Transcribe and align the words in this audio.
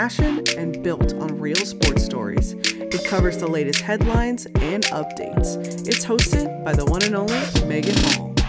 passion 0.00 0.42
and 0.56 0.82
built 0.82 1.12
on 1.16 1.38
real 1.38 1.54
sports 1.56 2.02
stories. 2.02 2.54
It 2.54 3.04
covers 3.04 3.36
the 3.36 3.46
latest 3.46 3.82
headlines 3.82 4.46
and 4.46 4.82
updates. 4.84 5.56
It's 5.86 6.06
hosted 6.06 6.64
by 6.64 6.72
the 6.72 6.86
one 6.86 7.02
and 7.02 7.14
only 7.14 7.34
Meghan 7.68 8.16
Hall. 8.16 8.39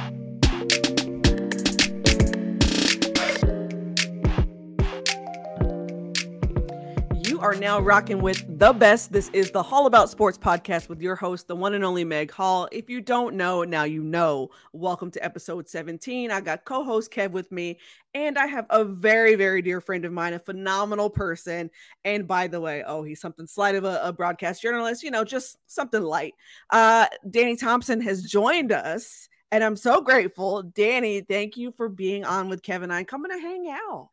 Now 7.71 7.79
rocking 7.79 8.21
with 8.21 8.59
the 8.59 8.73
best. 8.73 9.13
This 9.13 9.29
is 9.29 9.49
the 9.49 9.63
Hall 9.63 9.85
About 9.85 10.09
Sports 10.09 10.37
podcast 10.37 10.89
with 10.89 11.01
your 11.01 11.15
host, 11.15 11.47
the 11.47 11.55
one 11.55 11.73
and 11.73 11.85
only 11.85 12.03
Meg 12.03 12.29
Hall. 12.29 12.67
If 12.69 12.89
you 12.89 12.99
don't 12.99 13.35
know, 13.35 13.63
now 13.63 13.85
you 13.85 14.03
know. 14.03 14.49
Welcome 14.73 15.09
to 15.11 15.23
episode 15.23 15.69
17. 15.69 16.31
I 16.31 16.41
got 16.41 16.65
co 16.65 16.83
host 16.83 17.13
Kev 17.13 17.31
with 17.31 17.49
me, 17.49 17.79
and 18.13 18.37
I 18.37 18.45
have 18.47 18.65
a 18.71 18.83
very, 18.83 19.35
very 19.35 19.61
dear 19.61 19.79
friend 19.79 20.03
of 20.03 20.11
mine, 20.11 20.33
a 20.33 20.39
phenomenal 20.39 21.09
person. 21.09 21.71
And 22.03 22.27
by 22.27 22.47
the 22.47 22.59
way, 22.59 22.83
oh, 22.85 23.03
he's 23.03 23.21
something 23.21 23.47
slight 23.47 23.75
of 23.75 23.85
a, 23.85 24.01
a 24.03 24.11
broadcast 24.11 24.61
journalist, 24.61 25.01
you 25.01 25.09
know, 25.09 25.23
just 25.23 25.57
something 25.67 26.01
light. 26.01 26.33
Uh, 26.71 27.05
Danny 27.29 27.55
Thompson 27.55 28.01
has 28.01 28.23
joined 28.23 28.73
us, 28.73 29.29
and 29.49 29.63
I'm 29.63 29.77
so 29.77 30.01
grateful. 30.01 30.61
Danny, 30.61 31.21
thank 31.21 31.55
you 31.55 31.71
for 31.77 31.87
being 31.87 32.25
on 32.25 32.49
with 32.49 32.63
Kevin 32.63 32.91
and 32.91 32.93
I 32.93 33.05
coming 33.05 33.31
to 33.31 33.39
hang 33.39 33.69
out. 33.69 34.09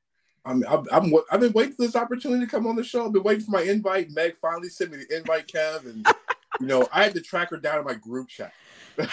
I'm, 0.49 0.65
I'm, 0.69 0.87
I'm, 0.91 1.15
I've 1.31 1.41
been 1.41 1.53
waiting 1.53 1.75
for 1.75 1.83
this 1.83 1.97
opportunity 1.97 2.45
to 2.45 2.51
come 2.51 2.67
on 2.67 2.77
the 2.77 2.85
show. 2.85 3.07
I've 3.07 3.13
been 3.13 3.23
waiting 3.23 3.45
for 3.45 3.51
my 3.51 3.63
invite. 3.63 4.11
Meg 4.11 4.37
finally 4.37 4.69
sent 4.69 4.91
me 4.91 4.99
the 4.99 5.17
invite, 5.17 5.47
Kev, 5.47 5.85
and 5.85 6.07
you 6.61 6.67
know 6.67 6.89
I 6.93 7.05
had 7.05 7.15
to 7.15 7.21
track 7.21 7.51
her 7.51 7.59
down 7.59 7.79
in 7.79 7.85
my 7.85 7.95
group 7.95 8.29
chat. 8.29 8.53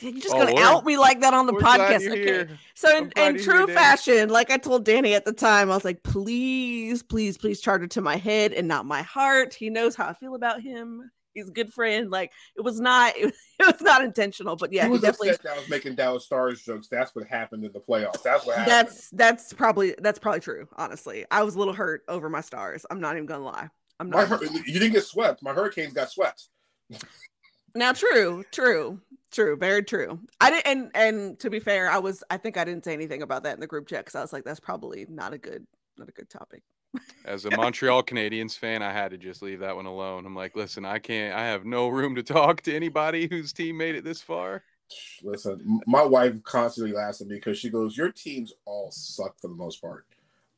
You're 0.00 0.12
just 0.14 0.34
oh, 0.34 0.44
gonna 0.44 0.58
out 0.60 0.84
me 0.84 0.98
like 0.98 1.20
that 1.20 1.32
on 1.32 1.46
the 1.46 1.52
podcast. 1.52 2.10
Okay. 2.10 2.16
Here. 2.16 2.48
So 2.74 2.96
in, 2.96 3.12
in 3.16 3.38
true 3.38 3.68
fashion, 3.68 4.30
like 4.30 4.50
I 4.50 4.56
told 4.56 4.84
Danny 4.84 5.14
at 5.14 5.24
the 5.24 5.32
time, 5.32 5.70
I 5.70 5.74
was 5.74 5.84
like, 5.84 6.02
please, 6.02 7.04
please, 7.04 7.38
please 7.38 7.60
charge 7.60 7.82
it 7.82 7.92
to 7.92 8.00
my 8.00 8.16
head 8.16 8.52
and 8.52 8.66
not 8.66 8.84
my 8.84 9.02
heart. 9.02 9.54
He 9.54 9.70
knows 9.70 9.94
how 9.94 10.08
I 10.08 10.14
feel 10.14 10.34
about 10.34 10.60
him 10.60 11.12
he's 11.34 11.48
a 11.48 11.52
good 11.52 11.72
friend. 11.72 12.10
Like 12.10 12.32
it 12.56 12.62
was 12.62 12.80
not 12.80 13.14
it 13.16 13.34
was, 13.58 13.80
not 13.80 14.04
intentional, 14.04 14.56
but 14.56 14.72
yeah, 14.72 14.84
he 14.84 14.90
was 14.90 15.00
he 15.00 15.06
definitely 15.06 15.30
upset 15.30 15.44
that 15.44 15.54
I 15.54 15.58
was 15.58 15.68
making 15.68 15.94
Dallas 15.94 16.24
Stars 16.24 16.62
jokes. 16.62 16.88
That's 16.88 17.14
what 17.14 17.26
happened 17.26 17.64
in 17.64 17.72
the 17.72 17.80
playoffs. 17.80 18.22
That's 18.22 18.46
what 18.46 18.56
happened. 18.56 18.72
That's 18.72 19.10
that's 19.10 19.52
probably 19.52 19.94
that's 19.98 20.18
probably 20.18 20.40
true. 20.40 20.68
Honestly, 20.76 21.24
I 21.30 21.42
was 21.42 21.54
a 21.54 21.58
little 21.58 21.74
hurt 21.74 22.02
over 22.08 22.28
my 22.28 22.40
Stars. 22.40 22.86
I'm 22.90 23.00
not 23.00 23.16
even 23.16 23.26
gonna 23.26 23.44
lie. 23.44 23.68
I'm 24.00 24.10
not. 24.10 24.30
My, 24.30 24.38
you 24.40 24.72
didn't 24.72 24.92
get 24.92 25.04
swept. 25.04 25.42
My 25.42 25.52
Hurricanes 25.52 25.92
got 25.92 26.10
swept. 26.10 26.48
now, 27.74 27.92
true, 27.92 28.44
true, 28.50 29.00
true, 29.30 29.56
very 29.56 29.82
true. 29.82 30.18
I 30.40 30.50
didn't, 30.50 30.66
and 30.66 30.90
and 30.94 31.38
to 31.40 31.50
be 31.50 31.60
fair, 31.60 31.90
I 31.90 31.98
was. 31.98 32.24
I 32.30 32.36
think 32.36 32.56
I 32.56 32.64
didn't 32.64 32.84
say 32.84 32.92
anything 32.92 33.22
about 33.22 33.44
that 33.44 33.54
in 33.54 33.60
the 33.60 33.66
group 33.66 33.86
chat 33.86 34.04
because 34.04 34.14
I 34.14 34.20
was 34.20 34.32
like, 34.32 34.44
that's 34.44 34.60
probably 34.60 35.06
not 35.08 35.32
a 35.32 35.38
good, 35.38 35.66
not 35.96 36.08
a 36.08 36.12
good 36.12 36.28
topic. 36.28 36.62
As 37.24 37.44
a 37.44 37.50
Montreal 37.56 38.02
Canadiens 38.02 38.58
fan, 38.58 38.82
I 38.82 38.92
had 38.92 39.12
to 39.12 39.18
just 39.18 39.42
leave 39.42 39.60
that 39.60 39.76
one 39.76 39.86
alone. 39.86 40.26
I'm 40.26 40.34
like, 40.34 40.56
listen, 40.56 40.84
I 40.84 40.98
can't. 40.98 41.34
I 41.34 41.46
have 41.46 41.64
no 41.64 41.88
room 41.88 42.14
to 42.16 42.22
talk 42.22 42.62
to 42.62 42.74
anybody 42.74 43.28
whose 43.28 43.52
team 43.52 43.76
made 43.76 43.94
it 43.94 44.04
this 44.04 44.20
far. 44.20 44.62
Listen, 45.22 45.80
my 45.86 46.02
wife 46.02 46.42
constantly 46.42 46.92
laughs 46.92 47.20
at 47.20 47.28
me 47.28 47.36
because 47.36 47.58
she 47.58 47.70
goes, 47.70 47.96
"Your 47.96 48.10
teams 48.10 48.52
all 48.66 48.90
suck 48.90 49.38
for 49.40 49.48
the 49.48 49.54
most 49.54 49.80
part." 49.80 50.04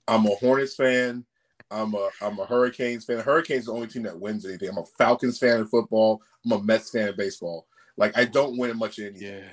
I'm 0.09 0.27
a 0.27 0.35
Hornets 0.35 0.75
fan. 0.75 1.25
I'm 1.71 1.95
a 1.95 2.11
I'm 2.21 2.39
a 2.39 2.47
Hurricanes 2.47 3.05
fan. 3.05 3.19
Hurricanes 3.21 3.61
is 3.61 3.67
the 3.67 3.73
only 3.73 3.87
team 3.87 4.03
that 4.05 4.19
wins 4.19 4.45
anything. 4.45 4.69
I'm 4.69 4.79
a 4.79 4.85
Falcons 4.85 5.39
fan 5.39 5.61
in 5.61 5.67
football. 5.67 6.23
I'm 6.45 6.53
a 6.53 6.63
Mets 6.63 6.91
fan 6.91 7.09
in 7.09 7.17
baseball. 7.17 7.67
Like 7.97 8.17
I 8.17 8.25
don't 8.25 8.59
win 8.59 8.77
much 8.77 8.99
anything. 8.99 9.23
Yeah. 9.23 9.49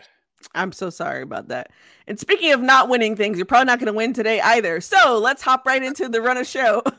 I'm 0.53 0.71
so 0.71 0.89
sorry 0.89 1.21
about 1.21 1.49
that. 1.49 1.71
And 2.07 2.19
speaking 2.19 2.51
of 2.51 2.61
not 2.61 2.89
winning 2.89 3.15
things, 3.15 3.37
you're 3.37 3.45
probably 3.45 3.65
not 3.65 3.79
going 3.79 3.87
to 3.87 3.93
win 3.93 4.13
today 4.13 4.41
either. 4.41 4.81
So 4.81 5.19
let's 5.19 5.41
hop 5.41 5.65
right 5.65 5.81
into 5.81 6.09
the 6.09 6.21
run 6.21 6.37
of 6.37 6.47
show. 6.47 6.83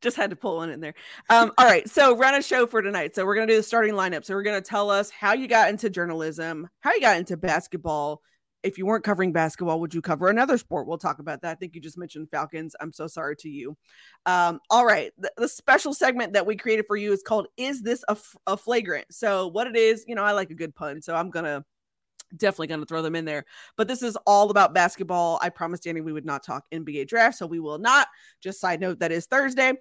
Just 0.00 0.16
had 0.16 0.30
to 0.30 0.36
pull 0.36 0.56
one 0.56 0.70
in 0.70 0.80
there. 0.80 0.94
Um, 1.28 1.52
all 1.58 1.66
right. 1.66 1.88
So 1.88 2.16
run 2.16 2.34
a 2.34 2.42
show 2.42 2.66
for 2.66 2.80
tonight. 2.80 3.14
So 3.14 3.26
we're 3.26 3.34
going 3.34 3.46
to 3.46 3.52
do 3.52 3.58
the 3.58 3.62
starting 3.62 3.94
lineup. 3.94 4.24
So 4.24 4.34
we're 4.34 4.42
going 4.42 4.60
to 4.60 4.66
tell 4.66 4.88
us 4.88 5.10
how 5.10 5.34
you 5.34 5.46
got 5.46 5.68
into 5.68 5.90
journalism, 5.90 6.70
how 6.80 6.94
you 6.94 7.02
got 7.02 7.18
into 7.18 7.36
basketball, 7.36 8.22
if 8.62 8.78
you 8.78 8.86
weren't 8.86 9.04
covering 9.04 9.32
basketball, 9.32 9.80
would 9.80 9.94
you 9.94 10.02
cover 10.02 10.28
another 10.28 10.58
sport? 10.58 10.86
We'll 10.86 10.98
talk 10.98 11.18
about 11.18 11.42
that. 11.42 11.52
I 11.52 11.54
think 11.54 11.74
you 11.74 11.80
just 11.80 11.98
mentioned 11.98 12.28
Falcons. 12.30 12.76
I'm 12.80 12.92
so 12.92 13.06
sorry 13.06 13.36
to 13.36 13.48
you. 13.48 13.76
Um, 14.26 14.60
all 14.70 14.84
right. 14.84 15.12
The, 15.18 15.32
the, 15.36 15.48
special 15.48 15.94
segment 15.94 16.32
that 16.34 16.46
we 16.46 16.56
created 16.56 16.86
for 16.86 16.96
you 16.96 17.12
is 17.12 17.22
called 17.22 17.48
Is 17.56 17.82
This 17.82 18.04
a, 18.08 18.16
a 18.46 18.56
Flagrant? 18.56 19.06
So, 19.10 19.48
what 19.48 19.66
it 19.66 19.76
is, 19.76 20.04
you 20.06 20.14
know, 20.14 20.24
I 20.24 20.32
like 20.32 20.50
a 20.50 20.54
good 20.54 20.74
pun. 20.74 21.00
So, 21.02 21.14
I'm 21.14 21.30
going 21.30 21.44
to 21.44 21.64
definitely 22.36 22.68
going 22.68 22.80
to 22.80 22.86
throw 22.86 23.02
them 23.02 23.16
in 23.16 23.24
there. 23.24 23.44
But 23.76 23.88
this 23.88 24.02
is 24.02 24.16
all 24.26 24.50
about 24.50 24.74
basketball. 24.74 25.38
I 25.42 25.48
promised 25.48 25.84
Danny 25.84 26.00
we 26.00 26.12
would 26.12 26.24
not 26.24 26.42
talk 26.42 26.64
NBA 26.72 27.08
draft, 27.08 27.38
so 27.38 27.46
we 27.46 27.60
will 27.60 27.78
not. 27.78 28.08
Just 28.40 28.60
side 28.60 28.80
note 28.80 28.98
that 29.00 29.12
is 29.12 29.26
Thursday. 29.26 29.72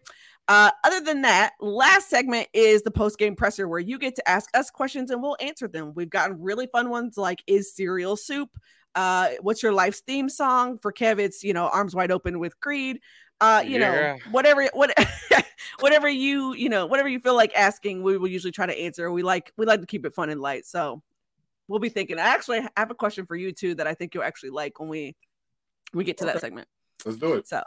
Uh, 0.47 0.71
other 0.83 1.01
than 1.01 1.21
that, 1.21 1.53
last 1.59 2.09
segment 2.09 2.47
is 2.53 2.81
the 2.81 2.91
post 2.91 3.19
game 3.19 3.35
presser 3.35 3.67
where 3.67 3.79
you 3.79 3.99
get 3.99 4.15
to 4.15 4.27
ask 4.27 4.49
us 4.55 4.71
questions 4.71 5.11
and 5.11 5.21
we'll 5.21 5.37
answer 5.39 5.67
them. 5.67 5.93
We've 5.95 6.09
gotten 6.09 6.41
really 6.41 6.67
fun 6.67 6.89
ones 6.89 7.17
like 7.17 7.43
Is 7.45 7.73
cereal 7.73 8.17
soup? 8.17 8.49
Uh, 8.95 9.29
what's 9.41 9.61
your 9.61 9.73
life's 9.73 10.01
theme 10.01 10.27
song? 10.27 10.79
For 10.79 10.91
Kev, 10.91 11.19
it's 11.19 11.43
you 11.43 11.53
know, 11.53 11.67
Arms 11.67 11.95
Wide 11.95 12.11
Open 12.11 12.39
with 12.39 12.59
Creed. 12.59 12.99
Uh, 13.41 13.63
you 13.65 13.79
yeah. 13.79 13.91
know, 13.91 14.17
whatever, 14.31 14.67
what, 14.73 14.91
whatever 15.79 16.09
you, 16.09 16.53
you 16.55 16.67
know, 16.67 16.85
whatever 16.85 17.07
you 17.07 17.19
feel 17.19 17.35
like 17.35 17.53
asking, 17.55 18.03
we 18.03 18.17
will 18.17 18.27
usually 18.27 18.51
try 18.51 18.65
to 18.65 18.77
answer. 18.77 19.09
We 19.11 19.23
like, 19.23 19.53
we 19.55 19.65
like 19.65 19.79
to 19.81 19.87
keep 19.87 20.05
it 20.05 20.13
fun 20.13 20.29
and 20.29 20.41
light. 20.41 20.65
So 20.65 21.01
we'll 21.69 21.79
be 21.79 21.89
thinking. 21.89 22.19
I 22.19 22.23
actually 22.23 22.67
have 22.75 22.91
a 22.91 22.95
question 22.95 23.25
for 23.25 23.37
you 23.37 23.53
too 23.53 23.75
that 23.75 23.87
I 23.87 23.93
think 23.93 24.13
you'll 24.13 24.23
actually 24.23 24.49
like 24.49 24.79
when 24.79 24.89
we 24.89 25.15
we 25.93 26.03
get 26.03 26.17
to 26.17 26.25
okay. 26.25 26.33
that 26.33 26.41
segment. 26.41 26.67
Let's 27.05 27.17
do 27.17 27.35
it. 27.35 27.47
So 27.47 27.63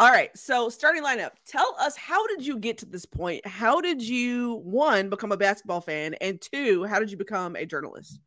all 0.00 0.10
right. 0.10 0.36
So 0.36 0.68
starting 0.68 1.04
lineup. 1.04 1.30
Tell 1.46 1.76
us 1.78 1.96
how 1.96 2.26
did 2.26 2.44
you 2.44 2.58
get 2.58 2.78
to 2.78 2.86
this 2.86 3.06
point? 3.06 3.46
How 3.46 3.80
did 3.80 4.02
you 4.02 4.54
one 4.64 5.08
become 5.08 5.30
a 5.30 5.36
basketball 5.36 5.80
fan? 5.80 6.14
And 6.14 6.40
two, 6.40 6.84
how 6.84 6.98
did 6.98 7.12
you 7.12 7.16
become 7.16 7.54
a 7.54 7.64
journalist? 7.64 8.18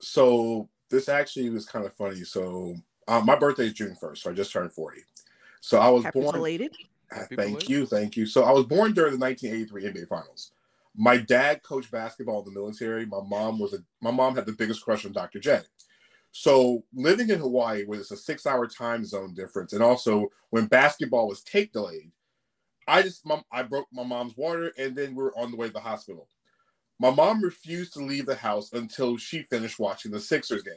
So 0.00 0.68
this 0.90 1.08
actually 1.08 1.50
was 1.50 1.66
kind 1.66 1.86
of 1.86 1.92
funny. 1.92 2.24
So 2.24 2.74
um, 3.06 3.26
my 3.26 3.36
birthday 3.36 3.66
is 3.66 3.74
June 3.74 3.96
1st, 4.00 4.18
so 4.18 4.30
I 4.30 4.34
just 4.34 4.52
turned 4.52 4.72
40. 4.72 5.00
So 5.60 5.78
I 5.78 5.88
was 5.88 6.04
Happy 6.04 6.20
born. 6.20 6.34
Belated. 6.34 6.74
Uh, 7.14 7.24
thank 7.36 7.68
you, 7.68 7.86
thank 7.86 8.16
you. 8.16 8.26
So 8.26 8.44
I 8.44 8.52
was 8.52 8.66
born 8.66 8.92
during 8.92 9.18
the 9.18 9.18
1983 9.18 10.02
NBA 10.02 10.08
Finals. 10.08 10.52
My 11.00 11.16
dad 11.16 11.62
coached 11.62 11.92
basketball 11.92 12.40
in 12.40 12.46
the 12.46 12.60
military. 12.60 13.06
My 13.06 13.20
mom 13.24 13.60
was 13.60 13.72
a 13.72 13.78
my 14.00 14.10
mom 14.10 14.34
had 14.34 14.46
the 14.46 14.52
biggest 14.52 14.82
crush 14.82 15.06
on 15.06 15.12
Dr. 15.12 15.38
J. 15.38 15.60
So 16.32 16.84
living 16.92 17.30
in 17.30 17.38
Hawaii, 17.38 17.84
where 17.84 18.00
it's 18.00 18.10
a 18.10 18.16
six-hour 18.16 18.66
time 18.66 19.04
zone 19.04 19.32
difference, 19.32 19.72
and 19.72 19.82
also 19.82 20.28
when 20.50 20.66
basketball 20.66 21.28
was 21.28 21.42
tape 21.42 21.72
delayed, 21.72 22.10
I 22.88 23.02
just 23.02 23.24
I 23.52 23.62
broke 23.62 23.86
my 23.92 24.02
mom's 24.02 24.36
water, 24.36 24.72
and 24.76 24.96
then 24.96 25.14
we 25.14 25.22
were 25.22 25.38
on 25.38 25.52
the 25.52 25.56
way 25.56 25.68
to 25.68 25.72
the 25.72 25.80
hospital. 25.80 26.28
My 26.98 27.10
mom 27.10 27.42
refused 27.42 27.92
to 27.92 28.00
leave 28.00 28.26
the 28.26 28.34
house 28.34 28.72
until 28.72 29.16
she 29.16 29.44
finished 29.44 29.78
watching 29.78 30.10
the 30.10 30.18
Sixers 30.18 30.64
game. 30.64 30.74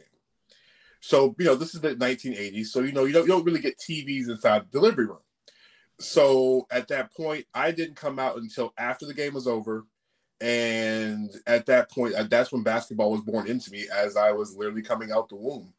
So 0.99 1.35
you 1.39 1.45
know 1.45 1.55
this 1.55 1.73
is 1.73 1.81
the 1.81 1.95
1980s, 1.95 2.67
so 2.67 2.81
you 2.81 2.91
know 2.91 3.05
you 3.05 3.13
don't, 3.13 3.23
you 3.23 3.29
don't 3.29 3.43
really 3.43 3.59
get 3.59 3.79
TVs 3.79 4.29
inside 4.29 4.65
the 4.65 4.79
delivery 4.79 5.07
room. 5.07 5.17
So 5.99 6.67
at 6.69 6.87
that 6.89 7.11
point, 7.11 7.45
I 7.55 7.71
didn't 7.71 7.95
come 7.95 8.19
out 8.19 8.37
until 8.37 8.71
after 8.77 9.07
the 9.07 9.15
game 9.15 9.33
was 9.33 9.47
over 9.47 9.85
and 10.41 11.29
at 11.45 11.65
that 11.67 11.89
point 11.91 12.15
uh, 12.15 12.23
that's 12.23 12.51
when 12.51 12.63
basketball 12.63 13.11
was 13.11 13.21
born 13.21 13.47
into 13.47 13.71
me 13.71 13.85
as 13.93 14.17
i 14.17 14.31
was 14.31 14.55
literally 14.55 14.81
coming 14.81 15.11
out 15.11 15.29
the 15.29 15.35
womb. 15.35 15.73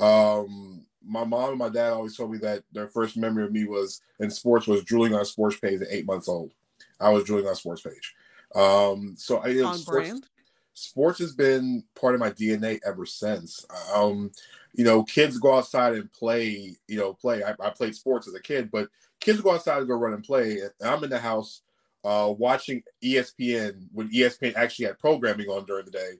Um, 0.00 0.82
my 1.06 1.24
mom 1.24 1.50
and 1.50 1.58
my 1.58 1.68
dad 1.68 1.92
always 1.92 2.16
told 2.16 2.32
me 2.32 2.38
that 2.38 2.62
their 2.72 2.88
first 2.88 3.16
memory 3.16 3.44
of 3.44 3.52
me 3.52 3.64
was 3.64 4.00
in 4.18 4.30
sports 4.30 4.66
was 4.66 4.84
drooling 4.84 5.14
on 5.14 5.20
a 5.20 5.24
sports 5.24 5.58
page 5.58 5.80
at 5.80 5.88
eight 5.90 6.06
months 6.06 6.28
old. 6.28 6.52
I 6.98 7.10
was 7.10 7.24
drooling 7.24 7.46
on 7.46 7.52
a 7.52 7.56
sports 7.56 7.82
page. 7.82 8.14
Um, 8.54 9.14
so 9.16 9.38
i 9.38 9.50
on 9.62 9.78
sports, 9.78 10.08
brand. 10.08 10.26
sports 10.74 11.18
has 11.20 11.34
been 11.34 11.84
part 11.94 12.14
of 12.14 12.20
my 12.20 12.30
dna 12.30 12.80
ever 12.84 13.06
since. 13.06 13.64
Um, 13.94 14.32
you 14.74 14.84
know 14.84 15.02
kids 15.02 15.38
go 15.38 15.56
outside 15.56 15.94
and 15.94 16.10
play 16.12 16.76
you 16.88 16.98
know 16.98 17.14
play. 17.14 17.42
I, 17.42 17.54
I 17.60 17.70
played 17.70 17.94
sports 17.94 18.26
as 18.26 18.34
a 18.34 18.40
kid 18.40 18.70
but 18.70 18.88
kids 19.20 19.40
go 19.40 19.54
outside 19.54 19.78
and 19.78 19.88
go 19.88 19.94
run 19.94 20.14
and 20.14 20.24
play. 20.24 20.60
And 20.60 20.70
i'm 20.82 21.04
in 21.04 21.10
the 21.10 21.18
house 21.18 21.62
uh, 22.04 22.32
watching 22.36 22.82
ESPN 23.02 23.88
when 23.92 24.10
ESPN 24.10 24.54
actually 24.56 24.86
had 24.86 24.98
programming 24.98 25.48
on 25.48 25.64
during 25.64 25.84
the 25.84 25.90
day, 25.90 26.12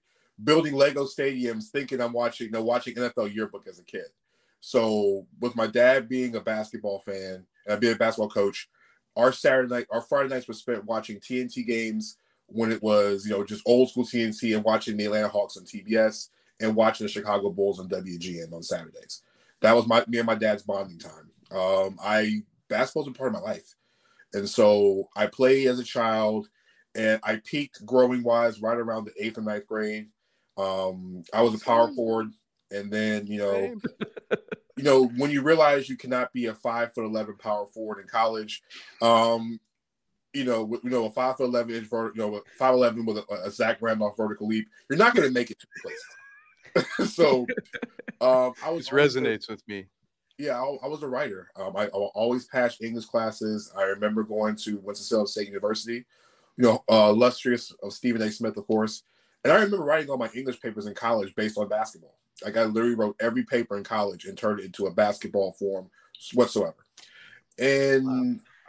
building 0.43 0.75
Lego 0.75 1.05
stadiums, 1.05 1.71
thinking 1.71 2.01
I'm 2.01 2.13
watching, 2.13 2.47
you 2.47 2.53
know, 2.53 2.63
watching 2.63 2.95
NFL 2.95 3.35
yearbook 3.35 3.67
as 3.67 3.79
a 3.79 3.85
kid. 3.85 4.07
So 4.61 5.27
with 5.41 5.57
my 5.57 5.67
dad 5.67 6.09
being 6.09 6.37
a 6.37 6.41
basketball 6.41 6.99
fan 7.01 7.47
and 7.67 7.81
being 7.81 7.95
a 7.95 7.99
basketball 7.99 8.29
coach, 8.29 8.69
our 9.17 9.33
Saturday 9.33 9.75
night, 9.75 9.87
our 9.91 10.03
Friday 10.03 10.29
nights 10.29 10.49
were 10.49 10.55
spent 10.55 10.85
watching 10.85 11.19
TNT 11.19 11.67
games 11.67 12.17
when 12.47 12.71
it 12.71 12.83
was, 12.83 13.25
you 13.25 13.33
know, 13.33 13.45
just 13.45 13.63
old 13.67 13.91
school 13.91 14.05
TNT 14.05 14.55
and 14.55 14.65
watching 14.65 14.97
the 14.97 15.07
Atlanta 15.07 15.29
Hawks 15.29 15.57
on 15.57 15.65
TBS 15.65 16.29
and 16.61 16.77
watching 16.77 17.07
the 17.07 17.13
Chicago 17.13 17.51
Bulls 17.51 17.81
on 17.81 17.89
WGN 17.89 18.53
on 18.53 18.63
Saturdays. 18.63 19.23
That 19.61 19.75
was 19.75 19.87
my 19.87 20.05
me 20.07 20.19
and 20.19 20.27
my 20.27 20.35
dad's 20.35 20.63
bonding 20.63 20.99
time. 20.99 21.31
Um, 21.51 21.99
I 22.03 22.43
basketball's 22.69 23.09
a 23.09 23.13
part 23.13 23.35
of 23.35 23.43
my 23.43 23.51
life. 23.51 23.75
And 24.33 24.49
so 24.49 25.09
I 25.17 25.27
played 25.27 25.67
as 25.67 25.79
a 25.79 25.85
child 25.85 26.49
and 26.95 27.21
I 27.23 27.41
peaked 27.45 27.85
growing 27.85 28.23
wise 28.23 28.61
right 28.61 28.77
around 28.77 29.05
the 29.05 29.25
eighth 29.25 29.39
or 29.39 29.43
ninth 29.43 29.67
grade. 29.67 30.09
Um, 30.57 31.23
I 31.33 31.43
was 31.43 31.55
a 31.55 31.65
power 31.65 31.93
forward. 31.95 32.31
and 32.71 32.93
then 32.93 33.27
you 33.27 33.39
know, 33.39 33.77
you 34.77 34.85
know 34.85 35.07
when 35.07 35.31
you 35.31 35.43
realize 35.43 35.89
you 35.89 35.97
cannot 35.97 36.33
be 36.33 36.47
a 36.47 36.55
five 36.55 36.93
foot 36.93 37.05
eleven 37.05 37.37
power 37.37 37.67
forward 37.67 38.01
in 38.01 38.07
college, 38.07 38.63
um, 39.03 39.59
you 40.33 40.45
know, 40.45 40.79
you 40.85 40.91
know, 40.91 41.07
a 41.07 41.11
five 41.11 41.37
foot 41.37 41.45
eleven 41.45 41.75
inch, 41.75 41.89
vert, 41.89 42.15
you 42.15 42.23
know, 42.23 42.41
five 42.59 42.75
eleven 42.75 43.05
with 43.05 43.19
a, 43.19 43.25
a 43.45 43.51
Zach 43.51 43.79
Randolph 43.81 44.17
vertical 44.17 44.47
leap, 44.47 44.69
you're 44.89 44.99
not 44.99 45.15
going 45.15 45.27
to 45.27 45.35
make 45.35 45.51
it 45.51 45.59
to 45.61 45.67
the 45.75 45.81
place. 45.83 47.13
so, 47.15 47.47
um, 48.21 48.53
I 48.65 48.71
was 48.71 48.89
this 48.89 48.91
resonates 48.91 49.49
with 49.49 49.67
me. 49.67 49.87
Yeah, 50.41 50.59
I, 50.59 50.87
I 50.87 50.89
was 50.89 51.03
a 51.03 51.09
writer. 51.09 51.51
Um, 51.55 51.77
I, 51.77 51.85
I, 51.85 51.89
always 51.89 52.47
passed 52.47 52.83
English 52.83 53.05
classes. 53.05 53.71
I 53.77 53.83
remember 53.83 54.23
going 54.23 54.57
to 54.57 54.79
Winston-Salem 54.79 55.27
State 55.27 55.49
University. 55.49 56.07
You 56.57 56.65
know, 56.65 56.85
uh, 56.91 57.11
illustrious 57.11 57.75
of 57.83 57.93
Stephen 57.93 58.23
A. 58.23 58.31
Smith, 58.31 58.57
of 58.57 58.67
course. 58.67 59.03
And 59.45 59.53
I 59.53 59.57
remember 59.57 59.85
writing 59.85 60.09
all 60.09 60.17
my 60.17 60.31
English 60.35 60.59
papers 60.63 60.87
in 60.87 60.95
college 60.95 61.35
based 61.35 61.59
on 61.59 61.69
basketball. 61.69 62.17
Like 62.43 62.57
I 62.57 62.65
literally 62.65 62.95
wrote 62.95 63.17
every 63.21 63.45
paper 63.45 63.77
in 63.77 63.85
college 63.85 64.25
and 64.25 64.37
turned 64.37 64.61
it 64.61 64.65
into 64.65 64.87
a 64.87 64.91
basketball 64.91 65.53
form 65.53 65.91
whatsoever. 66.33 66.87
And 67.59 68.07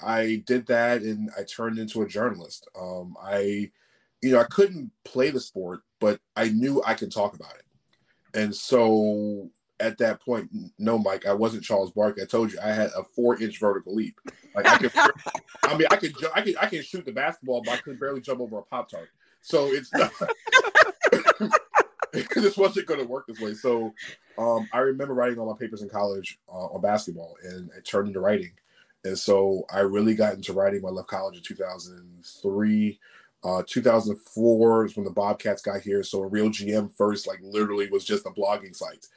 wow. 0.02 0.10
I 0.10 0.44
did 0.46 0.68
that 0.68 1.04
and 1.04 1.30
I 1.40 1.44
turned 1.44 1.80
into 1.80 2.02
a 2.02 2.08
journalist. 2.08 2.68
Um, 2.78 3.16
I, 3.24 3.72
you 4.22 4.32
know, 4.34 4.42
I 4.42 4.46
couldn't 4.46 4.92
play 5.06 5.30
the 5.30 5.40
sport, 5.40 5.84
but 6.02 6.20
I 6.36 6.50
knew 6.50 6.84
I 6.86 6.96
could 6.96 7.14
talk 7.14 7.34
about 7.34 7.54
it. 7.54 7.66
And 8.38 8.54
so 8.54 9.50
at 9.82 9.98
that 9.98 10.22
point, 10.22 10.50
no, 10.78 10.98
Mike, 10.98 11.26
I 11.26 11.34
wasn't 11.34 11.64
Charles 11.64 11.92
Barkley. 11.92 12.24
I 12.24 12.26
told 12.26 12.52
you 12.52 12.60
I 12.64 12.72
had 12.72 12.90
a 12.98 13.04
four-inch 13.04 13.60
vertical 13.60 13.96
leap. 13.96 14.20
Like 14.56 14.68
I 14.68 14.78
could, 14.78 14.92
I 15.64 15.78
mean, 15.78 15.88
I 15.92 15.96
could, 15.96 16.14
I 16.34 16.42
could, 16.42 16.56
I 16.62 16.66
can 16.68 16.84
shoot 16.84 17.06
the 17.06 17.12
basketball, 17.12 17.62
but 17.64 17.74
I 17.74 17.78
could 17.78 18.00
barely 18.00 18.22
jump 18.22 18.40
over 18.40 18.60
a 18.60 18.64
pop 18.64 18.90
tart. 18.90 19.10
So 19.42 19.68
it's 19.68 19.92
not. 19.94 20.12
this 22.36 22.58
wasn't 22.58 22.88
going 22.88 23.00
to 23.00 23.06
work 23.06 23.26
this 23.28 23.40
way. 23.40 23.54
So 23.54 23.94
um, 24.38 24.68
I 24.74 24.80
remember 24.80 25.14
writing 25.14 25.40
all 25.40 25.52
my 25.52 25.58
papers 25.58 25.82
in 25.82 25.90
college 25.90 26.40
uh, 26.50 26.66
on 26.68 26.82
basketball, 26.82 27.36
and 27.44 27.70
it 27.78 27.86
turned 27.86 28.08
into 28.08 28.20
writing. 28.20 28.52
And 29.04 29.18
so 29.18 29.66
I 29.74 29.80
really 29.80 30.14
got 30.14 30.34
into 30.34 30.54
writing 30.54 30.82
when 30.82 30.94
I 30.94 30.98
left 30.98 31.10
college 31.10 31.38
in 31.38 31.44
2003. 31.44 33.00
Uh, 33.44 33.64
2004 33.66 34.86
is 34.86 34.96
when 34.96 35.06
the 35.06 35.12
Bobcats 35.12 35.64
got 35.64 35.82
here. 35.82 36.04
So 36.04 36.24
a 36.24 36.30
RealGM 36.30 36.96
first, 36.96 37.28
like 37.28 37.40
literally, 37.42 37.90
was 37.90 38.06
just 38.06 38.28
a 38.28 38.30
blogging 38.30 38.76
site. 38.76 39.08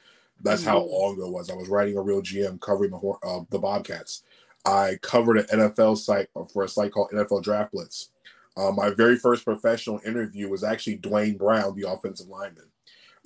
That's 0.41 0.61
mm-hmm. 0.61 0.71
how 0.71 0.79
long 0.79 1.13
ago 1.13 1.27
it 1.27 1.33
was. 1.33 1.49
I 1.49 1.55
was 1.55 1.69
writing 1.69 1.97
a 1.97 2.01
RealGM 2.01 2.59
covering 2.61 2.91
the 2.91 3.13
uh, 3.23 3.41
the 3.49 3.59
Bobcats. 3.59 4.23
I 4.65 4.97
covered 5.01 5.37
an 5.37 5.45
NFL 5.45 5.97
site 5.97 6.27
for 6.51 6.63
a 6.63 6.67
site 6.67 6.91
called 6.91 7.11
NFL 7.11 7.43
Draft 7.43 7.71
Blitz. 7.71 8.09
Uh, 8.57 8.71
my 8.71 8.89
very 8.89 9.17
first 9.17 9.43
professional 9.43 9.99
interview 10.05 10.49
was 10.49 10.63
actually 10.63 10.95
Duane 10.95 11.37
Brown, 11.37 11.75
the 11.75 11.89
offensive 11.89 12.27
lineman. 12.27 12.65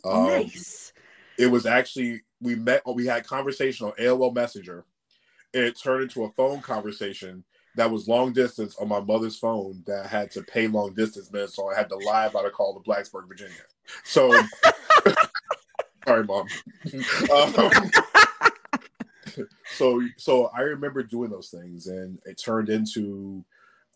Um, 0.04 0.26
nice. 0.26 0.92
It 1.38 1.48
was 1.48 1.66
actually 1.66 2.22
we 2.42 2.56
met. 2.56 2.82
We 2.86 3.06
had 3.06 3.26
conversation 3.26 3.88
on 3.88 3.94
AOL 3.94 4.34
Messenger, 4.34 4.86
and 5.54 5.64
it 5.64 5.80
turned 5.80 6.04
into 6.04 6.24
a 6.24 6.30
phone 6.32 6.62
conversation 6.62 7.44
that 7.76 7.92
was 7.92 8.08
long 8.08 8.34
distance 8.34 8.76
on 8.78 8.88
my 8.88 9.00
mother's 9.00 9.38
phone 9.38 9.84
that 9.86 10.06
I 10.06 10.08
had 10.08 10.32
to 10.32 10.42
pay 10.44 10.68
long 10.68 10.94
distance 10.94 11.32
minutes, 11.32 11.56
so 11.56 11.70
I 11.70 11.76
had 11.76 11.90
to 11.90 11.96
lie 11.96 12.26
about 12.26 12.46
a 12.46 12.50
call 12.50 12.74
to 12.74 12.90
Blacksburg, 12.90 13.28
Virginia. 13.28 13.54
So, 14.04 14.32
sorry, 16.08 16.24
mom. 16.24 16.48
um, 17.34 17.92
so, 19.76 20.02
so 20.18 20.48
I 20.48 20.62
remember 20.62 21.04
doing 21.04 21.32
those 21.32 21.50
things, 21.50 21.88
and 21.88 22.20
it 22.26 22.38
turned 22.38 22.70
into 22.70 23.44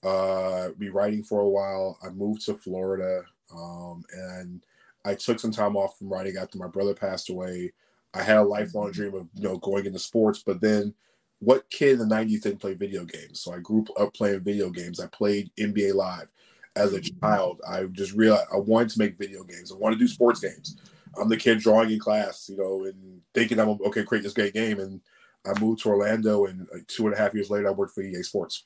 uh, 0.03 0.69
be 0.77 0.89
writing 0.89 1.23
for 1.23 1.41
a 1.41 1.49
while. 1.49 1.97
I 2.03 2.09
moved 2.09 2.45
to 2.45 2.53
Florida, 2.53 3.23
um, 3.53 4.03
and 4.13 4.61
I 5.05 5.15
took 5.15 5.39
some 5.39 5.51
time 5.51 5.75
off 5.75 5.97
from 5.97 6.09
writing 6.09 6.37
after 6.37 6.57
my 6.57 6.67
brother 6.67 6.93
passed 6.93 7.29
away. 7.29 7.73
I 8.13 8.21
had 8.21 8.37
a 8.37 8.43
lifelong 8.43 8.91
mm-hmm. 8.91 9.01
dream 9.01 9.15
of 9.15 9.27
you 9.35 9.43
know 9.43 9.57
going 9.57 9.85
into 9.85 9.99
sports, 9.99 10.43
but 10.45 10.61
then 10.61 10.93
what 11.39 11.69
kid 11.69 11.99
in 11.99 12.07
the 12.07 12.15
90s 12.15 12.41
didn't 12.41 12.59
play 12.59 12.73
video 12.73 13.03
games? 13.03 13.41
So 13.41 13.53
I 13.53 13.59
grew 13.59 13.85
up 13.99 14.13
playing 14.13 14.41
video 14.41 14.69
games. 14.69 14.99
I 14.99 15.07
played 15.07 15.51
NBA 15.59 15.93
Live 15.93 16.31
as 16.75 16.93
a 16.93 16.99
mm-hmm. 16.99 17.19
child. 17.19 17.61
I 17.67 17.83
just 17.85 18.13
realized 18.13 18.47
I 18.53 18.57
wanted 18.57 18.89
to 18.89 18.99
make 18.99 19.17
video 19.17 19.43
games. 19.43 19.71
I 19.71 19.75
wanted 19.75 19.99
to 19.99 20.05
do 20.05 20.07
sports 20.07 20.39
games. 20.39 20.77
I'm 21.19 21.29
the 21.29 21.37
kid 21.37 21.59
drawing 21.59 21.91
in 21.91 21.99
class, 21.99 22.49
you 22.49 22.57
know, 22.57 22.85
and 22.85 23.21
thinking 23.33 23.59
I'm 23.59 23.69
okay, 23.69 24.03
create 24.03 24.23
this 24.23 24.33
great 24.33 24.53
game. 24.53 24.79
And 24.79 25.01
I 25.45 25.59
moved 25.59 25.81
to 25.81 25.89
Orlando, 25.89 26.45
and 26.45 26.67
like 26.73 26.87
two 26.87 27.05
and 27.05 27.13
a 27.13 27.17
half 27.17 27.33
years 27.33 27.49
later, 27.49 27.67
I 27.67 27.71
worked 27.71 27.93
for 27.93 28.01
EA 28.01 28.23
Sports. 28.23 28.65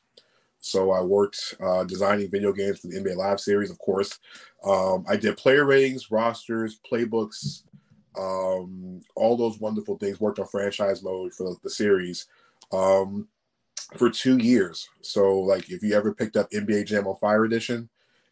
So 0.60 0.92
I 0.92 1.02
worked 1.02 1.56
uh, 1.60 1.84
designing 1.84 2.30
video 2.30 2.52
games 2.52 2.80
for 2.80 2.88
the 2.88 2.98
NBA 2.98 3.16
Live 3.16 3.40
series, 3.40 3.70
of 3.70 3.78
course. 3.78 4.20
Um, 4.64 5.06
I 5.08 5.16
did 5.16 5.38
player 5.38 5.66
ratings, 5.66 6.12
rosters, 6.12 6.80
playbooks, 6.92 7.64
um, 8.18 9.02
all 9.16 9.38
those 9.38 9.60
wonderful 9.60 9.98
things. 9.98 10.20
Worked 10.20 10.40
on 10.40 10.48
franchise 10.48 11.04
mode 11.04 11.34
for 11.34 11.44
the, 11.44 11.56
the 11.64 11.70
series 11.70 12.28
um, 12.72 13.28
for 13.98 14.10
two 14.10 14.38
years. 14.38 14.90
So, 15.02 15.40
like, 15.40 15.70
if 15.70 15.84
you 15.84 15.94
ever 15.94 16.14
picked 16.14 16.36
up 16.36 16.50
NBA 16.52 16.88
Jam 16.88 17.08
on 17.08 17.16
Fire 17.16 17.46
Edition 17.46 17.90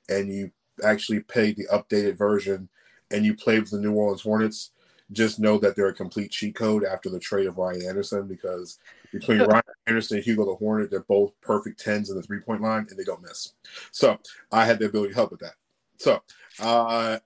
and 0.09 0.33
you 0.33 0.51
actually 0.83 1.21
paid 1.21 1.55
the 1.55 1.67
updated 1.71 2.17
version 2.17 2.69
and 3.11 3.25
you 3.25 3.35
played 3.35 3.61
with 3.61 3.71
the 3.71 3.79
New 3.79 3.93
Orleans 3.93 4.21
Hornets, 4.21 4.71
just 5.11 5.39
know 5.39 5.57
that 5.59 5.75
they're 5.75 5.87
a 5.87 5.93
complete 5.93 6.31
cheat 6.31 6.55
code 6.55 6.83
after 6.83 7.09
the 7.09 7.19
trade 7.19 7.45
of 7.45 7.57
Ryan 7.57 7.87
Anderson 7.87 8.27
because 8.27 8.79
between 9.11 9.39
Ryan 9.41 9.63
Anderson 9.87 10.17
and 10.17 10.25
Hugo 10.25 10.45
the 10.45 10.55
Hornet, 10.55 10.89
they're 10.89 11.01
both 11.01 11.31
perfect 11.41 11.79
tens 11.79 12.09
in 12.09 12.15
the 12.15 12.23
three 12.23 12.39
point 12.39 12.61
line 12.61 12.87
and 12.89 12.97
they 12.97 13.03
don't 13.03 13.21
miss. 13.21 13.53
So 13.91 14.17
I 14.51 14.65
had 14.65 14.79
the 14.79 14.85
ability 14.85 15.09
to 15.09 15.15
help 15.15 15.31
with 15.31 15.41
that. 15.41 15.53
So 15.97 16.21
uh 16.59 17.19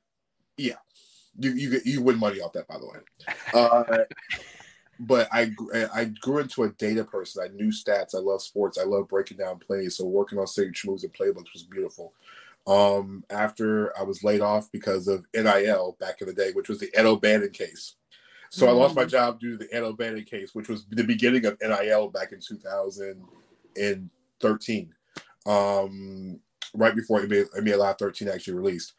yeah, 0.58 0.76
you 1.40 1.52
you 1.52 1.80
you 1.86 2.02
win 2.02 2.20
money 2.20 2.42
off 2.42 2.54
that 2.54 2.68
by 2.68 2.78
the 2.78 2.86
way. 2.86 3.00
Uh, 3.54 4.00
but 5.00 5.30
I 5.32 5.52
I 5.94 6.06
grew 6.20 6.40
into 6.40 6.64
a 6.64 6.70
data 6.70 7.06
person. 7.06 7.44
I 7.44 7.56
knew 7.56 7.72
stats. 7.72 8.14
I 8.14 8.20
love 8.20 8.42
sports. 8.42 8.78
I 8.78 8.84
love 8.84 9.08
breaking 9.08 9.38
down 9.38 9.60
plays. 9.60 9.96
So 9.96 10.06
working 10.06 10.38
on 10.38 10.48
signature 10.48 10.90
moves 10.90 11.04
and 11.06 11.14
playbooks 11.14 11.54
was 11.54 11.64
beautiful. 11.64 12.14
Um, 12.68 13.24
after 13.30 13.98
I 13.98 14.04
was 14.04 14.22
laid 14.24 14.42
off 14.42 14.70
because 14.72 15.08
of 15.08 15.26
NIL 15.34 15.98
back 16.00 16.22
in 16.22 16.28
the 16.28 16.34
day, 16.34 16.52
which 16.52 16.70
was 16.70 16.80
the 16.80 16.92
Ed 16.94 17.08
O'Bannon 17.08 17.50
case. 17.50 17.96
So 18.52 18.66
mm-hmm. 18.66 18.76
I 18.76 18.78
lost 18.78 18.96
my 18.96 19.06
mm. 19.06 19.10
job 19.10 19.40
due 19.40 19.58
to 19.58 19.58
the 19.58 19.74
Ed 19.74 19.84
O'Bannon 19.84 20.24
case, 20.24 20.54
which 20.54 20.70
was 20.70 20.86
the 20.90 21.04
beginning 21.04 21.46
of 21.46 21.58
NIL 21.62 22.10
back 22.10 22.32
in 22.32 22.40
2013, 22.40 24.94
um, 25.46 26.40
right 26.74 26.96
before 26.96 27.22
NBA 27.22 27.78
Live 27.78 27.98
13 27.98 28.28
actually 28.28 28.56
released. 28.56 28.94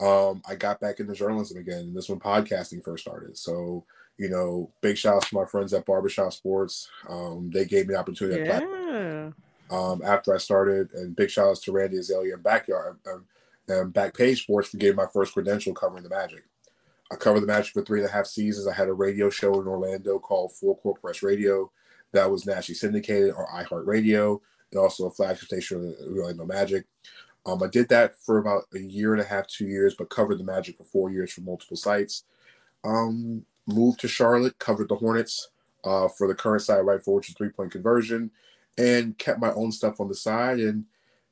Um, 0.00 0.40
I 0.48 0.54
got 0.56 0.80
back 0.80 1.00
into 1.00 1.12
journalism 1.14 1.58
again, 1.58 1.80
and 1.80 1.94
this 1.96 2.08
when 2.08 2.18
podcasting 2.18 2.82
first 2.82 3.04
started. 3.04 3.36
So, 3.38 3.84
you 4.18 4.30
know, 4.30 4.72
big 4.80 4.96
shouts 4.96 5.28
to 5.28 5.36
my 5.36 5.44
friends 5.44 5.72
at 5.72 5.86
Barbershop 5.86 6.32
Sports. 6.32 6.88
Um, 7.08 7.50
they 7.52 7.66
gave 7.66 7.86
me 7.86 7.94
the 7.94 8.00
opportunity. 8.00 8.48
Yeah 8.48 9.30
um, 9.72 10.02
after 10.04 10.34
I 10.34 10.38
started. 10.38 10.92
And 10.92 11.16
big 11.16 11.30
shout 11.30 11.48
outs 11.48 11.60
to 11.62 11.72
Randy 11.72 11.96
Azalea 11.96 12.34
and 12.34 12.42
Backyard 12.42 12.98
um, 13.10 13.24
and 13.66 13.92
Backpage 13.92 14.38
Sports 14.38 14.68
for 14.68 14.76
getting 14.76 14.96
my 14.96 15.06
first 15.12 15.32
credential 15.32 15.74
covering 15.74 16.04
the 16.04 16.10
Magic. 16.10 16.44
I 17.10 17.16
covered 17.16 17.40
the 17.40 17.46
Magic 17.46 17.72
for 17.72 17.82
three 17.82 18.00
and 18.00 18.08
a 18.08 18.12
half 18.12 18.26
seasons. 18.26 18.68
I 18.68 18.74
had 18.74 18.88
a 18.88 18.92
radio 18.92 19.30
show 19.30 19.60
in 19.60 19.66
Orlando 19.66 20.18
called 20.18 20.52
Full 20.52 20.76
Court 20.76 21.00
Press 21.00 21.22
Radio 21.22 21.72
that 22.12 22.30
was 22.30 22.46
nationally 22.46 22.76
syndicated 22.76 23.34
on 23.34 23.64
iHeartRadio 23.64 24.40
and 24.70 24.80
also 24.80 25.06
a 25.06 25.10
flagship 25.10 25.46
station 25.46 25.94
of 25.98 26.14
the 26.14 26.20
Orlando 26.20 26.44
Magic. 26.44 26.86
Um, 27.44 27.62
I 27.62 27.66
did 27.66 27.88
that 27.88 28.14
for 28.24 28.38
about 28.38 28.64
a 28.74 28.78
year 28.78 29.12
and 29.12 29.20
a 29.20 29.24
half, 29.24 29.46
two 29.46 29.66
years, 29.66 29.94
but 29.94 30.10
covered 30.10 30.38
the 30.38 30.44
Magic 30.44 30.76
for 30.76 30.84
four 30.84 31.10
years 31.10 31.32
for 31.32 31.40
multiple 31.40 31.76
sites. 31.76 32.24
Um, 32.84 33.44
moved 33.66 34.00
to 34.00 34.08
Charlotte, 34.08 34.58
covered 34.58 34.88
the 34.88 34.96
Hornets 34.96 35.50
uh, 35.84 36.08
for 36.08 36.28
the 36.28 36.34
current 36.34 36.62
site 36.62 36.84
right 36.84 37.02
for 37.02 37.14
which 37.14 37.28
is 37.28 37.34
three 37.34 37.48
point 37.48 37.72
conversion, 37.72 38.30
and 38.78 39.16
kept 39.18 39.40
my 39.40 39.52
own 39.52 39.72
stuff 39.72 40.00
on 40.00 40.08
the 40.08 40.14
side. 40.14 40.58
And 40.60 40.84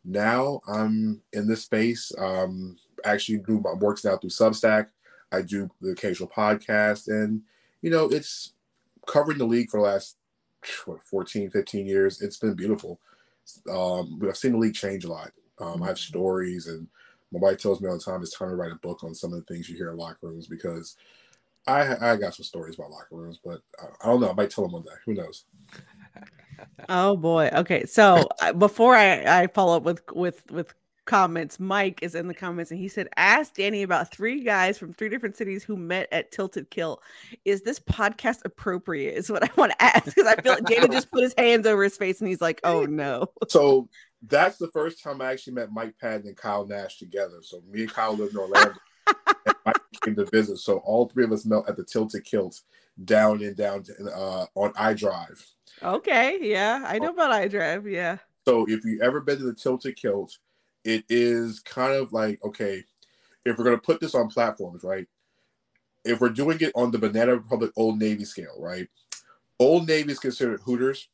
now 0.04 0.60
I'm 0.66 1.22
in 1.32 1.46
this 1.46 1.62
space. 1.62 2.12
Um, 2.18 2.76
actually 3.04 3.38
do 3.38 3.60
my 3.60 3.72
works 3.72 4.04
now 4.04 4.16
through 4.16 4.30
Substack. 4.30 4.88
I 5.32 5.42
do 5.42 5.70
the 5.80 5.90
occasional 5.90 6.28
podcast, 6.28 7.08
and 7.08 7.42
you 7.82 7.90
know, 7.90 8.06
it's 8.06 8.52
covering 9.06 9.38
the 9.38 9.44
league 9.44 9.70
for 9.70 9.78
the 9.78 9.84
last 9.84 10.16
what, 10.84 11.02
14, 11.02 11.50
15 11.50 11.86
years. 11.86 12.20
It's 12.20 12.36
been 12.36 12.54
beautiful. 12.54 13.00
Um, 13.70 14.20
I've 14.26 14.36
seen 14.36 14.52
the 14.52 14.58
league 14.58 14.74
change 14.74 15.04
a 15.04 15.08
lot. 15.10 15.30
Um, 15.60 15.82
I 15.82 15.88
have 15.88 15.98
stories, 15.98 16.66
and 16.66 16.88
my 17.32 17.38
wife 17.38 17.58
tells 17.58 17.80
me 17.80 17.88
all 17.88 17.96
the 17.96 18.02
time 18.02 18.22
it's 18.22 18.36
time 18.36 18.48
to 18.48 18.56
write 18.56 18.72
a 18.72 18.76
book 18.76 19.04
on 19.04 19.14
some 19.14 19.32
of 19.32 19.38
the 19.38 19.54
things 19.54 19.68
you 19.68 19.76
hear 19.76 19.90
in 19.90 19.96
locker 19.96 20.26
rooms 20.26 20.46
because 20.46 20.96
I 21.66 22.12
I 22.12 22.16
got 22.16 22.34
some 22.34 22.44
stories 22.44 22.74
about 22.74 22.90
locker 22.90 23.16
rooms, 23.16 23.38
but 23.44 23.60
I, 23.80 23.86
I 24.02 24.06
don't 24.08 24.20
know. 24.20 24.30
I 24.30 24.34
might 24.34 24.50
tell 24.50 24.64
them 24.64 24.72
one 24.72 24.82
day. 24.82 24.90
Who 25.04 25.14
knows? 25.14 25.44
Oh 26.88 27.16
boy. 27.16 27.50
Okay. 27.52 27.84
So 27.86 28.28
uh, 28.40 28.52
before 28.52 28.94
I, 28.94 29.42
I 29.42 29.46
follow 29.48 29.76
up 29.76 29.82
with 29.82 30.02
with 30.12 30.50
with 30.50 30.74
comments, 31.06 31.58
Mike 31.58 32.02
is 32.02 32.14
in 32.14 32.28
the 32.28 32.34
comments 32.34 32.70
and 32.70 32.80
he 32.80 32.88
said, 32.88 33.08
"Ask 33.16 33.54
Danny 33.54 33.82
about 33.82 34.12
three 34.12 34.42
guys 34.42 34.78
from 34.78 34.92
three 34.92 35.08
different 35.08 35.36
cities 35.36 35.64
who 35.64 35.76
met 35.76 36.08
at 36.12 36.30
Tilted 36.30 36.70
Kilt. 36.70 37.02
Is 37.44 37.62
this 37.62 37.80
podcast 37.80 38.44
appropriate?" 38.44 39.16
Is 39.16 39.30
what 39.30 39.42
I 39.42 39.50
want 39.56 39.72
to 39.72 39.82
ask 39.82 40.04
because 40.04 40.26
I 40.26 40.40
feel 40.40 40.54
like 40.54 40.64
Danny 40.64 40.88
just 40.88 41.10
put 41.10 41.22
his 41.22 41.34
hands 41.36 41.66
over 41.66 41.82
his 41.82 41.96
face 41.96 42.20
and 42.20 42.28
he's 42.28 42.40
like, 42.40 42.60
"Oh 42.64 42.84
no." 42.84 43.26
So 43.48 43.88
that's 44.22 44.58
the 44.58 44.68
first 44.68 45.02
time 45.02 45.20
I 45.20 45.32
actually 45.32 45.54
met 45.54 45.72
Mike 45.72 45.94
Patton 46.00 46.26
and 46.26 46.36
Kyle 46.36 46.66
Nash 46.66 46.98
together. 46.98 47.38
So 47.42 47.62
me 47.70 47.82
and 47.82 47.92
Kyle 47.92 48.14
lived 48.14 48.32
in 48.32 48.38
Orlando. 48.38 48.74
And 49.46 49.56
Mike 49.64 49.76
came 50.04 50.14
to 50.16 50.26
visit. 50.26 50.58
So 50.58 50.78
all 50.78 51.08
three 51.08 51.24
of 51.24 51.32
us 51.32 51.46
met 51.46 51.68
at 51.68 51.76
the 51.76 51.82
Tilted 51.82 52.24
Kilt 52.24 52.60
down 53.04 53.42
and 53.42 53.56
down 53.56 53.84
uh, 54.14 54.46
on 54.54 54.72
I-Drive. 54.76 55.44
Okay, 55.82 56.38
yeah, 56.40 56.84
I 56.86 56.98
know 56.98 57.08
oh. 57.08 57.14
about 57.14 57.32
I-Drive. 57.32 57.86
Yeah. 57.86 58.18
So 58.46 58.66
if 58.68 58.84
you 58.84 59.00
ever 59.02 59.20
been 59.20 59.38
to 59.38 59.44
the 59.44 59.54
Tilted 59.54 59.96
Kilt, 59.96 60.38
it 60.84 61.04
is 61.08 61.60
kind 61.60 61.94
of 61.94 62.12
like 62.12 62.42
okay, 62.44 62.84
if 63.44 63.56
we're 63.56 63.64
gonna 63.64 63.78
put 63.78 64.00
this 64.00 64.14
on 64.14 64.28
platforms, 64.28 64.82
right? 64.82 65.06
If 66.04 66.20
we're 66.20 66.30
doing 66.30 66.58
it 66.60 66.72
on 66.74 66.90
the 66.90 66.98
Banana 66.98 67.34
Republic 67.34 67.72
Old 67.76 67.98
Navy 67.98 68.24
scale, 68.24 68.56
right? 68.58 68.88
Old 69.58 69.86
Navy 69.86 70.12
is 70.12 70.18
considered 70.18 70.60
Hooters, 70.62 71.08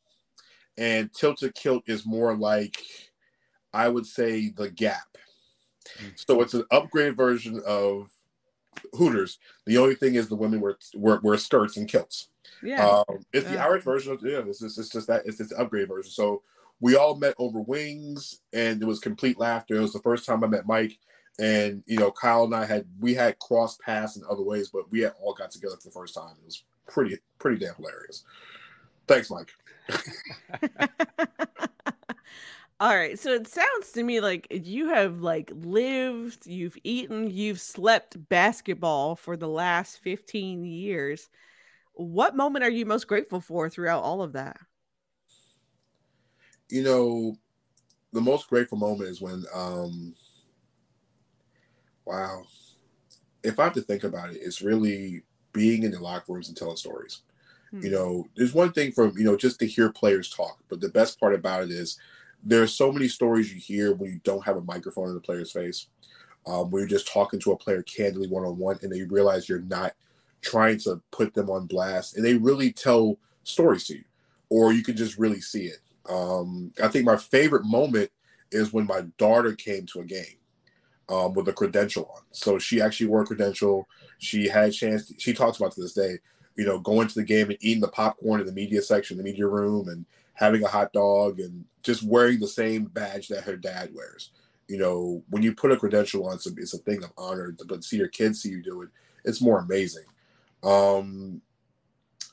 and 0.78 1.12
Tilted 1.12 1.54
Kilt 1.54 1.82
is 1.86 2.06
more 2.06 2.36
like, 2.36 2.80
I 3.72 3.88
would 3.88 4.06
say, 4.06 4.50
the 4.50 4.70
Gap. 4.70 5.18
Mm-hmm. 5.98 6.08
So 6.14 6.40
it's 6.40 6.54
an 6.54 6.64
upgraded 6.72 7.16
version 7.16 7.60
of 7.66 8.10
Hooters. 8.94 9.38
The 9.66 9.78
only 9.78 9.94
thing 9.94 10.14
is 10.14 10.28
the 10.28 10.36
women 10.36 10.60
wear 10.60 10.76
wear, 10.94 11.20
wear 11.22 11.36
skirts 11.36 11.76
and 11.76 11.88
kilts. 11.88 12.28
Yeah, 12.62 12.86
um, 12.86 13.24
it's 13.32 13.46
yeah. 13.46 13.52
the 13.52 13.60
Irish 13.60 13.84
version 13.84 14.12
of 14.12 14.22
yeah. 14.22 14.42
It's 14.46 14.60
just, 14.60 14.78
it's 14.78 14.90
just 14.90 15.06
that 15.08 15.26
it's 15.26 15.38
this 15.38 15.52
upgrade 15.52 15.88
version. 15.88 16.10
So 16.10 16.42
we 16.80 16.96
all 16.96 17.16
met 17.16 17.34
over 17.38 17.60
wings, 17.60 18.40
and 18.52 18.80
it 18.80 18.86
was 18.86 19.00
complete 19.00 19.38
laughter. 19.38 19.76
It 19.76 19.80
was 19.80 19.92
the 19.92 20.00
first 20.00 20.26
time 20.26 20.44
I 20.44 20.46
met 20.46 20.66
Mike, 20.66 20.98
and 21.38 21.82
you 21.86 21.98
know 21.98 22.10
Kyle 22.10 22.44
and 22.44 22.54
I 22.54 22.64
had 22.64 22.86
we 23.00 23.14
had 23.14 23.38
cross 23.38 23.78
paths 23.78 24.16
in 24.16 24.22
other 24.28 24.42
ways, 24.42 24.70
but 24.72 24.90
we 24.90 25.00
had 25.00 25.12
all 25.20 25.34
got 25.34 25.50
together 25.50 25.76
for 25.76 25.88
the 25.88 25.92
first 25.92 26.14
time. 26.14 26.34
It 26.40 26.46
was 26.46 26.64
pretty 26.88 27.18
pretty 27.38 27.64
damn 27.64 27.74
hilarious. 27.74 28.24
Thanks, 29.06 29.30
Mike. 29.30 29.50
All 32.78 32.94
right. 32.94 33.18
So 33.18 33.32
it 33.32 33.46
sounds 33.46 33.92
to 33.92 34.02
me 34.02 34.20
like 34.20 34.46
you 34.50 34.88
have 34.90 35.20
like 35.20 35.50
lived, 35.54 36.46
you've 36.46 36.76
eaten, 36.84 37.30
you've 37.30 37.60
slept 37.60 38.28
basketball 38.28 39.16
for 39.16 39.36
the 39.36 39.48
last 39.48 39.98
15 39.98 40.64
years. 40.64 41.30
What 41.94 42.36
moment 42.36 42.64
are 42.64 42.70
you 42.70 42.86
most 42.86 43.08
grateful 43.08 43.40
for 43.40 43.70
throughout 43.70 44.02
all 44.04 44.22
of 44.22 44.34
that? 44.34 44.58
You 46.68 46.82
know, 46.82 47.38
the 48.12 48.20
most 48.22 48.48
grateful 48.48 48.78
moment 48.78 49.10
is 49.10 49.20
when 49.22 49.44
um 49.54 50.14
wow. 52.04 52.44
If 53.42 53.58
I 53.58 53.64
have 53.64 53.74
to 53.74 53.80
think 53.82 54.04
about 54.04 54.30
it, 54.30 54.38
it's 54.42 54.62
really 54.62 55.22
being 55.52 55.82
in 55.82 55.92
the 55.92 56.00
locker 56.00 56.32
rooms 56.32 56.48
and 56.48 56.56
telling 56.56 56.76
stories. 56.76 57.22
Hmm. 57.70 57.80
You 57.82 57.90
know, 57.90 58.28
there's 58.36 58.54
one 58.54 58.72
thing 58.72 58.92
from, 58.92 59.16
you 59.18 59.24
know, 59.24 59.36
just 59.36 59.60
to 59.60 59.66
hear 59.66 59.92
players 59.92 60.30
talk, 60.30 60.58
but 60.68 60.80
the 60.80 60.88
best 60.90 61.20
part 61.20 61.34
about 61.34 61.64
it 61.64 61.70
is 61.72 61.98
there 62.46 62.62
are 62.62 62.68
so 62.68 62.92
many 62.92 63.08
stories 63.08 63.52
you 63.52 63.60
hear 63.60 63.92
when 63.92 64.10
you 64.10 64.20
don't 64.22 64.44
have 64.44 64.56
a 64.56 64.62
microphone 64.62 65.08
in 65.08 65.14
the 65.14 65.20
player's 65.20 65.50
face, 65.50 65.88
um, 66.46 66.70
where 66.70 66.80
you're 66.80 66.88
just 66.88 67.12
talking 67.12 67.40
to 67.40 67.50
a 67.50 67.56
player 67.56 67.82
candidly 67.82 68.28
one 68.28 68.44
on 68.44 68.56
one, 68.56 68.78
and 68.82 68.92
they 68.92 69.02
realize 69.02 69.48
you're 69.48 69.60
not 69.60 69.92
trying 70.42 70.78
to 70.78 71.00
put 71.10 71.34
them 71.34 71.50
on 71.50 71.66
blast, 71.66 72.16
and 72.16 72.24
they 72.24 72.34
really 72.34 72.72
tell 72.72 73.18
stories 73.42 73.84
to 73.86 73.94
you, 73.94 74.04
or 74.48 74.72
you 74.72 74.84
can 74.84 74.96
just 74.96 75.18
really 75.18 75.40
see 75.40 75.66
it. 75.66 75.78
Um, 76.08 76.72
I 76.80 76.86
think 76.86 77.04
my 77.04 77.16
favorite 77.16 77.64
moment 77.64 78.10
is 78.52 78.72
when 78.72 78.86
my 78.86 79.02
daughter 79.18 79.52
came 79.54 79.86
to 79.86 80.00
a 80.00 80.04
game 80.04 80.38
um, 81.08 81.32
with 81.34 81.48
a 81.48 81.52
credential 81.52 82.08
on. 82.14 82.22
So 82.30 82.60
she 82.60 82.80
actually 82.80 83.08
wore 83.08 83.22
a 83.22 83.26
credential. 83.26 83.88
She 84.18 84.48
had 84.48 84.68
a 84.68 84.72
chance. 84.72 85.08
To, 85.08 85.14
she 85.18 85.32
talks 85.32 85.58
about 85.58 85.72
to 85.72 85.80
this 85.80 85.94
day, 85.94 86.18
you 86.54 86.64
know, 86.64 86.78
going 86.78 87.08
to 87.08 87.14
the 87.14 87.24
game 87.24 87.50
and 87.50 87.58
eating 87.60 87.80
the 87.80 87.88
popcorn 87.88 88.40
in 88.40 88.46
the 88.46 88.52
media 88.52 88.82
section, 88.82 89.16
the 89.16 89.24
media 89.24 89.48
room, 89.48 89.88
and 89.88 90.06
having 90.36 90.62
a 90.62 90.68
hot 90.68 90.92
dog 90.92 91.40
and 91.40 91.64
just 91.82 92.02
wearing 92.02 92.38
the 92.38 92.48
same 92.48 92.84
badge 92.84 93.28
that 93.28 93.44
her 93.44 93.56
dad 93.56 93.90
wears. 93.92 94.30
You 94.68 94.78
know, 94.78 95.22
when 95.30 95.42
you 95.42 95.54
put 95.54 95.72
a 95.72 95.76
credential 95.76 96.26
on, 96.26 96.34
it's 96.34 96.46
a, 96.46 96.50
it's 96.56 96.74
a 96.74 96.78
thing 96.78 97.02
of 97.02 97.12
honor. 97.16 97.56
But 97.66 97.84
see 97.84 97.96
your 97.96 98.08
kids 98.08 98.42
see 98.42 98.50
you 98.50 98.62
do 98.62 98.82
it, 98.82 98.90
it's 99.24 99.40
more 99.40 99.58
amazing. 99.58 100.04
Um, 100.62 101.40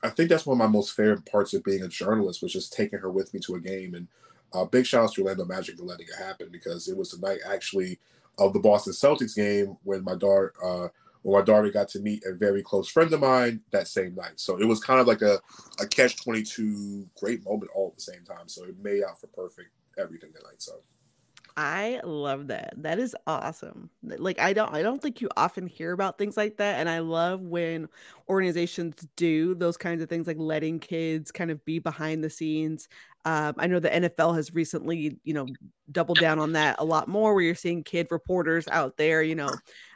I 0.03 0.10
think 0.10 0.29
that's 0.29 0.45
one 0.45 0.55
of 0.55 0.60
my 0.60 0.72
most 0.72 0.95
favorite 0.95 1.25
parts 1.25 1.53
of 1.53 1.63
being 1.63 1.83
a 1.83 1.88
journalist 1.88 2.41
was 2.41 2.51
just 2.51 2.74
taking 2.74 3.00
her 3.00 3.10
with 3.10 3.33
me 3.33 3.39
to 3.41 3.55
a 3.55 3.60
game. 3.60 3.95
And 3.95 4.07
uh, 4.51 4.65
big 4.65 4.86
shout 4.86 5.05
out 5.05 5.13
to 5.13 5.22
Orlando 5.22 5.45
Magic 5.45 5.77
for 5.77 5.83
letting 5.83 6.07
it 6.07 6.22
happen 6.22 6.50
because 6.51 6.88
it 6.89 6.98
was 6.98 7.12
the 7.12 7.25
night 7.25 7.39
actually 7.48 8.00
of 8.38 8.51
the 8.51 8.60
Boston 8.60 8.93
Celtics 8.93 9.36
game 9.36 9.77
when 9.83 10.03
my 10.03 10.15
daughter 10.15 10.53
uh, 10.63 10.88
daughter 11.24 11.70
got 11.70 11.89
to 11.89 12.00
meet 12.00 12.24
a 12.25 12.34
very 12.34 12.62
close 12.62 12.89
friend 12.89 13.12
of 13.13 13.20
mine 13.20 13.62
that 13.72 13.88
same 13.88 14.15
night. 14.15 14.34
So 14.39 14.58
it 14.58 14.65
was 14.65 14.80
kind 14.80 15.00
of 15.00 15.08
like 15.08 15.22
a, 15.22 15.39
a 15.80 15.88
catch 15.88 16.22
22 16.24 17.08
great 17.18 17.44
moment 17.46 17.72
all 17.75 17.89
at 17.89 17.96
the 17.96 18.01
same 18.01 18.24
time. 18.24 18.48
So 18.48 18.65
it 18.65 18.75
made 18.82 19.03
out 19.03 19.20
for 19.20 19.27
perfect 19.27 19.70
everything 19.98 20.32
that 20.34 20.44
night. 20.44 20.62
So 20.62 20.82
I 21.56 22.01
love 22.03 22.48
that. 22.48 22.74
That 22.77 22.98
is 22.98 23.15
awesome. 23.27 23.89
Like 24.01 24.39
I 24.39 24.53
don't 24.53 24.74
I 24.74 24.82
don't 24.82 25.01
think 25.01 25.22
you 25.22 25.30
often 25.38 25.68
hear 25.68 25.92
about 25.92 26.18
things 26.18 26.36
like 26.36 26.58
that 26.58 26.80
and 26.80 26.89
I 26.89 27.00
love 27.00 27.42
when 27.42 27.89
organizations 28.27 28.96
do 29.15 29.53
those 29.53 29.77
kinds 29.77 30.01
of 30.01 30.10
things 30.10 30.25
like 30.25 30.39
letting 30.39 30.80
kids 30.80 31.32
kind 31.32 31.51
of 31.51 31.63
be 31.63 31.77
behind 31.77 32.24
the 32.24 32.30
scenes. 32.30 32.88
Um, 33.25 33.56
I 33.58 33.68
know 33.68 33.80
the 33.80 33.89
NFL 33.89 34.36
has 34.36 34.53
recently, 34.53 35.20
you 35.24 35.34
know, 35.34 35.48
doubled 35.92 36.20
down 36.20 36.39
on 36.39 36.53
that 36.53 36.75
a 36.80 36.86
lot 36.86 37.08
more 37.08 37.34
where 37.34 37.44
you're 37.44 37.56
seeing 37.56 37.84
kid 37.84 38.08
reporters 38.12 38.68
out 38.68 38.98
there, 38.98 39.24
you 39.24 39.36
know, 39.36 39.50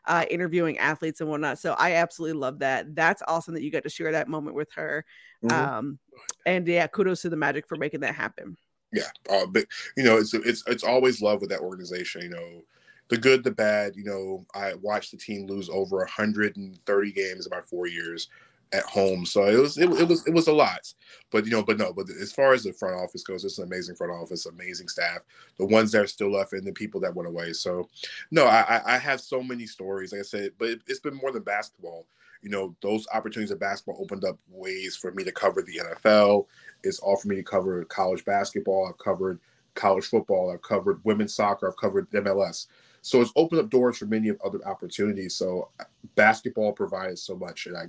uh, 0.06 0.26
interviewing 0.30 0.78
athletes 0.78 1.20
and 1.20 1.30
whatnot. 1.30 1.60
So 1.60 1.74
I 1.74 1.94
absolutely 1.94 2.40
love 2.40 2.60
that. 2.60 2.96
That's 2.96 3.22
awesome 3.28 3.54
that 3.56 3.64
you 3.64 3.72
got 3.72 3.84
to 3.84 3.90
share 3.90 4.14
that 4.14 4.30
moment 4.30 4.56
with 4.56 4.72
her. 4.74 5.06
Mm-hmm. 5.44 5.70
Um, 5.70 6.00
and 6.46 6.66
yeah, 6.68 6.88
kudos 6.88 7.22
to 7.24 7.30
the 7.30 7.36
Magic 7.36 7.68
for 7.68 7.76
making 7.76 8.00
that 8.00 8.16
happen 8.16 8.56
yeah, 8.94 9.10
uh, 9.30 9.46
but 9.46 9.66
you 9.96 10.04
know, 10.04 10.18
it's 10.18 10.34
it's 10.34 10.64
it's 10.68 10.84
always 10.84 11.22
love 11.22 11.42
with 11.42 11.50
that 11.50 11.60
organization. 11.60 12.22
You 12.22 12.30
know, 12.30 12.64
the 13.10 13.18
good, 13.18 13.44
the 13.44 13.52
bad. 13.52 13.96
You 13.96 14.06
know, 14.06 14.46
I 14.56 14.76
watched 14.76 15.12
the 15.12 15.18
team 15.18 15.46
lose 15.46 15.70
over 15.70 15.98
130 15.98 17.12
games 17.12 17.46
in 17.46 17.50
my 17.52 17.62
four 17.62 17.88
years 17.88 18.30
at 18.74 18.84
home, 18.84 19.26
so 19.26 19.46
it 19.46 19.58
was 19.58 19.78
it, 19.78 19.90
it 19.92 20.08
was 20.08 20.26
it 20.28 20.34
was 20.34 20.48
a 20.48 20.54
lot. 20.54 20.94
But 21.32 21.46
you 21.46 21.52
know, 21.52 21.64
but 21.64 21.78
no, 21.78 21.94
but 21.94 22.08
as 22.10 22.32
far 22.32 22.54
as 22.54 22.64
the 22.64 22.74
front 22.74 22.96
office 22.96 23.24
goes, 23.24 23.46
it's 23.46 23.58
an 23.58 23.66
amazing 23.66 23.96
front 23.96 24.14
office, 24.14 24.46
amazing 24.46 24.88
staff. 24.88 25.20
The 25.58 25.66
ones 25.66 25.92
that 25.92 26.04
are 26.04 26.08
still 26.08 26.32
left, 26.32 26.54
and 26.54 26.66
the 26.66 26.72
people 26.72 27.00
that 27.02 27.16
went 27.16 27.30
away. 27.30 27.54
So, 27.54 27.90
no, 28.32 28.46
I 28.46 28.82
I 28.86 28.98
have 28.98 29.22
so 29.22 29.42
many 29.42 29.66
stories, 29.66 30.12
like 30.12 30.20
I 30.20 30.24
said, 30.24 30.52
but 30.58 30.70
it, 30.70 30.82
it's 30.88 31.00
been 31.00 31.16
more 31.16 31.32
than 31.32 31.44
basketball 31.44 32.06
you 32.42 32.50
know, 32.50 32.76
those 32.82 33.08
opportunities 33.14 33.52
of 33.52 33.60
basketball 33.60 34.02
opened 34.02 34.24
up 34.24 34.38
ways 34.50 34.96
for 34.96 35.12
me 35.12 35.24
to 35.24 35.32
cover 35.32 35.62
the 35.62 35.80
NFL. 35.80 36.46
It's 36.84 37.00
all 37.00 37.18
for 37.18 37.28
me 37.28 37.36
to 37.36 37.44
cover 37.44 37.84
college 37.86 38.24
basketball. 38.26 38.88
I've 38.88 38.98
covered 38.98 39.40
college 39.76 40.06
football. 40.06 40.52
I've 40.52 40.62
covered 40.62 41.04
women's 41.04 41.34
soccer. 41.34 41.68
I've 41.68 41.78
covered 41.78 42.10
MLS. 42.12 42.68
So 43.02 43.22
it's 43.22 43.32
opened 43.36 43.62
up 43.62 43.70
doors 43.70 43.98
for 43.98 44.06
many 44.06 44.30
of 44.30 44.40
other 44.44 44.60
opportunities. 44.66 45.36
So 45.36 45.70
basketball 46.16 46.74
provides 46.74 47.22
so 47.22 47.36
much, 47.36 47.68
and 47.68 47.78
I 47.78 47.86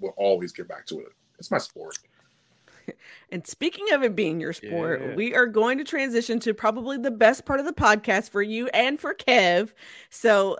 will 0.00 0.14
always 0.16 0.52
get 0.52 0.68
back 0.68 0.86
to 0.86 1.00
it. 1.00 1.08
It's 1.38 1.50
my 1.50 1.58
sport. 1.58 1.98
And 3.32 3.44
speaking 3.44 3.92
of 3.92 4.04
it 4.04 4.14
being 4.14 4.40
your 4.40 4.52
sport, 4.52 5.02
yeah. 5.02 5.14
we 5.16 5.34
are 5.34 5.46
going 5.46 5.78
to 5.78 5.84
transition 5.84 6.38
to 6.40 6.54
probably 6.54 6.96
the 6.96 7.10
best 7.10 7.44
part 7.44 7.58
of 7.58 7.66
the 7.66 7.72
podcast 7.72 8.30
for 8.30 8.40
you 8.40 8.68
and 8.68 9.00
for 9.00 9.14
Kev. 9.14 9.72
So, 10.10 10.56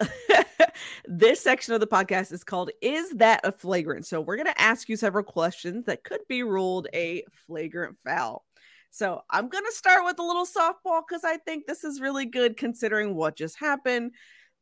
this 1.04 1.40
section 1.40 1.74
of 1.74 1.80
the 1.80 1.86
podcast 1.86 2.32
is 2.32 2.42
called 2.42 2.72
Is 2.82 3.10
That 3.10 3.40
a 3.44 3.52
Flagrant? 3.52 4.06
So, 4.06 4.20
we're 4.20 4.36
going 4.36 4.52
to 4.52 4.60
ask 4.60 4.88
you 4.88 4.96
several 4.96 5.22
questions 5.22 5.84
that 5.86 6.02
could 6.02 6.22
be 6.28 6.42
ruled 6.42 6.88
a 6.92 7.22
flagrant 7.46 7.98
foul. 8.04 8.44
So, 8.90 9.22
I'm 9.30 9.48
going 9.48 9.64
to 9.64 9.72
start 9.72 10.04
with 10.04 10.18
a 10.18 10.24
little 10.24 10.46
softball 10.46 11.02
because 11.08 11.22
I 11.24 11.36
think 11.36 11.66
this 11.66 11.84
is 11.84 12.00
really 12.00 12.26
good 12.26 12.56
considering 12.56 13.14
what 13.14 13.36
just 13.36 13.58
happened. 13.58 14.10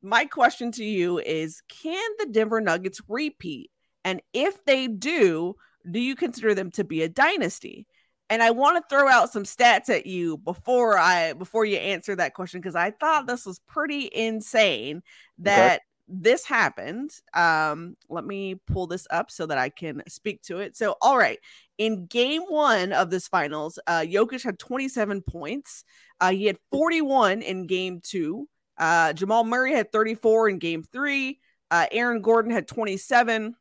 My 0.02 0.26
question 0.26 0.70
to 0.72 0.84
you 0.84 1.18
is 1.20 1.62
Can 1.68 2.10
the 2.18 2.26
Denver 2.26 2.60
Nuggets 2.60 3.00
repeat? 3.08 3.70
And 4.04 4.20
if 4.32 4.64
they 4.64 4.86
do, 4.86 5.56
do 5.90 5.98
you 5.98 6.14
consider 6.16 6.54
them 6.54 6.70
to 6.72 6.84
be 6.84 7.02
a 7.02 7.08
dynasty? 7.08 7.86
And 8.30 8.42
I 8.42 8.50
want 8.52 8.76
to 8.76 8.94
throw 8.94 9.08
out 9.08 9.32
some 9.32 9.44
stats 9.44 9.90
at 9.90 10.06
you 10.06 10.38
before 10.38 10.98
I 10.98 11.34
before 11.34 11.64
you 11.64 11.76
answer 11.76 12.16
that 12.16 12.34
question 12.34 12.60
because 12.60 12.74
I 12.74 12.90
thought 12.90 13.26
this 13.26 13.44
was 13.44 13.60
pretty 13.60 14.10
insane 14.12 15.02
that 15.38 15.76
okay. 15.76 15.82
this 16.08 16.46
happened. 16.46 17.10
Um, 17.34 17.96
let 18.08 18.24
me 18.24 18.54
pull 18.66 18.86
this 18.86 19.06
up 19.10 19.30
so 19.30 19.46
that 19.46 19.58
I 19.58 19.68
can 19.68 20.02
speak 20.08 20.42
to 20.44 20.58
it. 20.60 20.74
So, 20.74 20.96
all 21.02 21.18
right, 21.18 21.38
in 21.76 22.06
game 22.06 22.42
one 22.42 22.92
of 22.92 23.10
this 23.10 23.28
finals, 23.28 23.78
uh, 23.86 24.00
Jokic 24.00 24.42
had 24.42 24.58
27 24.58 25.20
points. 25.22 25.84
Uh, 26.18 26.32
he 26.32 26.46
had 26.46 26.58
41 26.70 27.42
in 27.42 27.66
game 27.66 28.00
two. 28.02 28.48
Uh, 28.78 29.12
Jamal 29.12 29.44
Murray 29.44 29.72
had 29.72 29.92
34 29.92 30.48
in 30.48 30.58
game 30.58 30.82
three. 30.82 31.40
Uh, 31.70 31.86
Aaron 31.92 32.22
Gordon 32.22 32.52
had 32.52 32.68
27. 32.68 33.54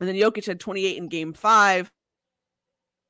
And 0.00 0.08
then 0.08 0.16
Jokic 0.16 0.46
had 0.46 0.60
28 0.60 0.96
in 0.96 1.08
game 1.08 1.32
five. 1.32 1.90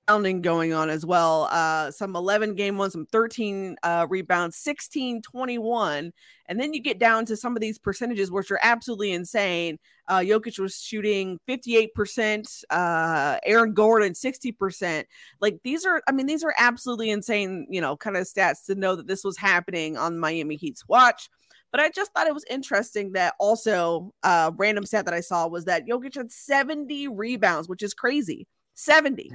Rebounding 0.09 0.42
going 0.42 0.73
on 0.73 0.90
as 0.90 1.06
well. 1.06 1.47
Uh, 1.52 1.92
some 1.92 2.16
11 2.16 2.56
game 2.56 2.76
ones, 2.76 2.94
some 2.94 3.06
13 3.06 3.76
uh, 3.85 4.09
rebounds, 4.11 4.56
16, 4.56 5.23
21. 5.23 6.11
And 6.47 6.61
then 6.61 6.75
you 6.75 6.82
get 6.82 6.99
down 6.99 7.26
to 7.26 7.37
some 7.37 7.54
of 7.54 7.61
these 7.61 7.78
percentages, 7.78 8.28
which 8.28 8.50
are 8.50 8.59
absolutely 8.61 9.12
insane. 9.12 9.78
Uh, 10.09 10.18
Jokic 10.18 10.59
was 10.59 10.80
shooting 10.80 11.38
58%, 11.49 12.64
uh, 12.70 13.38
Aaron 13.44 13.73
Gordon 13.73 14.14
60%. 14.14 15.04
Like 15.40 15.61
these 15.62 15.87
are, 15.87 16.02
I 16.09 16.12
mean, 16.12 16.26
these 16.26 16.42
are 16.42 16.54
absolutely 16.59 17.11
insane, 17.11 17.68
you 17.70 17.80
know, 17.80 17.97
kind 17.97 18.16
of 18.16 18.25
stats 18.25 18.64
to 18.66 18.75
know 18.75 18.97
that 18.97 19.06
this 19.06 19.23
was 19.23 19.37
happening 19.37 19.97
on 19.97 20.18
Miami 20.18 20.56
Heat's 20.56 20.88
watch. 20.88 21.28
But 21.73 21.81
I 21.81 21.91
just 21.91 22.12
thought 22.12 22.27
it 22.27 22.35
was 22.35 22.45
interesting 22.50 23.12
that 23.12 23.35
also 23.39 24.12
uh 24.23 24.50
random 24.57 24.87
stat 24.87 25.05
that 25.05 25.15
I 25.15 25.21
saw 25.21 25.47
was 25.47 25.65
that 25.67 25.87
Jokic 25.87 26.17
had 26.17 26.31
70 26.31 27.09
rebounds, 27.09 27.69
which 27.69 27.83
is 27.83 27.95
crazy. 27.95 28.47
70. 28.75 29.31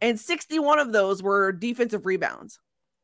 And 0.00 0.18
61 0.18 0.78
of 0.78 0.92
those 0.92 1.22
were 1.22 1.52
defensive 1.52 2.06
rebounds. 2.06 2.58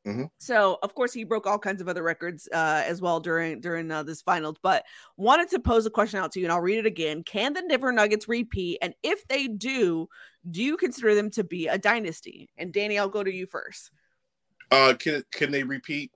Mm-hmm. 0.07 0.25
So 0.39 0.79
of 0.83 0.95
course 0.95 1.13
he 1.13 1.25
broke 1.25 1.47
all 1.47 1.59
kinds 1.59 1.83
of 1.83 1.89
other 1.89 2.03
records 2.03 2.49
uh, 2.53 2.83
as 2.87 3.03
well 3.03 3.21
during 3.21 3.61
during 3.61 3.91
uh, 3.91 4.03
this 4.03 4.23
finals. 4.23 4.57
But 4.63 4.85
wanted 5.17 5.51
to 5.51 5.61
pose 5.61 5.85
a 5.85 5.91
question 5.91 6.21
out 6.21 6.33
to 6.33 6.41
you, 6.41 6.47
and 6.47 6.53
I'll 6.53 6.61
read 6.61 6.79
it 6.79 6.87
again. 6.87 7.23
Can 7.23 7.53
the 7.53 7.63
Denver 7.69 7.93
Nuggets 7.93 8.29
repeat? 8.29 8.79
And 8.81 8.95
if 9.03 9.27
they 9.29 9.47
do, 9.47 10.09
do 10.51 10.63
you 10.63 10.77
consider 10.77 11.15
them 11.15 11.31
to 11.33 11.45
be 11.45 11.67
a 11.69 11.77
dynasty? 11.77 12.49
And 12.57 12.73
Danny, 12.73 12.99
I'll 12.99 13.09
go 13.09 13.23
to 13.23 13.33
you 13.33 13.47
first. 13.47 13.91
Uh, 14.71 14.95
can 14.99 15.23
can 15.33 15.51
they 15.51 15.65
repeat? 15.65 16.13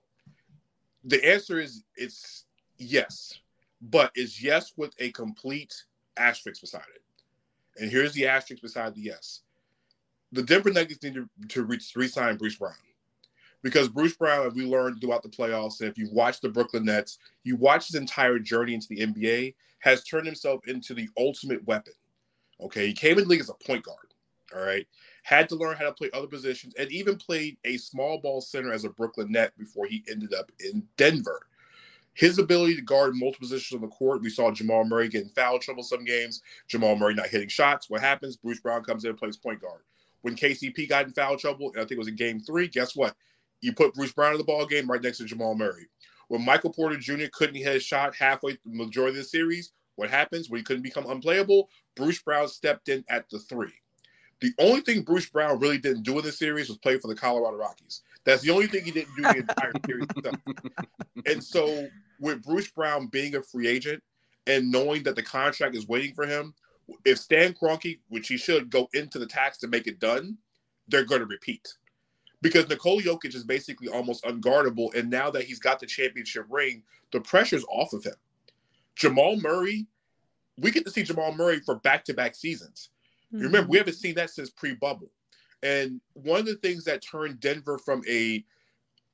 The 1.03 1.23
answer 1.23 1.59
is 1.59 1.83
it's 1.95 2.45
yes, 2.77 3.39
but 3.81 4.11
it's 4.15 4.41
yes 4.41 4.73
with 4.77 4.93
a 4.99 5.11
complete 5.11 5.73
asterisk 6.17 6.61
beside 6.61 6.83
it. 6.95 7.01
And 7.81 7.91
here's 7.91 8.13
the 8.13 8.27
asterisk 8.27 8.61
beside 8.61 8.95
the 8.95 9.01
yes. 9.01 9.41
The 10.31 10.43
Denver 10.43 10.71
Nuggets 10.71 11.03
need 11.03 11.15
to, 11.15 11.29
to 11.49 11.63
re- 11.63 11.79
re-sign 11.95 12.37
Bruce 12.37 12.55
Brown 12.55 12.73
because 13.65 13.89
Bruce 13.89 14.15
Brown, 14.15 14.45
as 14.45 14.53
we 14.53 14.63
learned 14.63 15.01
throughout 15.01 15.23
the 15.23 15.29
playoffs, 15.29 15.79
and 15.81 15.89
if 15.89 15.97
you 15.97 16.07
watch 16.11 16.39
the 16.39 16.49
Brooklyn 16.49 16.85
Nets, 16.85 17.17
you 17.43 17.55
watch 17.55 17.87
his 17.87 17.95
entire 17.95 18.37
journey 18.37 18.75
into 18.75 18.87
the 18.89 18.99
NBA, 18.99 19.55
has 19.79 20.03
turned 20.03 20.27
himself 20.27 20.61
into 20.67 20.93
the 20.93 21.09
ultimate 21.17 21.65
weapon. 21.65 21.93
Okay, 22.61 22.85
he 22.85 22.93
came 22.93 23.17
in 23.17 23.23
the 23.23 23.29
league 23.29 23.41
as 23.41 23.49
a 23.49 23.55
point 23.65 23.83
guard. 23.83 23.97
All 24.55 24.61
right, 24.61 24.85
had 25.23 25.49
to 25.49 25.55
learn 25.55 25.75
how 25.77 25.85
to 25.85 25.93
play 25.93 26.11
other 26.13 26.27
positions, 26.27 26.75
and 26.77 26.91
even 26.91 27.17
played 27.17 27.57
a 27.65 27.77
small 27.77 28.19
ball 28.19 28.39
center 28.39 28.71
as 28.71 28.85
a 28.85 28.89
Brooklyn 28.89 29.31
Net 29.31 29.51
before 29.57 29.87
he 29.87 30.03
ended 30.07 30.35
up 30.35 30.51
in 30.59 30.83
Denver. 30.95 31.47
His 32.15 32.39
ability 32.39 32.75
to 32.77 32.81
guard 32.81 33.13
multiple 33.13 33.45
positions 33.45 33.75
on 33.75 33.81
the 33.81 33.93
court, 33.93 34.21
we 34.21 34.29
saw 34.29 34.49
Jamal 34.49 34.85
Murray 34.85 35.09
getting 35.09 35.29
foul 35.29 35.59
trouble 35.59 35.83
some 35.83 36.05
games. 36.05 36.41
Jamal 36.67 36.95
Murray 36.95 37.13
not 37.13 37.27
hitting 37.27 37.49
shots. 37.49 37.89
What 37.89 38.01
happens? 38.01 38.37
Bruce 38.37 38.61
Brown 38.61 38.83
comes 38.83 39.03
in 39.03 39.09
and 39.09 39.19
plays 39.19 39.37
point 39.37 39.61
guard. 39.61 39.81
When 40.21 40.35
KCP 40.35 40.89
got 40.89 41.05
in 41.05 41.11
foul 41.11 41.37
trouble, 41.37 41.71
and 41.71 41.77
I 41.77 41.81
think 41.81 41.91
it 41.93 41.99
was 41.99 42.07
in 42.07 42.15
Game 42.15 42.39
Three, 42.39 42.67
guess 42.67 42.95
what? 42.95 43.15
You 43.61 43.73
put 43.73 43.93
Bruce 43.93 44.13
Brown 44.13 44.31
in 44.31 44.37
the 44.37 44.43
ball 44.43 44.65
game 44.65 44.89
right 44.89 45.01
next 45.01 45.17
to 45.17 45.25
Jamal 45.25 45.55
Murray. 45.55 45.87
When 46.29 46.43
Michael 46.43 46.71
Porter 46.71 46.97
Jr. 46.97 47.25
couldn't 47.33 47.55
hit 47.55 47.75
a 47.75 47.79
shot 47.79 48.15
halfway 48.15 48.53
through 48.53 48.71
the 48.71 48.83
majority 48.83 49.17
of 49.17 49.23
the 49.23 49.29
series, 49.29 49.73
what 49.95 50.09
happens 50.09 50.49
when 50.49 50.59
he 50.59 50.63
couldn't 50.63 50.83
become 50.83 51.09
unplayable? 51.09 51.69
Bruce 51.95 52.21
Brown 52.21 52.47
stepped 52.47 52.89
in 52.89 53.03
at 53.09 53.29
the 53.29 53.39
three. 53.39 53.73
The 54.41 54.51
only 54.59 54.81
thing 54.81 55.03
Bruce 55.03 55.29
Brown 55.29 55.59
really 55.59 55.77
didn't 55.77 56.03
do 56.03 56.17
in 56.19 56.25
the 56.25 56.31
series 56.31 56.67
was 56.67 56.77
play 56.77 56.97
for 56.97 57.07
the 57.07 57.15
Colorado 57.15 57.57
Rockies. 57.57 58.01
That's 58.25 58.41
the 58.41 58.51
only 58.51 58.67
thing 58.67 58.83
he 58.83 58.91
didn't 58.91 59.15
do 59.15 59.23
the 59.23 59.37
entire 59.37 59.71
series. 59.85 60.07
And 61.27 61.43
so, 61.43 61.87
with 62.19 62.43
Bruce 62.43 62.69
Brown 62.69 63.07
being 63.07 63.35
a 63.35 63.41
free 63.41 63.67
agent 63.67 64.01
and 64.47 64.71
knowing 64.71 65.03
that 65.03 65.15
the 65.15 65.23
contract 65.23 65.75
is 65.75 65.87
waiting 65.87 66.13
for 66.13 66.25
him, 66.25 66.53
if 67.03 67.17
Stan 67.17 67.53
Kroenke, 67.53 67.99
which 68.09 68.27
he 68.27 68.37
should, 68.37 68.69
go 68.69 68.87
into 68.93 69.17
the 69.19 69.25
tax 69.25 69.57
to 69.59 69.67
make 69.67 69.87
it 69.87 69.99
done, 69.99 70.37
they're 70.87 71.05
going 71.05 71.21
to 71.21 71.27
repeat 71.27 71.67
because 72.45 72.69
Nikola 72.69 73.01
Jokic 73.01 73.33
is 73.33 73.43
basically 73.43 73.87
almost 73.87 74.23
unguardable. 74.23 74.93
And 74.93 75.09
now 75.09 75.31
that 75.31 75.45
he's 75.45 75.57
got 75.57 75.79
the 75.79 75.87
championship 75.87 76.45
ring, 76.47 76.83
the 77.11 77.19
pressure's 77.21 77.65
off 77.69 77.91
of 77.91 78.03
him. 78.03 78.13
Jamal 78.95 79.37
Murray, 79.37 79.87
we 80.59 80.69
get 80.69 80.85
to 80.85 80.91
see 80.91 81.01
Jamal 81.01 81.33
Murray 81.33 81.59
for 81.59 81.75
back 81.79 82.05
to 82.05 82.13
back 82.13 82.35
seasons. 82.35 82.89
Mm-hmm. 83.33 83.45
Remember, 83.45 83.69
we 83.69 83.79
haven't 83.79 83.95
seen 83.95 84.13
that 84.15 84.29
since 84.29 84.51
pre 84.51 84.75
bubble. 84.75 85.09
And 85.63 85.99
one 86.13 86.39
of 86.39 86.45
the 86.45 86.57
things 86.57 86.83
that 86.83 87.01
turned 87.01 87.39
Denver 87.39 87.79
from 87.79 88.03
a 88.07 88.45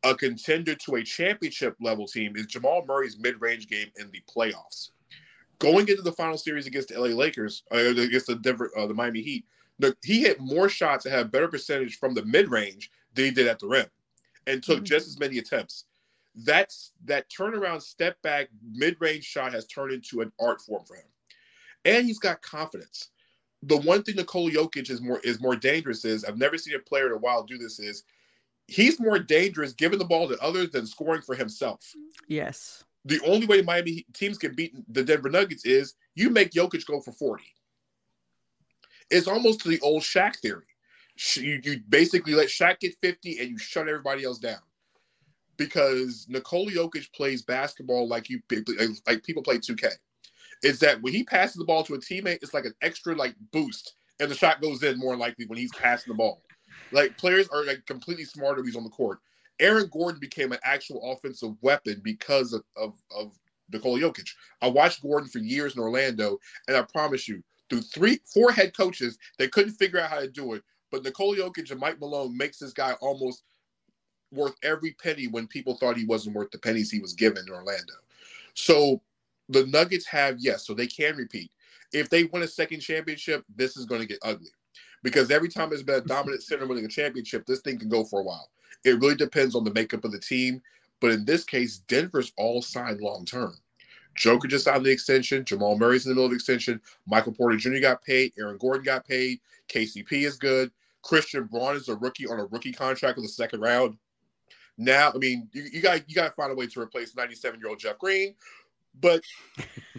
a 0.03 0.15
contender 0.15 0.75
to 0.75 0.95
a 0.95 1.03
championship 1.03 1.75
level 1.79 2.07
team 2.07 2.35
is 2.35 2.47
Jamal 2.47 2.83
Murray's 2.85 3.19
mid 3.19 3.39
range 3.39 3.67
game 3.67 3.91
in 3.97 4.09
the 4.11 4.21
playoffs. 4.33 4.89
Going 5.59 5.87
into 5.87 6.01
the 6.01 6.11
final 6.11 6.37
series 6.37 6.65
against 6.65 6.89
the 6.89 6.99
LA 6.99 7.09
Lakers, 7.09 7.63
uh, 7.71 7.77
against 7.77 8.27
the 8.27 8.35
Denver, 8.35 8.71
uh, 8.75 8.87
the 8.87 8.93
Miami 8.93 9.21
Heat, 9.21 9.45
the, 9.77 9.95
he 10.03 10.21
hit 10.21 10.39
more 10.39 10.69
shots 10.69 11.05
and 11.05 11.13
had 11.13 11.31
better 11.31 11.47
percentage 11.47 11.97
from 11.97 12.13
the 12.13 12.25
mid 12.25 12.49
range 12.49 12.89
than 13.13 13.25
he 13.25 13.31
did 13.31 13.47
at 13.47 13.59
the 13.59 13.67
rim 13.67 13.85
and 14.47 14.63
took 14.63 14.77
mm-hmm. 14.77 14.85
just 14.85 15.07
as 15.07 15.19
many 15.19 15.37
attempts. 15.37 15.85
That's 16.33 16.93
that 17.05 17.29
turnaround 17.29 17.81
step 17.81 18.21
back 18.21 18.47
mid 18.73 18.95
range 18.99 19.25
shot 19.25 19.53
has 19.53 19.67
turned 19.67 19.91
into 19.91 20.21
an 20.21 20.31
art 20.39 20.61
form 20.61 20.83
for 20.85 20.95
him. 20.95 21.05
And 21.85 22.05
he's 22.05 22.19
got 22.19 22.41
confidence. 22.41 23.09
The 23.63 23.77
one 23.77 24.01
thing 24.01 24.15
Nikola 24.15 24.51
Jokic 24.51 24.89
is 24.89 25.01
more 25.01 25.19
is 25.23 25.41
more 25.41 25.55
dangerous 25.55 26.05
is 26.05 26.23
I've 26.23 26.37
never 26.37 26.57
seen 26.57 26.75
a 26.75 26.79
player 26.79 27.07
in 27.07 27.13
a 27.13 27.17
while 27.17 27.43
do 27.43 27.57
this 27.57 27.79
is 27.79 28.03
he's 28.67 28.99
more 28.99 29.19
dangerous 29.19 29.73
giving 29.73 29.99
the 29.99 30.05
ball 30.05 30.27
to 30.27 30.39
others 30.39 30.71
than 30.71 30.85
scoring 30.85 31.21
for 31.21 31.35
himself. 31.35 31.81
Yes. 32.27 32.83
The 33.05 33.19
only 33.25 33.47
way 33.47 33.61
Miami 33.61 34.05
teams 34.13 34.37
can 34.37 34.53
beat 34.53 34.75
the 34.93 35.03
Denver 35.03 35.29
Nuggets 35.29 35.65
is 35.65 35.95
you 36.15 36.29
make 36.29 36.51
Jokic 36.51 36.85
go 36.85 37.01
for 37.01 37.11
40. 37.11 37.43
It's 39.09 39.27
almost 39.27 39.61
to 39.61 39.69
the 39.69 39.79
old 39.81 40.03
Shaq 40.03 40.37
theory 40.37 40.65
you, 41.37 41.59
you 41.63 41.79
basically 41.89 42.33
let 42.33 42.47
Shaq 42.47 42.79
get 42.79 42.95
50 43.01 43.39
and 43.39 43.49
you 43.49 43.57
shut 43.57 43.87
everybody 43.87 44.23
else 44.23 44.39
down. 44.39 44.59
Because 45.57 46.25
Nikola 46.29 46.71
Jokic 46.71 47.11
plays 47.13 47.43
basketball 47.43 48.07
like 48.07 48.29
you 48.29 48.41
like 49.07 49.23
people 49.23 49.43
play 49.43 49.57
2K. 49.57 49.89
Is 50.63 50.79
that 50.79 51.01
when 51.01 51.13
he 51.13 51.23
passes 51.23 51.55
the 51.55 51.65
ball 51.65 51.83
to 51.83 51.95
a 51.95 51.99
teammate, 51.99 52.39
it's 52.41 52.53
like 52.53 52.65
an 52.65 52.73
extra 52.81 53.15
like 53.15 53.35
boost, 53.51 53.95
and 54.19 54.29
the 54.29 54.35
shot 54.35 54.61
goes 54.61 54.81
in 54.83 54.97
more 54.97 55.15
likely 55.15 55.45
when 55.45 55.57
he's 55.57 55.71
passing 55.73 56.11
the 56.11 56.17
ball. 56.17 56.41
Like 56.91 57.17
players 57.17 57.47
are 57.49 57.65
like 57.65 57.85
completely 57.85 58.25
smarter 58.25 58.61
when 58.61 58.67
he's 58.67 58.75
on 58.75 58.83
the 58.83 58.89
court. 58.89 59.19
Aaron 59.59 59.89
Gordon 59.91 60.19
became 60.19 60.51
an 60.51 60.59
actual 60.63 61.11
offensive 61.11 61.53
weapon 61.61 62.01
because 62.03 62.51
of, 62.53 62.63
of, 62.75 62.95
of 63.15 63.37
Nikola 63.71 63.99
Jokic. 63.99 64.29
I 64.61 64.67
watched 64.67 65.03
Gordon 65.03 65.29
for 65.29 65.39
years 65.39 65.75
in 65.75 65.81
Orlando, 65.81 66.39
and 66.67 66.75
I 66.75 66.81
promise 66.81 67.27
you, 67.27 67.43
through 67.69 67.81
three, 67.81 68.19
four 68.25 68.51
head 68.51 68.75
coaches, 68.75 69.17
they 69.37 69.47
couldn't 69.47 69.73
figure 69.73 69.99
out 69.99 70.09
how 70.09 70.19
to 70.19 70.27
do 70.27 70.53
it. 70.53 70.63
But 70.91 71.03
Nikola 71.03 71.37
Jokic 71.37 71.71
and 71.71 71.79
Mike 71.79 71.99
Malone 71.99 72.35
makes 72.35 72.57
this 72.57 72.73
guy 72.73 72.93
almost 73.01 73.43
worth 74.31 74.55
every 74.63 74.93
penny 74.93 75.27
when 75.27 75.47
people 75.47 75.75
thought 75.77 75.95
he 75.95 76.05
wasn't 76.05 76.35
worth 76.35 76.51
the 76.51 76.57
pennies 76.57 76.91
he 76.91 76.99
was 76.99 77.13
given 77.13 77.45
in 77.47 77.53
Orlando. 77.53 77.93
So 78.55 79.01
the 79.47 79.65
Nuggets 79.67 80.07
have 80.07 80.37
yes, 80.39 80.65
so 80.65 80.73
they 80.73 80.87
can 80.87 81.15
repeat. 81.15 81.51
If 81.93 82.09
they 82.09 82.25
win 82.25 82.43
a 82.43 82.47
second 82.47 82.79
championship, 82.79 83.45
this 83.55 83.77
is 83.77 83.85
going 83.85 84.01
to 84.01 84.07
get 84.07 84.19
ugly 84.21 84.49
because 85.03 85.31
every 85.31 85.49
time 85.49 85.69
there's 85.69 85.83
been 85.83 85.95
a 85.95 86.01
dominant 86.01 86.43
center 86.43 86.67
winning 86.67 86.85
a 86.85 86.89
championship, 86.89 87.45
this 87.45 87.61
thing 87.61 87.79
can 87.79 87.89
go 87.89 88.03
for 88.03 88.19
a 88.19 88.23
while. 88.23 88.49
It 88.83 88.99
really 88.99 89.15
depends 89.15 89.55
on 89.55 89.63
the 89.63 89.73
makeup 89.73 90.03
of 90.03 90.11
the 90.11 90.19
team. 90.19 90.61
But 90.99 91.11
in 91.11 91.25
this 91.25 91.43
case, 91.43 91.79
Denver's 91.87 92.31
all 92.37 92.61
signed 92.61 93.01
long 93.01 93.25
term. 93.25 93.57
Joker 94.15 94.47
just 94.47 94.65
signed 94.65 94.85
the 94.85 94.91
extension. 94.91 95.45
Jamal 95.45 95.77
Murray's 95.77 96.05
in 96.05 96.11
the 96.11 96.15
middle 96.15 96.25
of 96.25 96.31
the 96.31 96.35
extension. 96.35 96.79
Michael 97.07 97.33
Porter 97.33 97.57
Jr. 97.57 97.79
got 97.79 98.03
paid. 98.03 98.33
Aaron 98.37 98.57
Gordon 98.57 98.83
got 98.83 99.07
paid. 99.07 99.39
KCP 99.69 100.11
is 100.25 100.37
good. 100.37 100.71
Christian 101.01 101.45
Braun 101.45 101.75
is 101.75 101.89
a 101.89 101.95
rookie 101.95 102.27
on 102.27 102.39
a 102.39 102.45
rookie 102.45 102.73
contract 102.73 103.17
in 103.17 103.23
the 103.23 103.29
second 103.29 103.61
round. 103.61 103.97
Now, 104.77 105.11
I 105.13 105.17
mean, 105.17 105.49
you, 105.53 105.63
you 105.71 105.81
got 105.81 106.07
you 106.07 106.15
got 106.15 106.27
to 106.27 106.33
find 106.33 106.51
a 106.51 106.55
way 106.55 106.67
to 106.67 106.79
replace 106.79 107.15
97 107.15 107.59
year 107.59 107.69
old 107.69 107.79
Jeff 107.79 107.97
Green, 107.97 108.35
but 108.99 109.21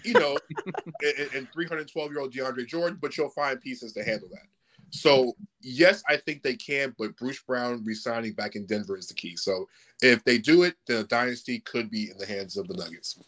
you 0.04 0.12
know, 0.14 0.38
and 1.34 1.48
312 1.52 2.10
year 2.10 2.20
old 2.20 2.32
DeAndre 2.32 2.66
Jordan, 2.66 2.98
but 3.00 3.16
you'll 3.16 3.30
find 3.30 3.60
pieces 3.60 3.92
to 3.94 4.04
handle 4.04 4.28
that. 4.30 4.46
So 4.92 5.32
yes, 5.62 6.02
I 6.08 6.16
think 6.18 6.42
they 6.42 6.54
can, 6.54 6.94
but 6.98 7.16
Bruce 7.16 7.42
Brown 7.42 7.82
resigning 7.84 8.34
back 8.34 8.56
in 8.56 8.66
Denver 8.66 8.96
is 8.96 9.08
the 9.08 9.14
key. 9.14 9.36
So 9.36 9.66
if 10.02 10.22
they 10.24 10.38
do 10.38 10.62
it, 10.64 10.74
the 10.86 11.04
dynasty 11.04 11.60
could 11.60 11.90
be 11.90 12.10
in 12.10 12.18
the 12.18 12.26
hands 12.26 12.56
of 12.56 12.68
the 12.68 12.74
Nuggets. 12.74 13.18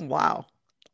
Wow. 0.00 0.46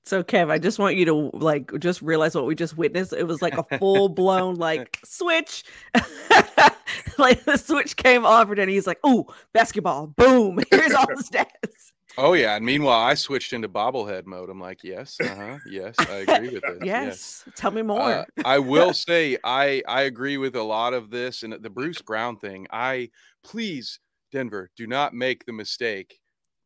So 0.05 0.23
Kev, 0.23 0.51
I 0.51 0.59
just 0.59 0.79
want 0.79 0.95
you 0.95 1.05
to 1.07 1.15
like 1.33 1.73
just 1.81 2.01
realize 2.03 2.35
what 2.35 2.47
we 2.47 2.55
just 2.55 2.77
witnessed. 2.77 3.13
It 3.13 3.27
was 3.27 3.43
like 3.43 3.57
a 3.57 3.79
full 3.79 4.09
blown 4.09 4.55
like 4.57 5.01
switch. 5.05 5.65
like 7.19 7.45
the 7.45 7.57
switch 7.57 7.97
came 7.97 8.25
off 8.25 8.51
and 8.51 8.71
he's 8.71 8.87
like, 8.87 9.01
"Oh, 9.03 9.27
basketball. 9.53 10.07
Boom. 10.07 10.61
Here's 10.71 10.93
all 10.93 11.07
the 11.09 11.25
stats." 11.25 11.93
Oh 12.19 12.33
yeah, 12.33 12.57
and 12.57 12.65
meanwhile 12.65 13.01
I 13.01 13.15
switched 13.15 13.53
into 13.53 13.69
bobblehead 13.69 14.27
mode. 14.27 14.49
I'm 14.49 14.61
like, 14.61 14.83
"Yes, 14.83 15.19
uh-huh. 15.21 15.59
Yes, 15.67 15.95
I 15.99 16.17
agree 16.19 16.49
with 16.49 16.63
this." 16.63 16.79
yes. 16.83 17.45
yes. 17.47 17.55
Tell 17.57 17.71
me 17.71 17.83
more. 17.83 18.01
Uh, 18.01 18.25
I 18.45 18.59
will 18.59 18.93
say 19.09 19.37
I 19.45 19.83
I 19.87 20.03
agree 20.03 20.39
with 20.39 20.57
a 20.57 20.63
lot 20.63 20.95
of 20.95 21.11
this 21.11 21.43
and 21.43 21.53
the 21.53 21.71
Bruce 21.71 22.01
Brown 22.01 22.39
thing. 22.39 22.67
I 22.71 23.11
please 23.45 24.01
Denver, 24.33 24.71
do 24.77 24.87
not 24.87 25.15
make 25.15 25.45
the 25.45 25.53
mistake 25.53 26.21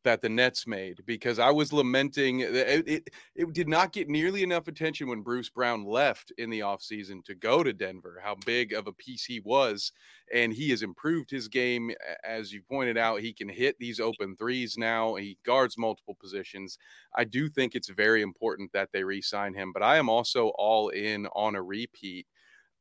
that 0.04 0.20
the 0.20 0.28
Nets 0.28 0.66
made 0.66 1.00
because 1.06 1.38
I 1.38 1.50
was 1.50 1.72
lamenting 1.72 2.42
eh, 2.42 2.46
eh, 2.46 2.64
it, 2.64 2.88
it, 2.88 3.10
it 3.34 3.52
did 3.52 3.68
not 3.68 3.92
get 3.92 4.08
nearly 4.08 4.42
enough 4.42 4.68
attention 4.68 5.08
when 5.08 5.22
Bruce 5.22 5.50
Brown 5.50 5.84
left 5.84 6.32
in 6.38 6.50
the 6.50 6.60
offseason 6.60 7.24
to 7.24 7.34
go 7.34 7.62
to 7.62 7.72
Denver, 7.72 8.20
how 8.22 8.36
big 8.46 8.72
of 8.72 8.86
a 8.86 8.92
piece 8.92 9.24
he 9.24 9.40
was. 9.40 9.92
And 10.32 10.52
he 10.52 10.70
has 10.70 10.82
improved 10.82 11.30
his 11.30 11.48
game. 11.48 11.90
As 12.24 12.52
you 12.52 12.62
pointed 12.62 12.96
out, 12.96 13.20
he 13.20 13.32
can 13.32 13.48
hit 13.48 13.76
these 13.78 14.00
open 14.00 14.36
threes 14.36 14.76
now. 14.78 15.16
He 15.16 15.38
guards 15.44 15.76
multiple 15.76 16.16
positions. 16.20 16.78
I 17.14 17.24
do 17.24 17.48
think 17.48 17.74
it's 17.74 17.90
very 17.90 18.22
important 18.22 18.72
that 18.72 18.90
they 18.92 19.04
re 19.04 19.20
sign 19.20 19.54
him, 19.54 19.72
but 19.72 19.82
I 19.82 19.96
am 19.96 20.08
also 20.08 20.48
all 20.56 20.88
in 20.90 21.26
on 21.34 21.56
a 21.56 21.62
repeat. 21.62 22.26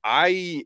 I 0.03 0.65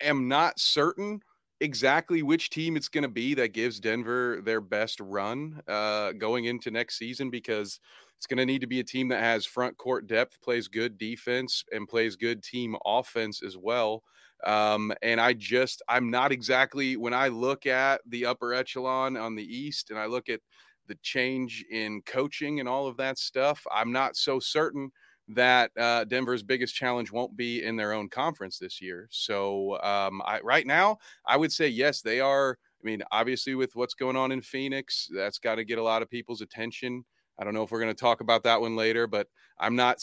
am 0.00 0.28
not 0.28 0.58
certain 0.58 1.20
exactly 1.60 2.22
which 2.22 2.50
team 2.50 2.76
it's 2.76 2.88
going 2.88 3.02
to 3.02 3.08
be 3.08 3.34
that 3.34 3.52
gives 3.52 3.80
Denver 3.80 4.40
their 4.42 4.60
best 4.60 5.00
run 5.00 5.62
uh, 5.68 6.12
going 6.12 6.44
into 6.44 6.70
next 6.70 6.98
season 6.98 7.30
because 7.30 7.80
it's 8.16 8.26
going 8.26 8.38
to 8.38 8.46
need 8.46 8.60
to 8.60 8.66
be 8.66 8.80
a 8.80 8.84
team 8.84 9.08
that 9.08 9.20
has 9.22 9.46
front 9.46 9.76
court 9.76 10.06
depth, 10.06 10.40
plays 10.40 10.68
good 10.68 10.98
defense, 10.98 11.64
and 11.72 11.88
plays 11.88 12.16
good 12.16 12.42
team 12.42 12.76
offense 12.84 13.42
as 13.42 13.56
well. 13.56 14.02
Um, 14.44 14.92
and 15.02 15.20
I 15.20 15.32
just, 15.32 15.82
I'm 15.88 16.10
not 16.10 16.32
exactly, 16.32 16.96
when 16.96 17.14
I 17.14 17.28
look 17.28 17.66
at 17.66 18.00
the 18.06 18.26
upper 18.26 18.52
echelon 18.52 19.16
on 19.16 19.34
the 19.34 19.44
East 19.44 19.90
and 19.90 19.98
I 19.98 20.06
look 20.06 20.28
at 20.28 20.40
the 20.88 20.96
change 21.02 21.64
in 21.70 22.02
coaching 22.02 22.60
and 22.60 22.68
all 22.68 22.86
of 22.86 22.96
that 22.98 23.18
stuff, 23.18 23.66
I'm 23.72 23.92
not 23.92 24.16
so 24.16 24.38
certain 24.38 24.90
that 25.28 25.70
uh, 25.78 26.04
Denver's 26.04 26.42
biggest 26.42 26.74
challenge 26.74 27.10
won't 27.10 27.36
be 27.36 27.64
in 27.64 27.76
their 27.76 27.92
own 27.92 28.08
conference 28.08 28.58
this 28.58 28.80
year. 28.80 29.08
So 29.10 29.80
um, 29.82 30.22
I, 30.24 30.40
right 30.40 30.66
now, 30.66 30.98
I 31.26 31.36
would 31.36 31.52
say 31.52 31.68
yes, 31.68 32.00
they 32.00 32.20
are. 32.20 32.58
I 32.82 32.86
mean, 32.86 33.02
obviously, 33.10 33.54
with 33.54 33.74
what's 33.74 33.94
going 33.94 34.16
on 34.16 34.30
in 34.30 34.42
Phoenix, 34.42 35.08
that's 35.12 35.38
got 35.38 35.56
to 35.56 35.64
get 35.64 35.78
a 35.78 35.82
lot 35.82 36.02
of 36.02 36.10
people's 36.10 36.42
attention. 36.42 37.04
I 37.38 37.44
don't 37.44 37.54
know 37.54 37.62
if 37.62 37.70
we're 37.70 37.80
going 37.80 37.94
to 37.94 38.00
talk 38.00 38.20
about 38.20 38.44
that 38.44 38.60
one 38.60 38.76
later, 38.76 39.06
but 39.06 39.26
I'm 39.58 39.76
not. 39.76 39.98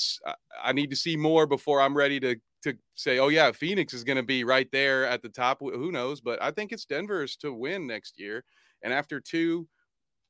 I 0.61 0.73
need 0.73 0.89
to 0.89 0.95
see 0.95 1.15
more 1.15 1.47
before 1.47 1.81
I'm 1.81 1.95
ready 1.95 2.19
to 2.19 2.35
to 2.63 2.77
say, 2.95 3.19
oh 3.19 3.27
yeah, 3.27 3.51
Phoenix 3.51 3.93
is 3.93 4.03
going 4.03 4.17
to 4.17 4.23
be 4.23 4.43
right 4.43 4.69
there 4.71 5.05
at 5.05 5.21
the 5.21 5.29
top. 5.29 5.59
Who 5.59 5.91
knows? 5.91 6.21
But 6.21 6.41
I 6.41 6.51
think 6.51 6.71
it's 6.71 6.85
Denver's 6.85 7.35
to 7.37 7.53
win 7.53 7.87
next 7.87 8.19
year. 8.19 8.43
And 8.83 8.93
after 8.93 9.19
two, 9.19 9.67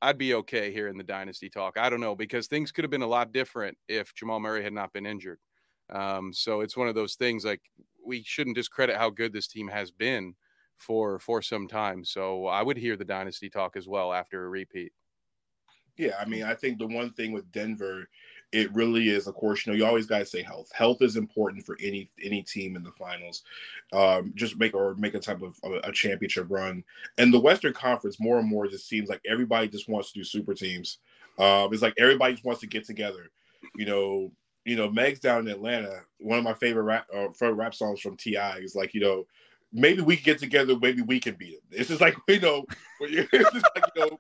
I'd 0.04 0.18
be 0.18 0.34
okay 0.36 0.72
here 0.74 0.90
in 0.90 0.98
the 0.98 1.04
dynasty 1.04 1.50
talk. 1.50 1.78
I 1.78 1.90
don't 1.90 2.02
know 2.02 2.14
because 2.14 2.48
things 2.48 2.74
could 2.74 2.84
have 2.84 2.92
been 2.92 3.02
a 3.02 3.08
lot 3.08 3.32
different 3.32 3.78
if 3.88 4.14
Jamal 4.14 4.42
Murray 4.42 4.62
had 4.62 4.74
not 4.74 4.92
been 4.92 5.06
injured. 5.06 5.40
Um, 5.90 6.34
so 6.34 6.60
it's 6.60 6.76
one 6.76 6.90
of 6.90 6.96
those 6.96 7.16
things 7.16 7.46
like 7.46 7.62
we 8.06 8.22
shouldn't 8.24 8.58
discredit 8.58 8.98
how 8.98 9.10
good 9.10 9.32
this 9.32 9.48
team 9.48 9.70
has 9.70 9.92
been 9.92 10.36
for 10.76 11.20
for 11.20 11.42
some 11.42 11.70
time. 11.70 12.04
So 12.04 12.48
I 12.48 12.62
would 12.62 12.76
hear 12.76 12.98
the 12.98 13.06
dynasty 13.06 13.50
talk 13.50 13.78
as 13.78 13.88
well 13.88 14.12
after 14.12 14.44
a 14.44 14.50
repeat. 14.50 14.92
Yeah, 15.98 16.18
I 16.20 16.26
mean, 16.26 16.44
I 16.44 16.56
think 16.56 16.80
the 16.80 16.88
one 16.88 17.14
thing 17.14 17.32
with 17.32 17.50
Denver 17.52 18.10
it 18.54 18.74
really 18.74 19.10
is 19.10 19.28
of 19.28 19.36
course 19.36 19.66
you 19.66 19.72
know 19.72 19.78
you 19.78 19.86
always 19.86 20.06
got 20.06 20.20
to 20.20 20.26
say 20.26 20.42
health. 20.42 20.72
Health 20.74 21.02
is 21.02 21.18
important 21.18 21.66
for 21.66 21.78
any 21.82 22.10
any 22.24 22.42
team 22.42 22.76
in 22.76 22.84
the 22.84 22.92
finals 22.92 23.44
um, 23.92 24.32
just 24.36 24.58
make 24.58 24.74
or 24.74 24.96
make 24.96 25.16
a 25.16 25.20
type 25.20 25.42
of 25.42 25.60
a, 25.84 25.92
championship 25.92 26.48
run. 26.50 26.84
And 27.18 27.34
the 27.34 27.40
western 27.40 27.74
conference 27.74 28.20
more 28.20 28.40
and 28.40 28.48
more 28.48 28.68
just 28.68 28.88
seems 28.88 29.10
like 29.10 29.22
everybody 29.28 29.68
just 29.68 29.90
wants 29.90 30.12
to 30.12 30.20
do 30.20 30.24
super 30.24 30.54
teams. 30.54 31.00
Um, 31.38 31.74
it's 31.74 31.82
like 31.82 31.96
everybody 31.98 32.34
just 32.34 32.46
wants 32.46 32.62
to 32.62 32.68
get 32.68 32.86
together. 32.86 33.30
You 33.76 33.86
know 33.86 34.32
you 34.66 34.76
know 34.76 34.90
meg's 34.90 35.20
down 35.20 35.48
in 35.48 35.54
atlanta 35.54 36.02
one 36.20 36.38
of 36.38 36.44
my 36.44 36.54
favorite 36.54 36.84
rap 36.84 37.06
uh, 37.14 37.28
favorite 37.34 37.56
rap 37.56 37.76
songs 37.76 38.00
from 38.00 38.16
T.I. 38.16 38.58
is 38.58 38.76
like 38.76 38.94
you 38.94 39.02
know 39.02 39.26
maybe 39.72 40.02
we 40.02 40.16
can 40.16 40.24
get 40.24 40.40
together 40.40 40.76
maybe 40.82 41.02
we 41.02 41.20
can 41.20 41.36
beat 41.36 41.54
him 41.54 41.60
it's 41.72 41.90
just 41.90 42.02
like 42.02 42.16
you 42.28 42.40
know 42.40 42.64
it's 43.02 43.54
just 43.54 43.66
like 43.76 43.86
you 43.96 44.02
know 44.02 44.18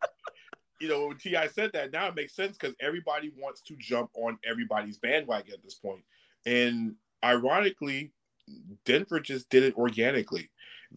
you 0.83 0.89
know, 0.89 1.07
when 1.07 1.17
T.I. 1.17 1.47
said 1.47 1.71
that, 1.71 1.93
now 1.93 2.09
it 2.09 2.15
makes 2.15 2.35
sense 2.35 2.57
because 2.57 2.75
everybody 2.81 3.31
wants 3.39 3.61
to 3.61 3.75
jump 3.77 4.09
on 4.15 4.37
everybody's 4.45 4.97
bandwagon 4.97 5.53
at 5.53 5.63
this 5.63 5.75
point. 5.75 6.03
And 6.45 6.95
ironically, 7.23 8.11
Denver 8.83 9.21
just 9.21 9.49
did 9.49 9.63
it 9.63 9.77
organically. 9.77 10.49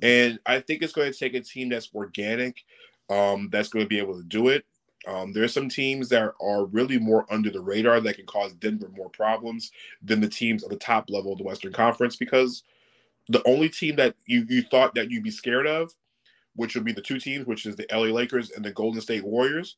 And 0.03 0.41
I 0.45 0.59
think 0.59 0.83
it's 0.83 0.93
going 0.93 1.13
to 1.13 1.17
take 1.17 1.35
a 1.35 1.41
team 1.41 1.69
that's 1.69 1.89
organic, 1.95 2.65
um, 3.11 3.49
that's 3.53 3.69
going 3.69 3.85
to 3.85 3.89
be 3.89 4.01
able 4.01 4.17
to 4.17 4.25
do 4.25 4.49
it. 4.49 4.65
Um, 5.07 5.33
there 5.33 5.45
are 5.45 5.49
some 5.49 5.69
teams 5.69 6.09
that 6.09 6.33
are 6.41 6.65
really 6.65 6.99
more 6.99 7.25
under 7.31 7.51
the 7.51 7.61
radar 7.61 8.01
that 8.01 8.17
can 8.17 8.27
cause 8.27 8.55
Denver 8.55 8.91
more 8.93 9.11
problems 9.11 9.71
than 10.03 10.21
the 10.21 10.29
teams 10.29 10.65
at 10.65 10.71
the 10.71 10.77
top 10.77 11.11
level 11.11 11.31
of 11.31 11.39
the 11.39 11.45
Western 11.45 11.73
Conference 11.73 12.17
because 12.17 12.65
the 13.29 13.47
only 13.47 13.69
team 13.69 13.95
that 13.97 14.17
you, 14.27 14.45
you 14.49 14.63
thought 14.63 14.97
that 14.97 15.13
you'd 15.13 15.23
be 15.23 15.31
scared 15.31 15.69
of 15.69 15.95
which 16.57 16.75
would 16.75 16.85
be 16.85 16.93
the 16.93 17.01
two 17.01 17.19
teams, 17.19 17.47
which 17.47 17.67
is 17.67 17.77
the 17.77 17.87
LA 17.93 18.07
Lakers 18.07 18.51
and 18.51 18.65
the 18.65 18.73
Golden 18.73 19.01
State 19.01 19.25
Warriors. 19.25 19.77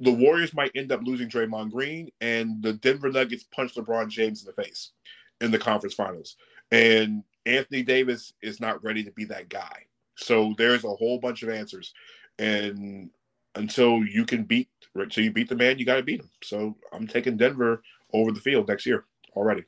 The 0.00 0.12
Warriors 0.12 0.54
might 0.54 0.72
end 0.74 0.92
up 0.92 1.02
losing 1.02 1.28
Draymond 1.28 1.70
Green, 1.70 2.10
and 2.20 2.62
the 2.62 2.74
Denver 2.74 3.10
Nuggets 3.10 3.44
punch 3.44 3.74
LeBron 3.74 4.08
James 4.08 4.42
in 4.42 4.46
the 4.46 4.62
face 4.62 4.92
in 5.40 5.50
the 5.50 5.58
conference 5.58 5.94
finals. 5.94 6.36
And 6.70 7.22
Anthony 7.46 7.82
Davis 7.82 8.32
is 8.42 8.60
not 8.60 8.82
ready 8.82 9.04
to 9.04 9.12
be 9.12 9.24
that 9.26 9.48
guy. 9.48 9.86
So 10.16 10.54
there's 10.58 10.84
a 10.84 10.88
whole 10.88 11.18
bunch 11.18 11.42
of 11.42 11.48
answers. 11.48 11.92
And 12.38 13.10
until 13.54 14.04
you 14.04 14.24
can 14.24 14.44
beat, 14.44 14.68
until 14.94 15.24
you 15.24 15.32
beat 15.32 15.48
the 15.48 15.56
man, 15.56 15.78
you 15.78 15.84
got 15.84 15.96
to 15.96 16.02
beat 16.02 16.20
him. 16.20 16.30
So 16.42 16.76
I'm 16.92 17.06
taking 17.06 17.36
Denver 17.36 17.82
over 18.12 18.32
the 18.32 18.40
field 18.40 18.68
next 18.68 18.86
year 18.86 19.04
already. 19.36 19.64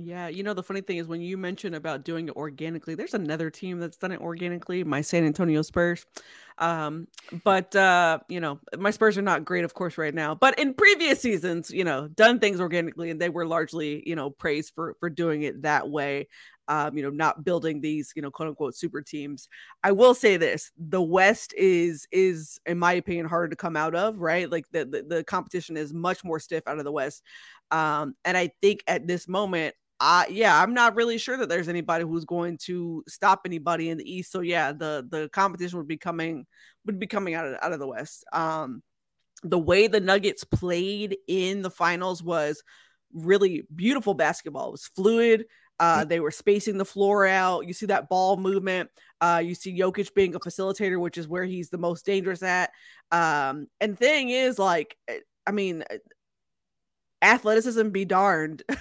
Yeah, 0.00 0.28
you 0.28 0.42
know 0.42 0.52
the 0.52 0.62
funny 0.62 0.82
thing 0.82 0.98
is 0.98 1.06
when 1.08 1.22
you 1.22 1.38
mention 1.38 1.72
about 1.72 2.04
doing 2.04 2.28
it 2.28 2.36
organically, 2.36 2.94
there's 2.94 3.14
another 3.14 3.48
team 3.50 3.80
that's 3.80 3.96
done 3.96 4.12
it 4.12 4.20
organically, 4.20 4.84
my 4.84 5.00
San 5.00 5.24
Antonio 5.24 5.62
Spurs. 5.62 6.04
Um, 6.58 7.08
but 7.42 7.74
uh, 7.74 8.18
you 8.28 8.38
know, 8.38 8.60
my 8.76 8.90
Spurs 8.90 9.16
are 9.16 9.22
not 9.22 9.46
great, 9.46 9.64
of 9.64 9.72
course, 9.72 9.96
right 9.96 10.14
now. 10.14 10.34
But 10.34 10.58
in 10.58 10.74
previous 10.74 11.20
seasons, 11.22 11.70
you 11.70 11.84
know, 11.84 12.06
done 12.08 12.38
things 12.38 12.60
organically, 12.60 13.10
and 13.10 13.18
they 13.20 13.30
were 13.30 13.46
largely, 13.46 14.02
you 14.06 14.14
know, 14.14 14.28
praised 14.30 14.74
for 14.74 14.94
for 15.00 15.08
doing 15.08 15.42
it 15.42 15.62
that 15.62 15.88
way. 15.88 16.28
Um, 16.68 16.98
you 16.98 17.02
know, 17.02 17.08
not 17.08 17.44
building 17.44 17.80
these, 17.80 18.12
you 18.14 18.20
know, 18.20 18.30
quote 18.30 18.48
unquote 18.50 18.76
super 18.76 19.00
teams. 19.00 19.48
I 19.82 19.92
will 19.92 20.14
say 20.14 20.36
this: 20.36 20.70
the 20.76 21.00
West 21.02 21.54
is 21.56 22.06
is, 22.12 22.60
in 22.66 22.78
my 22.78 22.92
opinion, 22.92 23.24
harder 23.26 23.48
to 23.48 23.56
come 23.56 23.74
out 23.74 23.94
of. 23.94 24.18
Right, 24.18 24.50
like 24.50 24.66
the 24.70 24.84
the, 24.84 25.02
the 25.02 25.24
competition 25.24 25.78
is 25.78 25.94
much 25.94 26.22
more 26.24 26.38
stiff 26.38 26.68
out 26.68 26.78
of 26.78 26.84
the 26.84 26.92
West. 26.92 27.22
Um, 27.70 28.14
and 28.24 28.36
I 28.36 28.50
think 28.62 28.82
at 28.86 29.06
this 29.06 29.28
moment, 29.28 29.74
uh 30.00 30.24
yeah 30.28 30.60
i'm 30.62 30.74
not 30.74 30.94
really 30.94 31.18
sure 31.18 31.36
that 31.36 31.48
there's 31.48 31.68
anybody 31.68 32.04
who's 32.04 32.24
going 32.24 32.56
to 32.56 33.02
stop 33.08 33.42
anybody 33.44 33.88
in 33.88 33.98
the 33.98 34.10
east 34.10 34.30
so 34.30 34.40
yeah 34.40 34.72
the 34.72 35.06
the 35.10 35.28
competition 35.32 35.78
would 35.78 35.88
be 35.88 35.96
coming 35.96 36.46
would 36.86 36.98
be 36.98 37.06
coming 37.06 37.34
out 37.34 37.46
of 37.46 37.56
out 37.62 37.72
of 37.72 37.78
the 37.78 37.86
west 37.86 38.24
um 38.32 38.82
the 39.42 39.58
way 39.58 39.86
the 39.86 40.00
nuggets 40.00 40.44
played 40.44 41.16
in 41.26 41.62
the 41.62 41.70
finals 41.70 42.22
was 42.22 42.62
really 43.12 43.64
beautiful 43.74 44.14
basketball 44.14 44.68
it 44.68 44.72
was 44.72 44.90
fluid 44.94 45.44
uh, 45.80 46.04
they 46.04 46.20
were 46.20 46.30
spacing 46.30 46.76
the 46.76 46.84
floor 46.84 47.26
out. 47.26 47.66
You 47.66 47.72
see 47.72 47.86
that 47.86 48.08
ball 48.08 48.36
movement. 48.36 48.90
Uh, 49.20 49.40
you 49.44 49.54
see 49.54 49.78
Jokic 49.78 50.12
being 50.14 50.34
a 50.34 50.40
facilitator, 50.40 50.98
which 50.98 51.18
is 51.18 51.28
where 51.28 51.44
he's 51.44 51.70
the 51.70 51.78
most 51.78 52.04
dangerous 52.04 52.42
at. 52.42 52.70
Um, 53.12 53.68
and 53.80 53.96
thing 53.96 54.30
is, 54.30 54.58
like, 54.58 54.96
eh, 55.06 55.20
I 55.46 55.52
mean, 55.52 55.84
athleticism 57.22 57.88
be 57.88 58.04
darned. 58.04 58.62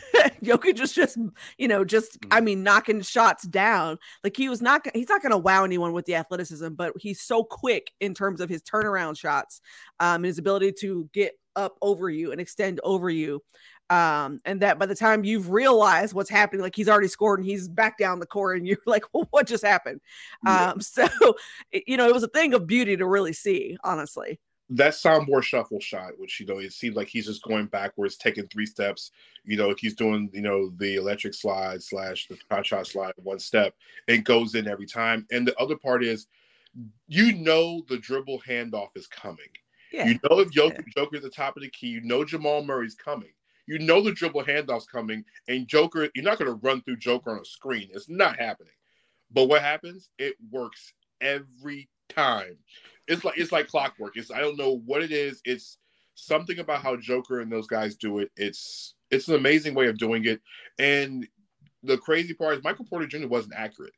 Jokic 0.43 0.79
was 0.79 0.93
just, 0.93 1.17
you 1.57 1.67
know, 1.67 1.83
just 1.83 2.17
I 2.31 2.39
mm. 2.39 2.45
mean, 2.45 2.63
knocking 2.63 3.01
shots 3.01 3.43
down. 3.43 3.97
Like 4.23 4.35
he 4.37 4.49
was 4.49 4.61
not 4.61 4.85
he's 4.93 5.09
not 5.09 5.21
gonna 5.21 5.37
wow 5.37 5.63
anyone 5.63 5.93
with 5.93 6.05
the 6.05 6.15
athleticism, 6.15 6.69
but 6.73 6.93
he's 6.99 7.21
so 7.21 7.43
quick 7.43 7.91
in 7.99 8.13
terms 8.13 8.41
of 8.41 8.49
his 8.49 8.61
turnaround 8.61 9.17
shots, 9.17 9.61
um, 9.99 10.15
and 10.17 10.25
his 10.25 10.37
ability 10.37 10.73
to 10.79 11.09
get 11.13 11.33
up 11.55 11.77
over 11.81 12.09
you 12.09 12.31
and 12.31 12.39
extend 12.39 12.79
over 12.83 13.09
you. 13.09 13.41
Um, 13.89 14.39
and 14.43 14.61
that 14.61 14.79
by 14.79 14.85
the 14.85 14.95
time 14.95 15.23
you've 15.23 15.49
realized 15.49 16.13
what's 16.13 16.29
happening, 16.29 16.61
like 16.61 16.75
he's 16.75 16.89
already 16.89 17.07
scored 17.07 17.39
and 17.39 17.47
he's 17.47 17.69
back 17.69 17.97
down 17.97 18.19
the 18.19 18.25
court, 18.25 18.57
and 18.57 18.67
you're 18.67 18.77
like, 18.85 19.03
well, 19.13 19.27
what 19.31 19.47
just 19.47 19.65
happened? 19.65 20.01
Yeah. 20.45 20.71
Um, 20.71 20.81
so 20.81 21.07
you 21.71 21.97
know, 21.97 22.07
it 22.07 22.13
was 22.13 22.23
a 22.23 22.27
thing 22.27 22.53
of 22.53 22.67
beauty 22.67 22.97
to 22.97 23.05
really 23.07 23.33
see, 23.33 23.77
honestly 23.83 24.39
that 24.69 24.93
Sombor 24.93 25.41
shuffle 25.41 25.79
shot, 25.79 26.17
which 26.17 26.39
you 26.39 26.45
know 26.45 26.59
it 26.59 26.73
seems 26.73 26.95
like 26.95 27.07
he's 27.07 27.27
just 27.27 27.43
going 27.43 27.67
backwards, 27.67 28.17
taking 28.17 28.47
three 28.47 28.65
steps. 28.65 29.11
You 29.45 29.55
know, 29.57 29.73
he's 29.77 29.95
doing 29.95 30.29
you 30.33 30.41
know 30.41 30.71
the 30.77 30.95
electric 30.95 31.33
slide 31.33 31.81
slash 31.81 32.27
the 32.27 32.37
shot 32.49 32.65
shot 32.65 32.87
slide 32.87 33.13
one 33.17 33.39
step. 33.39 33.73
It 34.07 34.23
goes 34.23 34.55
in 34.55 34.67
every 34.67 34.85
time. 34.85 35.25
And 35.31 35.47
the 35.47 35.57
other 35.57 35.77
part 35.77 36.03
is, 36.03 36.27
you 37.07 37.33
know, 37.35 37.83
the 37.87 37.97
dribble 37.97 38.41
handoff 38.47 38.89
is 38.95 39.07
coming. 39.07 39.49
Yeah. 39.93 40.07
You 40.07 40.19
know 40.29 40.39
if 40.39 40.51
Joker, 40.51 40.83
yeah. 40.85 40.93
Joker 41.03 41.17
at 41.17 41.21
the 41.21 41.29
top 41.29 41.55
of 41.55 41.63
the 41.63 41.69
key, 41.69 41.87
you 41.87 42.01
know 42.01 42.25
Jamal 42.25 42.63
Murray's 42.63 42.95
coming. 42.95 43.31
You 43.67 43.79
know 43.79 44.01
the 44.01 44.11
dribble 44.11 44.43
handoff's 44.43 44.85
coming, 44.85 45.23
and 45.47 45.67
Joker, 45.67 46.09
you're 46.13 46.25
not 46.25 46.39
going 46.39 46.51
to 46.51 46.59
run 46.65 46.81
through 46.81 46.97
Joker 46.97 47.31
on 47.31 47.39
a 47.39 47.45
screen. 47.45 47.89
It's 47.93 48.09
not 48.09 48.39
happening. 48.39 48.73
But 49.31 49.45
what 49.45 49.61
happens? 49.61 50.09
It 50.17 50.35
works 50.51 50.93
every 51.19 51.89
time 52.09 52.57
it's 53.07 53.23
like 53.23 53.37
it's 53.37 53.51
like 53.51 53.67
clockwork. 53.67 54.17
It's 54.17 54.31
I 54.31 54.39
don't 54.39 54.57
know 54.57 54.81
what 54.85 55.01
it 55.01 55.11
is. 55.11 55.41
It's 55.45 55.77
something 56.15 56.59
about 56.59 56.81
how 56.81 56.95
Joker 56.95 57.41
and 57.41 57.51
those 57.51 57.67
guys 57.67 57.95
do 57.95 58.19
it. 58.19 58.31
It's 58.35 58.95
it's 59.11 59.27
an 59.27 59.35
amazing 59.35 59.73
way 59.73 59.87
of 59.87 59.97
doing 59.97 60.25
it. 60.25 60.41
And 60.79 61.27
the 61.83 61.97
crazy 61.97 62.33
part 62.33 62.57
is 62.57 62.63
Michael 62.63 62.85
Porter 62.85 63.07
Jr. 63.07 63.27
wasn't 63.27 63.53
accurate 63.55 63.93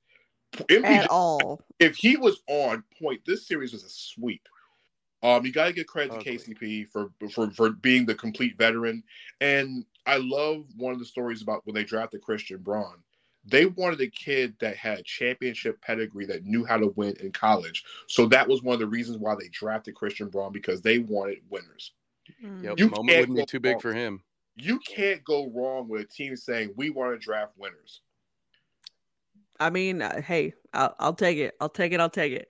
MPJ, 0.54 0.86
at 0.86 1.10
all. 1.10 1.62
If 1.80 1.96
he 1.96 2.18
was 2.18 2.42
on 2.48 2.84
point, 3.02 3.22
this 3.26 3.48
series 3.48 3.74
was 3.74 3.84
a 3.84 3.90
sweep. 3.90 4.48
Um, 5.22 5.46
you 5.46 5.52
got 5.52 5.66
to 5.66 5.74
give 5.74 5.88
credit 5.88 6.14
to 6.14 6.20
KCP 6.20 6.88
for, 6.88 7.12
for 7.32 7.52
for 7.52 7.72
being 7.72 8.06
the 8.06 8.16
complete 8.16 8.58
veteran, 8.58 9.04
and 9.42 9.86
I 10.06 10.18
love 10.18 10.64
one 10.78 10.94
of 10.94 11.00
the 11.00 11.06
stories 11.06 11.42
about 11.42 11.66
when 11.66 11.76
they 11.76 11.84
drafted 11.84 12.22
Christian 12.22 12.60
Braun 12.60 12.96
they 13.46 13.66
wanted 13.66 14.02
a 14.02 14.08
kid 14.08 14.56
that 14.60 14.76
had 14.76 15.06
championship 15.06 15.82
pedigree 15.82 16.26
that 16.26 16.44
knew 16.44 16.66
how 16.66 16.78
to 16.78 16.88
win 16.96 17.16
in 17.20 17.32
college. 17.32 17.84
So 18.08 18.26
that 18.28 18.48
was 18.48 18.62
one 18.62 18.74
of 18.74 18.80
the 18.80 18.88
reasons 18.88 19.18
why 19.18 19.36
they 19.36 19.48
drafted 19.50 19.96
Christian 19.96 20.30
Braun 20.30 20.52
because 20.52 20.82
they 20.82 21.00
wanted 21.00 21.40
winners. 21.50 21.94
Mm. 22.44 22.64
Yep, 22.64 22.80
you 22.80 22.90
moment 22.90 23.20
wouldn't 23.20 23.38
be 23.38 23.46
too 23.46 23.60
big 23.60 23.74
wrong. 23.74 23.80
for 23.82 23.94
him. 23.94 24.24
You 24.56 24.80
can't 24.80 25.24
go 25.24 25.50
wrong 25.50 25.88
with 25.88 26.02
a 26.02 26.06
team 26.06 26.36
saying 26.36 26.74
we 26.76 26.90
want 26.90 27.14
to 27.14 27.18
draft 27.24 27.54
winners. 27.58 28.02
I 29.60 29.70
mean, 29.70 30.02
uh, 30.02 30.22
hey, 30.22 30.54
I'll, 30.74 30.96
I'll 31.00 31.14
take 31.14 31.38
it. 31.38 31.56
I'll 31.60 31.70
take 31.70 31.92
it. 31.92 32.00
I'll 32.00 32.10
take 32.10 32.34
it. 32.34 32.48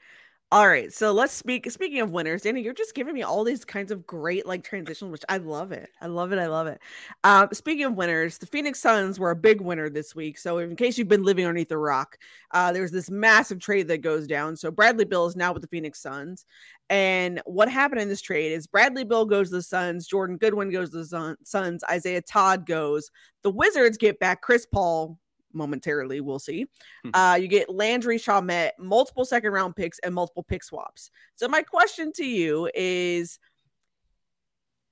All 0.51 0.67
right, 0.67 0.91
so 0.91 1.11
let's 1.11 1.31
speak. 1.31 1.69
Speaking 1.69 2.01
of 2.01 2.09
winners, 2.09 2.41
Danny, 2.41 2.63
you're 2.63 2.73
just 2.73 2.95
giving 2.95 3.13
me 3.13 3.21
all 3.21 3.43
these 3.43 3.63
kinds 3.63 3.91
of 3.91 4.07
great 4.07 4.47
like 4.47 4.63
transitions, 4.63 5.11
which 5.11 5.23
I 5.29 5.37
love 5.37 5.71
it. 5.71 5.91
I 6.01 6.07
love 6.07 6.31
it. 6.31 6.39
I 6.39 6.47
love 6.47 6.65
it. 6.65 6.81
Um, 7.23 7.49
speaking 7.53 7.85
of 7.85 7.93
winners, 7.93 8.39
the 8.39 8.47
Phoenix 8.47 8.79
Suns 8.79 9.19
were 9.19 9.29
a 9.29 9.35
big 9.35 9.61
winner 9.61 9.91
this 9.91 10.15
week. 10.15 10.39
So, 10.39 10.57
in 10.57 10.75
case 10.75 10.97
you've 10.97 11.07
been 11.07 11.21
living 11.21 11.45
underneath 11.45 11.69
a 11.71 11.77
rock, 11.77 12.17
uh, 12.49 12.71
there's 12.71 12.89
this 12.89 13.11
massive 13.11 13.59
trade 13.59 13.87
that 13.89 13.99
goes 13.99 14.25
down. 14.25 14.55
So, 14.55 14.71
Bradley 14.71 15.05
Beal 15.05 15.27
is 15.27 15.35
now 15.35 15.53
with 15.53 15.61
the 15.61 15.67
Phoenix 15.67 16.01
Suns, 16.01 16.47
and 16.89 17.39
what 17.45 17.69
happened 17.69 18.01
in 18.01 18.09
this 18.09 18.21
trade 18.21 18.51
is 18.51 18.65
Bradley 18.65 19.03
Beal 19.03 19.25
goes 19.25 19.49
to 19.51 19.57
the 19.57 19.61
Suns, 19.61 20.07
Jordan 20.07 20.37
Goodwin 20.37 20.71
goes 20.71 20.89
to 20.89 21.03
the 21.03 21.35
Suns, 21.43 21.83
Isaiah 21.83 22.23
Todd 22.23 22.65
goes. 22.65 23.11
The 23.43 23.51
Wizards 23.51 23.99
get 23.99 24.19
back 24.19 24.41
Chris 24.41 24.65
Paul, 24.65 25.19
momentarily. 25.53 26.21
We'll 26.21 26.39
see. 26.39 26.67
Hmm. 27.03 27.09
Uh, 27.13 27.35
you 27.35 27.47
get 27.47 27.69
Landry 27.69 28.17
Shamet, 28.17 28.71
multiple 28.77 29.25
second 29.25 29.51
round 29.51 29.75
picks, 29.75 29.99
and 29.99 30.13
multiple 30.13 30.43
pick 30.43 30.63
swaps. 30.63 31.11
So, 31.35 31.47
my 31.47 31.61
question 31.61 32.11
to 32.13 32.25
you 32.25 32.69
is 32.73 33.39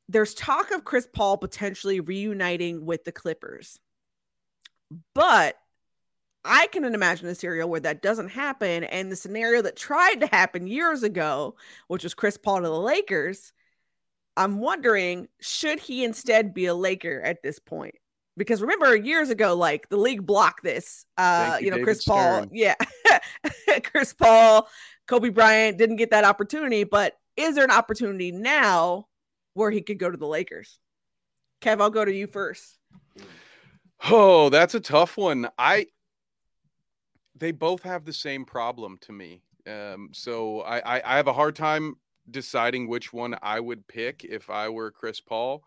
there's 0.09 0.33
talk 0.33 0.71
of 0.71 0.83
Chris 0.83 1.07
Paul 1.11 1.37
potentially 1.37 1.99
reuniting 1.99 2.85
with 2.85 3.03
the 3.03 3.11
Clippers, 3.11 3.79
but 5.13 5.57
I 6.45 6.67
can 6.67 6.85
imagine 6.85 7.27
a 7.27 7.35
scenario 7.35 7.67
where 7.67 7.81
that 7.81 8.01
doesn't 8.01 8.29
happen. 8.29 8.85
And 8.85 9.11
the 9.11 9.17
scenario 9.17 9.61
that 9.63 9.75
tried 9.75 10.21
to 10.21 10.27
happen 10.27 10.65
years 10.65 11.03
ago, 11.03 11.55
which 11.87 12.03
was 12.03 12.13
Chris 12.13 12.37
Paul 12.37 12.61
to 12.61 12.67
the 12.67 12.79
Lakers, 12.79 13.51
I'm 14.37 14.59
wondering 14.59 15.27
should 15.41 15.79
he 15.79 16.05
instead 16.05 16.53
be 16.53 16.67
a 16.67 16.75
Laker 16.75 17.21
at 17.21 17.43
this 17.43 17.59
point? 17.59 17.95
Because 18.37 18.61
remember 18.61 18.95
years 18.95 19.29
ago 19.29 19.55
like 19.55 19.89
the 19.89 19.97
league 19.97 20.25
blocked 20.25 20.63
this 20.63 21.05
uh 21.17 21.57
you, 21.59 21.65
you 21.65 21.71
know 21.71 21.77
David 21.77 21.85
chris 21.85 22.01
Stern. 22.01 22.43
paul 22.43 22.47
yeah 22.51 22.75
chris 23.83 24.13
paul 24.13 24.67
kobe 25.07 25.29
bryant 25.29 25.77
didn't 25.77 25.97
get 25.97 26.11
that 26.11 26.23
opportunity 26.23 26.83
but 26.83 27.17
is 27.37 27.55
there 27.55 27.63
an 27.63 27.71
opportunity 27.71 28.31
now 28.31 29.07
where 29.53 29.71
he 29.71 29.81
could 29.81 29.99
go 29.99 30.09
to 30.09 30.17
the 30.17 30.27
lakers? 30.27 30.79
Kev 31.61 31.79
i'll 31.79 31.89
go 31.89 32.03
to 32.03 32.13
you 32.13 32.27
first. 32.27 32.77
Oh 34.09 34.49
that's 34.49 34.75
a 34.75 34.79
tough 34.79 35.17
one. 35.17 35.47
I 35.57 35.87
they 37.35 37.51
both 37.51 37.83
have 37.83 38.05
the 38.05 38.13
same 38.13 38.45
problem 38.45 38.97
to 39.01 39.11
me. 39.11 39.43
Um 39.67 40.09
so 40.13 40.61
i 40.61 40.97
i, 40.97 41.01
I 41.05 41.17
have 41.17 41.27
a 41.27 41.33
hard 41.33 41.55
time 41.55 41.95
deciding 42.29 42.89
which 42.89 43.13
one 43.13 43.37
i 43.41 43.57
would 43.57 43.87
pick 43.87 44.25
if 44.25 44.49
i 44.49 44.67
were 44.67 44.91
chris 44.91 45.21
paul 45.21 45.63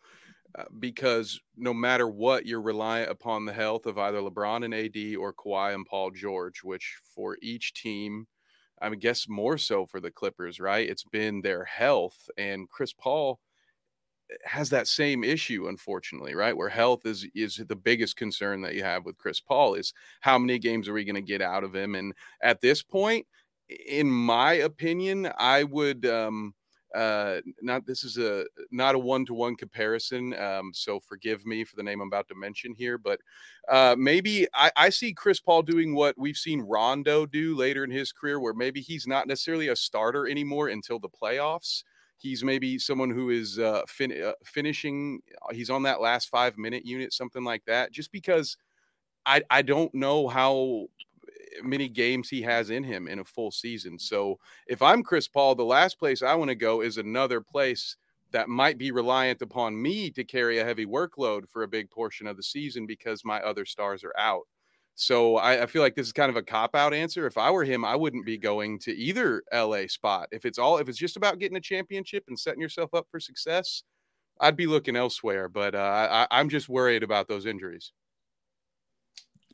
because 0.78 1.40
no 1.56 1.72
matter 1.74 2.08
what, 2.08 2.46
you're 2.46 2.60
reliant 2.60 3.10
upon 3.10 3.44
the 3.44 3.52
health 3.52 3.86
of 3.86 3.98
either 3.98 4.18
LeBron 4.20 4.64
and 4.64 4.74
AD 4.74 5.16
or 5.16 5.32
Kawhi 5.32 5.74
and 5.74 5.86
Paul 5.86 6.10
George, 6.10 6.62
which 6.62 6.98
for 7.04 7.36
each 7.42 7.74
team, 7.74 8.26
I 8.80 8.94
guess 8.94 9.28
more 9.28 9.58
so 9.58 9.86
for 9.86 10.00
the 10.00 10.10
Clippers, 10.10 10.60
right? 10.60 10.88
It's 10.88 11.04
been 11.04 11.42
their 11.42 11.64
health, 11.64 12.30
and 12.38 12.68
Chris 12.68 12.92
Paul 12.92 13.40
eh, 14.30 14.36
has 14.46 14.70
that 14.70 14.88
same 14.88 15.24
issue, 15.24 15.68
unfortunately, 15.68 16.34
right? 16.34 16.56
Where 16.56 16.68
health 16.68 17.06
is 17.06 17.26
is 17.34 17.56
the 17.68 17.76
biggest 17.76 18.16
concern 18.16 18.62
that 18.62 18.74
you 18.74 18.82
have 18.84 19.04
with 19.04 19.18
Chris 19.18 19.40
Paul 19.40 19.74
is 19.74 19.92
how 20.20 20.38
many 20.38 20.58
games 20.58 20.88
are 20.88 20.92
we 20.94 21.04
going 21.04 21.14
to 21.16 21.22
get 21.22 21.42
out 21.42 21.64
of 21.64 21.74
him? 21.74 21.94
And 21.94 22.14
at 22.42 22.60
this 22.60 22.82
point, 22.82 23.26
in 23.86 24.10
my 24.10 24.54
opinion, 24.54 25.30
I 25.38 25.64
would. 25.64 26.06
Um, 26.06 26.54
uh 26.94 27.40
not 27.62 27.86
this 27.86 28.02
is 28.02 28.18
a 28.18 28.44
not 28.70 28.94
a 28.94 28.98
one-to-one 28.98 29.54
comparison 29.54 30.34
um 30.40 30.72
so 30.74 30.98
forgive 30.98 31.46
me 31.46 31.64
for 31.64 31.76
the 31.76 31.82
name 31.82 32.00
i'm 32.00 32.08
about 32.08 32.26
to 32.28 32.34
mention 32.34 32.74
here 32.74 32.98
but 32.98 33.20
uh 33.68 33.94
maybe 33.96 34.46
i 34.54 34.70
i 34.76 34.88
see 34.88 35.12
chris 35.12 35.40
paul 35.40 35.62
doing 35.62 35.94
what 35.94 36.18
we've 36.18 36.36
seen 36.36 36.60
rondo 36.60 37.26
do 37.26 37.54
later 37.56 37.84
in 37.84 37.90
his 37.90 38.12
career 38.12 38.40
where 38.40 38.54
maybe 38.54 38.80
he's 38.80 39.06
not 39.06 39.26
necessarily 39.26 39.68
a 39.68 39.76
starter 39.76 40.26
anymore 40.26 40.68
until 40.68 40.98
the 40.98 41.08
playoffs. 41.08 41.84
He's 42.18 42.44
maybe 42.44 42.78
someone 42.78 43.10
who 43.10 43.30
is 43.30 43.58
uh, 43.58 43.82
fin- 43.88 44.22
uh 44.22 44.32
finishing 44.44 45.20
uh, 45.42 45.54
he's 45.54 45.70
on 45.70 45.82
that 45.84 46.00
last 46.00 46.28
five 46.28 46.58
minute 46.58 46.84
unit 46.84 47.12
something 47.12 47.44
like 47.44 47.64
that 47.66 47.92
just 47.92 48.12
because 48.12 48.56
I, 49.26 49.42
I 49.50 49.62
don't 49.62 49.94
know 49.94 50.28
how 50.28 50.86
many 51.62 51.88
games 51.88 52.28
he 52.28 52.42
has 52.42 52.70
in 52.70 52.84
him 52.84 53.08
in 53.08 53.18
a 53.20 53.24
full 53.24 53.50
season. 53.50 53.98
So 53.98 54.38
if 54.66 54.82
I'm 54.82 55.02
Chris 55.02 55.28
Paul, 55.28 55.54
the 55.54 55.64
last 55.64 55.98
place 55.98 56.22
I 56.22 56.34
want 56.34 56.50
to 56.50 56.54
go 56.54 56.80
is 56.80 56.96
another 56.96 57.40
place 57.40 57.96
that 58.32 58.48
might 58.48 58.78
be 58.78 58.92
reliant 58.92 59.42
upon 59.42 59.80
me 59.80 60.10
to 60.10 60.24
carry 60.24 60.58
a 60.58 60.64
heavy 60.64 60.86
workload 60.86 61.48
for 61.48 61.62
a 61.62 61.68
big 61.68 61.90
portion 61.90 62.26
of 62.26 62.36
the 62.36 62.42
season 62.42 62.86
because 62.86 63.24
my 63.24 63.40
other 63.40 63.64
stars 63.64 64.04
are 64.04 64.14
out. 64.16 64.46
So 64.94 65.36
I, 65.36 65.62
I 65.62 65.66
feel 65.66 65.82
like 65.82 65.94
this 65.94 66.06
is 66.06 66.12
kind 66.12 66.30
of 66.30 66.36
a 66.36 66.42
cop 66.42 66.76
out 66.76 66.92
answer. 66.92 67.26
If 67.26 67.38
I 67.38 67.50
were 67.50 67.64
him, 67.64 67.84
I 67.84 67.96
wouldn't 67.96 68.26
be 68.26 68.36
going 68.36 68.78
to 68.80 68.92
either 68.94 69.42
LA 69.52 69.86
spot. 69.86 70.28
If 70.30 70.44
it's 70.44 70.58
all 70.58 70.78
if 70.78 70.88
it's 70.88 70.98
just 70.98 71.16
about 71.16 71.38
getting 71.38 71.56
a 71.56 71.60
championship 71.60 72.24
and 72.28 72.38
setting 72.38 72.60
yourself 72.60 72.92
up 72.92 73.06
for 73.10 73.18
success, 73.18 73.82
I'd 74.40 74.56
be 74.56 74.66
looking 74.66 74.96
elsewhere. 74.96 75.48
But 75.48 75.74
uh, 75.74 76.26
I, 76.30 76.38
I'm 76.38 76.48
just 76.50 76.68
worried 76.68 77.02
about 77.02 77.28
those 77.28 77.46
injuries. 77.46 77.92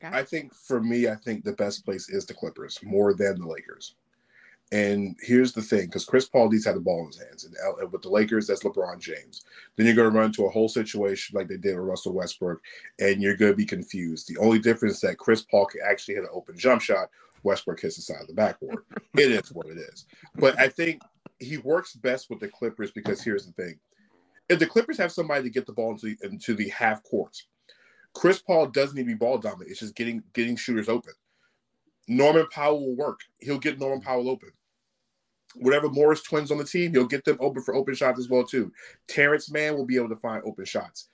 I 0.03 0.23
think 0.23 0.55
for 0.55 0.83
me, 0.83 1.09
I 1.09 1.15
think 1.15 1.45
the 1.45 1.53
best 1.53 1.85
place 1.85 2.09
is 2.09 2.27
the 2.27 2.35
Clippers 2.35 2.79
more 2.83 3.15
than 3.15 3.41
the 3.41 3.47
Lakers. 3.47 3.95
And 4.73 5.17
here's 5.21 5.53
the 5.53 5.63
thing, 5.63 5.87
because 5.87 6.05
Chris 6.05 6.29
Paul 6.29 6.51
needs 6.51 6.65
to 6.65 6.71
have 6.71 6.77
the 6.77 6.83
ball 6.83 7.01
in 7.01 7.07
his 7.07 7.19
hands, 7.19 7.45
and 7.45 7.93
with 7.93 8.03
the 8.03 8.09
Lakers, 8.09 8.49
that's 8.49 8.65
LeBron 8.65 8.99
James. 8.99 9.45
Then 9.77 9.87
you're 9.87 9.95
going 9.95 10.11
to 10.11 10.17
run 10.17 10.27
into 10.27 10.47
a 10.47 10.51
whole 10.51 10.69
situation 10.69 11.39
like 11.39 11.47
they 11.47 11.57
did 11.57 11.77
with 11.77 11.87
Russell 11.87 12.15
Westbrook, 12.15 12.61
and 12.99 13.23
you're 13.23 13.37
going 13.37 13.53
to 13.53 13.57
be 13.57 13.65
confused. 13.65 14.27
The 14.27 14.39
only 14.39 14.59
difference 14.59 14.97
is 14.97 15.01
that 15.03 15.19
Chris 15.19 15.43
Paul 15.43 15.67
can 15.67 15.83
actually 15.89 16.15
hit 16.15 16.25
an 16.25 16.31
open 16.33 16.59
jump 16.59 16.83
shot. 16.83 17.11
Westbrook 17.45 17.81
hits 17.81 17.95
the 17.95 18.03
side 18.03 18.23
of 18.23 18.27
the 18.27 18.35
backboard. 18.35 18.79
it 19.17 19.31
is 19.31 19.53
what 19.53 19.69
it 19.69 19.79
is. 19.79 20.07
But 20.35 20.59
I 20.59 20.67
think 20.69 21.01
he 21.39 21.59
works 21.59 21.95
best 21.95 22.29
with 22.29 22.41
the 22.41 22.49
Clippers 22.49 22.91
because 22.91 23.23
here's 23.23 23.47
the 23.47 23.53
thing: 23.53 23.79
if 24.49 24.59
the 24.59 24.67
Clippers 24.67 24.99
have 24.99 25.13
somebody 25.13 25.45
to 25.45 25.51
get 25.51 25.67
the 25.67 25.73
ball 25.73 25.93
into 25.93 26.17
into 26.25 26.55
the 26.55 26.69
half 26.71 27.05
court, 27.05 27.41
Chris 28.17 28.41
Paul 28.41 28.69
doesn't 28.69 28.97
need 28.97 29.03
to 29.03 29.09
be 29.09 29.15
ball 29.15 29.37
dominant. 29.37 29.71
It's 29.71 29.81
just 29.81 29.95
getting 29.95 30.23
getting 30.33 30.57
shooters 30.57 30.89
open. 30.89 31.13
Norman 32.09 32.47
Powell 32.51 32.81
will 32.81 32.97
work. 32.97 33.21
He'll 33.41 33.59
get 33.59 33.79
Norman 33.79 34.01
Powell 34.01 34.31
open. 34.31 34.51
Whatever 35.57 35.91
Morris 35.91 36.23
twins 36.23 36.51
on 36.51 36.57
the 36.57 36.65
team, 36.65 36.93
he'll 36.93 37.07
get 37.07 37.25
them 37.25 37.37
open 37.41 37.63
for 37.63 37.75
open 37.75 37.95
shots 37.95 38.19
as 38.19 38.31
well 38.31 38.45
too. 38.45 38.73
Terance 39.07 39.51
Mann 39.51 39.77
will 39.77 39.85
be 39.85 39.97
able 39.97 40.09
to 40.09 40.17
find 40.17 40.43
open 40.47 40.65
shots. 40.65 41.09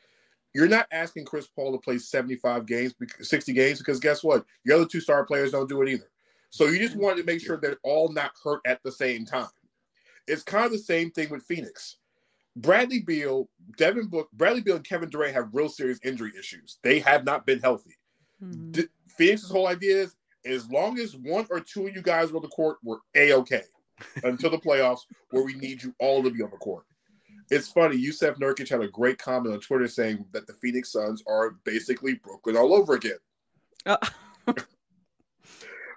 You're 0.54 0.68
not 0.68 0.86
asking 0.92 1.24
Chris 1.24 1.48
Paul 1.48 1.72
to 1.72 1.78
play 1.78 1.98
75 1.98 2.66
games, 2.66 2.94
60 3.20 3.52
games, 3.52 3.78
because 3.78 3.98
guess 3.98 4.22
what? 4.22 4.44
Your 4.64 4.76
other 4.76 4.86
two 4.86 5.00
star 5.00 5.24
players 5.24 5.52
don't 5.52 5.68
do 5.68 5.82
it 5.82 5.88
either. 5.88 6.10
So 6.50 6.66
you 6.66 6.78
just 6.78 6.96
wanted 6.96 7.22
to 7.22 7.24
make 7.24 7.40
sure 7.40 7.56
they're 7.56 7.78
all 7.82 8.12
not 8.12 8.32
hurt 8.44 8.60
at 8.64 8.80
the 8.84 8.92
same 8.92 9.24
time. 9.24 9.48
It's 10.28 10.42
kind 10.42 10.66
of 10.66 10.72
the 10.72 10.78
same 10.78 11.10
thing 11.10 11.30
with 11.30 11.42
Phoenix. 11.42 11.96
Bradley 12.56 13.00
Beal, 13.00 13.48
Devin 13.78 14.08
Book, 14.08 14.28
Bradley 14.32 14.60
Beal, 14.60 14.76
and 14.76 14.88
Kevin 14.88 15.08
Durant 15.08 15.34
have 15.34 15.48
real 15.52 15.68
serious 15.68 15.98
injury 16.04 16.32
issues. 16.38 16.78
They 16.82 16.98
have 17.00 17.24
not 17.24 17.46
been 17.46 17.60
healthy. 17.60 17.96
Mm-hmm. 18.42 18.72
D- 18.72 18.88
Phoenix's 19.16 19.50
whole 19.50 19.68
idea 19.68 20.02
is 20.02 20.16
as 20.44 20.68
long 20.70 20.98
as 20.98 21.16
one 21.16 21.46
or 21.50 21.60
two 21.60 21.86
of 21.86 21.94
you 21.94 22.02
guys 22.02 22.30
are 22.30 22.36
on 22.36 22.42
the 22.42 22.48
court, 22.48 22.78
we're 22.82 22.98
a 23.14 23.32
okay 23.34 23.62
until 24.24 24.50
the 24.50 24.58
playoffs, 24.58 25.00
where 25.30 25.44
we 25.44 25.54
need 25.54 25.82
you 25.82 25.94
all 25.98 26.22
to 26.22 26.30
be 26.30 26.42
on 26.42 26.50
the 26.50 26.56
court. 26.56 26.84
It's 27.50 27.68
funny. 27.68 27.96
Jusuf 27.96 28.38
Nurkic 28.38 28.68
had 28.68 28.80
a 28.80 28.88
great 28.88 29.18
comment 29.18 29.54
on 29.54 29.60
Twitter 29.60 29.88
saying 29.88 30.24
that 30.32 30.46
the 30.46 30.54
Phoenix 30.54 30.90
Suns 30.92 31.22
are 31.26 31.56
basically 31.64 32.14
Brooklyn 32.14 32.56
all 32.56 32.74
over 32.74 32.94
again. 32.94 33.18
Uh- 33.84 33.98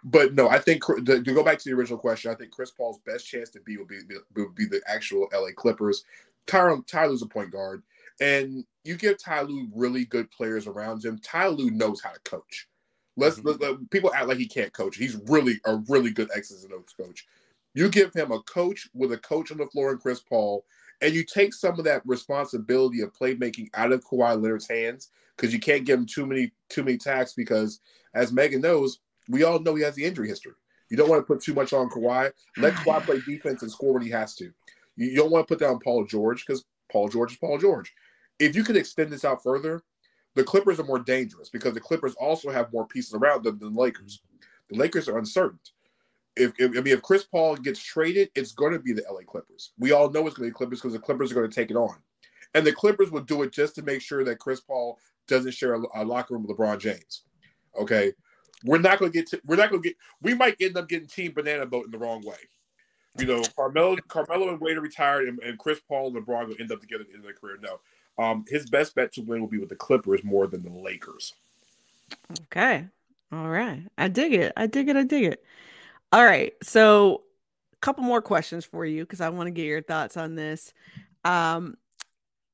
but 0.03 0.35
no, 0.35 0.49
I 0.49 0.59
think 0.59 0.85
to, 0.85 1.21
go 1.21 1.43
back 1.43 1.57
to 1.59 1.69
the 1.69 1.75
original 1.75 1.97
question, 1.97 2.29
I 2.29 2.35
think 2.35 2.51
Chris 2.51 2.71
Paul's 2.71 2.99
best 3.05 3.27
chance 3.27 3.49
to 3.51 3.59
be 3.61 3.77
will 3.77 3.85
be, 3.85 3.99
will 4.35 4.49
be 4.49 4.65
the 4.65 4.81
actual 4.87 5.27
LA 5.33 5.49
Clippers. 5.55 6.03
Tyronn 6.47 6.85
Ty 6.87 7.07
Lue's 7.07 7.21
a 7.21 7.27
point 7.27 7.51
guard, 7.51 7.83
and 8.19 8.63
you 8.83 8.95
give 8.95 9.21
Ty 9.21 9.41
Lue 9.41 9.67
really 9.73 10.05
good 10.05 10.29
players 10.31 10.67
around 10.67 11.03
him. 11.03 11.19
Ty 11.19 11.47
Lue 11.47 11.71
knows 11.71 12.01
how 12.01 12.11
to 12.11 12.19
coach. 12.19 12.67
Let's 13.17 13.37
mm-hmm. 13.37 13.47
let, 13.47 13.61
let, 13.61 13.89
people 13.89 14.13
act 14.13 14.27
like 14.27 14.37
he 14.37 14.47
can't 14.47 14.73
coach. 14.73 14.97
He's 14.97 15.17
really 15.27 15.59
a 15.65 15.77
really 15.89 16.11
good 16.11 16.29
X's 16.35 16.63
and 16.63 16.73
O's 16.73 16.93
coach. 16.99 17.25
You 17.73 17.89
give 17.89 18.13
him 18.13 18.31
a 18.31 18.41
coach 18.43 18.87
with 18.93 19.11
a 19.11 19.17
coach 19.17 19.51
on 19.51 19.57
the 19.57 19.67
floor 19.67 19.91
and 19.91 19.99
Chris 19.99 20.21
Paul, 20.21 20.65
and 21.01 21.13
you 21.13 21.23
take 21.23 21.53
some 21.53 21.77
of 21.77 21.85
that 21.85 22.03
responsibility 22.05 23.01
of 23.01 23.13
playmaking 23.13 23.69
out 23.73 23.91
of 23.91 24.05
Kawhi 24.05 24.41
Leonard's 24.41 24.69
hands 24.69 25.09
because 25.35 25.53
you 25.53 25.59
can't 25.59 25.85
give 25.85 25.99
him 25.99 26.05
too 26.05 26.25
many 26.25 26.51
too 26.69 26.83
many 26.83 26.97
tasks 26.97 27.33
because, 27.33 27.81
as 28.13 28.31
Meghan 28.31 28.61
knows, 28.61 28.99
we 29.27 29.43
all 29.43 29.59
know 29.59 29.75
he 29.75 29.83
has 29.83 29.95
the 29.95 30.05
injury 30.05 30.27
history. 30.27 30.53
You 30.89 30.97
don't 30.97 31.09
want 31.09 31.21
to 31.21 31.25
put 31.25 31.43
too 31.43 31.53
much 31.53 31.73
on 31.73 31.89
Kawhi. 31.89 32.31
Let 32.57 32.73
Kawhi 32.73 33.01
play 33.05 33.19
defense 33.25 33.61
and 33.61 33.71
score 33.71 33.93
when 33.93 34.03
he 34.03 34.09
has 34.11 34.35
to. 34.35 34.51
You 34.97 35.15
don't 35.15 35.31
want 35.31 35.47
to 35.47 35.53
put 35.53 35.59
down 35.59 35.79
Paul 35.79 36.05
George 36.05 36.45
because 36.45 36.65
Paul 36.91 37.09
George 37.09 37.33
is 37.33 37.37
Paul 37.37 37.57
George. 37.57 37.93
If 38.39 38.55
you 38.55 38.63
could 38.63 38.77
extend 38.77 39.11
this 39.11 39.25
out 39.25 39.43
further, 39.43 39.81
the 40.35 40.43
Clippers 40.43 40.79
are 40.79 40.85
more 40.85 40.99
dangerous 40.99 41.49
because 41.49 41.73
the 41.73 41.79
Clippers 41.79 42.15
also 42.15 42.49
have 42.49 42.71
more 42.71 42.85
pieces 42.85 43.13
around 43.13 43.43
them 43.43 43.57
than 43.59 43.73
the 43.73 43.81
Lakers. 43.81 44.21
The 44.69 44.77
Lakers 44.77 45.07
are 45.07 45.17
uncertain. 45.17 45.59
If, 46.35 46.51
if 46.57 46.71
I 46.71 46.81
mean 46.81 46.93
if 46.93 47.01
Chris 47.01 47.23
Paul 47.23 47.55
gets 47.55 47.81
traded, 47.81 48.29
it's 48.35 48.51
going 48.51 48.73
to 48.73 48.79
be 48.79 48.91
the 48.91 49.05
LA 49.09 49.21
Clippers. 49.21 49.71
We 49.79 49.93
all 49.93 50.11
know 50.11 50.27
it's 50.27 50.35
going 50.35 50.49
to 50.49 50.53
be 50.53 50.57
Clippers 50.57 50.81
because 50.81 50.93
the 50.93 50.99
Clippers 50.99 51.31
are 51.31 51.35
going 51.35 51.49
to 51.49 51.55
take 51.55 51.71
it 51.71 51.77
on, 51.77 51.95
and 52.53 52.67
the 52.67 52.73
Clippers 52.73 53.09
will 53.09 53.21
do 53.21 53.43
it 53.43 53.53
just 53.53 53.75
to 53.75 53.83
make 53.83 54.01
sure 54.01 54.25
that 54.25 54.39
Chris 54.39 54.59
Paul 54.59 54.99
doesn't 55.27 55.53
share 55.53 55.75
a, 55.75 55.81
a 55.95 56.03
locker 56.03 56.33
room 56.33 56.45
with 56.45 56.57
LeBron 56.57 56.79
James. 56.79 57.23
Okay, 57.79 58.11
we're 58.65 58.79
not 58.79 58.99
going 58.99 59.13
to 59.13 59.17
get 59.17 59.27
to, 59.27 59.41
we're 59.45 59.55
not 59.55 59.69
going 59.69 59.81
to 59.81 59.89
get 59.89 59.97
we 60.21 60.33
might 60.33 60.57
end 60.59 60.75
up 60.75 60.89
getting 60.89 61.07
team 61.07 61.31
banana 61.31 61.65
boat 61.65 61.85
in 61.85 61.91
the 61.91 61.97
wrong 61.97 62.21
way. 62.25 62.35
You 63.17 63.25
know, 63.25 63.43
Carmelo, 63.55 63.95
Carmelo 64.07 64.49
and 64.49 64.59
Wade 64.59 64.77
are 64.77 64.81
retired, 64.81 65.27
and, 65.27 65.39
and 65.39 65.57
Chris 65.57 65.79
Paul 65.79 66.07
and 66.07 66.17
LeBron 66.17 66.47
will 66.47 66.55
end 66.59 66.71
up 66.71 66.81
together 66.81 67.05
in 67.13 67.21
their 67.21 67.33
career. 67.33 67.57
No, 67.61 67.79
um, 68.23 68.45
his 68.47 68.69
best 68.69 68.95
bet 68.95 69.13
to 69.13 69.21
win 69.21 69.41
will 69.41 69.47
be 69.47 69.57
with 69.57 69.69
the 69.69 69.75
Clippers 69.75 70.23
more 70.23 70.47
than 70.47 70.63
the 70.63 70.69
Lakers. 70.69 71.33
Okay, 72.43 72.85
all 73.31 73.47
right, 73.47 73.83
I 73.97 74.07
dig 74.09 74.33
it. 74.33 74.53
I 74.57 74.67
dig 74.67 74.89
it. 74.89 74.95
I 74.95 75.03
dig 75.03 75.23
it. 75.23 75.43
All 76.11 76.25
right, 76.25 76.53
so 76.61 77.23
a 77.73 77.77
couple 77.77 78.03
more 78.03 78.21
questions 78.21 78.65
for 78.65 78.85
you 78.85 79.03
because 79.03 79.21
I 79.21 79.29
want 79.29 79.47
to 79.47 79.51
get 79.51 79.65
your 79.65 79.81
thoughts 79.81 80.17
on 80.17 80.35
this. 80.35 80.73
Um, 81.23 81.75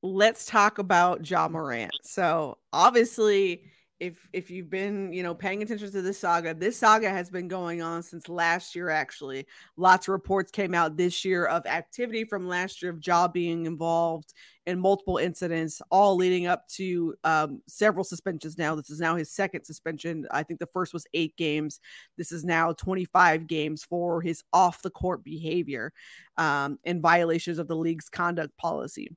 let's 0.02 0.46
talk 0.46 0.78
about 0.78 1.28
Ja 1.28 1.48
Morant. 1.48 1.92
So 2.02 2.58
obviously 2.72 3.64
if 4.02 4.28
if 4.32 4.50
you've 4.50 4.68
been 4.68 5.12
you 5.12 5.22
know 5.22 5.32
paying 5.32 5.62
attention 5.62 5.88
to 5.92 6.02
this 6.02 6.18
saga 6.18 6.52
this 6.52 6.76
saga 6.76 7.08
has 7.08 7.30
been 7.30 7.46
going 7.46 7.82
on 7.82 8.02
since 8.02 8.28
last 8.28 8.74
year 8.74 8.90
actually. 8.90 9.46
Lots 9.76 10.08
of 10.08 10.12
reports 10.12 10.50
came 10.50 10.74
out 10.74 10.96
this 10.96 11.24
year 11.24 11.46
of 11.46 11.64
activity 11.66 12.24
from 12.24 12.48
last 12.48 12.82
year 12.82 12.90
of 12.90 13.06
Ja 13.06 13.28
being 13.28 13.64
involved 13.64 14.34
in 14.66 14.80
multiple 14.80 15.18
incidents 15.18 15.80
all 15.90 16.16
leading 16.16 16.46
up 16.46 16.66
to 16.68 17.14
um, 17.22 17.62
several 17.68 18.04
suspensions 18.04 18.58
now. 18.58 18.74
This 18.74 18.90
is 18.90 18.98
now 18.98 19.14
his 19.14 19.30
second 19.30 19.62
suspension. 19.64 20.26
I 20.32 20.42
think 20.42 20.58
the 20.58 20.66
first 20.66 20.92
was 20.92 21.06
eight 21.14 21.36
games. 21.36 21.78
This 22.16 22.32
is 22.32 22.44
now 22.44 22.72
25 22.72 23.46
games 23.46 23.84
for 23.84 24.20
his 24.20 24.42
off 24.52 24.82
the 24.82 24.90
court 24.90 25.22
behavior 25.22 25.92
um, 26.38 26.80
in 26.82 27.00
violations 27.00 27.58
of 27.58 27.68
the 27.68 27.76
league's 27.76 28.08
conduct 28.08 28.56
policy 28.56 29.14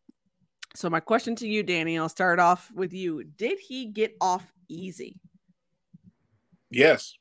so 0.75 0.89
my 0.89 0.99
question 0.99 1.35
to 1.37 1.47
you, 1.47 1.63
Danny, 1.63 1.97
I'll 1.97 2.09
start 2.09 2.39
off 2.39 2.71
with 2.73 2.93
you. 2.93 3.23
Did 3.23 3.59
he 3.59 3.85
get 3.85 4.15
off 4.19 4.51
easy? 4.67 5.17
Yes. 6.69 7.15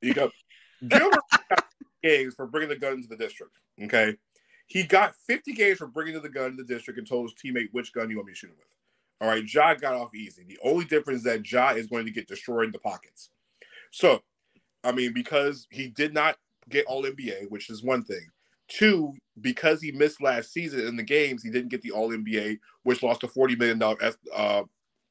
You 0.00 0.14
got 0.14 0.30
Gilbert 0.88 1.20
got 1.48 1.66
games 2.02 2.34
for 2.34 2.46
bringing 2.46 2.70
the 2.70 2.76
gun 2.76 3.02
to 3.02 3.08
the 3.08 3.16
district. 3.16 3.58
Okay. 3.82 4.16
He 4.66 4.84
got 4.84 5.14
50 5.26 5.52
games 5.52 5.78
for 5.78 5.86
bringing 5.86 6.20
the 6.20 6.28
gun 6.28 6.52
to 6.52 6.56
the 6.56 6.74
district 6.74 6.98
and 6.98 7.06
told 7.06 7.30
his 7.30 7.34
teammate 7.34 7.68
which 7.72 7.92
gun 7.92 8.08
you 8.08 8.16
want 8.16 8.28
me 8.28 8.32
to 8.32 8.38
shoot 8.38 8.50
him 8.50 8.56
with. 8.58 8.68
All 9.20 9.28
right. 9.28 9.44
Ja 9.46 9.74
got 9.74 9.94
off 9.94 10.14
easy. 10.14 10.44
The 10.46 10.58
only 10.64 10.84
difference 10.84 11.18
is 11.18 11.24
that 11.24 11.50
Ja 11.50 11.70
is 11.70 11.88
going 11.88 12.06
to 12.06 12.12
get 12.12 12.28
destroyed 12.28 12.66
in 12.66 12.72
the 12.72 12.78
pockets. 12.78 13.30
So, 13.90 14.22
I 14.82 14.92
mean, 14.92 15.12
because 15.12 15.66
he 15.70 15.88
did 15.88 16.14
not 16.14 16.36
get 16.68 16.86
all 16.86 17.02
NBA, 17.02 17.50
which 17.50 17.68
is 17.68 17.82
one 17.82 18.04
thing. 18.04 18.26
Two, 18.70 19.14
because 19.40 19.82
he 19.82 19.90
missed 19.90 20.22
last 20.22 20.52
season 20.52 20.86
in 20.86 20.96
the 20.96 21.02
games, 21.02 21.42
he 21.42 21.50
didn't 21.50 21.70
get 21.70 21.82
the 21.82 21.90
All 21.90 22.10
NBA, 22.10 22.58
which 22.84 23.02
lost 23.02 23.20
the 23.20 23.28
forty 23.28 23.56
million 23.56 23.78
dollar 23.78 23.98
uh, 24.34 24.62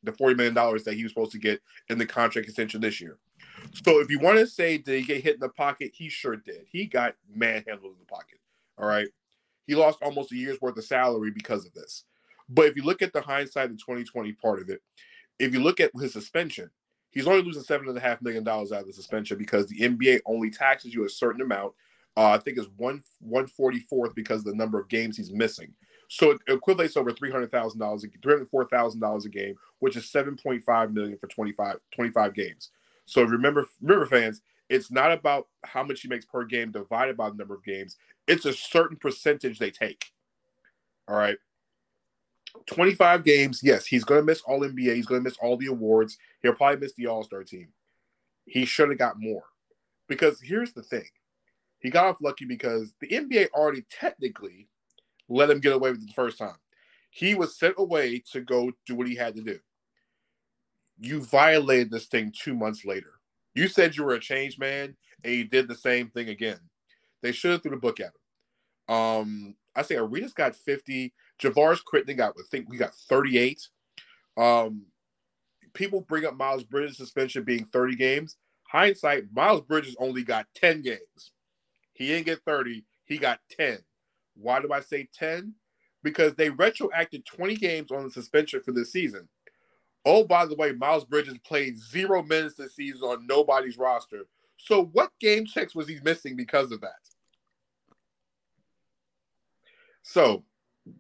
the 0.04 0.14
forty 0.14 0.34
million 0.34 0.54
dollars 0.54 0.84
that 0.86 0.94
he 0.94 1.04
was 1.04 1.12
supposed 1.12 1.34
to 1.34 1.40
get 1.40 1.60
in 1.90 1.98
the 1.98 2.06
contract 2.06 2.48
extension 2.48 2.80
this 2.82 3.02
year. 3.02 3.18
So 3.84 4.00
if 4.00 4.10
you 4.10 4.20
want 4.20 4.40
to 4.40 4.48
say 4.48 4.78
did 4.78 5.00
he 5.00 5.06
get 5.06 5.24
hit 5.24 5.36
in 5.36 5.40
the 5.42 5.50
pocket, 5.50 5.92
he 5.94 6.10
sure 6.10 6.38
did. 6.38 6.66
He 6.72 6.86
got 6.86 7.16
manhandled 7.34 7.94
in 7.94 8.00
the 8.00 8.06
pocket. 8.06 8.40
All 8.78 8.88
right, 8.88 9.10
he 9.68 9.76
lost 9.76 10.00
almost 10.02 10.32
a 10.32 10.36
year's 10.36 10.62
worth 10.62 10.78
of 10.78 10.86
salary 10.86 11.32
because 11.32 11.66
of 11.66 11.74
this. 11.74 12.06
But 12.48 12.68
if 12.68 12.78
you 12.78 12.84
look 12.84 13.02
at 13.02 13.14
the 13.14 13.22
hindsight, 13.22 13.70
the 13.70 13.76
2020 13.76 14.32
part 14.34 14.62
of 14.62 14.70
it, 14.70 14.82
if 15.38 15.54
you 15.54 15.60
look 15.60 15.80
at 15.80 15.92
his 16.00 16.14
suspension, 16.14 16.70
he's 17.12 17.28
only 17.28 17.44
losing 17.44 17.64
seven 17.64 17.90
and 17.90 17.98
a 17.98 18.02
half 18.02 18.22
million 18.22 18.44
dollars 18.44 18.72
out 18.72 18.82
of 18.82 18.88
the 18.88 18.94
suspension 18.94 19.38
because 19.38 19.68
the 19.68 19.82
NBA 19.82 20.22
only 20.26 20.50
taxes 20.50 20.94
you 20.94 21.06
a 21.06 21.10
certain 21.10 21.42
amount 21.42 21.74
uh, 22.20 22.32
I 22.32 22.38
think 22.38 22.58
is 22.58 22.68
one 22.76 23.02
one 23.22 23.48
forty 23.48 23.80
fourth 23.80 24.14
because 24.14 24.40
of 24.40 24.46
the 24.46 24.56
number 24.56 24.78
of 24.78 24.90
games 24.90 25.16
he's 25.16 25.32
missing. 25.32 25.74
So 26.10 26.32
it 26.32 26.46
equates 26.50 26.98
over 26.98 27.14
three 27.14 27.32
hundred 27.32 27.50
thousand 27.50 27.80
dollars, 27.80 28.06
three 28.22 28.34
hundred 28.34 28.50
four 28.50 28.66
thousand 28.66 29.00
dollars 29.00 29.24
a 29.24 29.30
game, 29.30 29.56
which 29.80 29.96
is 29.96 30.10
seven 30.10 30.36
point 30.36 30.62
five 30.64 30.94
million 30.94 31.18
for 31.18 31.28
25, 31.28 31.78
25 31.96 32.34
games. 32.34 32.72
So 33.06 33.24
remember, 33.24 33.68
remember, 33.82 34.06
fans, 34.06 34.42
it's 34.68 34.92
not 34.92 35.14
about 35.14 35.48
how 35.64 35.82
much 35.82 36.02
he 36.02 36.10
makes 36.10 36.26
per 36.26 36.44
game 36.44 36.74
divided 36.74 37.16
by 37.16 37.30
the 37.30 37.38
number 37.38 37.54
of 37.54 37.64
games. 37.64 37.96
It's 38.28 38.46
a 38.46 38.54
certain 38.54 38.98
percentage 38.98 39.58
they 39.58 39.72
take. 39.72 40.12
All 41.08 41.16
right. 41.16 41.38
25 42.66 43.24
games. 43.24 43.62
Yes, 43.64 43.86
he's 43.86 44.04
going 44.04 44.20
to 44.20 44.26
miss 44.26 44.42
all 44.42 44.60
NBA. 44.60 44.94
He's 44.94 45.06
going 45.06 45.22
to 45.22 45.24
miss 45.24 45.38
all 45.42 45.56
the 45.56 45.68
awards. 45.68 46.18
He'll 46.42 46.54
probably 46.54 46.82
miss 46.82 46.94
the 46.94 47.08
All 47.08 47.24
Star 47.24 47.44
team. 47.44 47.70
He 48.46 48.66
should 48.66 48.90
have 48.90 48.98
got 48.98 49.20
more. 49.20 49.44
Because 50.10 50.42
here's 50.42 50.74
the 50.74 50.84
thing 50.84 51.06
he 51.80 51.90
got 51.90 52.06
off 52.06 52.22
lucky 52.22 52.46
because 52.46 52.94
the 53.00 53.08
NBA 53.08 53.50
already 53.52 53.86
technically 53.90 54.68
let 55.28 55.50
him 55.50 55.60
get 55.60 55.74
away 55.74 55.92
with 55.92 56.02
it 56.02 56.08
the 56.08 56.14
first 56.14 56.38
time. 56.38 56.58
He 57.12 57.36
was 57.36 57.58
sent 57.58 57.76
away 57.78 58.22
to 58.32 58.42
go 58.42 58.72
do 58.86 58.96
what 58.96 59.08
he 59.08 59.16
had 59.16 59.36
to 59.36 59.42
do. 59.42 59.60
You 61.00 61.22
violated 61.22 61.92
this 61.92 62.08
thing 62.08 62.34
two 62.38 62.54
months 62.54 62.86
later. 62.86 63.14
You 63.56 63.68
said 63.68 63.96
you 63.96 64.04
were 64.04 64.14
a 64.14 64.20
changed 64.20 64.60
man, 64.60 64.96
and 65.24 65.34
you 65.34 65.46
did 65.46 65.68
the 65.68 65.76
same 65.76 66.10
thing 66.10 66.30
again. 66.30 66.60
They 67.22 67.32
should 67.32 67.52
have 67.52 67.64
threw 67.64 67.72
the 67.72 67.78
book 67.78 68.00
at 68.00 68.12
him. 68.88 68.96
Um, 68.96 69.56
I 69.76 69.82
say 69.82 69.96
Arenas 69.96 70.34
got 70.34 70.56
50. 70.56 71.14
Javaris 71.42 71.80
Crittenton 71.82 72.18
got, 72.18 72.34
I 72.38 72.44
think 72.52 72.70
we 72.70 72.78
got 72.78 72.94
38. 73.10 73.68
Um, 74.38 74.86
people 75.74 76.02
bring 76.02 76.26
up 76.26 76.36
Miles 76.36 76.64
Bridges' 76.64 76.98
suspension 76.98 77.44
being 77.44 77.66
30 77.66 77.96
games. 77.96 78.38
Hindsight, 78.64 79.26
Miles 79.34 79.62
Bridges 79.62 79.96
only 80.00 80.24
got 80.24 80.48
10 80.56 80.82
games. 80.82 81.32
He 82.00 82.08
didn't 82.08 82.28
get 82.28 82.44
30, 82.46 82.86
he 83.04 83.18
got 83.18 83.42
10. 83.52 83.78
Why 84.36 84.62
do 84.62 84.72
I 84.72 84.80
say 84.80 85.10
10? 85.14 85.54
Because 86.02 86.34
they 86.34 86.50
retroacted 86.50 87.26
20 87.26 87.58
games 87.58 87.92
on 87.92 88.06
the 88.06 88.10
suspension 88.10 88.62
for 88.64 88.72
this 88.72 88.94
season. 88.94 89.28
Oh, 90.06 90.24
by 90.24 90.46
the 90.46 90.56
way, 90.56 90.72
Miles 90.72 91.04
Bridges 91.04 91.38
played 91.46 91.78
zero 91.78 92.24
minutes 92.24 92.56
this 92.56 92.78
season 92.78 93.04
on 93.04 93.28
nobody's 93.28 93.78
roster. 93.78 94.22
So, 94.56 94.86
what 94.94 95.12
game 95.20 95.46
checks 95.46 95.76
was 95.76 95.90
he 95.90 96.00
missing 96.02 96.38
because 96.38 96.72
of 96.72 96.80
that? 96.82 96.94
So, 100.02 100.46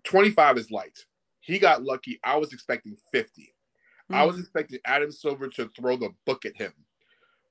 25 0.04 0.58
is 0.58 0.70
light. 0.70 1.06
He 1.40 1.60
got 1.60 1.82
lucky. 1.82 2.20
I 2.26 2.36
was 2.36 2.52
expecting 2.52 2.98
50. 3.14 3.42
Mm-hmm. 3.42 4.16
I 4.16 4.26
was 4.26 4.36
hmm. 4.36 4.42
expecting 4.42 4.80
Adam 4.86 5.14
Silver 5.14 5.48
to 5.48 5.70
throw 5.70 5.96
the 5.96 6.10
book 6.26 6.46
at 6.46 6.58
him. 6.58 6.74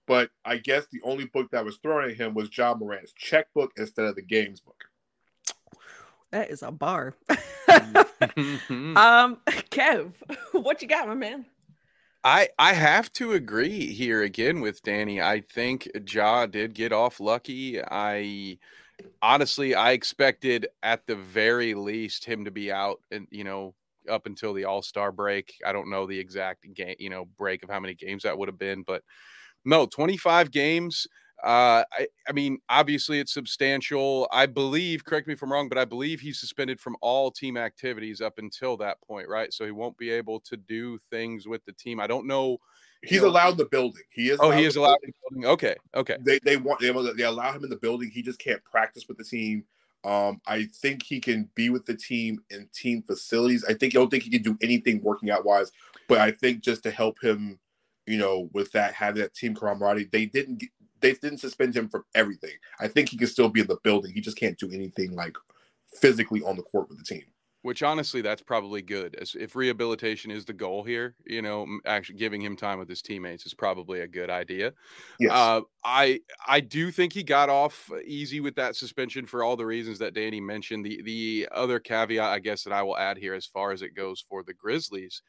But 0.09 0.31
I 0.45 0.57
guess 0.57 0.87
the 0.91 1.03
only 1.05 1.27
book 1.27 1.51
that 1.53 1.67
was 1.67 1.77
thrown 1.77 2.11
at 2.11 2.17
him 2.17 2.35
was 2.35 2.49
John 2.49 2.81
Morant's 2.81 3.13
checkbook 3.13 3.73
instead 3.77 4.07
of 4.07 4.17
the 4.17 4.23
games 4.23 4.61
book. 4.61 4.85
That 6.31 6.51
is 6.51 6.63
a 6.63 6.71
bar. 6.71 7.15
um, 7.29 7.37
Kev, 9.71 10.13
what 10.53 10.81
you 10.83 10.89
got, 10.89 11.07
my 11.07 11.15
man? 11.15 11.45
I 12.25 12.49
I 12.59 12.73
have 12.73 13.13
to 13.15 13.33
agree 13.33 13.93
here 13.93 14.23
again 14.23 14.61
with 14.61 14.83
Danny. 14.83 15.21
I 15.23 15.43
think 15.43 15.89
Ja 16.11 16.47
did 16.47 16.75
get 16.75 16.93
off 16.93 17.21
lucky. 17.21 17.81
I 17.83 18.59
honestly 19.23 19.75
I 19.75 19.93
expected 19.93 20.67
at 20.83 21.07
the 21.07 21.17
very 21.17 21.75
least 21.75 22.25
him 22.25 22.45
to 22.47 22.51
be 22.51 22.73
out 22.73 23.01
and 23.11 23.29
you 23.31 23.45
know 23.45 23.75
up 24.09 24.27
until 24.27 24.53
the 24.53 24.65
All 24.65 24.83
Star 24.83 25.13
break. 25.13 25.55
I 25.65 25.73
don't 25.73 25.91
know 25.91 26.07
the 26.07 26.19
exact 26.19 26.67
game 26.75 26.97
you 26.99 27.11
know 27.11 27.27
break 27.37 27.63
of 27.63 27.71
how 27.71 27.79
many 27.79 27.95
games 27.95 28.25
that 28.25 28.37
would 28.37 28.49
have 28.49 28.59
been, 28.59 28.83
but 28.83 29.03
no, 29.69 29.85
25 29.85 30.51
games. 30.51 31.07
Uh, 31.45 31.85
I, 31.93 32.09
I 32.29 32.33
mean, 32.33 32.59
obviously 32.69 33.21
it's 33.21 33.33
substantial. 33.33 34.27
I 34.33 34.47
believe, 34.47 35.05
correct 35.05 35.29
me 35.29 35.35
if 35.35 35.43
I'm 35.43 35.53
wrong, 35.53 35.69
but 35.69 35.79
I 35.79 35.85
believe 35.85 36.21
he's 36.21 36.41
suspended 36.41 36.81
from 36.81 36.97
all 37.01 37.31
team 37.31 37.57
activities 37.57 38.21
up 38.21 38.39
until 38.39 38.77
that 38.79 39.01
point, 39.03 39.29
right? 39.29 39.53
So 39.53 39.65
he 39.65 39.71
won't 39.71 39.97
be 39.99 40.11
able 40.11 40.41
to 40.41 40.57
do 40.57 40.99
things 41.11 41.47
with 41.47 41.65
the 41.67 41.73
team. 41.73 42.01
I 42.01 42.07
don't 42.07 42.27
know. 42.27 42.59
He's 43.05 43.23
know, 43.23 43.29
allowed 43.29 43.59
the 43.59 43.67
building. 43.67 44.03
He 44.11 44.31
is. 44.31 44.39
Oh, 44.41 44.51
he 44.51 44.65
is 44.65 44.75
allowed 44.75 44.99
in 45.05 45.13
the 45.13 45.31
building. 45.31 45.51
Okay, 45.51 45.77
okay. 45.95 46.17
They 46.21 46.41
they 46.43 46.57
want 46.57 46.81
they, 46.81 46.91
they 46.91 47.23
allow 47.23 47.53
him 47.53 47.63
in 47.63 47.71
the 47.71 47.77
building. 47.77 48.11
He 48.11 48.23
just 48.23 48.41
can't 48.41 48.65
practice 48.65 49.05
with 49.07 49.19
the 49.19 49.25
team. 49.25 49.65
Um, 50.03 50.41
I 50.47 50.65
think 50.75 51.05
he 51.05 51.21
can 51.21 51.49
be 51.55 51.71
with 51.71 51.87
the 51.87 51.95
team 51.95 52.41
in 52.51 52.69
team 52.75 53.03
facilities. 53.07 53.65
I 53.65 53.75
think 53.75 53.95
I 53.95 53.99
don't 53.99 54.11
think 54.11 54.25
he 54.25 54.31
can 54.31 54.43
do 54.43 54.59
anything 54.61 55.01
working 55.03 55.31
out 55.31 55.45
wise, 55.45 55.71
but 56.09 56.19
I 56.19 56.33
think 56.33 56.63
just 56.63 56.83
to 56.85 56.91
help 56.91 57.23
him 57.23 57.61
you 58.09 58.19
know, 58.19 58.49
with 58.53 58.73
that 58.73 58.95
having 58.95 59.23
that 59.23 59.35
team 59.35 59.55
camaraderie, 59.55 60.09
they 60.11 60.27
didn't 60.27 60.65
they 61.01 61.13
didn't 61.13 61.39
suspend 61.39 61.77
him 61.77 61.89
from 61.89 62.05
everything. 62.15 62.55
I 62.81 62.89
think 62.89 63.11
he 63.11 63.17
can 63.17 63.29
still 63.29 63.49
be 63.49 63.61
in 63.61 63.67
the 63.67 63.79
building. 63.85 64.13
He 64.13 64.21
just 64.21 64.37
can't 64.37 64.59
do 64.59 64.71
anything 64.73 65.15
like 65.15 65.37
physically 66.01 66.43
on 66.43 66.57
the 66.57 66.63
court 66.63 66.89
with 66.89 66.99
the 66.99 67.05
team. 67.05 67.25
Which 67.63 67.83
honestly, 67.83 68.23
that's 68.23 68.41
probably 68.41 68.83
good. 68.83 69.17
As 69.17 69.35
if 69.35 69.57
rehabilitation 69.57 70.31
is 70.31 70.45
the 70.45 70.53
goal 70.53 70.85
here, 70.85 71.17
you 71.27 71.43
know, 71.43 71.67
actually 71.87 72.17
giving 72.17 72.41
him 72.41 72.57
time 72.57 72.79
with 72.79 72.89
his 72.89 73.03
teammates 73.03 73.47
is 73.47 73.53
probably 73.53 74.01
a 74.01 74.07
good 74.07 74.31
idea. 74.31 74.73
Yes. 75.19 75.33
Uh, 75.33 75.63
I 75.85 76.21
I 76.47 76.61
do 76.61 76.93
think 76.93 77.13
he 77.13 77.25
got 77.25 77.49
off 77.49 77.91
easy 78.05 78.39
with 78.39 78.55
that 78.55 78.77
suspension 78.77 79.27
for 79.27 79.43
all 79.43 79.57
the 79.57 79.67
reasons 79.67 79.99
that 79.99 80.15
Danny 80.15 80.41
mentioned. 80.41 80.85
The 80.85 81.03
the 81.03 81.49
other 81.51 81.81
caveat, 81.81 82.31
I 82.31 82.39
guess, 82.39 82.63
that 82.63 82.73
I 82.73 82.83
will 82.85 82.97
add 82.97 83.19
here, 83.19 83.35
as 83.35 83.47
far 83.47 83.73
as 83.73 83.83
it 83.83 83.95
goes 83.95 84.25
for 84.29 84.45
the 84.45 84.55
Grizzlies, 84.55 85.23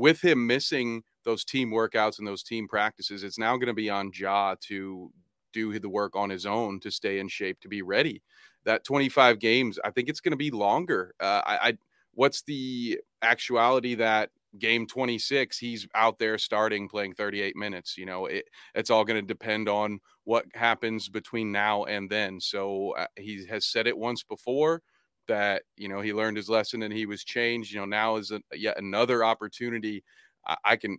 with 0.00 0.22
him 0.22 0.46
missing 0.46 1.02
those 1.24 1.44
team 1.44 1.70
workouts 1.70 2.18
and 2.18 2.26
those 2.26 2.42
team 2.42 2.66
practices, 2.66 3.22
it's 3.22 3.38
now 3.38 3.56
going 3.56 3.66
to 3.66 3.74
be 3.74 3.90
on 3.90 4.10
Ja 4.14 4.54
to 4.62 5.12
do 5.52 5.78
the 5.78 5.88
work 5.88 6.16
on 6.16 6.30
his 6.30 6.46
own 6.46 6.80
to 6.80 6.90
stay 6.90 7.18
in 7.18 7.28
shape 7.28 7.60
to 7.60 7.68
be 7.68 7.82
ready. 7.82 8.22
That 8.64 8.82
25 8.84 9.38
games, 9.38 9.78
I 9.84 9.90
think 9.90 10.08
it's 10.08 10.20
going 10.20 10.32
to 10.32 10.36
be 10.36 10.50
longer. 10.50 11.14
Uh, 11.20 11.42
I, 11.44 11.68
I, 11.68 11.78
what's 12.14 12.42
the 12.42 12.98
actuality 13.22 13.94
that 13.96 14.30
game 14.58 14.84
26 14.84 15.58
he's 15.58 15.86
out 15.94 16.18
there 16.18 16.36
starting 16.36 16.88
playing 16.88 17.14
38 17.14 17.54
minutes 17.54 17.96
you 17.96 18.04
know 18.04 18.26
it, 18.26 18.46
it's 18.74 18.90
all 18.90 19.04
going 19.04 19.20
to 19.20 19.24
depend 19.24 19.68
on 19.68 20.00
what 20.24 20.44
happens 20.54 21.08
between 21.08 21.52
now 21.52 21.84
and 21.84 22.10
then 22.10 22.40
so 22.40 22.90
uh, 22.98 23.06
he 23.16 23.46
has 23.46 23.64
said 23.64 23.86
it 23.86 23.96
once 23.96 24.24
before 24.24 24.82
that 25.30 25.62
you 25.76 25.88
know 25.88 26.00
he 26.00 26.12
learned 26.12 26.36
his 26.36 26.48
lesson 26.48 26.82
and 26.82 26.92
he 26.92 27.06
was 27.06 27.22
changed 27.22 27.72
you 27.72 27.78
know 27.78 27.86
now 27.86 28.16
is 28.16 28.32
a, 28.32 28.40
yet 28.52 28.76
another 28.78 29.22
opportunity 29.22 30.02
I, 30.44 30.56
I 30.64 30.76
can 30.76 30.98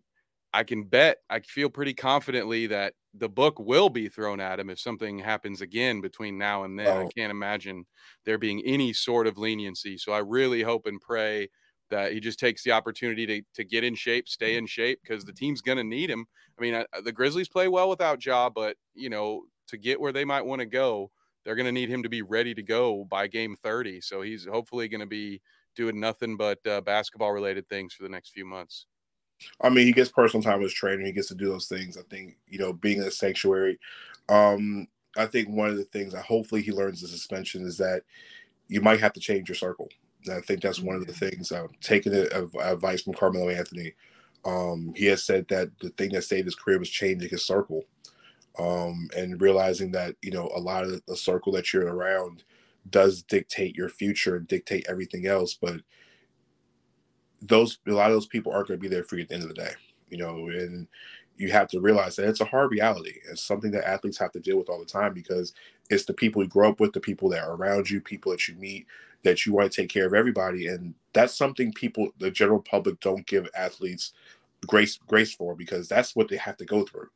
i 0.54 0.64
can 0.64 0.84
bet 0.84 1.18
i 1.30 1.42
feel 1.42 1.70
pretty 1.70 1.94
confidently 1.94 2.66
that 2.68 2.94
the 3.14 3.28
book 3.28 3.60
will 3.60 3.90
be 3.90 4.08
thrown 4.08 4.40
at 4.40 4.58
him 4.58 4.70
if 4.70 4.80
something 4.80 5.20
happens 5.20 5.60
again 5.60 6.00
between 6.00 6.38
now 6.38 6.64
and 6.64 6.80
then 6.80 6.88
oh. 6.88 7.02
i 7.02 7.10
can't 7.18 7.30
imagine 7.30 7.86
there 8.26 8.38
being 8.38 8.62
any 8.66 8.94
sort 8.94 9.28
of 9.28 9.38
leniency 9.38 9.98
so 9.98 10.14
i 10.14 10.20
really 10.20 10.62
hope 10.62 10.86
and 10.86 11.02
pray 11.02 11.50
that 11.90 12.14
he 12.14 12.22
just 12.22 12.40
takes 12.40 12.64
the 12.64 12.72
opportunity 12.72 13.26
to, 13.26 13.42
to 13.54 13.66
get 13.66 13.84
in 13.84 13.94
shape, 13.96 14.30
stay 14.30 14.56
in 14.56 14.66
shape 14.66 15.02
because 15.04 15.26
the 15.26 15.34
team's 15.34 15.60
going 15.60 15.78
to 15.78 15.84
need 15.84 16.10
him. 16.10 16.26
I 16.58 16.62
mean, 16.62 16.86
the 17.04 17.12
Grizzlies 17.12 17.50
play 17.50 17.68
well 17.68 17.90
without 17.90 18.26
Ja, 18.26 18.50
but 18.50 18.78
you 18.96 19.10
know, 19.10 19.42
to 19.68 19.78
get 19.78 20.00
where 20.00 20.14
they 20.14 20.24
might 20.24 20.46
want 20.46 20.62
to 20.62 20.66
go, 20.66 21.12
they're 21.44 21.56
going 21.56 21.66
to 21.66 21.72
need 21.72 21.90
him 21.90 22.04
to 22.04 22.10
be 22.10 22.22
ready 22.22 22.54
to 22.54 22.64
go 22.64 23.06
by 23.06 23.28
game 23.28 23.56
30. 23.56 24.02
So 24.02 24.22
he's 24.22 24.46
hopefully 24.46 24.88
going 24.88 25.02
to 25.02 25.08
be 25.08 25.42
doing 25.76 26.00
nothing 26.00 26.38
but 26.38 26.66
uh, 26.68 26.82
basketball 26.82 27.32
related 27.32 27.68
things 27.68 27.94
for 27.94 28.04
the 28.04 28.10
next 28.10 28.30
few 28.30 28.46
months. 28.46 28.86
I 29.60 29.70
mean, 29.70 29.88
he 29.88 29.94
gets 29.94 30.12
personal 30.12 30.44
time 30.44 30.60
with 30.60 30.70
his 30.70 30.74
trainer. 30.74 31.04
He 31.04 31.12
gets 31.12 31.30
to 31.30 31.36
do 31.36 31.50
those 31.50 31.68
things. 31.68 31.98
I 31.98 32.02
think, 32.10 32.38
you 32.48 32.60
know, 32.60 32.74
being 32.74 32.98
in 32.98 33.08
a 33.08 33.12
sanctuary. 33.12 33.80
Um, 34.30 34.88
I 35.18 35.26
think 35.26 35.50
one 35.50 35.70
of 35.70 35.78
the 35.78 35.84
things 35.86 36.14
that 36.14 36.24
hopefully 36.24 36.62
he 36.62 36.72
learns 36.72 37.02
the 37.02 37.08
suspension 37.08 37.66
is 37.66 37.78
that 37.78 38.04
you 38.68 38.82
might 38.82 39.00
have 39.00 39.14
to 39.14 39.20
change 39.20 39.50
your 39.50 39.56
circle. 39.56 39.90
I 40.32 40.40
think 40.42 40.62
that's 40.62 40.80
one 40.80 40.96
of 40.96 41.08
the 41.08 41.14
things. 41.14 41.52
Uh, 41.52 41.68
taking 41.82 42.14
advice 42.14 43.02
from 43.02 43.14
Carmelo 43.14 43.50
Anthony, 43.50 43.94
um, 44.46 44.94
he 44.96 45.06
has 45.08 45.24
said 45.24 45.48
that 45.50 45.70
the 45.80 45.90
thing 45.90 46.12
that 46.14 46.24
saved 46.24 46.46
his 46.46 46.56
career 46.56 46.80
was 46.80 46.90
changing 46.90 47.30
his 47.30 47.46
circle, 47.46 47.84
um, 48.60 49.10
and 49.16 49.42
realizing 49.42 49.92
that 49.92 50.16
you 50.22 50.32
know 50.32 50.52
a 50.56 50.60
lot 50.60 50.84
of 50.84 51.02
the 51.08 51.18
circle 51.18 51.52
that 51.54 51.74
you're 51.74 51.88
around 51.94 52.44
does 52.90 53.24
dictate 53.24 53.76
your 53.76 53.90
future 53.90 54.36
and 54.36 54.48
dictate 54.48 54.86
everything 54.90 55.26
else. 55.28 55.54
But 55.54 55.82
those 57.42 57.80
a 57.88 57.92
lot 57.92 58.10
of 58.10 58.16
those 58.16 58.28
people 58.28 58.52
aren't 58.52 58.68
going 58.68 58.80
to 58.80 58.82
be 58.82 58.94
there 58.94 59.04
for 59.04 59.16
you 59.16 59.24
at 59.24 59.30
the 59.30 59.36
end 59.36 59.44
of 59.44 59.50
the 59.50 59.56
day, 59.56 59.74
you 60.10 60.18
know, 60.18 60.48
and 60.50 60.88
you 61.38 61.52
have 61.52 61.68
to 61.70 61.80
realize 61.80 62.16
that 62.16 62.28
it's 62.28 62.42
a 62.42 62.46
hard 62.46 62.72
reality. 62.72 63.16
It's 63.30 63.44
something 63.44 63.72
that 63.72 63.88
athletes 63.88 64.18
have 64.20 64.32
to 64.34 64.40
deal 64.40 64.58
with 64.58 64.70
all 64.70 64.80
the 64.80 64.86
time 64.86 65.14
because 65.14 65.54
it's 65.90 66.06
the 66.06 66.14
people 66.14 66.44
you 66.44 66.50
grow 66.50 66.70
up 66.70 66.80
with, 66.80 66.94
the 66.94 67.00
people 67.00 67.30
that 67.30 67.44
are 67.44 67.56
around 67.56 67.90
you, 67.90 68.00
people 68.00 68.32
that 68.32 68.48
you 68.48 68.56
meet, 68.56 68.86
that 69.24 69.46
you 69.46 69.54
want 69.54 69.72
to 69.72 69.82
take 69.82 69.90
care 69.90 70.06
of 70.06 70.14
everybody. 70.14 70.68
And 70.68 70.94
that's 71.14 71.36
something 71.36 71.74
people, 71.74 72.10
the 72.20 72.30
general 72.30 72.60
public, 72.60 73.00
don't 73.00 73.26
give 73.26 73.48
athletes 73.56 74.14
grace 74.68 75.00
grace 75.08 75.34
for 75.34 75.56
because 75.56 75.88
that's 75.88 76.16
what 76.16 76.28
they 76.30 76.38
have 76.38 76.58
to 76.58 76.66
go 76.66 76.86
through. 76.86 77.10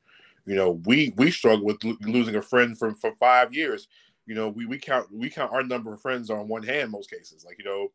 You 0.46 0.56
know, 0.56 0.72
we 0.86 1.14
we 1.18 1.32
struggle 1.32 1.66
with 1.66 1.84
lo- 1.84 1.98
losing 2.02 2.36
a 2.36 2.42
friend 2.42 2.78
from 2.78 2.96
for 2.96 3.14
five 3.16 3.54
years. 3.54 3.88
You 4.26 4.36
know, 4.36 4.50
we 4.50 4.66
we 4.66 4.78
count 4.78 5.08
we 5.12 5.30
count 5.30 5.52
our 5.52 5.64
number 5.64 5.94
of 5.94 6.02
friends 6.02 6.30
on 6.30 6.48
one 6.48 6.64
hand 6.64 6.92
most 6.92 7.10
cases. 7.10 7.44
Like 7.46 7.58
you 7.60 7.66
know, 7.66 7.92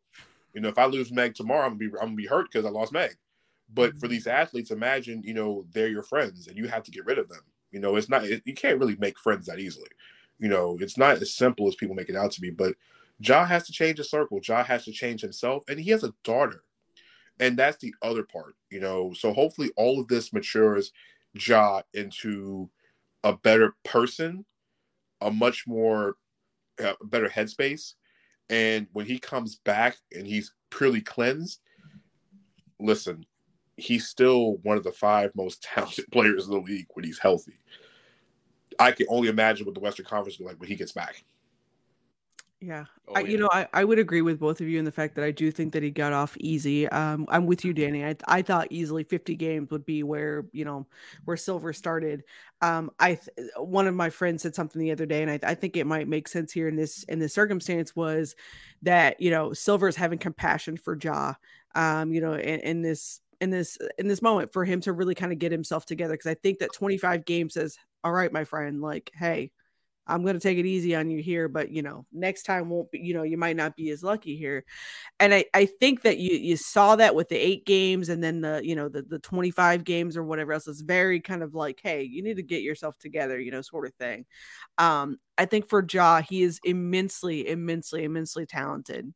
you 0.53 0.61
know, 0.61 0.69
if 0.69 0.77
I 0.77 0.85
lose 0.85 1.11
Meg 1.11 1.35
tomorrow, 1.35 1.65
I'm 1.65 1.77
gonna 1.77 1.79
be 1.79 1.97
I'm 1.99 2.07
gonna 2.07 2.15
be 2.15 2.27
hurt 2.27 2.47
because 2.51 2.65
I 2.65 2.69
lost 2.69 2.91
Meg. 2.91 3.15
But 3.73 3.91
for 3.93 4.07
mm-hmm. 4.07 4.09
these 4.09 4.27
athletes, 4.27 4.71
imagine 4.71 5.23
you 5.23 5.33
know 5.33 5.65
they're 5.71 5.87
your 5.87 6.03
friends 6.03 6.47
and 6.47 6.57
you 6.57 6.67
have 6.67 6.83
to 6.83 6.91
get 6.91 7.05
rid 7.05 7.19
of 7.19 7.29
them. 7.29 7.41
You 7.71 7.79
know, 7.79 7.95
it's 7.95 8.09
not 8.09 8.25
it, 8.25 8.41
you 8.45 8.53
can't 8.53 8.79
really 8.79 8.97
make 8.97 9.17
friends 9.17 9.47
that 9.47 9.59
easily. 9.59 9.89
You 10.39 10.49
know, 10.49 10.77
it's 10.81 10.97
not 10.97 11.21
as 11.21 11.33
simple 11.33 11.67
as 11.67 11.75
people 11.75 11.95
make 11.95 12.09
it 12.09 12.15
out 12.15 12.31
to 12.31 12.41
be. 12.41 12.49
But 12.49 12.75
Ja 13.19 13.45
has 13.45 13.63
to 13.67 13.71
change 13.71 13.97
his 13.97 14.09
circle. 14.09 14.41
Ja 14.43 14.63
has 14.63 14.85
to 14.85 14.91
change 14.91 15.21
himself, 15.21 15.63
and 15.69 15.79
he 15.79 15.91
has 15.91 16.03
a 16.03 16.13
daughter, 16.23 16.63
and 17.39 17.57
that's 17.57 17.77
the 17.77 17.93
other 18.01 18.23
part. 18.23 18.55
You 18.69 18.81
know, 18.81 19.13
so 19.13 19.31
hopefully 19.31 19.71
all 19.77 20.01
of 20.01 20.07
this 20.07 20.33
matures 20.33 20.91
Ja 21.33 21.81
into 21.93 22.69
a 23.23 23.33
better 23.33 23.75
person, 23.83 24.45
a 25.21 25.31
much 25.31 25.65
more 25.67 26.15
uh, 26.83 26.93
better 27.03 27.29
headspace, 27.29 27.93
and 28.49 28.87
when 28.91 29.05
he 29.05 29.19
comes 29.19 29.55
back 29.55 29.97
and 30.13 30.27
he's 30.27 30.53
purely 30.69 31.01
cleansed, 31.01 31.61
listen, 32.79 33.25
he's 33.77 34.07
still 34.07 34.57
one 34.63 34.77
of 34.77 34.83
the 34.83 34.91
five 34.91 35.31
most 35.35 35.63
talented 35.63 36.05
players 36.11 36.45
in 36.45 36.51
the 36.51 36.59
league 36.59 36.87
when 36.93 37.05
he's 37.05 37.19
healthy. 37.19 37.57
I 38.79 38.91
can 38.91 39.07
only 39.09 39.29
imagine 39.29 39.65
what 39.65 39.75
the 39.75 39.81
Western 39.81 40.05
Conference 40.05 40.39
will 40.39 40.45
be 40.45 40.49
like 40.51 40.59
when 40.59 40.69
he 40.69 40.75
gets 40.75 40.91
back. 40.91 41.23
Yeah. 42.63 42.85
Oh, 43.07 43.15
I, 43.15 43.21
you 43.21 43.39
know, 43.39 43.49
I, 43.51 43.67
I 43.73 43.83
would 43.83 43.97
agree 43.97 44.21
with 44.21 44.39
both 44.39 44.61
of 44.61 44.67
you 44.67 44.77
in 44.77 44.85
the 44.85 44.91
fact 44.91 45.15
that 45.15 45.25
I 45.25 45.31
do 45.31 45.49
think 45.49 45.73
that 45.73 45.81
he 45.81 45.89
got 45.89 46.13
off 46.13 46.37
easy. 46.39 46.87
Um, 46.89 47.25
I'm 47.27 47.47
with 47.47 47.65
you, 47.65 47.73
Danny. 47.73 48.05
I, 48.05 48.15
I 48.27 48.43
thought 48.43 48.67
easily 48.69 49.03
50 49.03 49.35
games 49.35 49.71
would 49.71 49.83
be 49.83 50.03
where, 50.03 50.45
you 50.51 50.63
know, 50.63 50.85
where 51.25 51.35
Silver 51.37 51.73
started. 51.73 52.23
Um, 52.61 52.91
I, 52.99 53.15
th- 53.15 53.49
one 53.57 53.87
of 53.87 53.95
my 53.95 54.11
friends 54.11 54.43
said 54.43 54.53
something 54.53 54.79
the 54.79 54.91
other 54.91 55.07
day, 55.07 55.23
and 55.23 55.31
I, 55.31 55.39
I 55.41 55.55
think 55.55 55.75
it 55.75 55.87
might 55.87 56.07
make 56.07 56.27
sense 56.27 56.51
here 56.53 56.67
in 56.67 56.75
this, 56.75 57.03
in 57.05 57.17
this 57.17 57.33
circumstance 57.33 57.95
was 57.95 58.35
that, 58.83 59.19
you 59.19 59.31
know, 59.31 59.53
Silver's 59.53 59.95
having 59.95 60.19
compassion 60.19 60.77
for 60.77 60.95
Ja, 61.01 61.33
um, 61.73 62.13
you 62.13 62.21
know, 62.21 62.33
in, 62.33 62.59
in 62.59 62.81
this, 62.83 63.21
in 63.39 63.49
this, 63.49 63.79
in 63.97 64.07
this 64.07 64.21
moment 64.21 64.53
for 64.53 64.65
him 64.65 64.81
to 64.81 64.93
really 64.93 65.15
kind 65.15 65.31
of 65.31 65.39
get 65.39 65.51
himself 65.51 65.87
together. 65.87 66.15
Cause 66.15 66.29
I 66.29 66.35
think 66.35 66.59
that 66.59 66.73
25 66.73 67.25
games 67.25 67.55
says, 67.55 67.77
all 68.03 68.11
right, 68.11 68.31
my 68.31 68.43
friend, 68.43 68.81
like, 68.81 69.09
Hey, 69.15 69.51
I'm 70.11 70.23
going 70.23 70.35
to 70.35 70.41
take 70.41 70.57
it 70.57 70.65
easy 70.65 70.93
on 70.93 71.09
you 71.09 71.21
here, 71.21 71.47
but 71.47 71.71
you 71.71 71.81
know, 71.81 72.05
next 72.11 72.43
time 72.43 72.69
won't 72.69 72.91
be, 72.91 72.99
you 72.99 73.13
know, 73.13 73.23
you 73.23 73.37
might 73.37 73.55
not 73.55 73.77
be 73.77 73.89
as 73.91 74.03
lucky 74.03 74.35
here. 74.35 74.65
And 75.19 75.33
I, 75.33 75.45
I 75.53 75.65
think 75.65 76.01
that 76.01 76.17
you, 76.17 76.35
you 76.37 76.57
saw 76.57 76.97
that 76.97 77.15
with 77.15 77.29
the 77.29 77.37
eight 77.37 77.65
games 77.65 78.09
and 78.09 78.21
then 78.21 78.41
the, 78.41 78.61
you 78.63 78.75
know, 78.75 78.89
the, 78.89 79.03
the 79.03 79.19
25 79.19 79.85
games 79.85 80.17
or 80.17 80.23
whatever 80.23 80.51
else 80.51 80.67
is 80.67 80.81
very 80.81 81.21
kind 81.21 81.43
of 81.43 81.55
like, 81.55 81.79
Hey, 81.81 82.03
you 82.03 82.21
need 82.21 82.35
to 82.35 82.43
get 82.43 82.61
yourself 82.61 82.97
together, 82.99 83.39
you 83.39 83.51
know, 83.51 83.61
sort 83.61 83.87
of 83.87 83.93
thing. 83.95 84.25
Um, 84.77 85.17
I 85.37 85.45
think 85.45 85.69
for 85.69 85.85
Ja, 85.89 86.21
he 86.21 86.43
is 86.43 86.59
immensely, 86.65 87.47
immensely, 87.47 88.03
immensely 88.03 88.45
talented, 88.45 89.13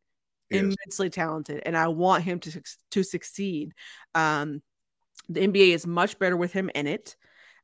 immensely 0.50 1.10
talented. 1.10 1.62
And 1.66 1.76
I 1.76 1.90
want 1.90 2.24
him 2.24 2.40
to, 2.40 2.62
to 2.92 3.04
succeed. 3.04 3.74
Um, 4.14 4.62
the 5.28 5.42
NBA 5.42 5.74
is 5.74 5.86
much 5.86 6.20
better 6.20 6.38
with 6.38 6.54
him 6.54 6.70
in 6.74 6.88
it. 6.88 7.16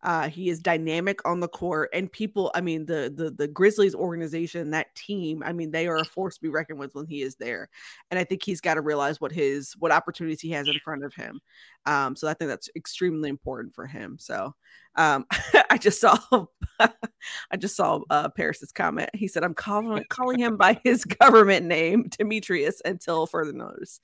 Uh, 0.03 0.29
he 0.29 0.49
is 0.49 0.59
dynamic 0.59 1.19
on 1.25 1.39
the 1.39 1.47
court, 1.47 1.89
and 1.93 2.11
people. 2.11 2.51
I 2.55 2.61
mean, 2.61 2.85
the 2.85 3.13
the 3.15 3.31
the 3.31 3.47
Grizzlies 3.47 3.93
organization, 3.93 4.71
that 4.71 4.93
team. 4.95 5.43
I 5.45 5.53
mean, 5.53 5.71
they 5.71 5.87
are 5.87 5.97
a 5.97 6.05
force 6.05 6.35
to 6.35 6.41
be 6.41 6.49
reckoned 6.49 6.79
with 6.79 6.95
when 6.95 7.05
he 7.05 7.21
is 7.21 7.35
there. 7.35 7.69
And 8.09 8.19
I 8.19 8.23
think 8.23 8.43
he's 8.43 8.61
got 8.61 8.75
to 8.75 8.81
realize 8.81 9.21
what 9.21 9.31
his 9.31 9.73
what 9.79 9.91
opportunities 9.91 10.41
he 10.41 10.51
has 10.51 10.67
in 10.67 10.79
front 10.83 11.03
of 11.03 11.13
him. 11.13 11.39
Um, 11.85 12.15
so 12.15 12.27
I 12.27 12.33
think 12.33 12.49
that's 12.49 12.69
extremely 12.75 13.29
important 13.29 13.73
for 13.73 13.85
him. 13.85 14.17
So 14.19 14.55
um, 14.95 15.25
I 15.69 15.77
just 15.77 16.01
saw 16.01 16.17
I 16.79 17.57
just 17.57 17.75
saw 17.75 18.01
uh, 18.09 18.29
Paris's 18.29 18.71
comment. 18.71 19.09
He 19.13 19.27
said, 19.27 19.43
"I'm 19.43 19.53
calling 19.53 20.03
calling 20.09 20.39
him 20.39 20.57
by 20.57 20.79
his 20.83 21.05
government 21.21 21.65
name, 21.65 22.09
Demetrius, 22.09 22.81
until 22.85 23.27
further 23.27 23.53
notice." 23.53 23.99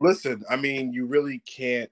Listen, 0.00 0.42
I 0.50 0.56
mean, 0.56 0.92
you 0.92 1.06
really 1.06 1.40
can't 1.46 1.90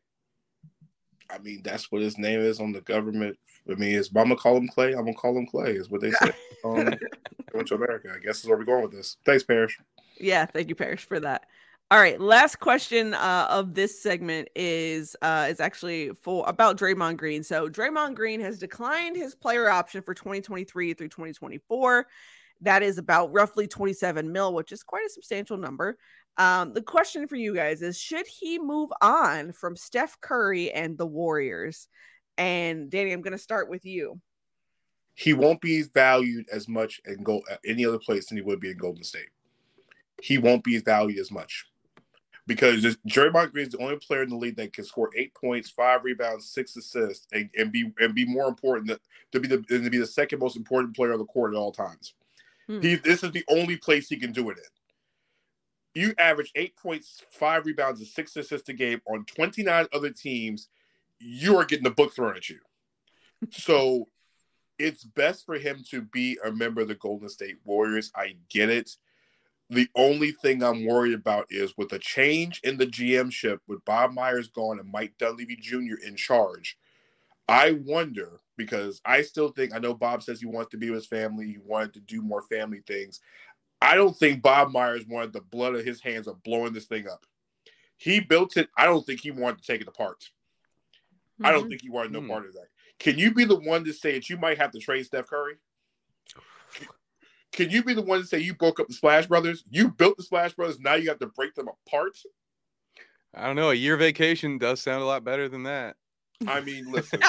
I 1.33 1.39
mean, 1.39 1.63
that's 1.65 1.91
what 1.91 2.03
his 2.03 2.19
name 2.19 2.41
is 2.41 2.61
on 2.61 2.73
the 2.73 2.83
government. 2.83 3.39
I 3.71 3.75
mean, 3.75 3.95
is 3.95 4.09
I'm 4.09 4.25
gonna 4.25 4.37
call 4.37 4.57
him 4.57 4.69
Clay. 4.69 4.93
I'm 4.93 5.05
gonna 5.05 5.15
call 5.15 5.37
him 5.37 5.47
Clay. 5.47 5.73
Is 5.73 5.89
what 5.89 6.01
they 6.01 6.11
say. 6.11 6.33
um, 6.65 6.95
going 7.53 7.67
to 7.67 7.75
America. 7.75 8.13
I 8.15 8.19
guess 8.19 8.41
is 8.41 8.49
where 8.49 8.59
we're 8.59 8.65
going 8.65 8.83
with 8.83 8.93
this. 8.93 9.17
Thanks, 9.25 9.43
Parrish. 9.43 9.79
Yeah, 10.19 10.47
thank 10.47 10.69
you, 10.69 10.75
Parrish, 10.75 11.05
for 11.05 11.21
that. 11.21 11.47
All 11.91 11.99
right, 11.99 12.19
last 12.19 12.59
question 12.59 13.13
uh, 13.13 13.47
of 13.51 13.75
this 13.75 14.03
segment 14.03 14.49
is 14.57 15.15
uh, 15.23 15.47
is 15.51 15.61
actually 15.61 16.11
for 16.23 16.45
about 16.49 16.79
Draymond 16.79 17.19
Green. 17.19 17.43
So 17.43 17.69
Draymond 17.69 18.15
Green 18.15 18.41
has 18.41 18.59
declined 18.59 19.17
his 19.17 19.35
player 19.35 19.69
option 19.69 20.03
for 20.03 20.15
2023 20.15 20.95
through 20.95 21.09
2024. 21.09 22.07
That 22.63 22.83
is 22.83 22.97
about 22.97 23.33
roughly 23.33 23.67
27 23.67 24.33
mil, 24.33 24.55
which 24.55 24.73
is 24.73 24.83
quite 24.83 25.05
a 25.05 25.11
substantial 25.11 25.57
number. 25.57 25.99
Um, 26.39 26.73
the 26.73 26.83
question 26.83 27.27
for 27.27 27.37
you 27.37 27.55
guys 27.55 27.83
is 27.83 27.99
should 27.99 28.27
he 28.27 28.59
move 28.59 28.91
on 29.01 29.53
from 29.53 29.77
Steph 29.77 30.21
Curry 30.21 30.73
and 30.73 30.97
the 30.97 31.07
Warriors? 31.07 31.89
And 32.39 32.91
Danny, 32.91 33.13
I'm 33.13 33.21
going 33.21 33.33
to 33.33 33.39
start 33.39 33.69
with 33.69 33.85
you. 33.85 34.21
He 35.15 35.35
won't 35.35 35.61
be 35.61 35.83
valued 35.83 36.47
as 36.51 36.69
much 36.69 37.01
in 37.05 37.23
go 37.23 37.43
at 37.51 37.61
any 37.67 37.85
other 37.85 37.99
place 37.99 38.27
than 38.27 38.39
he 38.39 38.43
would 38.43 38.61
be 38.61 38.71
in 38.71 38.79
Golden 38.79 39.05
State. 39.05 39.29
He 40.23 40.39
won't 40.39 40.65
be 40.65 40.79
valued 40.79 41.19
as 41.19 41.31
much 41.31 41.67
because 42.47 42.97
Draymond 43.07 43.53
Green 43.53 43.67
is 43.67 43.73
the 43.73 43.83
only 43.83 43.97
player 43.97 44.23
in 44.23 44.31
the 44.31 44.37
league 44.37 44.57
that 44.57 44.73
can 44.73 44.85
score 44.85 45.11
eight 45.17 45.35
points, 45.35 45.69
five 45.69 46.03
rebounds, 46.05 46.49
six 46.49 46.77
assists, 46.77 47.27
and, 47.33 47.51
and 47.57 47.71
be 47.71 47.93
and 47.99 48.15
be 48.15 48.25
more 48.25 48.49
important 48.49 48.89
than, 48.89 48.99
to 49.33 49.41
be 49.41 49.49
the 49.49 49.63
to 49.63 49.91
be 49.91 49.99
the 49.99 50.07
second 50.07 50.39
most 50.39 50.57
important 50.57 50.97
player 50.97 51.13
on 51.13 51.19
the 51.19 51.25
court 51.27 51.53
at 51.53 51.59
all 51.59 51.73
times. 51.73 52.15
Hmm. 52.67 52.81
He 52.81 52.95
this 52.95 53.23
is 53.23 53.33
the 53.33 53.45
only 53.49 53.77
place 53.77 54.09
he 54.09 54.17
can 54.17 54.33
do 54.33 54.49
it 54.49 54.59
in 54.59 54.65
you 55.95 56.15
average 56.19 56.53
eight 56.55 56.77
points, 56.77 57.23
five 57.31 57.67
rebounds, 57.67 58.01
and 58.01 58.09
six 58.09 58.37
assists 58.37 58.69
a 58.69 58.73
game 58.73 59.01
on 59.07 59.25
29 59.25 59.87
other 59.93 60.11
teams, 60.11 60.69
you 61.19 61.57
are 61.57 61.65
getting 61.65 61.85
the 61.85 61.91
book 61.91 62.15
thrown 62.15 62.37
at 62.37 62.49
you. 62.49 62.59
so 63.51 64.09
it's 64.79 65.05
best 65.05 65.47
for 65.47 65.57
him 65.57 65.85
to 65.91 66.03
be 66.03 66.39
a 66.45 66.51
member 66.51 66.81
of 66.81 66.89
the 66.89 66.95
Golden 66.95 67.29
State 67.29 67.59
Warriors. 67.65 68.11
I 68.17 68.37
get 68.49 68.69
it. 68.69 68.97
The 69.71 69.89
only 69.95 70.33
thing 70.33 70.63
I'm 70.63 70.85
worried 70.85 71.15
about 71.15 71.47
is 71.49 71.77
with 71.79 71.91
the 71.91 71.99
change 71.99 72.61
in 72.63 72.77
the 72.77 72.87
GM 72.87 73.33
ship, 73.33 73.61
with 73.67 73.85
Bob 73.85 74.13
Myers 74.13 74.49
gone 74.49 74.79
and 74.79 74.91
Mike 74.91 75.15
Dunleavy 75.19 75.57
Jr. 75.57 75.97
in 76.05 76.17
charge. 76.17 76.77
I 77.49 77.73
wonder 77.85 78.41
because 78.57 79.01
I 79.05 79.23
still 79.23 79.49
think 79.49 79.75
I 79.75 79.79
know 79.79 79.95
Bob 79.95 80.23
says 80.23 80.41
he 80.41 80.47
wants 80.47 80.71
to 80.71 80.77
be 80.77 80.91
with 80.91 81.01
his 81.01 81.07
family, 81.07 81.47
he 81.47 81.59
wanted 81.65 81.95
to 81.95 82.01
do 82.01 82.23
more 82.23 82.43
family 82.43 82.83
things. 82.87 83.21
I 83.83 83.97
don't 83.97 84.17
think 84.17 84.43
Bob 84.43 84.71
Myers 84.71 85.05
wanted 85.09 85.33
the 85.33 85.41
blood 85.41 85.75
of 85.75 85.85
his 85.85 86.01
hands 86.01 86.29
of 86.29 86.43
blowing 86.45 86.73
this 86.73 86.87
thing 86.87 87.09
up. 87.09 87.27
He 87.97 88.21
built 88.21 88.57
it. 88.57 88.69
I 88.77 88.87
don't 88.87 89.05
think 89.05 89.21
he 89.21 89.33
wanted 89.33 89.59
to 89.59 89.67
take 89.67 89.81
it 89.81 89.89
apart. 89.89 90.21
Mm-hmm. 90.21 91.47
I 91.47 91.51
don't 91.51 91.63
mm-hmm. 91.63 91.69
think 91.71 91.83
he 91.83 91.91
wanted 91.91 92.13
no 92.13 92.21
mm-hmm. 92.21 92.31
part 92.31 92.47
of 92.47 92.53
that. 92.53 92.69
Can 93.01 93.19
you 93.19 93.35
be 93.35 93.45
the 93.45 93.59
one 93.59 93.85
to 93.85 93.93
say 93.93 94.13
that 94.13 94.31
you 94.31 94.37
might 94.37 94.59
have 94.59 94.71
to 94.71 94.79
trade 94.79 95.05
Steph 95.05 95.27
Curry? 95.27 95.55
Can 97.51 97.71
you 97.71 97.83
be 97.83 97.93
the 97.93 98.03
one 98.03 98.21
to 98.21 98.27
say 98.27 98.39
you 98.39 98.55
broke 98.55 98.79
up 98.79 98.87
the 98.87 98.95
Splash 98.95 99.27
Brothers? 99.27 99.65
You 99.69 99.91
built 99.91 100.17
the 100.17 100.23
Splash 100.23 100.55
Brothers. 100.55 100.79
Now 100.79 100.95
you 100.95 101.09
have 101.09 101.19
to 101.19 101.27
break 101.27 101.55
them 101.55 101.69
apart. 101.69 102.17
I 103.35 103.47
don't 103.47 103.57
know. 103.57 103.71
A 103.71 103.75
year 103.75 103.97
vacation 103.97 104.59
does 104.59 104.81
sound 104.81 105.03
a 105.03 105.07
lot 105.07 105.25
better 105.25 105.49
than 105.49 105.65
that. 105.65 105.97
I 106.49 106.61
mean, 106.61 106.91
listen. 106.91 107.21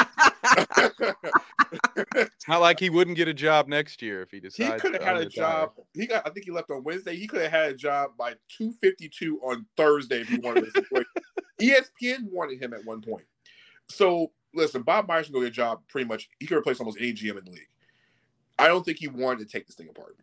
it's 2.16 2.48
not 2.48 2.62
like 2.62 2.80
he 2.80 2.90
wouldn't 2.90 3.18
get 3.18 3.28
a 3.28 3.34
job 3.34 3.68
next 3.68 4.02
year 4.02 4.22
if 4.22 4.32
he 4.32 4.40
decided. 4.40 4.74
He 4.74 4.80
could 4.80 4.94
have 4.94 5.04
had 5.04 5.18
a 5.18 5.26
job. 5.26 5.72
He 5.94 6.08
got. 6.08 6.28
I 6.28 6.30
think 6.30 6.46
he 6.46 6.52
left 6.52 6.70
on 6.72 6.84
Wednesday. 6.84 7.16
He 7.16 7.28
could 7.28 7.42
have 7.42 7.52
had 7.52 7.72
a 7.72 7.76
job 7.76 8.12
by 8.18 8.34
two 8.50 8.74
fifty 8.82 9.10
two 9.10 9.40
on 9.42 9.66
Thursday 9.78 10.22
if 10.22 10.30
he 10.30 10.38
wanted. 10.38 10.66
to 10.74 11.06
ESPN 11.62 12.30
wanted 12.32 12.62
him 12.62 12.74
at 12.74 12.84
one 12.86 13.02
point. 13.02 13.26
So 13.90 14.32
listen, 14.54 14.82
Bob 14.82 15.08
Myers 15.08 15.28
can 15.28 15.34
go 15.34 15.42
get 15.42 15.50
a 15.50 15.52
job 15.52 15.82
pretty 15.90 16.08
much. 16.08 16.30
He 16.40 16.46
could 16.46 16.58
replace 16.58 16.80
almost 16.80 16.98
any 17.00 17.14
GM 17.14 17.38
in 17.38 17.46
the 17.46 17.52
league. 17.52 17.68
I 18.60 18.68
don't 18.68 18.86
think 18.86 19.00
he 19.00 19.08
wanted 19.08 19.40
to 19.40 19.46
take 19.46 19.66
this 19.66 19.76
thing 19.76 19.90
apart. 19.90 20.18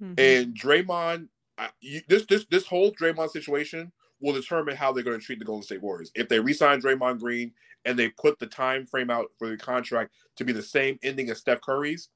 Mm-hmm. 0.00 0.14
And 0.18 0.54
Draymond, 0.54 1.28
I, 1.58 1.68
you, 1.80 2.00
this 2.08 2.24
this 2.26 2.46
this 2.46 2.66
whole 2.66 2.92
Draymond 2.92 3.30
situation 3.30 3.92
will 4.20 4.32
determine 4.32 4.76
how 4.76 4.92
they're 4.92 5.04
going 5.04 5.18
to 5.18 5.24
treat 5.24 5.38
the 5.38 5.44
Golden 5.44 5.62
State 5.62 5.82
Warriors. 5.82 6.10
If 6.14 6.28
they 6.28 6.40
resign 6.40 6.80
Draymond 6.80 7.20
Green 7.20 7.52
and 7.84 7.98
they 7.98 8.08
put 8.08 8.38
the 8.38 8.46
time 8.46 8.86
frame 8.86 9.10
out 9.10 9.26
for 9.38 9.48
the 9.48 9.56
contract 9.56 10.12
to 10.36 10.44
be 10.44 10.52
the 10.52 10.62
same 10.62 10.98
ending 11.02 11.30
as 11.30 11.38
Steph 11.38 11.60
Curry's, 11.60 12.08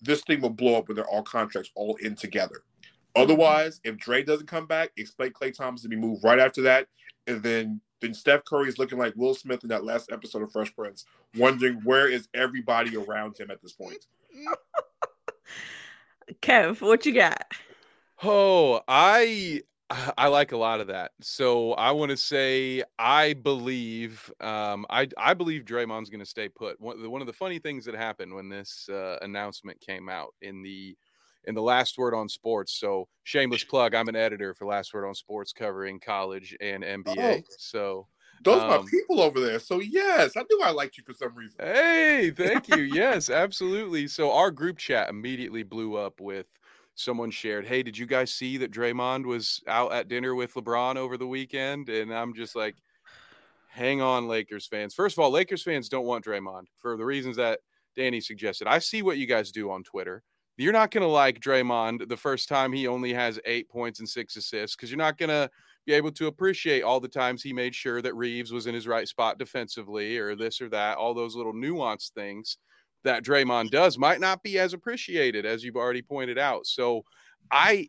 this 0.00 0.22
thing 0.22 0.40
will 0.40 0.50
blow 0.50 0.76
up 0.76 0.88
when 0.88 0.96
they're 0.96 1.08
all 1.08 1.22
contracts 1.22 1.70
all 1.74 1.96
in 1.96 2.14
together. 2.14 2.62
Otherwise, 3.16 3.80
if 3.84 3.96
Dre 3.96 4.22
doesn't 4.22 4.46
come 4.46 4.66
back, 4.66 4.90
expect 4.96 5.38
Klay 5.38 5.54
Thompson 5.54 5.90
to 5.90 5.96
be 5.96 6.00
moved 6.00 6.22
right 6.22 6.38
after 6.38 6.62
that, 6.62 6.86
and 7.26 7.42
then 7.42 7.80
then 8.00 8.14
Steph 8.14 8.44
Curry 8.46 8.68
is 8.68 8.78
looking 8.78 8.98
like 8.98 9.12
Will 9.14 9.34
Smith 9.34 9.62
in 9.62 9.68
that 9.68 9.84
last 9.84 10.10
episode 10.10 10.42
of 10.42 10.50
Fresh 10.50 10.74
Prince, 10.74 11.04
wondering 11.36 11.82
where 11.84 12.08
is 12.08 12.28
everybody 12.32 12.96
around 12.96 13.38
him 13.38 13.50
at 13.50 13.60
this 13.60 13.72
point. 13.72 14.06
Kev, 16.40 16.80
what 16.80 17.04
you 17.04 17.12
got? 17.12 17.44
Oh, 18.22 18.80
I 18.88 19.62
I 20.18 20.28
like 20.28 20.52
a 20.52 20.56
lot 20.56 20.80
of 20.80 20.86
that. 20.88 21.12
So 21.20 21.72
I 21.72 21.90
want 21.90 22.10
to 22.10 22.16
say 22.16 22.82
I 22.98 23.32
believe 23.34 24.32
um, 24.40 24.86
I 24.88 25.08
I 25.18 25.34
believe 25.34 25.64
Draymond's 25.64 26.10
going 26.10 26.20
to 26.20 26.26
stay 26.26 26.48
put. 26.48 26.80
One, 26.80 27.10
one 27.10 27.20
of 27.20 27.26
the 27.26 27.32
funny 27.32 27.58
things 27.58 27.84
that 27.86 27.94
happened 27.94 28.34
when 28.34 28.48
this 28.48 28.88
uh, 28.88 29.18
announcement 29.22 29.80
came 29.80 30.08
out 30.08 30.34
in 30.42 30.62
the 30.62 30.96
in 31.44 31.54
the 31.54 31.62
Last 31.62 31.98
Word 31.98 32.14
on 32.14 32.28
Sports. 32.28 32.78
So 32.78 33.08
shameless 33.24 33.64
plug. 33.64 33.94
I'm 33.94 34.08
an 34.08 34.16
editor 34.16 34.54
for 34.54 34.66
Last 34.66 34.94
Word 34.94 35.06
on 35.06 35.14
Sports, 35.14 35.52
covering 35.52 35.98
college 35.98 36.56
and 36.60 36.84
NBA. 36.84 37.42
Oh, 37.42 37.54
so 37.58 38.06
those 38.44 38.62
um, 38.62 38.70
are 38.70 38.82
my 38.82 38.88
people 38.88 39.20
over 39.20 39.40
there. 39.40 39.58
So 39.58 39.80
yes, 39.80 40.36
I 40.36 40.44
knew 40.48 40.60
I 40.62 40.70
liked 40.70 40.98
you 40.98 41.04
for 41.04 41.14
some 41.14 41.34
reason. 41.34 41.56
Hey, 41.58 42.30
thank 42.36 42.68
you. 42.68 42.82
yes, 42.82 43.28
absolutely. 43.28 44.06
So 44.06 44.32
our 44.32 44.50
group 44.50 44.78
chat 44.78 45.08
immediately 45.08 45.62
blew 45.62 45.96
up 45.96 46.20
with 46.20 46.46
someone 47.00 47.30
shared, 47.30 47.66
"Hey, 47.66 47.82
did 47.82 47.96
you 47.96 48.06
guys 48.06 48.32
see 48.32 48.56
that 48.58 48.70
Draymond 48.72 49.24
was 49.24 49.62
out 49.66 49.92
at 49.92 50.08
dinner 50.08 50.34
with 50.34 50.54
LeBron 50.54 50.96
over 50.96 51.16
the 51.16 51.26
weekend?" 51.26 51.88
And 51.88 52.12
I'm 52.14 52.34
just 52.34 52.54
like, 52.54 52.76
"Hang 53.68 54.00
on, 54.00 54.28
Lakers 54.28 54.66
fans. 54.66 54.94
First 54.94 55.16
of 55.16 55.20
all, 55.24 55.30
Lakers 55.30 55.62
fans 55.62 55.88
don't 55.88 56.06
want 56.06 56.24
Draymond 56.24 56.66
for 56.76 56.96
the 56.96 57.04
reasons 57.04 57.36
that 57.36 57.60
Danny 57.96 58.20
suggested. 58.20 58.68
I 58.68 58.78
see 58.78 59.02
what 59.02 59.18
you 59.18 59.26
guys 59.26 59.50
do 59.50 59.70
on 59.70 59.82
Twitter. 59.82 60.22
You're 60.56 60.72
not 60.74 60.90
going 60.90 61.02
to 61.02 61.08
like 61.08 61.40
Draymond 61.40 62.08
the 62.08 62.16
first 62.16 62.48
time 62.48 62.72
he 62.72 62.86
only 62.86 63.14
has 63.14 63.40
8 63.46 63.68
points 63.70 63.98
and 63.98 64.08
6 64.08 64.36
assists 64.36 64.76
cuz 64.76 64.90
you're 64.90 64.98
not 64.98 65.16
going 65.16 65.30
to 65.30 65.50
be 65.86 65.94
able 65.94 66.12
to 66.12 66.26
appreciate 66.26 66.82
all 66.82 67.00
the 67.00 67.08
times 67.08 67.42
he 67.42 67.54
made 67.54 67.74
sure 67.74 68.02
that 68.02 68.14
Reaves 68.14 68.52
was 68.52 68.66
in 68.66 68.74
his 68.74 68.86
right 68.86 69.08
spot 69.08 69.38
defensively 69.38 70.18
or 70.18 70.36
this 70.36 70.60
or 70.60 70.68
that, 70.68 70.98
all 70.98 71.14
those 71.14 71.34
little 71.34 71.54
nuanced 71.54 72.10
things 72.10 72.58
that 73.04 73.24
Draymond 73.24 73.70
does 73.70 73.98
might 73.98 74.20
not 74.20 74.42
be 74.42 74.58
as 74.58 74.72
appreciated 74.72 75.46
as 75.46 75.64
you've 75.64 75.76
already 75.76 76.02
pointed 76.02 76.38
out. 76.38 76.66
So 76.66 77.04
I 77.50 77.88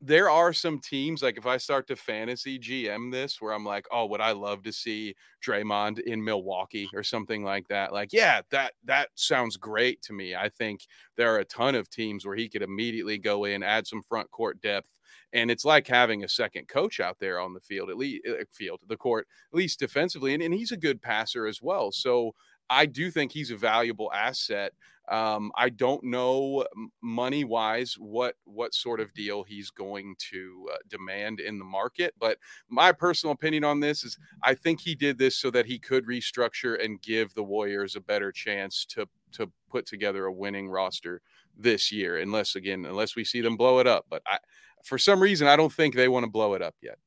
there 0.00 0.30
are 0.30 0.52
some 0.52 0.78
teams 0.78 1.22
like 1.22 1.36
if 1.36 1.46
I 1.46 1.56
start 1.56 1.88
to 1.88 1.96
fantasy 1.96 2.58
GM 2.58 3.10
this 3.10 3.40
where 3.40 3.52
I'm 3.52 3.64
like, 3.64 3.86
oh, 3.90 4.06
would 4.06 4.20
I 4.20 4.32
love 4.32 4.62
to 4.62 4.72
see 4.72 5.14
Draymond 5.44 5.98
in 6.00 6.22
Milwaukee 6.22 6.88
or 6.94 7.02
something 7.02 7.42
like 7.42 7.66
that? 7.68 7.92
Like, 7.92 8.12
yeah, 8.12 8.42
that 8.50 8.74
that 8.84 9.08
sounds 9.14 9.56
great 9.56 10.00
to 10.02 10.12
me. 10.12 10.36
I 10.36 10.48
think 10.50 10.86
there 11.16 11.34
are 11.34 11.38
a 11.38 11.44
ton 11.44 11.74
of 11.74 11.90
teams 11.90 12.24
where 12.24 12.36
he 12.36 12.48
could 12.48 12.62
immediately 12.62 13.18
go 13.18 13.44
in, 13.44 13.62
add 13.62 13.86
some 13.86 14.02
front 14.02 14.30
court 14.30 14.60
depth, 14.60 14.90
and 15.32 15.50
it's 15.50 15.64
like 15.64 15.86
having 15.86 16.22
a 16.22 16.28
second 16.28 16.68
coach 16.68 17.00
out 17.00 17.18
there 17.18 17.40
on 17.40 17.52
the 17.52 17.60
field, 17.60 17.90
at 17.90 17.98
least 17.98 18.26
uh, 18.28 18.44
field, 18.52 18.80
the 18.88 18.96
court, 18.96 19.26
at 19.52 19.56
least 19.56 19.80
defensively, 19.80 20.32
and, 20.32 20.42
and 20.42 20.54
he's 20.54 20.72
a 20.72 20.76
good 20.76 21.02
passer 21.02 21.46
as 21.46 21.60
well. 21.60 21.90
So 21.90 22.34
I 22.70 22.86
do 22.86 23.10
think 23.10 23.32
he's 23.32 23.50
a 23.50 23.56
valuable 23.56 24.12
asset. 24.12 24.72
Um, 25.10 25.52
I 25.56 25.70
don't 25.70 26.04
know 26.04 26.66
money 27.00 27.42
wise 27.42 27.94
what 27.98 28.34
what 28.44 28.74
sort 28.74 29.00
of 29.00 29.14
deal 29.14 29.42
he's 29.42 29.70
going 29.70 30.16
to 30.30 30.68
uh, 30.72 30.76
demand 30.88 31.40
in 31.40 31.58
the 31.58 31.64
market, 31.64 32.14
but 32.18 32.36
my 32.68 32.92
personal 32.92 33.32
opinion 33.32 33.64
on 33.64 33.80
this 33.80 34.04
is 34.04 34.18
I 34.42 34.54
think 34.54 34.80
he 34.80 34.94
did 34.94 35.16
this 35.16 35.36
so 35.36 35.50
that 35.52 35.64
he 35.64 35.78
could 35.78 36.06
restructure 36.06 36.82
and 36.82 37.00
give 37.00 37.32
the 37.32 37.42
Warriors 37.42 37.96
a 37.96 38.00
better 38.00 38.30
chance 38.30 38.84
to 38.86 39.08
to 39.32 39.50
put 39.70 39.86
together 39.86 40.26
a 40.26 40.32
winning 40.32 40.68
roster 40.68 41.22
this 41.56 41.90
year. 41.90 42.18
Unless 42.18 42.54
again, 42.54 42.84
unless 42.84 43.16
we 43.16 43.24
see 43.24 43.40
them 43.40 43.56
blow 43.56 43.78
it 43.78 43.86
up, 43.86 44.04
but 44.10 44.22
I 44.26 44.38
for 44.84 44.98
some 44.98 45.20
reason 45.20 45.48
I 45.48 45.56
don't 45.56 45.72
think 45.72 45.94
they 45.94 46.08
want 46.08 46.24
to 46.24 46.30
blow 46.30 46.52
it 46.52 46.60
up 46.60 46.74
yet. 46.82 46.98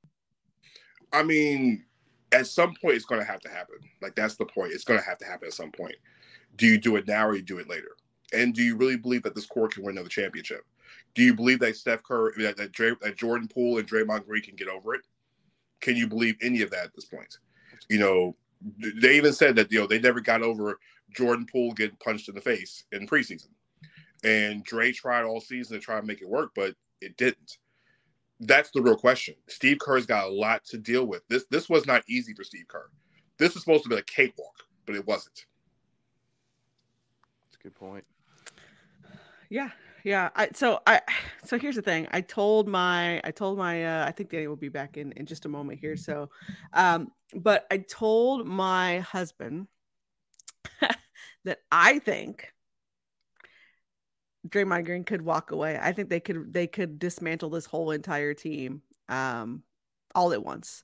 I 1.13 1.21
mean, 1.23 1.85
at 2.31 2.47
some 2.47 2.73
point 2.81 2.95
it's 2.95 3.05
going 3.05 3.21
to 3.21 3.27
have 3.27 3.41
to 3.41 3.49
happen. 3.49 3.77
Like 4.01 4.15
that's 4.15 4.35
the 4.35 4.45
point. 4.45 4.71
It's 4.73 4.83
going 4.83 4.99
to 4.99 5.05
have 5.05 5.17
to 5.19 5.25
happen 5.25 5.47
at 5.47 5.53
some 5.53 5.71
point. 5.71 5.95
Do 6.55 6.67
you 6.67 6.77
do 6.77 6.95
it 6.95 7.07
now 7.07 7.27
or 7.27 7.35
you 7.35 7.41
do 7.41 7.59
it 7.59 7.69
later? 7.69 7.95
And 8.33 8.53
do 8.53 8.63
you 8.63 8.75
really 8.77 8.97
believe 8.97 9.23
that 9.23 9.35
this 9.35 9.45
core 9.45 9.67
can 9.67 9.83
win 9.83 9.95
another 9.95 10.09
championship? 10.09 10.65
Do 11.13 11.23
you 11.23 11.33
believe 11.33 11.59
that 11.59 11.75
Steph 11.75 12.03
Curry, 12.03 12.31
that, 12.43 12.57
that, 12.57 12.97
that 13.01 13.17
Jordan 13.17 13.47
Poole 13.47 13.77
and 13.77 13.87
Draymond 13.87 14.25
Green 14.25 14.43
can 14.43 14.55
get 14.55 14.69
over 14.69 14.95
it? 14.95 15.01
Can 15.81 15.95
you 15.95 16.07
believe 16.07 16.35
any 16.41 16.61
of 16.61 16.71
that 16.71 16.85
at 16.85 16.95
this 16.95 17.05
point? 17.05 17.37
You 17.89 17.99
know, 17.99 18.35
they 19.01 19.17
even 19.17 19.33
said 19.33 19.55
that 19.55 19.71
you 19.71 19.79
know 19.79 19.87
they 19.87 19.99
never 19.99 20.21
got 20.21 20.41
over 20.41 20.79
Jordan 21.11 21.45
Poole 21.51 21.73
getting 21.73 21.97
punched 21.97 22.29
in 22.29 22.35
the 22.35 22.41
face 22.41 22.83
in 22.91 23.07
preseason, 23.07 23.49
and 24.23 24.63
Dre 24.63 24.91
tried 24.91 25.23
all 25.23 25.41
season 25.41 25.77
to 25.77 25.83
try 25.83 25.97
and 25.97 26.07
make 26.07 26.21
it 26.21 26.29
work, 26.29 26.51
but 26.55 26.75
it 27.01 27.17
didn't 27.17 27.57
that's 28.41 28.71
the 28.71 28.81
real 28.81 28.95
question. 28.95 29.35
Steve 29.47 29.77
Kerr's 29.79 30.05
got 30.05 30.27
a 30.27 30.31
lot 30.31 30.65
to 30.65 30.77
deal 30.77 31.05
with. 31.05 31.27
This 31.27 31.45
this 31.49 31.69
was 31.69 31.85
not 31.85 32.03
easy 32.07 32.33
for 32.33 32.43
Steve 32.43 32.67
Kerr. 32.67 32.89
This 33.37 33.53
was 33.53 33.63
supposed 33.63 33.83
to 33.83 33.89
be 33.89 33.95
a 33.95 34.01
cakewalk, 34.01 34.63
but 34.85 34.95
it 34.95 35.05
wasn't. 35.05 35.45
That's 37.43 37.57
a 37.59 37.63
good 37.63 37.75
point. 37.75 38.05
Yeah, 39.49 39.69
yeah. 40.03 40.29
I 40.35 40.49
so 40.53 40.81
I 40.87 41.01
so 41.45 41.59
here's 41.59 41.75
the 41.75 41.81
thing. 41.81 42.07
I 42.11 42.21
told 42.21 42.67
my 42.67 43.21
I 43.23 43.31
told 43.31 43.57
my 43.57 43.85
uh, 43.85 44.05
I 44.07 44.11
think 44.11 44.31
Danny 44.31 44.47
will 44.47 44.55
be 44.55 44.69
back 44.69 44.97
in 44.97 45.11
in 45.13 45.25
just 45.25 45.45
a 45.45 45.49
moment 45.49 45.79
here. 45.79 45.95
So, 45.95 46.29
um, 46.73 47.11
but 47.35 47.67
I 47.69 47.77
told 47.77 48.47
my 48.47 48.99
husband 48.99 49.67
that 51.45 51.59
I 51.71 51.99
think 51.99 52.53
Draymond 54.47 54.85
Green 54.85 55.03
could 55.03 55.21
walk 55.21 55.51
away. 55.51 55.77
I 55.81 55.91
think 55.91 56.09
they 56.09 56.19
could 56.19 56.51
they 56.51 56.67
could 56.67 56.99
dismantle 56.99 57.49
this 57.49 57.65
whole 57.65 57.91
entire 57.91 58.33
team 58.33 58.81
um, 59.09 59.63
all 60.15 60.33
at 60.33 60.43
once. 60.43 60.83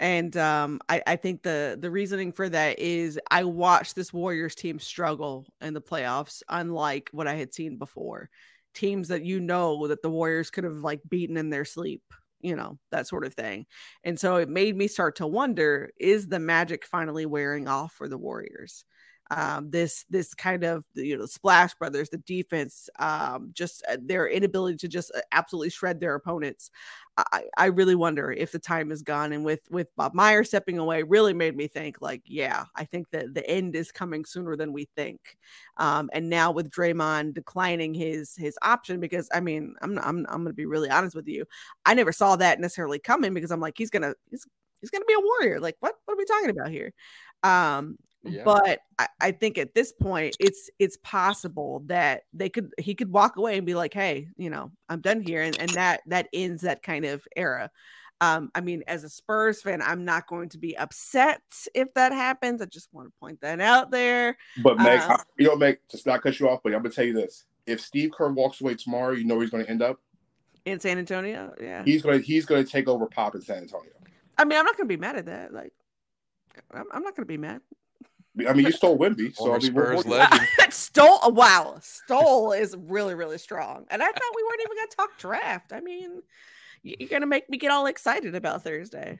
And 0.00 0.36
um, 0.36 0.80
I, 0.88 1.02
I 1.06 1.16
think 1.16 1.42
the 1.42 1.76
the 1.80 1.90
reasoning 1.90 2.32
for 2.32 2.48
that 2.48 2.78
is 2.78 3.18
I 3.30 3.44
watched 3.44 3.96
this 3.96 4.12
Warriors 4.12 4.54
team 4.54 4.78
struggle 4.78 5.46
in 5.60 5.74
the 5.74 5.80
playoffs, 5.82 6.42
unlike 6.48 7.10
what 7.12 7.28
I 7.28 7.34
had 7.34 7.54
seen 7.54 7.78
before. 7.78 8.30
Teams 8.74 9.08
that 9.08 9.24
you 9.24 9.40
know 9.40 9.88
that 9.88 10.02
the 10.02 10.10
Warriors 10.10 10.50
could 10.50 10.64
have 10.64 10.78
like 10.78 11.00
beaten 11.08 11.36
in 11.36 11.50
their 11.50 11.64
sleep, 11.64 12.02
you 12.40 12.54
know, 12.56 12.78
that 12.92 13.08
sort 13.08 13.24
of 13.24 13.34
thing. 13.34 13.66
And 14.04 14.18
so 14.20 14.36
it 14.36 14.48
made 14.48 14.76
me 14.76 14.88
start 14.88 15.16
to 15.16 15.26
wonder: 15.26 15.90
is 15.98 16.28
the 16.28 16.38
magic 16.38 16.86
finally 16.86 17.26
wearing 17.26 17.68
off 17.68 17.92
for 17.92 18.08
the 18.08 18.18
Warriors? 18.18 18.84
Um, 19.30 19.70
this 19.70 20.04
this 20.10 20.34
kind 20.34 20.64
of 20.64 20.84
you 20.94 21.16
know 21.16 21.26
Splash 21.26 21.74
Brothers, 21.74 22.10
the 22.10 22.18
defense, 22.18 22.88
um, 22.98 23.50
just 23.52 23.84
uh, 23.90 23.96
their 24.00 24.26
inability 24.28 24.76
to 24.78 24.88
just 24.88 25.12
uh, 25.14 25.20
absolutely 25.32 25.70
shred 25.70 26.00
their 26.00 26.14
opponents. 26.14 26.70
I, 27.32 27.44
I 27.56 27.66
really 27.66 27.96
wonder 27.96 28.30
if 28.30 28.52
the 28.52 28.58
time 28.60 28.92
is 28.92 29.02
gone. 29.02 29.32
And 29.32 29.44
with 29.44 29.60
with 29.70 29.88
Bob 29.96 30.14
Meyer 30.14 30.44
stepping 30.44 30.78
away, 30.78 31.02
really 31.02 31.34
made 31.34 31.56
me 31.56 31.66
think 31.66 32.00
like, 32.00 32.22
yeah, 32.24 32.64
I 32.76 32.84
think 32.84 33.10
that 33.10 33.34
the 33.34 33.48
end 33.48 33.74
is 33.74 33.90
coming 33.90 34.24
sooner 34.24 34.56
than 34.56 34.72
we 34.72 34.88
think. 34.96 35.36
Um, 35.78 36.10
and 36.12 36.28
now 36.30 36.52
with 36.52 36.70
Draymond 36.70 37.34
declining 37.34 37.94
his 37.94 38.34
his 38.36 38.56
option, 38.62 39.00
because 39.00 39.28
I 39.32 39.40
mean, 39.40 39.74
I'm 39.82 39.98
I'm 39.98 40.26
I'm 40.28 40.44
gonna 40.44 40.52
be 40.52 40.66
really 40.66 40.90
honest 40.90 41.16
with 41.16 41.28
you, 41.28 41.44
I 41.84 41.94
never 41.94 42.12
saw 42.12 42.36
that 42.36 42.60
necessarily 42.60 42.98
coming 42.98 43.34
because 43.34 43.50
I'm 43.50 43.60
like, 43.60 43.74
he's 43.76 43.90
gonna 43.90 44.14
he's 44.30 44.46
he's 44.80 44.90
gonna 44.90 45.04
be 45.06 45.14
a 45.14 45.20
warrior. 45.20 45.60
Like, 45.60 45.76
what 45.80 45.94
what 46.04 46.14
are 46.14 46.18
we 46.18 46.24
talking 46.24 46.50
about 46.50 46.70
here? 46.70 46.92
Um, 47.42 47.96
yeah. 48.24 48.42
But 48.44 48.80
I, 48.98 49.08
I, 49.20 49.30
think 49.30 49.58
at 49.58 49.74
this 49.74 49.92
point, 49.92 50.36
it's 50.40 50.70
it's 50.78 50.98
possible 51.02 51.82
that 51.86 52.24
they 52.32 52.48
could 52.48 52.72
he 52.78 52.94
could 52.94 53.12
walk 53.12 53.36
away 53.36 53.56
and 53.56 53.66
be 53.66 53.74
like, 53.74 53.94
"Hey, 53.94 54.28
you 54.36 54.50
know, 54.50 54.72
I'm 54.88 55.00
done 55.00 55.20
here," 55.20 55.42
and 55.42 55.58
and 55.60 55.70
that 55.70 56.00
that 56.06 56.28
ends 56.32 56.62
that 56.62 56.82
kind 56.82 57.04
of 57.04 57.26
era. 57.36 57.70
Um, 58.20 58.50
I 58.54 58.60
mean, 58.60 58.82
as 58.88 59.04
a 59.04 59.08
Spurs 59.08 59.62
fan, 59.62 59.80
I'm 59.80 60.04
not 60.04 60.26
going 60.26 60.48
to 60.50 60.58
be 60.58 60.76
upset 60.76 61.42
if 61.74 61.94
that 61.94 62.12
happens. 62.12 62.60
I 62.60 62.66
just 62.66 62.88
want 62.92 63.06
to 63.06 63.12
point 63.20 63.40
that 63.42 63.60
out 63.60 63.92
there. 63.92 64.36
But 64.62 64.78
Meg, 64.78 65.00
um, 65.02 65.18
you 65.36 65.46
know, 65.46 65.56
Meg, 65.56 65.78
just 65.88 66.04
not 66.04 66.22
cut 66.22 66.40
you 66.40 66.48
off, 66.48 66.60
but 66.64 66.74
I'm 66.74 66.82
gonna 66.82 66.94
tell 66.94 67.04
you 67.04 67.14
this: 67.14 67.44
if 67.66 67.80
Steve 67.80 68.10
Kerr 68.10 68.30
walks 68.30 68.60
away 68.60 68.74
tomorrow, 68.74 69.12
you 69.12 69.24
know 69.24 69.38
he's 69.38 69.50
going 69.50 69.64
to 69.64 69.70
end 69.70 69.82
up 69.82 70.00
in 70.64 70.80
San 70.80 70.98
Antonio. 70.98 71.54
Yeah, 71.60 71.84
he's 71.84 72.02
going 72.02 72.20
to 72.20 72.24
he's 72.24 72.46
going 72.46 72.64
to 72.64 72.70
take 72.70 72.88
over 72.88 73.06
Pop 73.06 73.34
in 73.34 73.42
San 73.42 73.58
Antonio. 73.58 73.92
I 74.36 74.44
mean, 74.44 74.58
I'm 74.58 74.64
not 74.64 74.76
going 74.76 74.88
to 74.88 74.96
be 74.96 75.00
mad 75.00 75.16
at 75.16 75.26
that. 75.26 75.52
Like, 75.52 75.72
I'm, 76.72 76.84
I'm 76.92 77.02
not 77.02 77.16
going 77.16 77.24
to 77.24 77.32
be 77.32 77.36
mad. 77.36 77.60
I 78.46 78.52
mean, 78.52 78.66
you 78.66 78.72
stole 78.72 78.98
Wemby, 78.98 79.34
so 79.34 79.54
I 79.54 79.58
mean, 79.58 79.72
Spurs 79.72 80.06
legend. 80.06 80.48
stole. 80.70 81.32
Wow, 81.32 81.78
stole 81.80 82.52
is 82.52 82.76
really, 82.78 83.14
really 83.14 83.38
strong. 83.38 83.86
And 83.90 84.02
I 84.02 84.06
thought 84.06 84.34
we 84.36 84.42
weren't 84.42 84.60
even 84.60 84.76
going 84.76 84.88
to 84.88 84.96
talk 84.96 85.18
draft. 85.18 85.72
I 85.72 85.80
mean, 85.80 86.22
you're 86.82 87.08
going 87.08 87.22
to 87.22 87.26
make 87.26 87.48
me 87.48 87.58
get 87.58 87.70
all 87.70 87.86
excited 87.86 88.34
about 88.34 88.62
Thursday. 88.62 89.18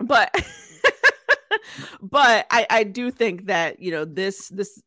but, 0.00 0.34
but 2.02 2.46
I, 2.50 2.66
I 2.68 2.84
do 2.84 3.10
think 3.10 3.46
that 3.46 3.80
you 3.80 3.90
know 3.90 4.04
this 4.04 4.48
this 4.48 4.82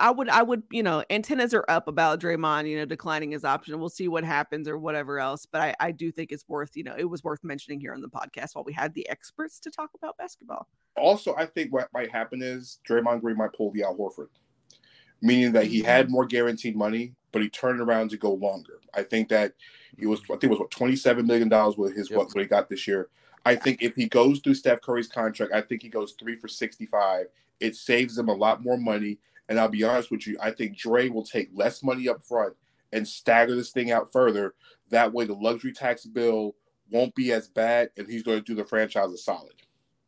I 0.00 0.10
would, 0.10 0.28
I 0.28 0.42
would, 0.42 0.62
you 0.70 0.82
know, 0.82 1.04
antennas 1.10 1.54
are 1.54 1.64
up 1.68 1.88
about 1.88 2.20
Draymond, 2.20 2.68
you 2.68 2.78
know, 2.78 2.84
declining 2.84 3.32
his 3.32 3.44
option. 3.44 3.78
We'll 3.78 3.88
see 3.88 4.08
what 4.08 4.24
happens 4.24 4.68
or 4.68 4.78
whatever 4.78 5.18
else. 5.18 5.46
But 5.46 5.60
I, 5.60 5.74
I 5.80 5.90
do 5.92 6.10
think 6.10 6.32
it's 6.32 6.48
worth, 6.48 6.76
you 6.76 6.84
know, 6.84 6.94
it 6.96 7.04
was 7.04 7.22
worth 7.22 7.44
mentioning 7.44 7.80
here 7.80 7.92
on 7.92 8.00
the 8.00 8.08
podcast 8.08 8.54
while 8.54 8.64
we 8.64 8.72
had 8.72 8.94
the 8.94 9.08
experts 9.08 9.60
to 9.60 9.70
talk 9.70 9.90
about 9.94 10.16
basketball. 10.16 10.66
Also, 10.96 11.34
I 11.36 11.46
think 11.46 11.72
what 11.72 11.88
might 11.92 12.10
happen 12.10 12.42
is 12.42 12.78
Draymond 12.88 13.22
Green 13.22 13.36
might 13.36 13.52
pull 13.52 13.70
the 13.70 13.82
Al 13.82 13.96
Horford, 13.96 14.28
meaning 15.20 15.52
that 15.52 15.66
he 15.66 15.82
had 15.82 16.06
mm-hmm. 16.06 16.12
more 16.12 16.26
guaranteed 16.26 16.76
money, 16.76 17.14
but 17.32 17.42
he 17.42 17.48
turned 17.48 17.80
around 17.80 18.10
to 18.10 18.16
go 18.16 18.32
longer. 18.32 18.80
I 18.94 19.02
think 19.02 19.28
that 19.30 19.54
he 19.98 20.06
was, 20.06 20.20
I 20.24 20.34
think 20.34 20.44
it 20.44 20.50
was 20.50 20.60
what 20.60 20.70
twenty 20.70 20.96
seven 20.96 21.26
million 21.26 21.48
dollars 21.48 21.76
with 21.76 21.96
his 21.96 22.10
yep. 22.10 22.18
what, 22.18 22.28
what 22.28 22.42
he 22.42 22.46
got 22.46 22.68
this 22.68 22.86
year. 22.86 23.08
I 23.44 23.56
think 23.56 23.82
if 23.82 23.96
he 23.96 24.06
goes 24.06 24.38
through 24.40 24.54
Steph 24.54 24.82
Curry's 24.82 25.08
contract, 25.08 25.52
I 25.52 25.62
think 25.62 25.82
he 25.82 25.88
goes 25.88 26.14
three 26.18 26.36
for 26.36 26.48
sixty 26.48 26.86
five. 26.86 27.26
It 27.58 27.76
saves 27.76 28.18
him 28.18 28.28
a 28.28 28.34
lot 28.34 28.62
more 28.62 28.76
money 28.76 29.18
and 29.48 29.58
I'll 29.58 29.68
be 29.68 29.84
honest 29.84 30.10
with 30.10 30.26
you, 30.26 30.36
I 30.40 30.50
think 30.50 30.78
Dre 30.78 31.08
will 31.08 31.24
take 31.24 31.50
less 31.52 31.82
money 31.82 32.08
up 32.08 32.22
front 32.22 32.54
and 32.92 33.06
stagger 33.06 33.54
this 33.54 33.70
thing 33.70 33.90
out 33.90 34.12
further. 34.12 34.54
That 34.90 35.12
way, 35.12 35.24
the 35.24 35.34
luxury 35.34 35.72
tax 35.72 36.04
bill 36.04 36.54
won't 36.90 37.14
be 37.14 37.32
as 37.32 37.48
bad, 37.48 37.90
and 37.96 38.08
he's 38.08 38.22
going 38.22 38.38
to 38.38 38.44
do 38.44 38.54
the 38.54 38.64
franchise 38.64 39.12
a 39.12 39.16
solid. 39.16 39.54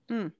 Mm. 0.08 0.32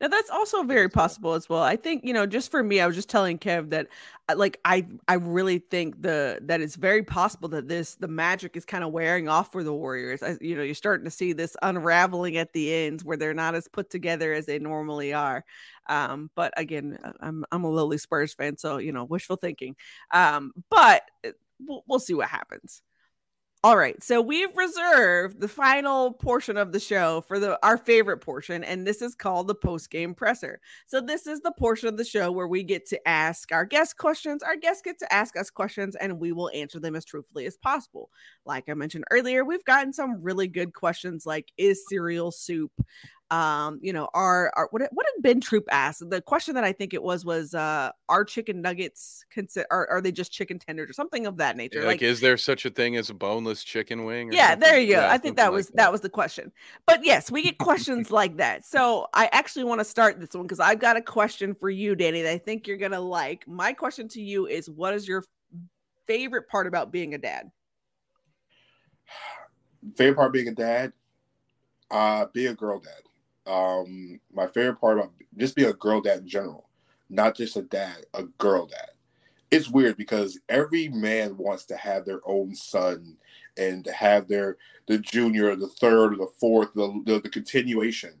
Now 0.00 0.08
that's 0.08 0.30
also 0.30 0.62
very 0.62 0.88
possible 0.88 1.34
as 1.34 1.48
well. 1.48 1.62
I 1.62 1.76
think 1.76 2.04
you 2.04 2.12
know, 2.12 2.26
just 2.26 2.50
for 2.50 2.62
me, 2.62 2.80
I 2.80 2.86
was 2.86 2.96
just 2.96 3.08
telling 3.08 3.38
Kev 3.38 3.70
that, 3.70 3.88
uh, 4.28 4.34
like, 4.36 4.60
I 4.64 4.86
I 5.08 5.14
really 5.14 5.58
think 5.58 6.00
the 6.02 6.38
that 6.42 6.60
it's 6.60 6.76
very 6.76 7.02
possible 7.02 7.48
that 7.50 7.68
this 7.68 7.94
the 7.96 8.08
magic 8.08 8.56
is 8.56 8.64
kind 8.64 8.84
of 8.84 8.92
wearing 8.92 9.28
off 9.28 9.52
for 9.52 9.64
the 9.64 9.72
Warriors. 9.72 10.22
I, 10.22 10.36
you 10.40 10.56
know, 10.56 10.62
you're 10.62 10.74
starting 10.74 11.04
to 11.04 11.10
see 11.10 11.32
this 11.32 11.56
unraveling 11.62 12.36
at 12.36 12.52
the 12.52 12.72
ends 12.72 13.04
where 13.04 13.16
they're 13.16 13.34
not 13.34 13.54
as 13.54 13.68
put 13.68 13.90
together 13.90 14.32
as 14.32 14.46
they 14.46 14.58
normally 14.58 15.12
are. 15.14 15.44
Um, 15.88 16.30
but 16.34 16.52
again, 16.56 16.98
uh, 17.02 17.12
I'm 17.20 17.44
I'm 17.52 17.64
a 17.64 17.70
lowly 17.70 17.98
Spurs 17.98 18.34
fan, 18.34 18.56
so 18.58 18.78
you 18.78 18.92
know, 18.92 19.04
wishful 19.04 19.36
thinking. 19.36 19.76
Um, 20.12 20.52
but 20.70 21.02
uh, 21.26 21.30
we'll, 21.60 21.84
we'll 21.88 22.00
see 22.00 22.14
what 22.14 22.28
happens. 22.28 22.82
All 23.64 23.76
right, 23.76 24.00
so 24.04 24.20
we've 24.20 24.56
reserved 24.56 25.40
the 25.40 25.48
final 25.48 26.12
portion 26.12 26.56
of 26.56 26.70
the 26.70 26.78
show 26.78 27.22
for 27.22 27.40
the 27.40 27.58
our 27.66 27.76
favorite 27.76 28.18
portion, 28.18 28.62
and 28.62 28.86
this 28.86 29.02
is 29.02 29.16
called 29.16 29.48
the 29.48 29.54
post 29.56 29.90
game 29.90 30.14
presser. 30.14 30.60
So 30.86 31.00
this 31.00 31.26
is 31.26 31.40
the 31.40 31.50
portion 31.58 31.88
of 31.88 31.96
the 31.96 32.04
show 32.04 32.30
where 32.30 32.46
we 32.46 32.62
get 32.62 32.86
to 32.90 33.08
ask 33.08 33.50
our 33.50 33.64
guests 33.64 33.94
questions. 33.94 34.44
Our 34.44 34.54
guests 34.54 34.82
get 34.82 35.00
to 35.00 35.12
ask 35.12 35.36
us 35.36 35.50
questions, 35.50 35.96
and 35.96 36.20
we 36.20 36.30
will 36.30 36.50
answer 36.54 36.78
them 36.78 36.94
as 36.94 37.04
truthfully 37.04 37.46
as 37.46 37.56
possible. 37.56 38.10
Like 38.46 38.68
I 38.68 38.74
mentioned 38.74 39.04
earlier, 39.10 39.44
we've 39.44 39.64
gotten 39.64 39.92
some 39.92 40.22
really 40.22 40.46
good 40.46 40.72
questions, 40.72 41.26
like 41.26 41.50
"Is 41.58 41.84
cereal 41.88 42.30
soup?" 42.30 42.70
Um 43.30 43.78
you 43.82 43.92
know 43.92 44.08
are 44.14 44.50
are 44.56 44.68
what, 44.70 44.82
what 44.92 45.06
did 45.14 45.22
ben 45.22 45.40
troop 45.40 45.68
ask? 45.70 46.02
The 46.08 46.22
question 46.22 46.54
that 46.54 46.64
i 46.64 46.72
think 46.72 46.94
it 46.94 47.02
was 47.02 47.24
was 47.24 47.54
uh 47.54 47.90
are 48.08 48.24
chicken 48.24 48.62
nuggets 48.62 49.24
consider 49.30 49.66
are, 49.70 49.86
are 49.90 50.00
they 50.00 50.12
just 50.12 50.32
chicken 50.32 50.58
tenders 50.58 50.88
or 50.88 50.94
something 50.94 51.26
of 51.26 51.36
that 51.36 51.56
nature? 51.56 51.80
like, 51.80 51.86
like 51.86 52.02
is 52.02 52.20
there 52.20 52.38
such 52.38 52.64
a 52.64 52.70
thing 52.70 52.96
as 52.96 53.10
a 53.10 53.14
boneless 53.14 53.62
chicken 53.62 54.04
wing 54.04 54.32
yeah 54.32 54.50
something? 54.50 54.60
there 54.60 54.80
you 54.80 54.94
go. 54.94 55.00
Yeah, 55.00 55.10
i 55.12 55.18
think 55.18 55.36
that 55.36 55.52
was 55.52 55.66
like 55.66 55.72
that. 55.72 55.76
that 55.76 55.92
was 55.92 56.00
the 56.00 56.08
question. 56.08 56.52
But 56.86 57.04
yes 57.04 57.30
we 57.30 57.42
get 57.42 57.58
questions 57.58 58.10
like 58.10 58.38
that. 58.38 58.64
So 58.64 59.08
i 59.12 59.28
actually 59.32 59.64
want 59.64 59.80
to 59.80 59.84
start 59.84 60.20
this 60.20 60.30
one 60.32 60.44
because 60.44 60.60
i've 60.60 60.80
got 60.80 60.96
a 60.96 61.02
question 61.02 61.54
for 61.54 61.68
you 61.68 61.94
danny 61.94 62.22
that 62.22 62.32
i 62.32 62.38
think 62.38 62.66
you're 62.66 62.78
gonna 62.78 63.00
like. 63.00 63.46
My 63.46 63.74
question 63.74 64.08
to 64.08 64.22
you 64.22 64.46
is 64.46 64.70
what 64.70 64.94
is 64.94 65.06
your 65.06 65.24
favorite 66.06 66.48
part 66.48 66.66
about 66.66 66.90
being 66.90 67.12
a 67.12 67.18
dad? 67.18 67.50
Favorite 69.96 70.16
part 70.16 70.32
being 70.32 70.48
a 70.48 70.54
dad? 70.54 70.92
Uh 71.90 72.26
being 72.32 72.48
a 72.48 72.54
girl 72.54 72.80
dad 72.80 73.07
um, 73.48 74.20
my 74.32 74.46
favorite 74.46 74.80
part 74.80 74.98
about 74.98 75.12
just 75.36 75.56
being 75.56 75.70
a 75.70 75.74
girl 75.74 76.00
dad 76.00 76.18
in 76.18 76.28
general, 76.28 76.68
not 77.08 77.34
just 77.34 77.56
a 77.56 77.62
dad, 77.62 78.06
a 78.14 78.24
girl 78.24 78.66
dad. 78.66 78.90
It's 79.50 79.70
weird 79.70 79.96
because 79.96 80.38
every 80.50 80.88
man 80.88 81.36
wants 81.38 81.64
to 81.66 81.76
have 81.76 82.04
their 82.04 82.20
own 82.26 82.54
son 82.54 83.16
and 83.56 83.82
to 83.84 83.92
have 83.92 84.28
their 84.28 84.58
the 84.86 84.98
junior, 84.98 85.56
the 85.56 85.68
third, 85.68 86.12
or 86.12 86.16
the 86.16 86.32
fourth, 86.38 86.74
the, 86.74 87.02
the, 87.06 87.20
the 87.20 87.30
continuation. 87.30 88.12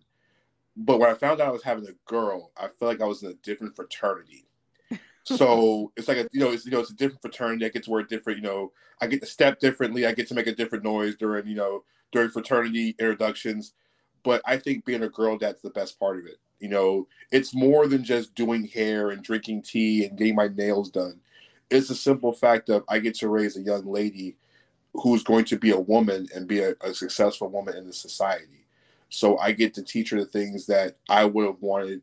But 0.76 0.98
when 0.98 1.10
I 1.10 1.14
found 1.14 1.40
out 1.40 1.48
I 1.48 1.52
was 1.52 1.62
having 1.62 1.86
a 1.86 2.10
girl, 2.10 2.50
I 2.56 2.68
felt 2.68 2.92
like 2.92 3.02
I 3.02 3.06
was 3.06 3.22
in 3.22 3.30
a 3.30 3.34
different 3.34 3.76
fraternity. 3.76 4.46
so 5.24 5.92
it's 5.96 6.08
like 6.08 6.16
a 6.16 6.28
you 6.32 6.40
know 6.40 6.50
it's 6.50 6.64
you 6.64 6.70
know 6.70 6.80
it's 6.80 6.90
a 6.90 6.96
different 6.96 7.20
fraternity. 7.20 7.66
I 7.66 7.68
get 7.68 7.82
to 7.84 7.90
wear 7.90 8.02
different 8.02 8.38
you 8.38 8.44
know 8.44 8.72
I 9.02 9.06
get 9.06 9.20
to 9.20 9.26
step 9.26 9.60
differently. 9.60 10.06
I 10.06 10.12
get 10.12 10.28
to 10.28 10.34
make 10.34 10.46
a 10.46 10.54
different 10.54 10.84
noise 10.84 11.16
during 11.16 11.46
you 11.46 11.56
know 11.56 11.84
during 12.10 12.30
fraternity 12.30 12.96
introductions 12.98 13.74
but 14.22 14.42
I 14.44 14.56
think 14.56 14.84
being 14.84 15.02
a 15.02 15.08
girl 15.08 15.38
dad's 15.38 15.60
the 15.60 15.70
best 15.70 15.98
part 15.98 16.18
of 16.18 16.26
it. 16.26 16.38
You 16.60 16.68
know, 16.68 17.06
it's 17.30 17.54
more 17.54 17.86
than 17.86 18.02
just 18.02 18.34
doing 18.34 18.66
hair 18.66 19.10
and 19.10 19.22
drinking 19.22 19.62
tea 19.62 20.04
and 20.04 20.18
getting 20.18 20.34
my 20.34 20.48
nails 20.48 20.90
done. 20.90 21.20
It's 21.70 21.88
the 21.88 21.94
simple 21.94 22.32
fact 22.32 22.68
of 22.68 22.84
I 22.88 22.98
get 22.98 23.14
to 23.16 23.28
raise 23.28 23.56
a 23.56 23.62
young 23.62 23.86
lady 23.86 24.36
who's 24.94 25.22
going 25.22 25.44
to 25.46 25.56
be 25.56 25.70
a 25.70 25.78
woman 25.78 26.26
and 26.34 26.48
be 26.48 26.60
a, 26.60 26.74
a 26.80 26.94
successful 26.94 27.48
woman 27.48 27.76
in 27.76 27.86
the 27.86 27.92
society. 27.92 28.66
So 29.10 29.38
I 29.38 29.52
get 29.52 29.74
to 29.74 29.82
teach 29.82 30.10
her 30.10 30.18
the 30.18 30.26
things 30.26 30.66
that 30.66 30.96
I 31.08 31.24
would 31.24 31.46
have 31.46 31.60
wanted, 31.60 32.02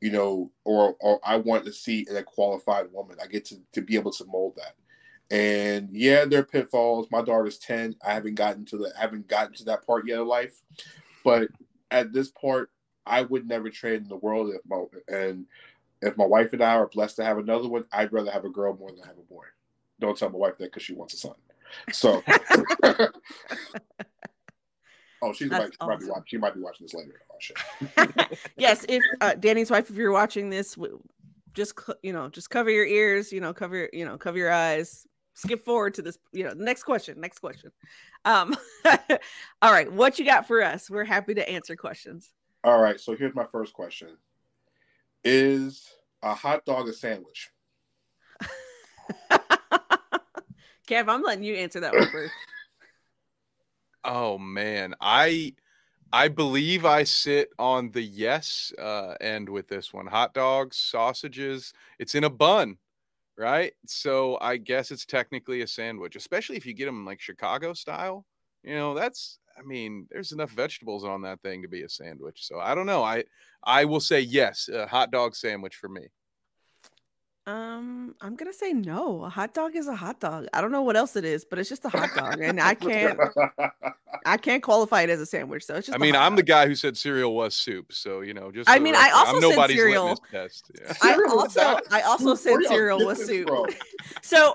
you 0.00 0.10
know, 0.10 0.50
or 0.64 0.96
or 1.00 1.20
I 1.24 1.36
want 1.36 1.64
to 1.66 1.72
see 1.72 2.06
in 2.08 2.16
a 2.16 2.22
qualified 2.22 2.86
woman. 2.92 3.18
I 3.22 3.26
get 3.26 3.44
to, 3.46 3.56
to 3.72 3.82
be 3.82 3.96
able 3.96 4.12
to 4.12 4.24
mold 4.24 4.56
that. 4.56 4.74
And 5.30 5.90
yeah, 5.92 6.24
there 6.24 6.40
are 6.40 6.44
pitfalls. 6.44 7.06
My 7.10 7.22
daughter's 7.22 7.58
10. 7.58 7.96
I 8.04 8.14
haven't 8.14 8.34
gotten 8.34 8.64
to 8.66 8.78
the 8.78 8.92
haven't 8.98 9.28
gotten 9.28 9.54
to 9.54 9.64
that 9.64 9.86
part 9.86 10.08
yet 10.08 10.18
of 10.18 10.26
life. 10.26 10.60
But 11.24 11.48
at 11.90 12.12
this 12.12 12.30
part, 12.30 12.70
I 13.06 13.22
would 13.22 13.46
never 13.46 13.70
trade 13.70 14.02
in 14.02 14.08
the 14.08 14.16
world 14.16 14.54
if 14.54 14.60
my 14.68 14.84
and 15.08 15.46
if 16.02 16.16
my 16.16 16.24
wife 16.24 16.52
and 16.52 16.62
I 16.62 16.74
are 16.74 16.86
blessed 16.86 17.16
to 17.16 17.24
have 17.24 17.38
another 17.38 17.68
one, 17.68 17.84
I'd 17.92 18.12
rather 18.12 18.30
have 18.30 18.44
a 18.44 18.50
girl 18.50 18.76
more 18.76 18.90
than 18.90 19.02
have 19.02 19.18
a 19.18 19.22
boy. 19.22 19.44
Don't 20.00 20.16
tell 20.16 20.30
my 20.30 20.38
wife 20.38 20.56
that 20.58 20.66
because 20.66 20.82
she 20.82 20.94
wants 20.94 21.14
a 21.14 21.18
son. 21.18 21.34
So, 21.92 22.22
oh, 25.22 25.32
she's 25.32 25.50
might, 25.50 25.72
awesome. 25.80 25.88
might, 25.88 26.00
be 26.00 26.06
watching. 26.06 26.24
She 26.26 26.38
might 26.38 26.54
be 26.54 26.60
watching 26.60 26.86
this 26.86 26.94
later. 26.94 27.20
Oh 27.30 27.36
shit. 27.38 27.58
yes, 28.56 28.84
if 28.88 29.02
uh, 29.20 29.34
Danny's 29.34 29.70
wife, 29.70 29.90
if 29.90 29.96
you're 29.96 30.12
watching 30.12 30.50
this, 30.50 30.76
just 31.52 31.78
you 32.02 32.12
know, 32.12 32.28
just 32.28 32.50
cover 32.50 32.70
your 32.70 32.86
ears. 32.86 33.32
You 33.32 33.40
know, 33.40 33.52
cover 33.52 33.88
you 33.92 34.04
know, 34.04 34.16
cover 34.16 34.38
your 34.38 34.52
eyes. 34.52 35.06
Skip 35.34 35.64
forward 35.64 35.94
to 35.94 36.02
this. 36.02 36.18
You 36.32 36.44
know, 36.44 36.52
next 36.54 36.82
question. 36.82 37.20
Next 37.20 37.38
question. 37.38 37.70
Um, 38.24 38.54
all 39.62 39.72
right, 39.72 39.90
what 39.90 40.18
you 40.18 40.24
got 40.24 40.46
for 40.46 40.62
us? 40.62 40.90
We're 40.90 41.04
happy 41.04 41.34
to 41.34 41.48
answer 41.48 41.76
questions. 41.76 42.30
All 42.62 42.80
right, 42.80 43.00
so 43.00 43.16
here's 43.16 43.34
my 43.34 43.44
first 43.44 43.72
question: 43.72 44.16
Is 45.24 45.88
a 46.22 46.34
hot 46.34 46.64
dog 46.64 46.88
a 46.88 46.92
sandwich? 46.92 47.50
Kev, 50.88 51.08
I'm 51.08 51.22
letting 51.22 51.44
you 51.44 51.54
answer 51.54 51.80
that 51.80 51.94
one 51.94 52.08
first. 52.08 52.34
oh 54.04 54.36
man, 54.36 54.94
I 55.00 55.54
I 56.12 56.28
believe 56.28 56.84
I 56.84 57.04
sit 57.04 57.50
on 57.58 57.92
the 57.92 58.02
yes 58.02 58.72
uh, 58.78 59.14
end 59.20 59.48
with 59.48 59.68
this 59.68 59.92
one. 59.92 60.06
Hot 60.06 60.34
dogs, 60.34 60.76
sausages. 60.76 61.72
It's 61.98 62.14
in 62.14 62.24
a 62.24 62.30
bun, 62.30 62.78
right? 63.40 63.72
So 63.86 64.38
I 64.40 64.58
guess 64.58 64.90
it's 64.90 65.06
technically 65.06 65.62
a 65.62 65.66
sandwich, 65.66 66.14
especially 66.14 66.56
if 66.56 66.66
you 66.66 66.74
get 66.74 66.86
them 66.86 67.06
like 67.06 67.20
Chicago 67.20 67.72
style. 67.72 68.26
You 68.62 68.74
know, 68.74 68.94
that's. 68.94 69.38
I 69.58 69.62
mean, 69.62 70.06
there's 70.10 70.32
enough 70.32 70.52
vegetables 70.52 71.04
on 71.04 71.22
that 71.22 71.42
thing 71.42 71.62
to 71.62 71.68
be 71.68 71.82
a 71.82 71.88
sandwich. 71.88 72.46
So 72.46 72.60
I 72.60 72.74
don't 72.74 72.86
know. 72.86 73.02
I 73.02 73.24
I 73.64 73.84
will 73.84 74.00
say 74.00 74.20
yes, 74.20 74.68
a 74.72 74.86
hot 74.86 75.10
dog 75.10 75.34
sandwich 75.34 75.76
for 75.76 75.88
me. 75.88 76.02
Um, 77.50 78.14
I'm 78.20 78.36
gonna 78.36 78.52
say 78.52 78.72
no. 78.72 79.24
A 79.24 79.28
hot 79.28 79.54
dog 79.54 79.74
is 79.74 79.88
a 79.88 79.96
hot 79.96 80.20
dog. 80.20 80.46
I 80.52 80.60
don't 80.60 80.70
know 80.70 80.82
what 80.82 80.96
else 80.96 81.16
it 81.16 81.24
is, 81.24 81.44
but 81.44 81.58
it's 81.58 81.68
just 81.68 81.84
a 81.84 81.88
hot 81.88 82.10
dog, 82.14 82.40
and 82.40 82.60
I 82.60 82.74
can't, 82.76 83.18
I 84.24 84.36
can't 84.40 84.62
qualify 84.62 85.02
it 85.02 85.10
as 85.10 85.20
a 85.20 85.26
sandwich. 85.26 85.64
So 85.64 85.74
it's 85.74 85.88
just. 85.88 85.96
I 85.96 86.00
mean, 86.00 86.14
I'm 86.14 86.32
dog. 86.32 86.36
the 86.36 86.42
guy 86.44 86.68
who 86.68 86.76
said 86.76 86.96
cereal 86.96 87.34
was 87.34 87.56
soup, 87.56 87.92
so 87.92 88.20
you 88.20 88.34
know, 88.34 88.52
just. 88.52 88.70
I 88.70 88.78
mean, 88.78 88.94
I 88.96 89.10
also 89.10 89.48
I'm 89.48 89.54
said 89.54 89.70
cereal. 89.70 90.16
Test. 90.30 90.70
Yeah. 90.80 90.92
I 91.02 91.14
also, 91.28 91.78
I 91.90 92.02
also 92.02 92.34
said 92.36 92.58
cereal 92.68 93.04
was 93.04 93.24
soup. 93.26 93.50
so, 94.22 94.54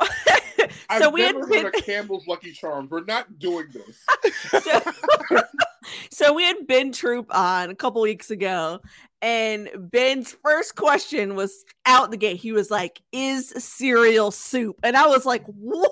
so 0.97 1.09
we 1.09 1.21
had 1.21 1.35
been... 1.49 1.65
A 1.65 1.71
Campbell's 1.71 2.27
Lucky 2.27 2.53
Charms. 2.53 2.89
We're 2.91 3.03
not 3.03 3.39
doing 3.39 3.67
this. 3.73 4.63
so, 4.63 4.81
so 6.11 6.33
we 6.33 6.43
had 6.43 6.65
Ben 6.65 6.91
Troop 6.93 7.33
on 7.35 7.69
a 7.71 7.75
couple 7.75 8.01
weeks 8.01 8.31
ago, 8.31 8.79
and 9.25 9.69
Ben's 9.75 10.31
first 10.31 10.75
question 10.75 11.33
was 11.33 11.65
out 11.87 12.11
the 12.11 12.17
gate. 12.17 12.37
He 12.37 12.51
was 12.51 12.69
like, 12.69 13.01
"Is 13.11 13.49
cereal 13.57 14.29
soup?" 14.29 14.79
And 14.83 14.95
I 14.95 15.07
was 15.07 15.25
like, 15.25 15.43
"What? 15.47 15.91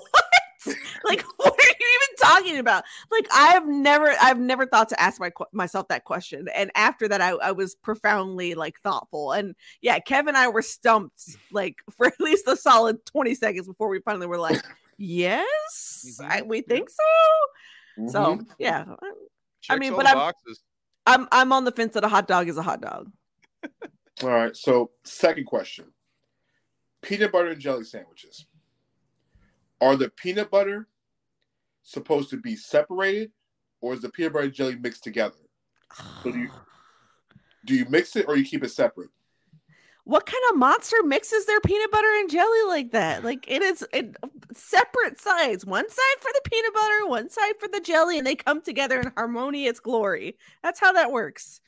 like, 1.04 1.24
what 1.36 1.52
are 1.52 1.74
you 1.80 1.98
even 1.98 2.16
talking 2.22 2.58
about?" 2.58 2.84
Like, 3.10 3.26
I 3.34 3.48
have 3.48 3.66
never, 3.66 4.14
I've 4.22 4.38
never 4.38 4.66
thought 4.66 4.88
to 4.90 5.00
ask 5.02 5.20
my 5.20 5.32
myself 5.52 5.88
that 5.88 6.04
question. 6.04 6.46
And 6.54 6.70
after 6.76 7.08
that, 7.08 7.20
I, 7.20 7.30
I 7.30 7.50
was 7.50 7.74
profoundly 7.74 8.54
like 8.54 8.78
thoughtful. 8.78 9.32
And 9.32 9.56
yeah, 9.80 9.98
Kevin 9.98 10.28
and 10.28 10.36
I 10.36 10.46
were 10.46 10.62
stumped 10.62 11.36
like 11.50 11.82
for 11.96 12.06
at 12.06 12.20
least 12.20 12.46
a 12.46 12.56
solid 12.56 13.04
twenty 13.04 13.34
seconds 13.34 13.66
before 13.66 13.88
we 13.88 13.98
finally 13.98 14.28
were 14.28 14.38
like, 14.38 14.62
"Yes, 14.96 16.06
mm-hmm. 16.20 16.30
I, 16.30 16.42
we 16.42 16.60
think 16.60 16.88
so." 16.88 18.00
Mm-hmm. 18.00 18.10
So 18.10 18.40
yeah, 18.60 18.84
Checks 19.60 19.70
I 19.70 19.78
mean, 19.78 19.96
but 19.96 20.06
I'm. 20.06 20.32
I'm 21.06 21.28
I'm 21.30 21.52
on 21.52 21.64
the 21.64 21.72
fence 21.72 21.92
that 21.94 22.04
a 22.04 22.08
hot 22.08 22.26
dog 22.26 22.48
is 22.48 22.56
a 22.56 22.62
hot 22.62 22.80
dog. 22.80 23.10
All 24.22 24.28
right. 24.28 24.56
So, 24.56 24.90
second 25.04 25.46
question: 25.46 25.86
peanut 27.02 27.32
butter 27.32 27.48
and 27.48 27.60
jelly 27.60 27.84
sandwiches. 27.84 28.46
Are 29.80 29.96
the 29.96 30.08
peanut 30.08 30.50
butter 30.50 30.88
supposed 31.82 32.30
to 32.30 32.38
be 32.38 32.56
separated, 32.56 33.32
or 33.80 33.92
is 33.92 34.00
the 34.00 34.08
peanut 34.08 34.32
butter 34.32 34.46
and 34.46 34.54
jelly 34.54 34.76
mixed 34.76 35.04
together? 35.04 35.36
So 36.22 36.32
do 36.32 36.38
you 36.38 36.50
do 37.64 37.74
you 37.74 37.86
mix 37.88 38.16
it 38.16 38.26
or 38.28 38.36
you 38.36 38.44
keep 38.44 38.64
it 38.64 38.70
separate? 38.70 39.10
What 40.04 40.26
kind 40.26 40.42
of 40.50 40.58
monster 40.58 40.96
mixes 41.02 41.46
their 41.46 41.60
peanut 41.60 41.90
butter 41.90 42.12
and 42.18 42.30
jelly 42.30 42.62
like 42.66 42.92
that? 42.92 43.24
Like 43.24 43.46
it 43.48 43.62
is 43.62 43.86
it, 43.92 44.16
separate 44.52 45.18
sides. 45.18 45.64
One 45.64 45.88
side 45.88 46.16
for 46.20 46.30
the 46.32 46.50
peanut 46.50 46.74
butter, 46.74 47.06
one 47.06 47.30
side 47.30 47.54
for 47.58 47.68
the 47.68 47.80
jelly, 47.80 48.18
and 48.18 48.26
they 48.26 48.34
come 48.34 48.60
together 48.60 49.00
in 49.00 49.12
harmonious 49.16 49.80
glory. 49.80 50.36
That's 50.62 50.80
how 50.80 50.92
that 50.92 51.10
works. 51.10 51.60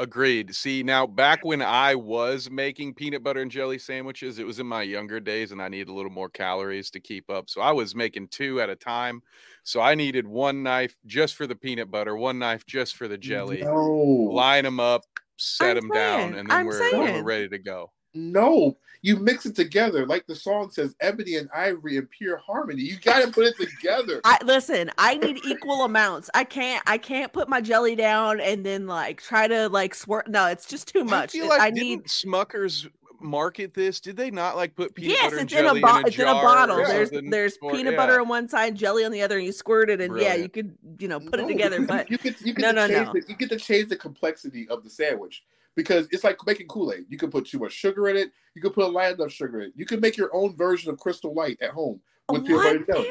Agreed. 0.00 0.54
See, 0.54 0.82
now 0.82 1.06
back 1.06 1.44
when 1.44 1.60
I 1.60 1.94
was 1.94 2.50
making 2.50 2.94
peanut 2.94 3.22
butter 3.22 3.42
and 3.42 3.50
jelly 3.50 3.78
sandwiches, 3.78 4.38
it 4.38 4.46
was 4.46 4.58
in 4.58 4.66
my 4.66 4.80
younger 4.80 5.20
days 5.20 5.52
and 5.52 5.60
I 5.60 5.68
needed 5.68 5.90
a 5.90 5.92
little 5.92 6.10
more 6.10 6.30
calories 6.30 6.90
to 6.92 7.00
keep 7.00 7.28
up. 7.28 7.50
So 7.50 7.60
I 7.60 7.72
was 7.72 7.94
making 7.94 8.28
two 8.28 8.62
at 8.62 8.70
a 8.70 8.76
time. 8.76 9.20
So 9.62 9.82
I 9.82 9.94
needed 9.94 10.26
one 10.26 10.62
knife 10.62 10.96
just 11.04 11.34
for 11.34 11.46
the 11.46 11.54
peanut 11.54 11.90
butter, 11.90 12.16
one 12.16 12.38
knife 12.38 12.64
just 12.64 12.96
for 12.96 13.08
the 13.08 13.18
jelly. 13.18 13.60
No. 13.60 13.74
Line 13.76 14.64
them 14.64 14.80
up, 14.80 15.02
set 15.36 15.76
I'm 15.76 15.82
them 15.82 15.90
saying, 15.92 16.30
down, 16.32 16.38
and 16.38 16.50
then 16.50 16.64
we're, 16.64 16.92
we're 16.96 17.22
ready 17.22 17.50
to 17.50 17.58
go. 17.58 17.92
No, 18.12 18.76
you 19.02 19.16
mix 19.16 19.46
it 19.46 19.54
together, 19.54 20.06
like 20.06 20.26
the 20.26 20.34
song 20.34 20.70
says, 20.70 20.94
ebony 21.00 21.36
and 21.36 21.48
ivory 21.54 21.96
in 21.96 22.06
pure 22.06 22.36
harmony. 22.36 22.82
You 22.82 22.98
got 22.98 23.24
to 23.24 23.30
put 23.30 23.46
it 23.46 23.56
together. 23.56 24.20
I 24.24 24.38
listen. 24.44 24.90
I 24.98 25.14
need 25.14 25.38
equal 25.46 25.84
amounts. 25.84 26.28
I 26.34 26.44
can't. 26.44 26.82
I 26.86 26.98
can't 26.98 27.32
put 27.32 27.48
my 27.48 27.60
jelly 27.60 27.94
down 27.94 28.40
and 28.40 28.66
then 28.66 28.86
like 28.86 29.22
try 29.22 29.46
to 29.46 29.68
like 29.68 29.94
swear. 29.94 30.24
No, 30.26 30.46
it's 30.46 30.66
just 30.66 30.88
too 30.88 31.04
much. 31.04 31.34
I, 31.34 31.38
feel 31.38 31.48
like 31.48 31.60
I 31.60 31.70
need 31.70 32.04
Smuckers 32.04 32.88
market 33.20 33.74
this? 33.74 34.00
Did 34.00 34.16
they 34.16 34.30
not 34.30 34.56
like 34.56 34.74
put 34.74 34.94
peanut 34.94 35.12
yes, 35.12 35.30
butter 35.30 35.42
it's 35.42 35.52
in 35.52 35.66
a, 35.66 35.74
bo- 35.74 35.98
in 35.98 36.04
a 36.04 36.06
it's 36.06 36.18
in 36.18 36.28
a 36.28 36.32
bottle. 36.32 36.76
There's 36.76 37.10
there's 37.10 37.58
peanut 37.58 37.92
yeah. 37.92 37.96
butter 37.96 38.20
on 38.20 38.28
one 38.28 38.48
side, 38.48 38.74
jelly 38.74 39.04
on 39.04 39.12
the 39.12 39.22
other, 39.22 39.36
and 39.36 39.46
you 39.46 39.52
squirt 39.52 39.90
it, 39.90 40.00
and 40.00 40.10
Brilliant. 40.10 40.36
yeah, 40.36 40.42
you 40.42 40.48
could 40.48 40.74
you 40.98 41.08
know 41.08 41.20
put 41.20 41.38
no, 41.38 41.46
it 41.46 41.48
together. 41.48 41.80
But 41.86 42.10
you 42.10 42.18
could 42.18 42.40
you 42.40 42.54
could 42.54 42.62
no 42.62 42.72
no 42.72 42.86
no. 42.86 43.12
The, 43.12 43.22
you 43.28 43.36
get 43.36 43.50
to 43.50 43.56
change 43.56 43.88
the 43.88 43.96
complexity 43.96 44.68
of 44.68 44.82
the 44.82 44.90
sandwich 44.90 45.44
because 45.80 46.06
it's 46.10 46.24
like 46.24 46.36
making 46.46 46.68
Kool 46.68 46.92
Aid. 46.92 47.06
You 47.08 47.16
can 47.16 47.30
put 47.30 47.46
too 47.46 47.58
much 47.58 47.72
sugar 47.72 48.08
in 48.08 48.16
it. 48.16 48.30
You 48.54 48.60
can 48.60 48.70
put 48.70 48.84
a 48.84 48.88
lot 48.88 49.12
enough 49.12 49.32
sugar 49.32 49.60
in 49.60 49.68
it. 49.68 49.72
You 49.74 49.86
can 49.86 49.98
make 49.98 50.14
your 50.14 50.28
own 50.36 50.54
version 50.54 50.90
of 50.90 50.98
Crystal 50.98 51.32
Light 51.32 51.56
at 51.62 51.70
home 51.70 52.02
with 52.28 52.46
peanut 52.46 52.86
butter 52.86 53.02
jelly. 53.02 53.08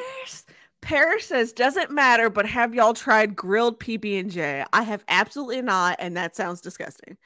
Paris 0.81 1.25
says 1.25 1.51
doesn't 1.51 1.89
matter, 1.89 2.29
but 2.29 2.45
have 2.45 2.75
y'all 2.75 2.93
tried 2.93 3.35
grilled 3.35 3.79
PB 3.79 4.19
and 4.19 4.29
J? 4.29 4.63
I 4.71 4.83
have 4.83 5.03
absolutely 5.07 5.63
not, 5.63 5.95
and 5.97 6.15
that 6.15 6.35
sounds 6.35 6.61
disgusting. 6.61 7.17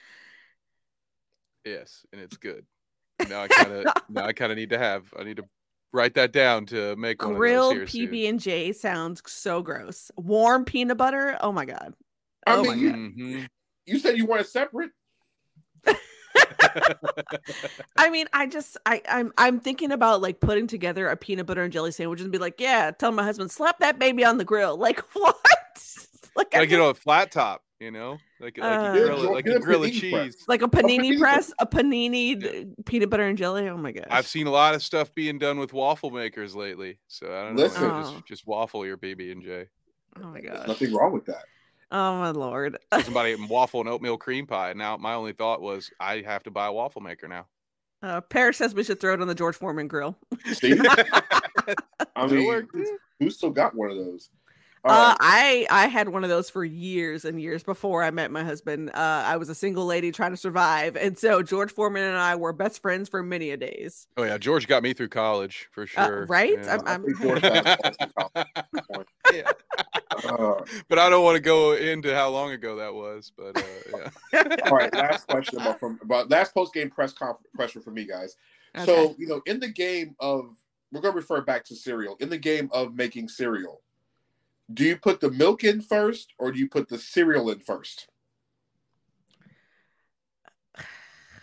Yes, 1.65 2.05
and 2.13 2.21
it's 2.21 2.37
good. 2.37 2.65
Now 3.27 3.43
I 3.43 3.47
kind 3.49 3.71
of 3.73 3.93
now 4.09 4.25
I 4.25 4.31
kind 4.31 4.51
of 4.51 4.57
need 4.57 4.69
to 4.69 4.77
have. 4.77 5.13
I 5.19 5.23
need 5.23 5.37
to 5.37 5.45
write 5.91 6.13
that 6.13 6.31
down 6.31 6.67
to 6.67 6.95
make 6.95 7.17
grilled 7.17 7.77
PB 7.77 8.29
and 8.29 8.39
J 8.39 8.71
sounds 8.71 9.21
so 9.27 9.61
gross. 9.61 10.09
Warm 10.15 10.63
peanut 10.63 10.97
butter. 10.97 11.37
Oh 11.41 11.51
my 11.51 11.65
god. 11.65 11.93
I 12.47 12.55
oh 12.55 12.63
mean, 12.63 12.79
you, 12.79 12.91
mm-hmm. 12.91 13.43
you 13.85 13.99
said 13.99 14.17
you 14.17 14.25
want 14.25 14.41
it 14.41 14.47
separate. 14.47 14.91
I 17.97 18.09
mean, 18.09 18.27
I 18.33 18.47
just 18.47 18.77
I 18.85 19.01
I'm 19.09 19.33
I'm 19.37 19.59
thinking 19.59 19.91
about 19.91 20.21
like 20.21 20.39
putting 20.39 20.67
together 20.67 21.07
a 21.07 21.17
peanut 21.17 21.45
butter 21.45 21.63
and 21.63 21.71
jelly 21.73 21.91
sandwich 21.91 22.21
and 22.21 22.31
be 22.31 22.37
like, 22.37 22.59
yeah, 22.59 22.91
tell 22.91 23.11
my 23.11 23.23
husband 23.23 23.51
slap 23.51 23.79
that 23.79 23.99
baby 23.99 24.23
on 24.25 24.37
the 24.37 24.45
grill. 24.45 24.77
Like 24.77 24.99
what? 25.13 25.37
like 26.35 26.53
like 26.53 26.69
you 26.69 26.77
know 26.77 26.89
a 26.89 26.93
flat 26.93 27.31
top, 27.31 27.63
you 27.79 27.91
know, 27.91 28.17
like 28.39 28.57
like 28.57 28.79
uh, 28.79 28.93
you 28.93 29.05
grill, 29.05 29.33
like 29.33 29.45
a 29.45 29.59
grill 29.59 29.83
of 29.83 29.91
cheese, 29.91 30.13
press. 30.13 30.35
like 30.47 30.61
a 30.61 30.67
panini, 30.67 30.97
a 30.97 31.01
panini 31.01 31.19
press, 31.19 31.53
a 31.59 31.67
panini 31.67 32.43
yeah. 32.43 32.63
peanut 32.85 33.09
butter 33.09 33.27
and 33.27 33.37
jelly. 33.37 33.67
Oh 33.69 33.77
my 33.77 33.91
gosh! 33.91 34.07
I've 34.09 34.27
seen 34.27 34.47
a 34.47 34.51
lot 34.51 34.75
of 34.75 34.83
stuff 34.83 35.13
being 35.13 35.37
done 35.37 35.59
with 35.59 35.73
waffle 35.73 36.09
makers 36.09 36.55
lately, 36.55 36.99
so 37.07 37.27
I 37.27 37.43
don't 37.43 37.55
know. 37.55 37.63
Listen, 37.63 37.83
oh. 37.83 38.01
just 38.01 38.25
just 38.25 38.47
waffle 38.47 38.85
your 38.85 38.97
PB 38.97 39.31
and 39.31 39.43
J. 39.43 39.67
Oh 40.21 40.27
my 40.27 40.41
gosh! 40.41 40.55
There's 40.55 40.67
nothing 40.67 40.93
wrong 40.93 41.13
with 41.13 41.25
that. 41.25 41.43
Oh 41.93 42.17
my 42.17 42.31
lord! 42.31 42.79
Somebody 43.03 43.31
eating 43.33 43.47
waffle 43.47 43.79
and 43.79 43.87
oatmeal 43.87 44.17
cream 44.17 44.47
pie. 44.47 44.73
Now 44.73 44.97
my 44.97 45.13
only 45.13 45.31
thought 45.31 45.61
was 45.61 45.91
I 45.99 46.23
have 46.25 46.41
to 46.43 46.51
buy 46.51 46.65
a 46.65 46.73
waffle 46.73 47.01
maker 47.01 47.27
now. 47.27 47.45
Uh, 48.01 48.19
Paris 48.19 48.57
says 48.57 48.73
we 48.73 48.83
should 48.83 48.99
throw 48.99 49.13
it 49.13 49.21
on 49.21 49.27
the 49.27 49.35
George 49.35 49.55
Foreman 49.55 49.87
grill. 49.87 50.17
I 52.15 52.27
mean, 52.27 52.67
who 53.19 53.29
still 53.29 53.51
got 53.51 53.75
one 53.75 53.91
of 53.91 53.97
those? 53.97 54.29
Uh, 54.85 55.15
I 55.19 55.65
I 55.69 55.87
had 55.87 56.09
one 56.09 56.25
of 56.25 56.29
those 56.29 56.49
for 56.49 56.65
years 56.65 57.23
and 57.23 57.41
years 57.41 57.63
before 57.63 58.03
I 58.03 58.11
met 58.11 58.31
my 58.31 58.43
husband. 58.43 58.89
Uh, 58.89 59.23
I 59.25 59.37
was 59.37 59.47
a 59.47 59.55
single 59.55 59.85
lady 59.85 60.11
trying 60.11 60.31
to 60.31 60.37
survive, 60.37 60.97
and 60.97 61.17
so 61.17 61.41
George 61.41 61.71
Foreman 61.71 62.03
and 62.03 62.17
I 62.17 62.35
were 62.35 62.51
best 62.51 62.81
friends 62.81 63.07
for 63.07 63.23
many 63.23 63.51
a 63.51 63.57
days. 63.57 64.07
Oh 64.17 64.23
yeah, 64.23 64.37
George 64.37 64.67
got 64.67 64.83
me 64.83 64.93
through 64.93 65.07
college 65.07 65.69
for 65.71 65.83
uh, 65.83 65.87
sure. 65.87 66.23
Uh, 66.23 66.25
right? 66.25 66.59
Yeah. 66.61 66.79
I'm, 66.85 67.05
I'm... 67.05 68.45
yeah. 69.33 69.51
Uh, 70.25 70.55
but 70.89 70.99
I 70.99 71.09
don't 71.09 71.23
want 71.23 71.35
to 71.35 71.41
go 71.41 71.73
into 71.73 72.13
how 72.13 72.29
long 72.29 72.51
ago 72.51 72.75
that 72.75 72.93
was. 72.93 73.31
But 73.37 73.57
uh, 73.57 74.09
yeah. 74.33 74.55
All 74.65 74.77
right, 74.77 74.93
last 74.93 75.27
question 75.27 75.61
about 75.61 75.79
from 75.79 75.97
about 76.01 76.29
last 76.29 76.53
post 76.53 76.73
game 76.73 76.89
press 76.89 77.13
conference 77.13 77.47
pressure 77.53 77.79
for 77.79 77.91
me, 77.91 78.05
guys. 78.05 78.35
Okay. 78.75 78.85
So 78.85 79.15
you 79.17 79.27
know, 79.27 79.41
in 79.45 79.61
the 79.61 79.69
game 79.69 80.15
of 80.19 80.55
we're 80.91 81.01
going 81.01 81.13
to 81.13 81.17
refer 81.17 81.41
back 81.41 81.63
to 81.65 81.75
cereal. 81.75 82.17
In 82.19 82.29
the 82.29 82.37
game 82.37 82.69
of 82.71 82.95
making 82.95 83.27
cereal, 83.29 83.81
do 84.73 84.83
you 84.83 84.97
put 84.97 85.19
the 85.19 85.31
milk 85.31 85.63
in 85.63 85.81
first 85.81 86.33
or 86.37 86.51
do 86.51 86.59
you 86.59 86.67
put 86.67 86.89
the 86.89 86.97
cereal 86.97 87.49
in 87.49 87.59
first? 87.59 88.07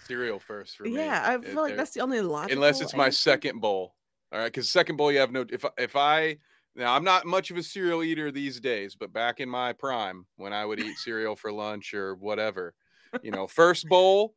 Cereal 0.07 0.41
first 0.41 0.77
for 0.77 0.85
me. 0.85 0.97
Yeah, 0.97 1.23
I 1.25 1.45
feel 1.45 1.63
like 1.63 1.77
that's 1.77 1.93
the 1.93 2.01
only 2.01 2.21
logical. 2.21 2.59
Unless 2.59 2.81
it's 2.81 2.95
my 2.97 3.07
answer. 3.07 3.19
second 3.19 3.61
bowl. 3.61 3.95
All 4.33 4.39
right, 4.39 4.47
because 4.47 4.69
second 4.69 4.97
bowl 4.97 5.13
you 5.13 5.19
have 5.19 5.31
no. 5.31 5.45
If 5.49 5.65
if 5.79 5.95
I 5.95 6.39
now 6.75 6.95
I'm 6.95 7.05
not 7.05 7.27
much 7.27 7.51
of 7.51 7.57
a 7.57 7.63
cereal 7.63 8.03
eater 8.03 8.31
these 8.33 8.61
days, 8.61 8.97
but 8.97 9.13
back 9.13 9.41
in 9.41 9.49
my 9.49 9.73
prime 9.73 10.27
when 10.37 10.53
I 10.53 10.65
would 10.65 10.81
eat 10.81 10.97
cereal 10.99 11.37
for 11.37 11.53
lunch 11.53 11.95
or 11.95 12.17
whatever, 12.17 12.75
you 13.23 13.31
know, 13.31 13.47
first 13.47 13.89
bowl 13.89 14.35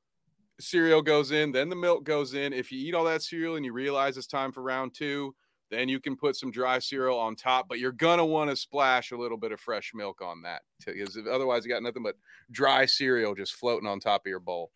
cereal 0.60 1.02
goes 1.02 1.32
in, 1.32 1.52
then 1.52 1.70
the 1.70 1.76
milk 1.76 2.04
goes 2.04 2.34
in. 2.34 2.54
If 2.54 2.72
you 2.72 2.80
eat 2.80 2.94
all 2.94 3.06
that 3.06 3.22
cereal 3.22 3.56
and 3.56 3.66
you 3.66 3.74
realize 3.74 4.18
it's 4.18 4.28
time 4.28 4.52
for 4.52 4.62
round 4.62 4.94
two, 4.94 5.36
then 5.74 5.89
you 5.89 5.99
can 5.99 6.15
put 6.15 6.36
some 6.36 6.51
dry 6.51 6.80
cereal 6.80 7.17
on 7.17 7.36
top, 7.36 7.67
but 7.67 7.80
you're 7.80 7.91
gonna 7.91 8.26
want 8.26 8.49
to 8.49 8.55
splash 8.55 9.11
a 9.11 9.17
little 9.17 9.38
bit 9.38 9.51
of 9.51 9.59
fresh 9.59 9.91
milk 9.93 10.21
on 10.21 10.41
that 10.43 10.61
because 10.86 11.17
otherwise 11.30 11.65
you 11.65 11.71
got 11.71 11.84
nothing 11.84 12.03
but 12.03 12.15
dry 12.51 12.86
cereal 12.86 13.36
just 13.36 13.53
floating 13.53 13.88
on 13.88 13.99
top 13.99 14.26
of 14.26 14.30
your 14.30 14.39
bowl. 14.39 14.71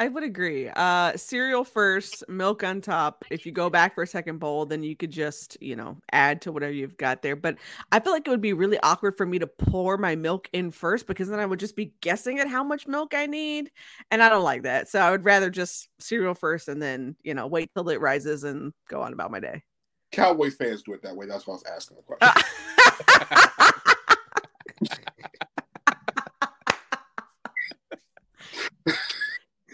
I 0.00 0.06
would 0.06 0.22
agree. 0.22 0.68
Uh 0.68 1.16
cereal 1.16 1.64
first, 1.64 2.22
milk 2.28 2.62
on 2.62 2.80
top. 2.80 3.24
If 3.30 3.44
you 3.44 3.50
go 3.50 3.68
back 3.68 3.96
for 3.96 4.04
a 4.04 4.06
second 4.06 4.38
bowl, 4.38 4.64
then 4.64 4.84
you 4.84 4.94
could 4.94 5.10
just, 5.10 5.60
you 5.60 5.74
know, 5.74 5.98
add 6.12 6.40
to 6.42 6.52
whatever 6.52 6.72
you've 6.72 6.96
got 6.96 7.22
there. 7.22 7.34
But 7.34 7.56
I 7.90 7.98
feel 7.98 8.12
like 8.12 8.24
it 8.26 8.30
would 8.30 8.40
be 8.40 8.52
really 8.52 8.78
awkward 8.84 9.16
for 9.16 9.26
me 9.26 9.40
to 9.40 9.48
pour 9.48 9.98
my 9.98 10.14
milk 10.14 10.48
in 10.52 10.70
first 10.70 11.08
because 11.08 11.28
then 11.28 11.40
I 11.40 11.46
would 11.46 11.58
just 11.58 11.74
be 11.74 11.94
guessing 12.00 12.38
at 12.38 12.46
how 12.48 12.62
much 12.62 12.86
milk 12.86 13.12
I 13.12 13.26
need. 13.26 13.72
And 14.12 14.22
I 14.22 14.28
don't 14.28 14.44
like 14.44 14.62
that. 14.62 14.88
So 14.88 15.00
I 15.00 15.10
would 15.10 15.24
rather 15.24 15.50
just 15.50 15.88
cereal 15.98 16.34
first 16.34 16.68
and 16.68 16.80
then, 16.80 17.16
you 17.24 17.34
know, 17.34 17.48
wait 17.48 17.70
till 17.74 17.88
it 17.88 18.00
rises 18.00 18.44
and 18.44 18.72
go 18.88 19.02
on 19.02 19.12
about 19.12 19.32
my 19.32 19.40
day. 19.40 19.64
Cowboy 20.10 20.50
fans 20.50 20.82
do 20.82 20.94
it 20.94 21.02
that 21.02 21.14
way. 21.14 21.26
That's 21.26 21.46
why 21.46 21.52
I 21.52 21.56
was 21.56 21.64
asking 21.64 21.98
the 21.98 22.02
question. 22.02 22.44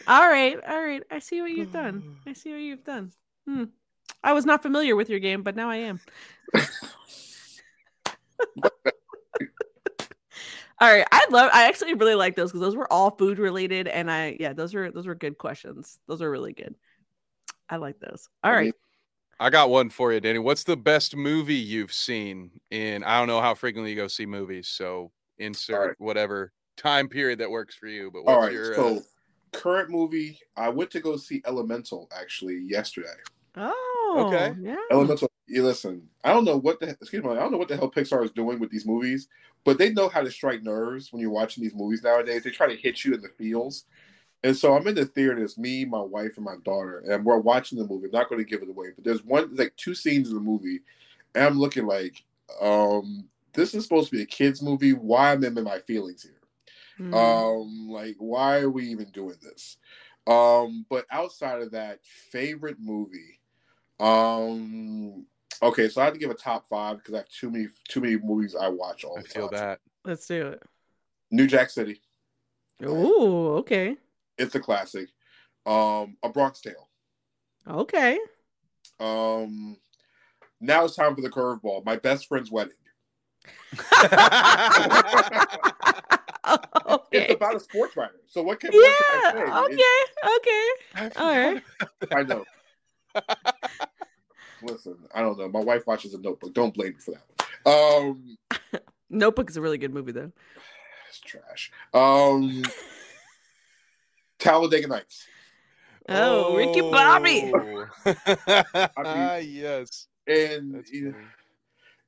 All 0.06 0.28
right, 0.28 0.58
all 0.68 0.82
right. 0.82 1.02
I 1.10 1.18
see 1.18 1.40
what 1.40 1.50
you've 1.50 1.72
done. 1.72 2.18
I 2.26 2.34
see 2.34 2.52
what 2.52 2.60
you've 2.60 2.84
done. 2.84 3.12
Hmm. 3.46 3.64
I 4.22 4.32
was 4.32 4.44
not 4.44 4.62
familiar 4.62 4.96
with 4.96 5.08
your 5.08 5.18
game, 5.18 5.42
but 5.42 5.56
now 5.56 5.70
I 5.70 5.76
am. 5.76 6.00
all 6.54 6.62
right, 10.80 11.06
I 11.10 11.26
love. 11.30 11.50
I 11.52 11.68
actually 11.68 11.94
really 11.94 12.14
like 12.14 12.36
those 12.36 12.50
because 12.50 12.60
those 12.60 12.76
were 12.76 12.92
all 12.92 13.12
food 13.12 13.38
related, 13.38 13.88
and 13.88 14.10
I 14.10 14.36
yeah, 14.38 14.52
those 14.52 14.74
were 14.74 14.90
those 14.90 15.06
were 15.06 15.14
good 15.14 15.38
questions. 15.38 15.98
Those 16.06 16.20
are 16.20 16.30
really 16.30 16.52
good. 16.52 16.74
I 17.68 17.76
like 17.76 17.98
those. 17.98 18.28
All 18.42 18.52
right. 18.52 18.74
I 19.44 19.50
got 19.50 19.68
one 19.68 19.90
for 19.90 20.10
you, 20.10 20.20
Danny. 20.20 20.38
What's 20.38 20.64
the 20.64 20.74
best 20.74 21.14
movie 21.14 21.54
you've 21.54 21.92
seen 21.92 22.50
in? 22.70 23.04
I 23.04 23.18
don't 23.18 23.28
know 23.28 23.42
how 23.42 23.54
frequently 23.54 23.90
you 23.90 23.96
go 23.96 24.08
see 24.08 24.24
movies, 24.24 24.68
so 24.68 25.12
insert 25.36 25.88
right. 25.88 25.94
whatever 25.98 26.50
time 26.78 27.10
period 27.10 27.40
that 27.40 27.50
works 27.50 27.74
for 27.74 27.86
you. 27.86 28.10
But 28.10 28.24
what's 28.24 28.34
all 28.34 28.40
right, 28.40 28.52
your 28.54 28.74
so 28.74 28.96
uh, 28.96 29.00
current 29.52 29.90
movie? 29.90 30.38
I 30.56 30.70
went 30.70 30.90
to 30.92 31.00
go 31.00 31.18
see 31.18 31.42
Elemental 31.46 32.08
actually 32.18 32.64
yesterday. 32.66 33.08
Oh, 33.54 34.24
okay. 34.28 34.56
Yeah. 34.62 34.76
Elemental. 34.90 35.30
You 35.46 35.62
listen. 35.62 36.08
I 36.24 36.32
don't 36.32 36.46
know 36.46 36.56
what 36.56 36.80
the 36.80 36.96
excuse 37.02 37.22
me. 37.22 37.32
I 37.32 37.34
don't 37.34 37.52
know 37.52 37.58
what 37.58 37.68
the 37.68 37.76
hell 37.76 37.90
Pixar 37.90 38.24
is 38.24 38.30
doing 38.30 38.58
with 38.58 38.70
these 38.70 38.86
movies, 38.86 39.28
but 39.64 39.76
they 39.76 39.92
know 39.92 40.08
how 40.08 40.22
to 40.22 40.30
strike 40.30 40.62
nerves 40.62 41.12
when 41.12 41.20
you're 41.20 41.30
watching 41.30 41.62
these 41.62 41.74
movies 41.74 42.02
nowadays. 42.02 42.44
They 42.44 42.50
try 42.50 42.68
to 42.68 42.80
hit 42.80 43.04
you 43.04 43.12
in 43.12 43.20
the 43.20 43.28
feels. 43.28 43.84
And 44.44 44.54
so 44.54 44.76
I'm 44.76 44.86
in 44.86 44.94
the 44.94 45.06
theater. 45.06 45.42
It's 45.42 45.56
me, 45.56 45.86
my 45.86 46.02
wife, 46.02 46.36
and 46.36 46.44
my 46.44 46.56
daughter, 46.64 47.02
and 47.08 47.24
we're 47.24 47.38
watching 47.38 47.78
the 47.78 47.86
movie. 47.86 48.06
I'm 48.06 48.12
not 48.12 48.28
going 48.28 48.44
to 48.44 48.48
give 48.48 48.62
it 48.62 48.68
away, 48.68 48.88
but 48.94 49.02
there's 49.02 49.24
one, 49.24 49.56
like 49.56 49.74
two 49.76 49.94
scenes 49.94 50.28
in 50.28 50.34
the 50.34 50.40
movie, 50.40 50.80
and 51.34 51.44
I'm 51.44 51.58
looking 51.58 51.86
like, 51.86 52.22
um, 52.60 53.24
this 53.54 53.74
is 53.74 53.84
supposed 53.84 54.10
to 54.10 54.16
be 54.16 54.22
a 54.22 54.26
kids 54.26 54.60
movie. 54.60 54.92
Why 54.92 55.32
am 55.32 55.42
I 55.42 55.46
in 55.46 55.64
my 55.64 55.78
feelings 55.78 56.22
here? 56.22 56.42
Mm. 57.00 57.14
Um, 57.14 57.88
like, 57.88 58.16
why 58.18 58.58
are 58.60 58.68
we 58.68 58.84
even 58.88 59.06
doing 59.12 59.36
this? 59.42 59.78
Um, 60.26 60.84
but 60.90 61.06
outside 61.10 61.62
of 61.62 61.70
that, 61.70 62.00
favorite 62.04 62.76
movie. 62.78 63.40
Um, 63.98 65.24
okay, 65.62 65.88
so 65.88 66.02
I 66.02 66.04
have 66.04 66.12
to 66.14 66.20
give 66.20 66.30
a 66.30 66.34
top 66.34 66.66
five 66.68 66.98
because 66.98 67.14
I 67.14 67.18
have 67.18 67.28
too 67.28 67.50
many 67.50 67.68
too 67.88 68.02
many 68.02 68.18
movies 68.18 68.54
I 68.54 68.68
watch 68.68 69.04
all 69.04 69.18
I 69.18 69.22
the 69.22 69.28
feel 69.28 69.48
time. 69.48 69.58
that. 69.58 69.80
Let's 70.04 70.26
do 70.26 70.48
it. 70.48 70.62
New 71.30 71.46
Jack 71.46 71.70
City. 71.70 72.02
Oh, 72.82 73.54
okay. 73.56 73.96
It's 74.38 74.54
a 74.54 74.60
classic. 74.60 75.08
Um, 75.66 76.16
A 76.22 76.28
Bronx 76.28 76.60
Tale. 76.60 76.88
Okay. 77.66 78.18
Um, 79.00 79.76
now 80.60 80.84
it's 80.84 80.96
time 80.96 81.14
for 81.14 81.20
the 81.20 81.30
curveball. 81.30 81.84
My 81.84 81.96
best 81.96 82.26
friend's 82.26 82.50
wedding. 82.50 82.74
okay. 86.86 87.08
It's 87.12 87.34
about 87.34 87.56
a 87.56 87.60
sports 87.60 87.96
writer. 87.96 88.20
So 88.26 88.42
what 88.42 88.60
can, 88.60 88.70
yeah, 88.72 88.80
what 88.80 89.34
can 89.34 89.50
I 89.50 89.68
say? 89.70 90.34
Okay, 90.36 91.06
okay. 91.06 91.20
All 91.20 91.36
right. 91.36 91.62
I 92.12 92.22
know. 92.22 92.44
Listen, 94.62 94.96
I 95.14 95.20
don't 95.20 95.38
know. 95.38 95.48
My 95.48 95.60
wife 95.60 95.86
watches 95.86 96.14
a 96.14 96.20
notebook. 96.20 96.54
Don't 96.54 96.74
blame 96.74 96.94
me 96.94 96.98
for 96.98 97.12
that 97.12 97.22
one. 97.64 98.04
Um 98.04 98.80
Notebook 99.10 99.50
is 99.50 99.56
a 99.56 99.60
really 99.60 99.78
good 99.78 99.92
movie 99.92 100.12
though. 100.12 100.32
It's 101.08 101.20
trash. 101.20 101.70
Um 101.92 102.64
Talladega 104.44 104.88
Nights. 104.88 105.26
Oh, 106.08 106.48
oh. 106.48 106.56
Ricky 106.56 106.80
Bobby. 106.80 107.52
I 108.96 109.40
mean, 109.40 109.54
yes. 109.54 110.06
And 110.26 110.84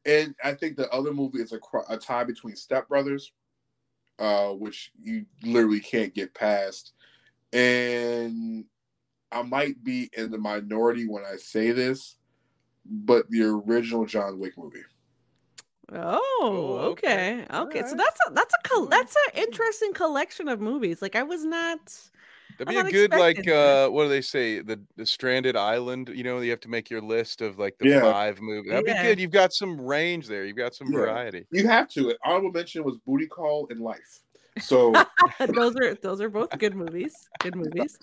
and 0.04 0.34
I 0.44 0.52
think 0.52 0.76
the 0.76 0.88
other 0.90 1.12
movie 1.12 1.38
is 1.38 1.52
a, 1.52 1.60
a 1.88 1.96
tie 1.96 2.24
between 2.24 2.56
Step 2.56 2.88
Brothers 2.88 3.32
uh, 4.18 4.48
which 4.48 4.92
you 5.02 5.26
literally 5.42 5.80
can't 5.80 6.14
get 6.14 6.34
past. 6.34 6.92
And 7.52 8.64
I 9.30 9.42
might 9.42 9.82
be 9.82 10.10
in 10.16 10.30
the 10.30 10.38
minority 10.38 11.06
when 11.06 11.24
I 11.24 11.36
say 11.36 11.72
this, 11.72 12.16
but 12.84 13.28
the 13.30 13.42
original 13.42 14.06
John 14.06 14.38
Wick 14.38 14.56
movie. 14.56 14.82
Oh, 15.92 16.78
okay, 16.92 17.44
okay. 17.44 17.56
okay. 17.56 17.80
Right. 17.80 17.88
So 17.88 17.96
that's 17.96 18.20
a 18.26 18.32
that's 18.32 18.54
a 18.54 18.86
that's 18.86 19.16
an 19.28 19.42
interesting 19.42 19.92
collection 19.92 20.48
of 20.48 20.60
movies. 20.60 21.00
Like 21.00 21.14
I 21.14 21.22
was 21.22 21.44
not. 21.44 21.78
That'd 22.58 22.68
be 22.68 22.76
a 22.76 22.90
good 22.90 23.10
like 23.12 23.46
uh 23.48 23.88
what 23.88 24.04
do 24.04 24.08
they 24.08 24.20
say? 24.20 24.60
The 24.60 24.80
the 24.96 25.06
stranded 25.06 25.56
island 25.56 26.10
you 26.14 26.24
know 26.24 26.40
you 26.40 26.50
have 26.50 26.60
to 26.60 26.68
make 26.68 26.90
your 26.90 27.00
list 27.00 27.40
of 27.40 27.58
like 27.58 27.78
the 27.78 27.88
yeah. 27.88 28.00
five 28.00 28.40
movies 28.40 28.70
that'd 28.70 28.86
yeah. 28.86 29.02
be 29.02 29.08
good. 29.08 29.20
You've 29.20 29.30
got 29.30 29.52
some 29.52 29.80
range 29.80 30.26
there. 30.26 30.44
You've 30.44 30.56
got 30.56 30.74
some 30.74 30.92
yeah. 30.92 30.98
variety. 30.98 31.46
You 31.50 31.66
have 31.68 31.88
to. 31.90 32.10
It 32.10 32.18
honorable 32.24 32.52
mention 32.52 32.84
was 32.84 32.98
booty 32.98 33.26
call 33.26 33.66
and 33.70 33.80
life. 33.80 34.20
So 34.60 34.92
those 35.48 35.76
are 35.76 35.94
those 35.94 36.20
are 36.20 36.30
both 36.30 36.50
good 36.58 36.74
movies. 36.74 37.28
Good 37.40 37.56
movies. 37.56 37.98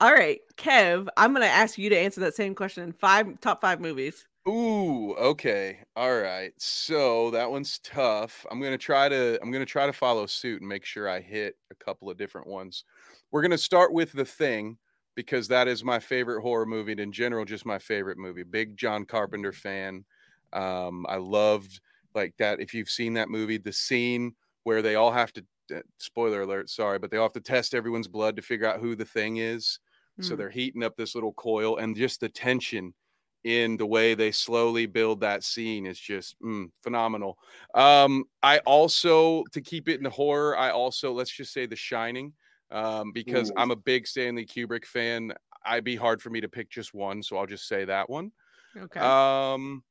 All 0.00 0.12
right 0.12 0.40
kev 0.56 1.08
i'm 1.16 1.32
gonna 1.32 1.46
ask 1.46 1.76
you 1.76 1.88
to 1.88 1.98
answer 1.98 2.20
that 2.20 2.34
same 2.34 2.54
question 2.54 2.84
in 2.84 2.92
five 2.92 3.40
top 3.40 3.60
five 3.60 3.80
movies 3.80 4.27
Ooh, 4.48 5.14
okay. 5.16 5.80
All 5.94 6.16
right. 6.16 6.52
So 6.58 7.30
that 7.32 7.50
one's 7.50 7.78
tough. 7.80 8.46
I'm 8.50 8.60
gonna 8.62 8.78
try 8.78 9.08
to 9.08 9.38
I'm 9.42 9.50
gonna 9.50 9.66
try 9.66 9.84
to 9.86 9.92
follow 9.92 10.24
suit 10.26 10.62
and 10.62 10.68
make 10.68 10.86
sure 10.86 11.08
I 11.08 11.20
hit 11.20 11.56
a 11.70 11.74
couple 11.74 12.08
of 12.08 12.16
different 12.16 12.46
ones. 12.46 12.84
We're 13.30 13.42
going 13.42 13.50
to 13.50 13.58
start 13.58 13.92
with 13.92 14.12
The 14.12 14.24
Thing 14.24 14.78
because 15.14 15.48
that 15.48 15.68
is 15.68 15.84
my 15.84 15.98
favorite 15.98 16.40
horror 16.40 16.64
movie 16.64 16.92
and 16.92 17.00
in 17.00 17.12
general 17.12 17.44
just 17.44 17.66
my 17.66 17.78
favorite 17.78 18.16
movie. 18.16 18.42
Big 18.42 18.76
John 18.76 19.04
Carpenter 19.04 19.52
fan. 19.52 20.06
Um, 20.54 21.04
I 21.08 21.16
loved 21.16 21.80
like 22.14 22.34
that 22.38 22.60
if 22.60 22.72
you've 22.72 22.88
seen 22.88 23.14
that 23.14 23.28
movie, 23.28 23.58
the 23.58 23.72
scene 23.72 24.34
where 24.62 24.80
they 24.80 24.94
all 24.94 25.12
have 25.12 25.32
to 25.34 25.44
uh, 25.74 25.80
spoiler 25.98 26.42
alert, 26.42 26.70
sorry, 26.70 26.98
but 26.98 27.10
they 27.10 27.18
all 27.18 27.26
have 27.26 27.32
to 27.34 27.40
test 27.40 27.74
everyone's 27.74 28.08
blood 28.08 28.36
to 28.36 28.42
figure 28.42 28.66
out 28.66 28.80
who 28.80 28.96
the 28.96 29.04
thing 29.04 29.36
is. 29.36 29.78
Mm. 30.18 30.24
So 30.24 30.36
they're 30.36 30.48
heating 30.48 30.82
up 30.82 30.96
this 30.96 31.14
little 31.14 31.34
coil 31.34 31.76
and 31.76 31.94
just 31.94 32.20
the 32.20 32.30
tension 32.30 32.94
in 33.44 33.76
the 33.76 33.86
way 33.86 34.14
they 34.14 34.30
slowly 34.30 34.86
build 34.86 35.20
that 35.20 35.44
scene 35.44 35.86
is 35.86 35.98
just 35.98 36.40
mm, 36.40 36.70
phenomenal. 36.82 37.38
Um, 37.74 38.24
I 38.42 38.58
also, 38.60 39.44
to 39.52 39.60
keep 39.60 39.88
it 39.88 39.96
in 39.96 40.04
the 40.04 40.10
horror, 40.10 40.56
I 40.56 40.70
also 40.70 41.12
let's 41.12 41.30
just 41.30 41.52
say 41.52 41.66
The 41.66 41.76
Shining 41.76 42.32
um, 42.70 43.12
because 43.12 43.50
Ooh. 43.50 43.54
I'm 43.56 43.70
a 43.70 43.76
big 43.76 44.06
Stanley 44.06 44.46
Kubrick 44.46 44.84
fan. 44.84 45.32
I'd 45.64 45.84
be 45.84 45.96
hard 45.96 46.22
for 46.22 46.30
me 46.30 46.40
to 46.40 46.48
pick 46.48 46.70
just 46.70 46.94
one, 46.94 47.22
so 47.22 47.36
I'll 47.36 47.46
just 47.46 47.68
say 47.68 47.84
that 47.84 48.08
one. 48.08 48.32
Okay. 48.76 49.00
Um, 49.00 49.82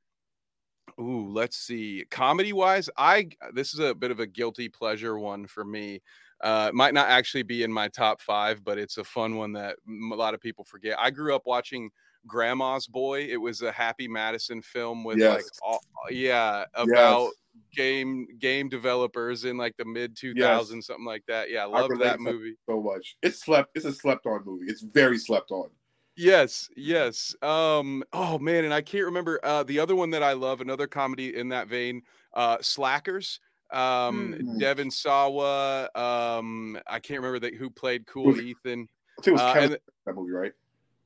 ooh, 0.99 1.29
let's 1.29 1.57
see. 1.57 2.05
Comedy 2.09 2.53
wise, 2.53 2.89
I 2.97 3.29
this 3.53 3.73
is 3.73 3.79
a 3.79 3.95
bit 3.95 4.11
of 4.11 4.19
a 4.19 4.27
guilty 4.27 4.69
pleasure 4.69 5.17
one 5.17 5.47
for 5.47 5.63
me. 5.63 6.01
Uh, 6.41 6.67
it 6.69 6.75
might 6.75 6.93
not 6.93 7.09
actually 7.09 7.43
be 7.43 7.63
in 7.63 7.71
my 7.71 7.87
top 7.87 8.21
five, 8.21 8.63
but 8.63 8.77
it's 8.77 8.97
a 8.97 9.03
fun 9.03 9.35
one 9.35 9.53
that 9.53 9.75
a 9.87 10.15
lot 10.15 10.33
of 10.33 10.39
people 10.39 10.63
forget. 10.63 10.97
I 10.99 11.09
grew 11.09 11.35
up 11.35 11.43
watching 11.45 11.89
Grandma's 12.28 12.88
Boy. 12.88 13.21
It 13.21 13.38
was 13.38 13.61
a 13.61 13.71
Happy 13.71 14.07
Madison 14.07 14.61
film 14.61 15.03
with 15.03 15.17
yes. 15.17 15.36
like, 15.36 15.45
all, 15.63 15.80
yeah, 16.09 16.65
about 16.75 17.23
yes 17.25 17.34
game 17.75 18.28
game 18.39 18.69
developers 18.69 19.45
in 19.45 19.57
like 19.57 19.75
the 19.78 19.86
mid 19.86 20.15
2000s 20.15 20.36
yes. 20.36 20.86
something 20.86 21.05
like 21.05 21.23
that 21.28 21.49
yeah 21.49 21.63
i 21.63 21.65
love 21.65 21.91
that 21.99 22.19
movie 22.19 22.55
so 22.67 22.82
much 22.82 23.17
it's 23.21 23.43
slept 23.43 23.69
it's 23.75 23.86
a 23.86 23.93
slept 23.93 24.25
on 24.25 24.41
movie 24.45 24.65
it's 24.67 24.82
very 24.82 25.17
slept 25.17 25.51
on 25.51 25.69
yes 26.15 26.69
yes 26.75 27.36
um 27.41 28.03
oh 28.13 28.39
man 28.39 28.65
and 28.65 28.73
i 28.73 28.82
can't 28.82 29.05
remember 29.05 29.39
uh 29.43 29.63
the 29.63 29.80
other 29.80 29.95
one 29.95 30.09
that 30.09 30.23
i 30.23 30.34
love 30.34 30.61
another 30.61 30.88
comedy 30.88 31.36
in 31.36 31.49
that 31.49 31.67
vein 31.67 32.01
uh 32.34 32.57
slackers 32.61 33.39
um 33.71 34.36
mm. 34.39 34.59
devon 34.59 34.89
sawa 34.89 35.89
um 35.95 36.80
i 36.88 36.99
can't 36.99 37.19
remember 37.19 37.39
that 37.39 37.53
who 37.53 37.69
played 37.69 38.05
cool 38.07 38.28
was, 38.28 38.39
ethan 38.39 38.88
i 39.19 39.21
think 39.21 39.28
it 39.28 39.32
was 39.32 39.41
uh, 39.41 39.53
Kevin, 39.53 39.78
that 40.05 40.15
movie 40.15 40.32
right 40.32 40.53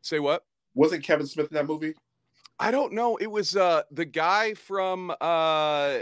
say 0.01 0.19
what 0.19 0.43
wasn't 0.73 1.03
kevin 1.03 1.25
smith 1.25 1.47
in 1.49 1.55
that 1.55 1.67
movie 1.67 1.93
I 2.61 2.69
don't 2.69 2.93
know. 2.93 3.17
It 3.17 3.25
was 3.25 3.55
uh 3.55 3.81
the 3.89 4.05
guy 4.05 4.53
from 4.53 5.11
uh 5.19 5.99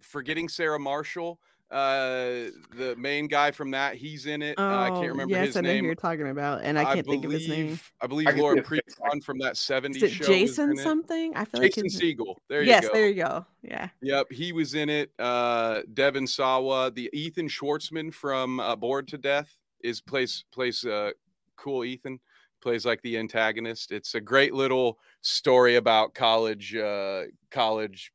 forgetting 0.00 0.48
Sarah 0.48 0.78
Marshall. 0.78 1.40
Uh, 1.70 2.48
the 2.76 2.94
main 2.96 3.26
guy 3.26 3.50
from 3.50 3.70
that, 3.72 3.94
he's 3.94 4.24
in 4.24 4.40
it. 4.40 4.54
Oh, 4.56 4.64
uh, 4.64 4.84
I 4.84 4.88
can't 4.88 5.04
oh, 5.04 5.08
remember 5.08 5.34
yes, 5.34 5.48
his 5.48 5.56
I 5.58 5.60
know 5.60 5.68
name. 5.68 5.84
Who 5.84 5.86
you're 5.86 5.94
talking 5.96 6.28
about, 6.28 6.62
and 6.62 6.78
I 6.78 6.84
can't 6.84 6.98
I 6.98 7.02
believe, 7.02 7.20
think 7.20 7.24
of 7.26 7.30
his 7.32 7.48
name. 7.48 7.80
I 8.00 8.06
believe 8.06 8.28
I 8.28 8.30
Laura 8.32 8.62
Prepon 8.62 9.22
from 9.22 9.38
that 9.40 9.54
'70s 9.54 10.08
show. 10.08 10.24
Jason 10.24 10.78
something? 10.78 11.36
I 11.36 11.44
feel 11.44 11.60
Jason 11.60 11.84
like 11.84 11.92
Jason 11.92 12.16
Segel. 12.16 12.36
There 12.48 12.62
yes, 12.62 12.84
you 12.84 12.88
go. 12.88 12.94
Yes, 12.94 12.94
there 12.94 13.08
you 13.08 13.14
go. 13.22 13.46
Yeah. 13.62 13.88
Yep, 14.00 14.32
he 14.32 14.52
was 14.52 14.74
in 14.74 14.88
it. 14.88 15.10
Uh, 15.18 15.82
Devon 15.92 16.26
Sawa, 16.26 16.90
the 16.90 17.10
Ethan 17.12 17.48
Schwartzman 17.48 18.14
from 18.14 18.60
uh, 18.60 18.74
Bored 18.74 19.06
to 19.08 19.18
Death. 19.18 19.54
is 19.80 20.00
plays 20.00 20.44
plays 20.50 20.86
uh, 20.86 21.10
cool 21.56 21.84
Ethan 21.84 22.18
plays 22.60 22.86
like 22.86 23.02
the 23.02 23.18
antagonist. 23.18 23.92
It's 23.92 24.14
a 24.14 24.20
great 24.20 24.54
little 24.54 24.98
story 25.20 25.76
about 25.76 26.14
college 26.14 26.74
uh, 26.74 27.24
college 27.50 28.12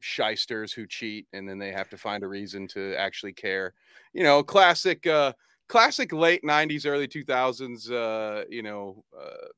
shysters 0.00 0.72
who 0.72 0.86
cheat 0.86 1.26
and 1.32 1.48
then 1.48 1.58
they 1.58 1.72
have 1.72 1.88
to 1.90 1.98
find 1.98 2.22
a 2.22 2.28
reason 2.28 2.66
to 2.68 2.94
actually 2.96 3.32
care. 3.32 3.74
You 4.12 4.22
know, 4.22 4.42
classic 4.42 5.06
uh 5.06 5.32
classic 5.68 6.12
late 6.12 6.44
90s 6.44 6.86
early 6.86 7.08
2000s 7.08 7.90
uh 7.90 8.44
you 8.48 8.62
know 8.62 9.04
uh 9.18 9.48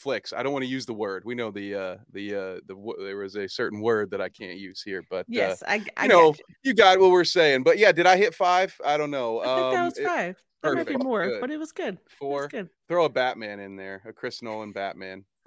flicks. 0.00 0.32
I 0.32 0.42
don't 0.42 0.52
want 0.52 0.64
to 0.64 0.70
use 0.70 0.86
the 0.86 0.94
word. 0.94 1.24
We 1.24 1.34
know 1.34 1.50
the 1.50 1.74
uh 1.74 1.96
the 2.12 2.34
uh 2.34 2.60
the 2.66 2.94
there 2.98 3.18
was 3.18 3.36
a 3.36 3.48
certain 3.48 3.80
word 3.80 4.10
that 4.10 4.20
I 4.20 4.28
can't 4.28 4.58
use 4.58 4.82
here, 4.82 5.04
but 5.10 5.26
yes, 5.28 5.62
uh, 5.62 5.66
I, 5.68 5.84
I 5.96 6.02
you 6.04 6.08
know 6.08 6.28
you. 6.28 6.44
you. 6.64 6.74
got 6.74 6.98
what 6.98 7.10
we're 7.10 7.24
saying. 7.24 7.62
But 7.62 7.78
yeah, 7.78 7.92
did 7.92 8.06
I 8.06 8.16
hit 8.16 8.34
five? 8.34 8.74
I 8.84 8.96
don't 8.96 9.10
know. 9.10 9.40
I 9.40 9.44
think 9.44 9.72
that 9.72 9.78
um, 9.78 9.84
was 9.84 9.98
five. 9.98 10.30
It, 10.30 10.36
there 10.62 10.74
might 10.74 10.86
be 10.86 10.96
more, 10.96 11.26
good. 11.26 11.40
but 11.40 11.50
it 11.50 11.58
was 11.58 11.72
good. 11.72 11.98
Four. 12.08 12.42
Was 12.42 12.48
good. 12.48 12.68
Throw 12.88 13.04
a 13.04 13.08
Batman 13.08 13.60
in 13.60 13.76
there, 13.76 14.02
a 14.06 14.12
Chris 14.12 14.42
Nolan 14.42 14.72
Batman. 14.72 15.24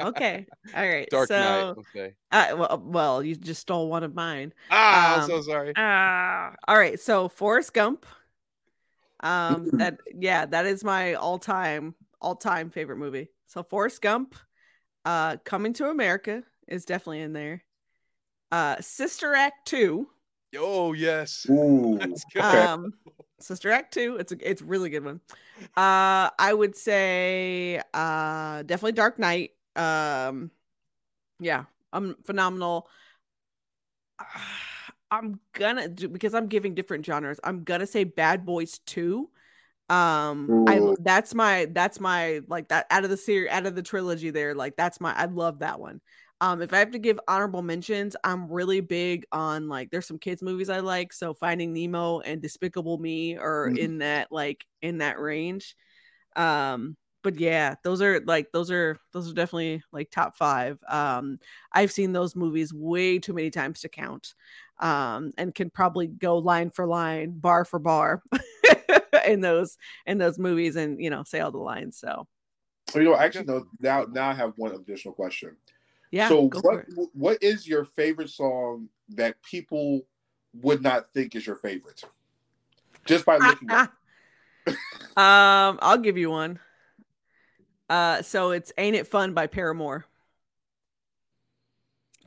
okay. 0.00 0.46
All 0.74 0.88
right. 0.88 1.08
Dark 1.10 1.28
so, 1.28 1.38
Knight. 1.38 1.76
Okay. 1.94 2.14
Uh, 2.32 2.54
well, 2.56 2.82
well, 2.84 3.22
you 3.22 3.36
just 3.36 3.60
stole 3.60 3.88
one 3.90 4.02
of 4.02 4.14
mine. 4.14 4.54
Ah, 4.70 5.14
um, 5.14 5.20
I'm 5.20 5.28
so 5.28 5.42
sorry. 5.42 5.72
Ah. 5.76 6.52
Uh, 6.52 6.54
all 6.68 6.78
right. 6.78 6.98
So 6.98 7.28
Forrest 7.28 7.74
Gump. 7.74 8.06
Um, 9.20 9.68
that 9.72 9.98
yeah, 10.14 10.46
that 10.46 10.66
is 10.66 10.84
my 10.84 11.14
all-time, 11.14 11.94
all-time 12.24 12.70
favorite 12.70 12.96
movie. 12.96 13.28
So 13.46 13.62
Forrest 13.62 14.00
Gump, 14.02 14.34
uh, 15.04 15.36
Coming 15.44 15.74
to 15.74 15.90
America 15.90 16.42
is 16.66 16.84
definitely 16.84 17.20
in 17.20 17.32
there. 17.32 17.62
Uh, 18.50 18.76
Sister 18.80 19.34
Act 19.34 19.66
Two. 19.66 20.08
Oh 20.56 20.92
yes. 20.92 21.46
Ooh. 21.50 22.00
Um, 22.40 22.94
Sister 23.40 23.70
Act 23.70 23.92
2. 23.94 24.16
It's 24.16 24.32
a 24.32 24.50
it's 24.50 24.62
a 24.62 24.64
really 24.64 24.90
good 24.90 25.04
one. 25.04 25.20
Uh 25.76 26.30
I 26.38 26.52
would 26.52 26.76
say 26.76 27.80
uh 27.92 28.62
definitely 28.62 28.92
Dark 28.92 29.18
Knight. 29.18 29.50
Um 29.76 30.50
yeah, 31.40 31.64
I'm 31.92 32.16
phenomenal. 32.24 32.88
I'm 35.10 35.38
gonna 35.52 35.88
do 35.88 36.08
because 36.08 36.34
I'm 36.34 36.48
giving 36.48 36.74
different 36.74 37.04
genres. 37.04 37.38
I'm 37.44 37.62
gonna 37.64 37.86
say 37.86 38.04
Bad 38.04 38.44
Boys 38.44 38.78
2. 38.86 39.28
Um 39.90 40.50
Ooh. 40.50 40.64
I 40.66 40.94
that's 41.00 41.34
my 41.34 41.66
that's 41.70 42.00
my 42.00 42.40
like 42.48 42.68
that 42.68 42.86
out 42.90 43.04
of 43.04 43.10
the 43.10 43.16
series 43.16 43.50
out 43.50 43.66
of 43.66 43.74
the 43.74 43.82
trilogy 43.82 44.30
there. 44.30 44.54
Like 44.54 44.76
that's 44.76 45.00
my 45.00 45.12
I 45.14 45.26
love 45.26 45.58
that 45.60 45.78
one. 45.78 46.00
Um, 46.40 46.60
if 46.60 46.72
I 46.72 46.78
have 46.78 46.90
to 46.90 46.98
give 46.98 47.18
honorable 47.28 47.62
mentions, 47.62 48.16
I'm 48.24 48.50
really 48.50 48.80
big 48.80 49.24
on 49.32 49.68
like 49.68 49.90
there's 49.90 50.06
some 50.06 50.18
kids 50.18 50.42
movies 50.42 50.68
I 50.68 50.80
like. 50.80 51.12
So 51.12 51.32
Finding 51.32 51.72
Nemo 51.72 52.20
and 52.20 52.42
Despicable 52.42 52.98
Me 52.98 53.36
are 53.36 53.68
mm-hmm. 53.68 53.76
in 53.78 53.98
that 53.98 54.30
like 54.30 54.66
in 54.82 54.98
that 54.98 55.18
range. 55.18 55.76
Um, 56.36 56.96
but 57.22 57.40
yeah, 57.40 57.76
those 57.82 58.02
are 58.02 58.20
like 58.26 58.52
those 58.52 58.70
are 58.70 58.98
those 59.12 59.30
are 59.30 59.34
definitely 59.34 59.82
like 59.92 60.10
top 60.10 60.36
five. 60.36 60.78
Um, 60.88 61.38
I've 61.72 61.92
seen 61.92 62.12
those 62.12 62.36
movies 62.36 62.74
way 62.74 63.18
too 63.18 63.32
many 63.32 63.50
times 63.50 63.80
to 63.80 63.88
count. 63.88 64.34
Um, 64.80 65.30
and 65.38 65.54
can 65.54 65.70
probably 65.70 66.08
go 66.08 66.38
line 66.38 66.68
for 66.68 66.86
line, 66.86 67.38
bar 67.38 67.64
for 67.64 67.78
bar 67.78 68.22
in 69.26 69.40
those 69.40 69.76
in 70.06 70.18
those 70.18 70.38
movies 70.38 70.76
and 70.76 71.00
you 71.00 71.10
know 71.10 71.22
say 71.24 71.40
all 71.40 71.50
the 71.50 71.58
lines. 71.58 71.98
So 71.98 72.26
you 72.94 73.04
know, 73.04 73.16
actually, 73.16 73.46
no. 73.46 73.64
Now, 73.80 74.06
now 74.10 74.28
I 74.28 74.34
have 74.34 74.52
one 74.56 74.72
additional 74.72 75.14
question. 75.14 75.56
Yeah. 76.10 76.28
So 76.28 76.48
what 76.62 76.84
what 77.12 77.42
is 77.42 77.66
your 77.66 77.84
favorite 77.84 78.30
song 78.30 78.88
that 79.10 79.42
people 79.42 80.02
would 80.62 80.82
not 80.82 81.10
think 81.12 81.34
is 81.34 81.46
your 81.46 81.56
favorite? 81.56 82.04
Just 83.04 83.24
by 83.24 83.38
looking 83.38 83.68
um, 84.68 84.76
I'll 85.16 85.98
give 85.98 86.16
you 86.16 86.30
one. 86.30 86.58
Uh 87.88 88.22
so 88.22 88.52
it's 88.52 88.72
Ain't 88.78 88.96
It 88.96 89.06
Fun 89.08 89.34
by 89.34 89.46
Paramore. 89.46 90.04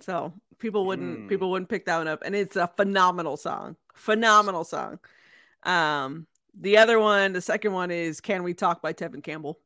So 0.01 0.33
people 0.59 0.85
wouldn't 0.85 1.21
mm. 1.21 1.29
people 1.29 1.49
wouldn't 1.49 1.69
pick 1.69 1.85
that 1.85 1.97
one 1.97 2.07
up. 2.07 2.23
And 2.25 2.35
it's 2.35 2.55
a 2.57 2.67
phenomenal 2.67 3.37
song. 3.37 3.77
Phenomenal 3.93 4.65
song. 4.65 4.99
Um 5.63 6.27
the 6.59 6.77
other 6.77 6.99
one, 6.99 7.33
the 7.33 7.41
second 7.41 7.73
one 7.73 7.91
is 7.91 8.21
Can 8.21 8.43
We 8.43 8.53
Talk 8.53 8.81
by 8.81 8.93
Tevin 8.93 9.23
Campbell. 9.23 9.59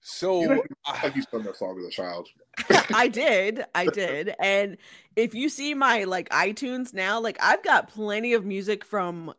So 0.00 0.40
you 0.40 0.64
like 1.02 1.16
you 1.16 1.22
sung 1.30 1.42
that 1.42 1.56
song 1.56 1.78
as 1.80 1.86
a 1.86 1.90
child. 1.90 2.28
I 2.94 3.08
did, 3.08 3.64
I 3.74 3.86
did, 3.86 4.34
and 4.40 4.78
if 5.16 5.34
you 5.34 5.48
see 5.48 5.74
my 5.74 6.04
like 6.04 6.28
iTunes 6.30 6.94
now, 6.94 7.20
like 7.20 7.36
I've 7.42 7.62
got 7.62 7.88
plenty 7.88 8.32
of 8.32 8.44
music 8.44 8.84
from, 8.84 9.34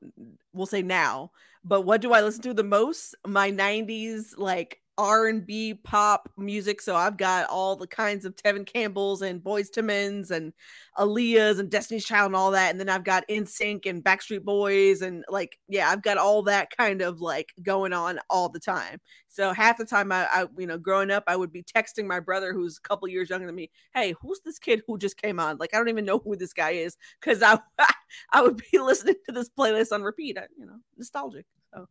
we'll 0.53 0.67
say 0.67 0.83
now, 0.83 1.31
but 1.63 1.81
what 1.81 2.01
do 2.01 2.13
I 2.13 2.21
listen 2.21 2.43
to 2.43 2.53
the 2.53 2.63
most? 2.63 3.15
My 3.25 3.51
'90s 3.51 4.37
like 4.37 4.81
R&B 4.99 5.75
pop 5.75 6.29
music. 6.35 6.81
So 6.81 6.93
I've 6.93 7.15
got 7.15 7.49
all 7.49 7.77
the 7.77 7.87
kinds 7.87 8.25
of 8.25 8.35
Tevin 8.35 8.65
Campbell's 8.65 9.21
and 9.21 9.41
Boyz 9.41 9.75
II 9.75 9.83
Men's 9.83 10.29
and 10.29 10.51
Aaliyah's 10.97 11.57
and 11.57 11.69
Destiny's 11.69 12.03
Child 12.03 12.27
and 12.27 12.35
all 12.35 12.51
that. 12.51 12.71
And 12.71 12.79
then 12.79 12.89
I've 12.89 13.05
got 13.05 13.25
NSYNC 13.29 13.85
and 13.85 14.03
Backstreet 14.03 14.43
Boys 14.43 15.01
and 15.01 15.23
like, 15.29 15.57
yeah, 15.69 15.89
I've 15.89 16.01
got 16.01 16.17
all 16.17 16.43
that 16.43 16.75
kind 16.75 17.01
of 17.01 17.21
like 17.21 17.53
going 17.63 17.93
on 17.93 18.19
all 18.29 18.49
the 18.49 18.59
time. 18.59 18.99
So 19.29 19.53
half 19.53 19.77
the 19.77 19.85
time 19.85 20.11
I, 20.11 20.27
I 20.33 20.47
you 20.57 20.67
know, 20.67 20.77
growing 20.77 21.11
up, 21.11 21.23
I 21.27 21.37
would 21.37 21.53
be 21.53 21.63
texting 21.63 22.05
my 22.05 22.19
brother 22.19 22.51
who's 22.51 22.77
a 22.77 22.87
couple 22.87 23.07
years 23.07 23.29
younger 23.29 23.45
than 23.45 23.55
me, 23.55 23.71
hey, 23.95 24.13
who's 24.21 24.41
this 24.43 24.59
kid 24.59 24.83
who 24.85 24.97
just 24.97 25.15
came 25.15 25.39
on? 25.39 25.57
Like, 25.59 25.69
I 25.73 25.77
don't 25.77 25.87
even 25.87 26.03
know 26.03 26.19
who 26.19 26.35
this 26.35 26.51
guy 26.51 26.71
is 26.71 26.97
because 27.21 27.41
I, 27.41 27.57
I 28.33 28.41
would 28.41 28.61
be 28.69 28.77
listening 28.79 29.15
to 29.27 29.31
this 29.31 29.49
playlist 29.49 29.93
on 29.93 30.03
repeat, 30.03 30.37
I, 30.37 30.47
you 30.57 30.65
know, 30.65 30.79
nostalgic. 30.97 31.45
So 31.73 31.87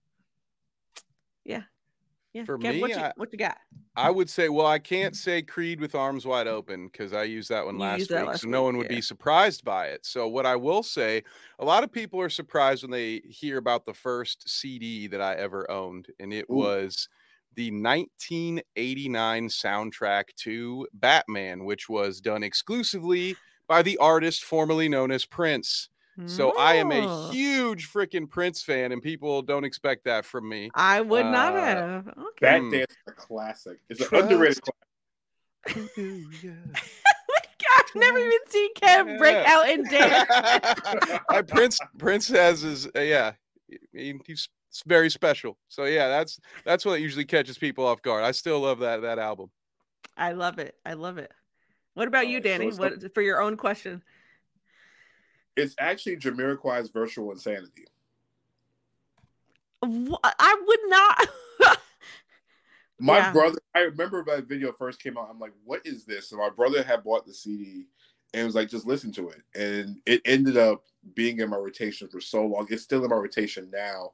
yeah, 1.46 1.62
yeah. 2.34 2.44
For 2.44 2.58
Kev, 2.58 2.74
me, 2.74 2.80
what 2.80 2.90
you, 2.90 2.96
I, 2.96 3.12
what 3.16 3.32
you, 3.32 3.38
got? 3.38 3.56
I 3.96 4.10
would 4.10 4.28
say, 4.28 4.48
well, 4.48 4.66
I 4.66 4.78
can't 4.78 5.16
say 5.16 5.42
Creed 5.42 5.80
with 5.80 5.94
arms 5.94 6.26
wide 6.26 6.46
open 6.46 6.86
because 6.86 7.12
I 7.12 7.22
used 7.24 7.48
that 7.48 7.64
one 7.64 7.76
you 7.76 7.80
last 7.80 8.10
week, 8.10 8.10
last 8.10 8.42
so 8.42 8.48
no 8.48 8.62
one 8.62 8.76
would 8.76 8.90
yeah. 8.90 8.96
be 8.96 9.02
surprised 9.02 9.64
by 9.64 9.86
it. 9.86 10.04
So 10.04 10.28
what 10.28 10.46
I 10.46 10.56
will 10.56 10.82
say, 10.82 11.22
a 11.58 11.64
lot 11.64 11.84
of 11.84 11.92
people 11.92 12.20
are 12.20 12.28
surprised 12.28 12.82
when 12.82 12.90
they 12.90 13.22
hear 13.24 13.56
about 13.56 13.86
the 13.86 13.94
first 13.94 14.48
CD 14.48 15.06
that 15.06 15.20
I 15.20 15.34
ever 15.34 15.70
owned, 15.70 16.08
and 16.20 16.32
it 16.32 16.46
Ooh. 16.50 16.56
was 16.56 17.08
the 17.54 17.70
1989 17.70 19.48
soundtrack 19.48 20.24
to 20.36 20.86
Batman, 20.92 21.64
which 21.64 21.88
was 21.88 22.20
done 22.20 22.42
exclusively 22.42 23.36
by 23.66 23.82
the 23.82 23.96
artist 23.98 24.44
formerly 24.44 24.88
known 24.88 25.10
as 25.10 25.24
Prince. 25.24 25.88
So 26.26 26.56
I 26.58 26.74
am 26.74 26.90
a 26.90 27.06
oh. 27.06 27.30
huge 27.30 27.90
freaking 27.92 28.28
Prince 28.28 28.62
fan, 28.62 28.92
and 28.92 29.00
people 29.00 29.40
don't 29.42 29.64
expect 29.64 30.04
that 30.04 30.24
from 30.24 30.48
me. 30.48 30.70
I 30.74 31.00
would 31.00 31.26
uh, 31.26 31.30
not 31.30 31.52
have. 31.54 32.08
Okay. 32.08 32.18
That 32.40 32.70
dance 32.70 32.90
is 32.90 32.96
a 33.06 33.12
classic. 33.12 33.78
It's 33.88 34.00
an 34.00 34.18
underrated 34.18 34.62
classic. 35.64 35.90
I've 37.76 37.94
never 37.94 38.18
even 38.18 38.38
seen 38.48 38.74
Kev 38.74 39.18
break 39.18 39.36
out 39.36 39.68
and 39.68 39.88
dance. 39.88 41.20
My 41.30 41.42
Prince 41.42 41.78
Prince 41.98 42.28
has 42.28 42.62
his 42.62 42.86
uh, 42.86 43.00
yeah, 43.00 43.32
he, 43.92 44.14
he's 44.26 44.48
very 44.86 45.10
special. 45.10 45.58
So 45.68 45.84
yeah, 45.84 46.08
that's 46.08 46.38
that's 46.64 46.84
what 46.84 47.00
usually 47.00 47.24
catches 47.24 47.58
people 47.58 47.86
off 47.86 48.02
guard. 48.02 48.24
I 48.24 48.32
still 48.32 48.60
love 48.60 48.80
that 48.80 49.02
that 49.02 49.18
album. 49.18 49.50
I 50.16 50.32
love 50.32 50.58
it. 50.58 50.74
I 50.84 50.94
love 50.94 51.18
it. 51.18 51.30
What 51.94 52.08
about 52.08 52.28
you, 52.28 52.40
Danny? 52.40 52.70
So 52.70 52.78
what 52.78 53.14
for 53.14 53.22
your 53.22 53.40
own 53.40 53.56
question? 53.56 54.02
It's 55.58 55.74
actually 55.78 56.16
Jamiroquai's 56.16 56.90
Virtual 56.90 57.32
Insanity. 57.32 57.86
I 59.82 60.62
would 60.66 60.80
not. 60.86 61.78
my 62.98 63.18
yeah. 63.18 63.32
brother, 63.32 63.58
I 63.74 63.80
remember 63.80 64.24
that 64.24 64.48
video 64.48 64.72
first 64.72 65.02
came 65.02 65.16
out. 65.16 65.28
I'm 65.30 65.38
like, 65.38 65.52
what 65.64 65.82
is 65.84 66.04
this? 66.04 66.32
And 66.32 66.40
my 66.40 66.50
brother 66.50 66.82
had 66.82 67.04
bought 67.04 67.26
the 67.26 67.34
CD 67.34 67.86
and 68.34 68.46
was 68.46 68.54
like, 68.54 68.68
just 68.68 68.86
listen 68.86 69.12
to 69.12 69.30
it. 69.30 69.42
And 69.54 69.98
it 70.06 70.20
ended 70.24 70.56
up 70.56 70.84
being 71.14 71.38
in 71.40 71.50
my 71.50 71.56
rotation 71.56 72.08
for 72.08 72.20
so 72.20 72.44
long. 72.44 72.66
It's 72.70 72.82
still 72.82 73.04
in 73.04 73.10
my 73.10 73.16
rotation 73.16 73.70
now. 73.72 74.12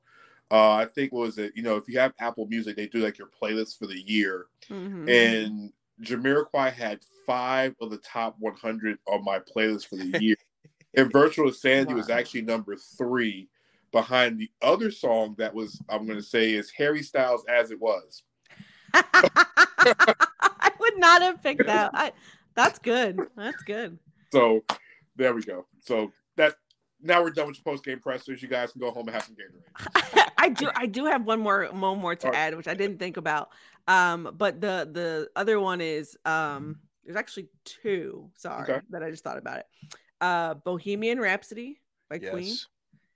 Uh, 0.51 0.73
I 0.73 0.85
think 0.85 1.13
was 1.13 1.39
it, 1.39 1.53
you 1.57 1.63
know, 1.63 1.77
if 1.77 1.89
you 1.89 1.99
have 1.99 2.13
Apple 2.21 2.47
Music, 2.47 2.77
they 2.77 2.87
do 2.87 2.99
like 2.99 3.19
your 3.19 3.31
playlist 3.43 3.79
for 3.79 3.87
the 3.87 3.99
year. 3.99 4.47
Mm-hmm. 4.71 5.09
And 5.09 5.73
Jamiroquai 6.03 6.73
had 6.73 7.01
five 7.27 7.75
of 7.81 7.91
the 7.91 7.97
top 7.99 8.37
100 8.39 8.99
on 9.07 9.25
my 9.25 9.39
playlist 9.39 9.89
for 9.89 9.97
the 9.97 10.19
year. 10.23 10.37
And 10.97 11.13
Virtual 11.13 11.49
Insanity 11.49 11.93
wow. 11.93 11.99
was 11.99 12.11
actually 12.11 12.43
number 12.43 12.77
three 12.77 13.49
behind 13.93 14.39
the 14.39 14.51
other 14.61 14.91
song 14.91 15.35
that 15.39 15.55
was, 15.55 15.81
I'm 15.89 16.05
going 16.07 16.19
to 16.19 16.25
say, 16.25 16.53
is 16.53 16.71
Harry 16.71 17.03
Styles 17.03 17.45
As 17.49 17.71
It 17.71 17.81
Was. 17.81 18.23
I 18.95 20.71
would 20.79 20.99
not 20.99 21.23
have 21.23 21.43
picked 21.43 21.67
that. 21.67 21.91
I, 21.95 22.13
that's 22.55 22.79
good. 22.79 23.21
That's 23.37 23.63
good. 23.63 23.99
So 24.33 24.65
there 25.17 25.33
we 25.33 25.43
go. 25.43 25.67
So 25.81 26.13
that 26.37 26.57
now 27.01 27.23
we're 27.23 27.31
done 27.31 27.47
with 27.47 27.57
your 27.57 27.65
post 27.65 27.85
game 27.85 28.01
pressers. 28.01 28.43
You 28.43 28.49
guys 28.49 28.73
can 28.73 28.81
go 28.81 28.91
home 28.91 29.07
and 29.09 29.15
have 29.15 29.25
some 29.25 29.37
Gatorade. 29.37 30.31
I 30.39 30.49
do. 30.49 30.71
I 30.75 30.87
do 30.87 31.05
have 31.07 31.25
one 31.25 31.41
more, 31.41 31.67
one 31.67 31.99
more 31.99 32.17
to 32.17 32.29
right. 32.29 32.37
add, 32.37 32.57
which 32.57 32.69
I 32.69 32.75
didn't 32.75 32.99
think 32.99 33.17
about. 33.17 33.51
Um, 33.87 34.35
but 34.37 34.61
the 34.61 34.89
the 34.91 35.29
other 35.37 35.61
one 35.61 35.81
is 35.81 36.17
um, 36.25 36.81
there's 37.05 37.17
actually 37.17 37.49
two. 37.65 38.31
Sorry, 38.37 38.63
okay. 38.63 38.81
that 38.91 39.03
I 39.03 39.11
just 39.11 39.25
thought 39.25 39.39
about 39.39 39.59
it 39.59 39.67
uh 40.25 40.55
Bohemian 40.55 41.21
Rhapsody 41.21 41.81
by 42.09 42.19
yes. 42.23 42.33
Queen. 42.33 42.57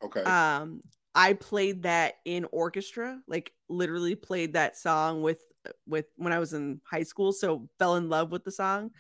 Okay. 0.05 0.23
Um, 0.23 0.83
I 1.15 1.33
played 1.33 1.83
that 1.85 2.15
in 2.25 2.47
orchestra, 2.53 3.21
like 3.27 3.53
literally 3.69 4.15
played 4.15 4.53
that 4.53 4.77
song 4.77 5.23
with 5.23 5.43
with 5.87 6.07
when 6.17 6.33
I 6.33 6.39
was 6.39 6.53
in 6.53 6.81
high 6.85 7.03
school. 7.03 7.33
So 7.33 7.69
fell 7.79 7.97
in 7.97 8.09
love 8.09 8.31
with 8.31 8.45
the 8.45 8.53
song. 8.53 8.91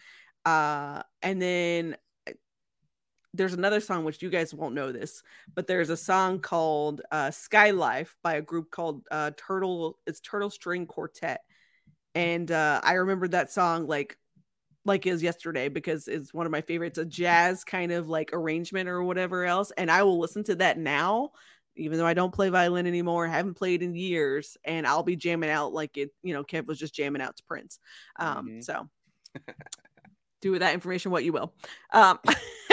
Uh, 0.44 1.02
and 1.22 1.40
then 1.40 1.96
uh, 2.26 2.32
there's 3.34 3.52
another 3.52 3.80
song 3.80 4.04
which 4.04 4.22
you 4.22 4.30
guys 4.30 4.54
won't 4.54 4.74
know 4.74 4.90
this, 4.90 5.22
but 5.54 5.66
there's 5.66 5.90
a 5.90 5.96
song 5.96 6.40
called 6.40 7.02
uh, 7.12 7.30
"Sky 7.30 7.70
Life" 7.70 8.16
by 8.22 8.34
a 8.34 8.42
group 8.42 8.70
called 8.70 9.02
uh, 9.10 9.32
Turtle. 9.36 9.98
It's 10.06 10.20
Turtle 10.20 10.50
String 10.50 10.86
Quartet, 10.86 11.40
and 12.14 12.50
uh, 12.50 12.80
I 12.82 12.94
remember 12.94 13.28
that 13.28 13.52
song 13.52 13.86
like 13.86 14.16
like 14.84 15.06
is 15.06 15.22
yesterday 15.22 15.68
because 15.68 16.08
it's 16.08 16.32
one 16.32 16.46
of 16.46 16.52
my 16.52 16.60
favorites. 16.60 16.98
A 16.98 17.04
jazz 17.04 17.64
kind 17.64 17.92
of 17.92 18.08
like 18.08 18.30
arrangement 18.32 18.88
or 18.88 19.02
whatever 19.02 19.44
else, 19.44 19.70
and 19.76 19.90
I 19.90 20.02
will 20.02 20.18
listen 20.18 20.44
to 20.44 20.54
that 20.56 20.78
now 20.78 21.30
even 21.78 21.96
though 21.96 22.06
I 22.06 22.14
don't 22.14 22.34
play 22.34 22.48
violin 22.48 22.86
anymore, 22.86 23.26
haven't 23.26 23.54
played 23.54 23.82
in 23.82 23.94
years, 23.94 24.56
and 24.64 24.86
I'll 24.86 25.02
be 25.02 25.16
jamming 25.16 25.50
out 25.50 25.72
like 25.72 25.96
it, 25.96 26.10
you 26.22 26.34
know, 26.34 26.44
Kev 26.44 26.66
was 26.66 26.78
just 26.78 26.94
jamming 26.94 27.22
out 27.22 27.36
to 27.36 27.44
Prince. 27.44 27.78
Um, 28.18 28.48
mm-hmm. 28.48 28.60
so 28.60 28.88
do 30.42 30.50
with 30.50 30.60
that 30.60 30.74
information 30.74 31.10
what 31.10 31.24
you 31.24 31.32
will. 31.32 31.54
Um, 31.92 32.18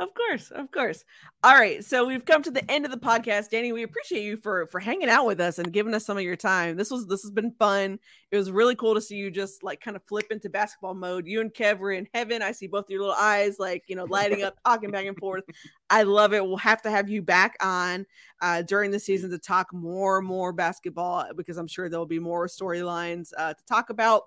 of 0.00 0.14
course, 0.14 0.50
of 0.50 0.70
course. 0.70 1.04
All 1.42 1.54
right, 1.54 1.84
so 1.84 2.06
we've 2.06 2.24
come 2.24 2.42
to 2.42 2.50
the 2.50 2.68
end 2.70 2.84
of 2.84 2.90
the 2.90 2.98
podcast, 2.98 3.50
Danny. 3.50 3.72
We 3.72 3.82
appreciate 3.82 4.22
you 4.22 4.36
for 4.36 4.66
for 4.66 4.80
hanging 4.80 5.08
out 5.08 5.26
with 5.26 5.40
us 5.40 5.58
and 5.58 5.72
giving 5.72 5.94
us 5.94 6.04
some 6.04 6.16
of 6.16 6.22
your 6.22 6.36
time. 6.36 6.76
This 6.76 6.90
was 6.90 7.06
this 7.06 7.22
has 7.22 7.30
been 7.30 7.52
fun. 7.58 7.98
It 8.30 8.36
was 8.36 8.50
really 8.50 8.74
cool 8.76 8.94
to 8.94 9.00
see 9.00 9.16
you 9.16 9.30
just 9.30 9.62
like 9.62 9.80
kind 9.80 9.96
of 9.96 10.02
flip 10.04 10.26
into 10.30 10.50
basketball 10.50 10.94
mode. 10.94 11.26
You 11.26 11.40
and 11.40 11.52
Kev 11.52 11.78
were 11.78 11.92
in 11.92 12.08
heaven. 12.14 12.42
I 12.42 12.52
see 12.52 12.66
both 12.66 12.90
your 12.90 13.00
little 13.00 13.16
eyes 13.18 13.58
like 13.58 13.84
you 13.88 13.96
know 13.96 14.04
lighting 14.04 14.42
up, 14.42 14.56
talking 14.64 14.90
back 14.90 15.06
and 15.06 15.18
forth. 15.18 15.44
I 15.88 16.02
love 16.02 16.32
it. 16.34 16.44
We'll 16.44 16.56
have 16.58 16.82
to 16.82 16.90
have 16.90 17.08
you 17.08 17.22
back 17.22 17.56
on 17.60 18.06
uh, 18.40 18.62
during 18.62 18.90
the 18.90 19.00
season 19.00 19.30
to 19.30 19.38
talk 19.38 19.72
more 19.72 20.18
and 20.18 20.26
more 20.26 20.52
basketball 20.52 21.26
because 21.36 21.56
I'm 21.56 21.68
sure 21.68 21.88
there'll 21.88 22.06
be 22.06 22.18
more 22.18 22.46
storylines 22.46 23.32
uh, 23.36 23.54
to 23.54 23.64
talk 23.66 23.90
about. 23.90 24.24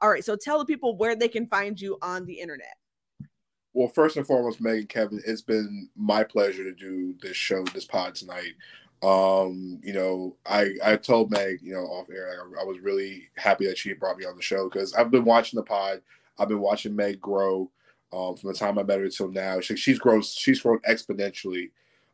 All 0.00 0.10
right, 0.10 0.24
so 0.24 0.36
tell 0.36 0.58
the 0.58 0.64
people 0.64 0.96
where 0.96 1.16
they 1.16 1.28
can 1.28 1.46
find 1.46 1.80
you 1.80 1.96
on 2.02 2.26
the 2.26 2.34
internet. 2.34 2.76
Well, 3.74 3.88
first 3.88 4.16
and 4.16 4.26
foremost, 4.26 4.62
Meghan 4.62 4.88
Kevin, 4.88 5.20
it's 5.26 5.42
been 5.42 5.88
my 5.96 6.22
pleasure 6.22 6.62
to 6.62 6.72
do 6.72 7.14
this 7.20 7.36
show, 7.36 7.64
this 7.74 7.84
pod 7.84 8.14
tonight. 8.14 8.54
Um, 9.02 9.80
you 9.82 9.92
know, 9.92 10.36
I 10.46 10.70
I 10.82 10.96
told 10.96 11.32
Meg, 11.32 11.58
you 11.60 11.74
know, 11.74 11.80
off 11.80 12.08
air, 12.08 12.40
I, 12.40 12.62
I 12.62 12.64
was 12.64 12.78
really 12.78 13.28
happy 13.36 13.66
that 13.66 13.76
she 13.76 13.92
brought 13.92 14.16
me 14.16 14.24
on 14.24 14.36
the 14.36 14.42
show 14.42 14.68
because 14.70 14.94
I've 14.94 15.10
been 15.10 15.24
watching 15.24 15.58
the 15.58 15.64
pod. 15.64 16.00
I've 16.38 16.48
been 16.48 16.60
watching 16.60 16.94
Meg 16.94 17.20
grow 17.20 17.68
um, 18.12 18.36
from 18.36 18.52
the 18.52 18.58
time 18.58 18.78
I 18.78 18.84
met 18.84 19.00
her 19.00 19.08
till 19.08 19.30
now. 19.30 19.60
She, 19.60 19.76
she's 19.76 19.98
grown 19.98 20.22
she's 20.22 20.60
grown 20.60 20.78
exponentially 20.88 21.70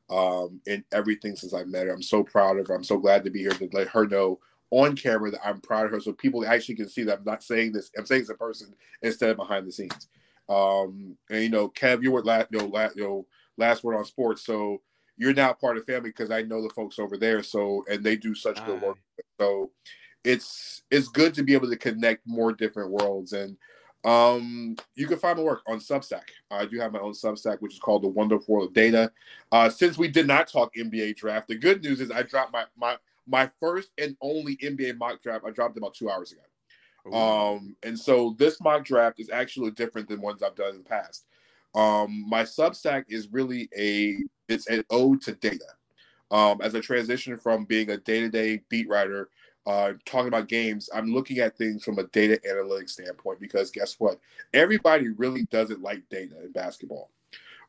um, 0.08 0.61
in 0.66 0.82
everything 0.92 1.36
since 1.36 1.52
I 1.52 1.64
met 1.64 1.86
her. 1.86 1.92
I'm 1.92 2.02
so 2.02 2.24
proud 2.24 2.58
of 2.58 2.66
her. 2.68 2.74
I'm 2.74 2.84
so 2.84 2.98
glad 2.98 3.22
to 3.24 3.30
be 3.30 3.40
here 3.40 3.52
to 3.52 3.68
let 3.72 3.88
her 3.88 4.06
know 4.06 4.40
on 4.70 4.96
camera 4.96 5.30
that 5.30 5.46
I'm 5.46 5.61
proud 5.61 5.84
of 5.84 5.92
her, 5.92 6.00
so 6.00 6.12
people 6.12 6.46
actually 6.46 6.76
can 6.76 6.88
see 6.88 7.02
that 7.04 7.18
I'm 7.18 7.24
not 7.24 7.42
saying 7.42 7.72
this. 7.72 7.90
I'm 7.98 8.06
saying 8.06 8.22
this 8.22 8.30
in 8.30 8.36
person 8.36 8.74
instead 9.02 9.28
of 9.28 9.36
behind 9.36 9.66
the 9.66 9.72
scenes. 9.72 10.08
Um, 10.51 11.16
and 11.30 11.42
you 11.42 11.48
know, 11.48 11.68
Kev, 11.68 12.03
you 12.03 12.11
were 12.11 12.22
last, 12.22 12.48
you 12.51 12.59
know, 12.59 12.66
last, 12.66 12.96
you 12.96 13.05
know, 13.05 13.26
last 13.57 13.84
word 13.84 13.96
on 13.96 14.05
sports, 14.05 14.44
so 14.44 14.82
you're 15.16 15.34
now 15.34 15.53
part 15.53 15.76
of 15.76 15.84
the 15.84 15.92
family 15.92 16.11
because 16.11 16.30
I 16.30 16.42
know 16.42 16.62
the 16.62 16.70
folks 16.70 16.98
over 16.98 17.16
there. 17.16 17.42
So 17.42 17.84
and 17.88 18.03
they 18.03 18.16
do 18.16 18.34
such 18.34 18.64
good 18.64 18.80
work. 18.82 18.96
So 19.38 19.70
it's 20.24 20.82
it's 20.90 21.09
good 21.09 21.34
to 21.34 21.42
be 21.42 21.55
able 21.55 21.68
to 21.68 21.76
connect 21.76 22.26
more 22.26 22.53
different 22.53 22.90
worlds. 22.90 23.34
And 23.34 23.57
um 24.05 24.76
you 24.94 25.07
can 25.07 25.18
find 25.18 25.36
my 25.36 25.44
work 25.44 25.61
on 25.68 25.78
substack. 25.78 26.22
I 26.51 26.64
do 26.64 26.80
have 26.80 26.92
my 26.92 27.01
own 27.01 27.12
substack 27.12 27.59
which 27.61 27.74
is 27.74 27.78
called 27.78 28.03
the 28.03 28.09
wonderful 28.09 28.55
world 28.55 28.68
of 28.68 28.74
data. 28.74 29.12
Uh 29.53 29.68
since 29.68 29.98
we 29.98 30.09
did 30.09 30.26
not 30.26 30.48
talk 30.48 30.74
nba 30.74 31.14
draft 31.16 31.48
the 31.48 31.55
good 31.55 31.82
news 31.84 32.01
is 32.01 32.11
i 32.11 32.22
dropped 32.22 32.53
my 32.53 32.64
my 32.78 32.96
my 33.26 33.51
first 33.61 33.90
and 33.98 34.16
only 34.22 34.57
nba 34.57 34.96
mock 34.96 35.22
draft. 35.22 35.44
I 35.46 35.51
dropped 35.51 35.76
it 35.76 35.80
about 35.80 35.94
two 35.94 36.11
hours 36.11 36.32
ago 36.32 36.40
um, 37.12 37.76
and 37.82 37.98
so 37.98 38.34
this 38.38 38.61
mock 38.61 38.84
draft 38.84 39.20
is 39.20 39.30
actually 39.30 39.70
different 39.72 40.09
than 40.09 40.20
ones 40.20 40.42
I've 40.42 40.55
done 40.55 40.70
in 40.70 40.78
the 40.78 40.88
past. 40.88 41.26
Um, 41.74 42.28
my 42.28 42.42
Substack 42.42 43.05
is 43.09 43.28
really 43.30 43.68
a 43.76 44.18
it's 44.48 44.66
an 44.68 44.84
ode 44.90 45.22
to 45.22 45.32
data. 45.32 45.66
Um, 46.30 46.61
as 46.62 46.74
I 46.74 46.80
transition 46.80 47.36
from 47.36 47.64
being 47.64 47.90
a 47.90 47.96
day-to-day 47.96 48.62
beat 48.68 48.88
writer, 48.88 49.30
uh, 49.66 49.92
talking 50.05 50.28
about 50.28 50.48
games, 50.48 50.88
I'm 50.94 51.12
looking 51.12 51.38
at 51.38 51.57
things 51.57 51.84
from 51.84 51.98
a 51.98 52.05
data 52.05 52.40
analytics 52.48 52.90
standpoint 52.90 53.40
because 53.40 53.70
guess 53.70 53.96
what? 53.98 54.18
Everybody 54.55 55.09
really 55.09 55.44
doesn't 55.46 55.82
like 55.82 56.09
data 56.09 56.34
in 56.42 56.53
basketball. 56.53 57.11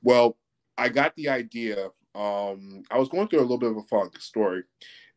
Well, 0.04 0.38
I 0.78 0.90
got 0.90 1.16
the 1.16 1.30
idea. 1.30 1.88
Um, 2.16 2.84
I 2.92 2.98
was 2.98 3.10
going 3.10 3.28
through 3.28 3.40
a 3.40 3.42
little 3.42 3.58
bit 3.58 3.72
of 3.72 3.78
a 3.78 3.84
funk 3.84 4.20
story, 4.22 4.64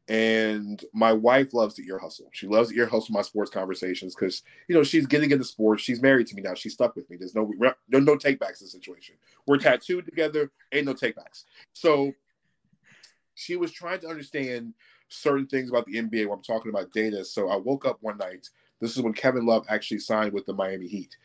and 0.09 0.85
my 0.93 1.13
wife 1.13 1.55
loves 1.55 1.75
the 1.75 1.87
ear 1.87 1.99
hustle. 1.99 2.29
She 2.33 2.47
loves 2.47 2.69
the 2.69 2.77
ear 2.77 2.87
hustle 2.87 3.15
my 3.15 3.23
sports 3.23 3.51
conversations 3.51 4.15
because 4.15 4.43
you 4.69 4.75
know 4.75 4.83
she's 4.83 5.07
getting 5.07 5.31
into 5.31 5.45
sports. 5.45 5.83
She's 5.83 6.03
married 6.03 6.27
to 6.29 6.35
me 6.35 6.43
now. 6.43 6.55
She's 6.55 6.75
stuck 6.75 6.95
with 6.95 7.09
me. 7.09 7.17
There's 7.17 7.35
no 7.35 7.51
no 7.89 7.99
no 7.99 8.17
takebacks 8.17 8.61
in 8.61 8.67
the 8.67 8.69
situation. 8.69 9.15
We're 9.47 9.59
tattooed 9.59 10.05
together. 10.05 10.51
Ain't 10.73 10.87
no 10.87 10.95
takebacks. 10.95 11.45
So 11.73 12.13
she 13.35 13.57
was 13.57 13.73
trying 13.73 14.01
to 14.01 14.09
understand 14.09 14.75
certain 15.09 15.47
things 15.47 15.71
about 15.71 15.87
the 15.87 15.95
NBA 15.95 16.27
when 16.27 16.39
I'm 16.39 16.43
talking 16.43 16.71
about 16.71 16.93
data. 16.93 17.25
So 17.25 17.49
I 17.49 17.57
woke 17.57 17.87
up 17.87 17.99
one 18.01 18.19
night. 18.19 18.49
This 18.81 18.97
is 18.97 19.03
when 19.03 19.15
Kevin 19.15 19.47
Love 19.47 19.65
actually 19.69 20.01
signed 20.01 20.33
with 20.33 20.45
the 20.45 20.53
Miami 20.53 20.87
Heat, 20.87 21.17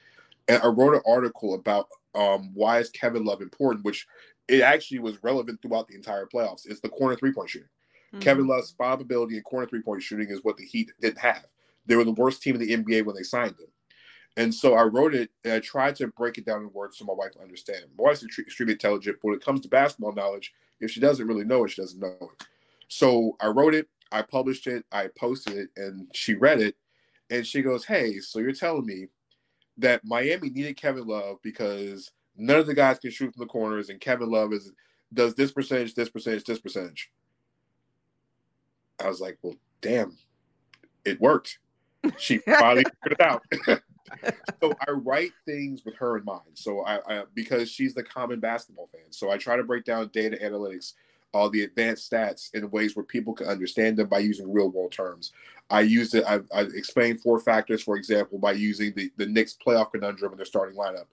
and 0.48 0.62
I 0.64 0.68
wrote 0.68 0.96
an 0.96 1.02
article 1.06 1.56
about 1.56 1.88
um, 2.16 2.52
why 2.54 2.80
is 2.80 2.90
Kevin 2.90 3.26
Love 3.26 3.42
important, 3.42 3.84
which 3.84 4.08
it 4.48 4.62
actually 4.62 5.00
was 5.00 5.22
relevant 5.22 5.62
throughout 5.62 5.88
the 5.90 5.96
entire 5.96 6.26
playoffs. 6.26 6.66
It's 6.66 6.80
the 6.80 6.90
corner 6.90 7.18
three 7.18 7.34
point 7.34 7.50
shooting. 7.50 7.68
Mm-hmm. 8.10 8.20
Kevin 8.20 8.48
Love's 8.48 8.72
five 8.72 9.02
ability 9.02 9.36
and 9.36 9.44
corner 9.44 9.68
three 9.68 9.82
point 9.82 10.02
shooting 10.02 10.30
is 10.30 10.44
what 10.44 10.58
the 10.58 10.66
Heat 10.66 10.92
didn't 11.00 11.20
have. 11.20 11.46
They 11.86 11.96
were 11.96 12.04
the 12.04 12.12
worst 12.12 12.42
team 12.42 12.56
in 12.56 12.62
the 12.62 12.78
NBA 12.78 13.06
when 13.06 13.16
they 13.16 13.24
signed 13.24 13.56
him. 13.60 13.68
And 14.38 14.54
so 14.54 14.76
I 14.76 14.84
wrote 14.84 15.16
it 15.16 15.30
and 15.44 15.54
I 15.54 15.60
tried 15.60 15.96
to 15.98 16.08
break 16.08 16.38
it 16.38 16.46
down 16.46 16.62
in 16.62 16.72
words 16.72 16.98
so 16.98 17.06
my 17.06 17.14
wife 17.14 17.32
would 17.36 17.44
understand. 17.44 17.86
My 17.98 18.06
wife's 18.06 18.24
extremely 18.24 18.74
intelligent, 18.74 19.18
but 19.22 19.30
when 19.30 19.38
it 19.38 19.44
comes 19.44 19.62
to 19.62 19.68
basketball 19.68 20.14
knowledge, 20.14 20.54
if 20.80 20.92
she 20.92 21.00
doesn't 21.00 21.28
really 21.28 21.44
know 21.44 21.66
it, 21.66 21.70
she 21.70 21.82
doesn't 21.82 22.00
know 22.00 22.16
it. 22.22 22.46
So 22.88 23.36
I 23.42 23.48
wrote 23.48 23.76
it, 23.76 23.88
I 24.12 24.22
published 24.22 24.68
it, 24.68 24.86
I 24.92 25.08
posted 25.08 25.58
it, 25.58 25.70
and 25.76 26.08
she 26.14 26.36
read 26.36 26.62
it. 26.62 26.76
And 27.30 27.46
she 27.46 27.62
goes, 27.62 27.86
Hey, 27.86 28.20
so 28.20 28.40
you're 28.40 28.54
telling 28.54 28.86
me 28.86 29.08
that 29.78 30.04
Miami 30.04 30.50
needed 30.50 30.78
Kevin 30.78 31.06
Love 31.06 31.38
because 31.44 32.12
none 32.36 32.60
of 32.60 32.68
the 32.68 32.74
guys 32.74 33.00
can 33.00 33.12
shoot 33.12 33.34
from 33.34 33.42
the 33.42 33.52
corners, 33.52 33.90
and 33.90 34.00
Kevin 34.00 34.30
Love 34.30 34.54
is 34.54 34.72
does 35.14 35.36
this 35.36 35.52
percentage, 35.52 35.96
this 35.96 36.10
percentage, 36.10 36.44
this 36.44 36.60
percentage. 36.60 37.12
I 39.04 39.08
was 39.08 39.22
like, 39.22 39.38
well, 39.42 39.56
damn, 39.82 40.18
it 41.06 41.20
worked. 41.20 41.60
She 42.18 42.38
finally 42.60 42.86
figured 43.04 43.20
it 43.20 43.22
out. 43.22 43.44
so 44.62 44.74
I 44.88 44.92
write 44.92 45.32
things 45.46 45.84
with 45.86 45.96
her 45.96 46.18
in 46.18 46.26
mind. 46.26 46.42
So 46.54 46.82
I, 46.82 47.00
I, 47.08 47.24
because 47.34 47.70
she's 47.70 47.94
the 47.94 48.04
common 48.04 48.40
basketball 48.40 48.88
fan. 48.88 49.12
So 49.12 49.32
I 49.32 49.38
try 49.38 49.56
to 49.56 49.64
break 49.64 49.86
down 49.86 50.10
data 50.14 50.38
analytics, 50.42 50.94
all 51.34 51.50
the 51.50 51.64
advanced 51.64 52.12
stats 52.12 52.54
in 52.54 52.70
ways 52.72 52.96
where 52.96 53.06
people 53.06 53.34
can 53.34 53.48
understand 53.48 53.98
them 53.98 54.08
by 54.08 54.20
using 54.20 54.52
real 54.52 54.70
world 54.70 54.92
terms. 54.92 55.32
I 55.70 55.82
used 55.82 56.16
it. 56.16 56.24
I, 56.28 56.40
I 56.54 56.62
explained 56.62 57.22
four 57.22 57.40
factors, 57.40 57.84
for 57.84 57.96
example, 57.96 58.40
by 58.40 58.54
using 58.54 58.94
the 58.96 59.12
the 59.18 59.28
Knicks 59.28 59.56
playoff 59.56 59.92
conundrum 59.92 60.32
in 60.32 60.38
their 60.38 60.46
starting 60.46 60.78
lineup 60.78 61.06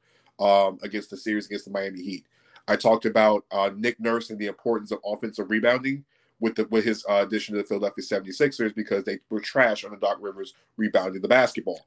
um, 0.42 0.78
against 0.82 1.10
the 1.10 1.16
series 1.16 1.46
against 1.46 1.66
the 1.66 1.70
Miami 1.70 2.02
Heat. 2.02 2.24
I 2.68 2.76
talked 2.76 3.04
about 3.04 3.44
uh, 3.50 3.70
Nick 3.76 4.00
Nurse 4.00 4.30
and 4.30 4.38
the 4.38 4.46
importance 4.46 4.90
of 4.90 4.98
offensive 5.04 5.50
rebounding 5.50 6.04
with 6.40 6.54
the 6.54 6.66
with 6.70 6.84
his 6.84 7.04
uh, 7.08 7.24
addition 7.26 7.54
to 7.54 7.62
the 7.62 7.66
Philadelphia 7.66 8.04
76ers 8.04 8.74
because 8.74 9.04
they 9.04 9.18
were 9.30 9.40
trash 9.40 9.84
on 9.84 9.90
the 9.90 9.96
Doc 9.96 10.18
Rivers 10.20 10.54
rebounding 10.76 11.22
the 11.22 11.28
basketball. 11.28 11.80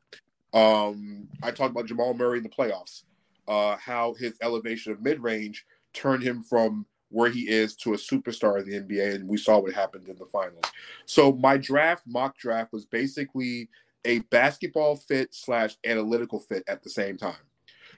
Um, 0.54 1.28
I 1.44 1.52
talked 1.52 1.72
about 1.72 1.86
Jamal 1.86 2.14
Murray 2.14 2.38
in 2.38 2.44
the 2.44 2.50
playoffs, 2.50 3.04
uh, 3.48 3.76
how 3.78 4.16
his 4.16 4.34
elevation 4.42 4.92
of 4.92 5.02
mid 5.02 5.22
range 5.22 5.66
turned 5.94 6.24
him 6.24 6.44
from 6.44 6.86
where 7.10 7.30
he 7.30 7.50
is 7.50 7.76
to 7.76 7.94
a 7.94 7.98
superstar 7.98 8.60
in 8.62 8.70
the 8.70 8.96
NBA, 8.96 9.16
and 9.16 9.28
we 9.28 9.38
saw 9.38 9.60
what 9.60 9.74
happened 9.74 10.08
in 10.08 10.16
the 10.18 10.26
finals. 10.26 10.64
So 11.06 11.32
my 11.34 11.58
draft, 11.58 12.04
mock 12.06 12.38
draft, 12.38 12.72
was 12.72 12.86
basically 12.86 13.70
a 14.06 14.20
basketball 14.20 14.96
fit 14.96 15.34
slash 15.34 15.76
analytical 15.86 16.40
fit 16.40 16.64
at 16.68 16.84
the 16.84 16.90
same 16.90 17.18
time. 17.18 17.36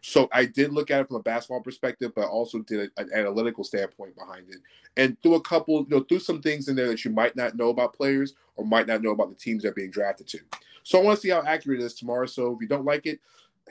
So 0.02 0.28
I 0.32 0.45
did 0.45 0.73
look 0.73 0.90
at 0.90 1.02
it 1.02 1.07
from 1.07 1.18
a 1.18 1.23
basketball 1.23 1.61
perspective, 1.61 2.11
but 2.15 2.28
also 2.28 2.60
did 2.60 2.90
an 2.98 3.10
analytical 3.14 3.64
standpoint 3.64 4.15
behind 4.15 4.49
it, 4.49 4.57
and 4.98 5.15
threw 5.22 5.36
a 5.36 5.41
couple, 5.41 5.82
you 5.82 5.88
know, 5.90 5.99
threw 6.02 6.19
some 6.19 6.41
things 6.41 6.68
in 6.68 6.76
there 6.76 6.88
that 6.88 7.06
you 7.06 7.11
might 7.11 7.36
not 7.36 7.56
know 7.56 7.69
about 7.69 7.94
players 7.94 8.34
or 8.56 8.65
might 8.65 8.88
not 8.88 9.03
know 9.03 9.11
about 9.11 9.30
the 9.30 9.36
teams 9.36 9.61
they're 9.61 9.72
being 9.72 9.91
drafted 9.91 10.28
to. 10.30 10.40
So 10.84 10.99
I 10.99 11.03
want 11.03 11.18
to 11.18 11.22
see 11.22 11.30
how 11.30 11.44
accurate 11.44 11.82
it 11.82 11.86
is 11.86 11.94
tomorrow. 11.94 12.26
So 12.26 12.56
if 12.56 12.61
you 12.61 12.68
don't 12.68 12.86
like 12.86 13.06
it, 13.06 13.19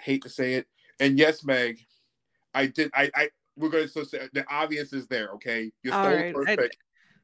hate 0.01 0.23
to 0.23 0.29
say 0.29 0.55
it, 0.55 0.69
and 1.01 1.19
yes, 1.19 1.45
Meg, 1.45 1.85
I 2.55 2.67
did. 2.67 2.91
I, 2.95 3.11
I 3.15 3.29
we're 3.57 3.69
going 3.69 3.89
to 3.89 4.05
say 4.05 4.29
the 4.33 4.45
obvious 4.49 4.93
is 4.93 5.09
there. 5.09 5.31
Okay, 5.31 5.73
you 5.83 5.91
stole 5.91 6.05
right. 6.05 6.27
the 6.29 6.33
first 6.33 6.49
I, 6.49 6.57
pick. 6.57 6.77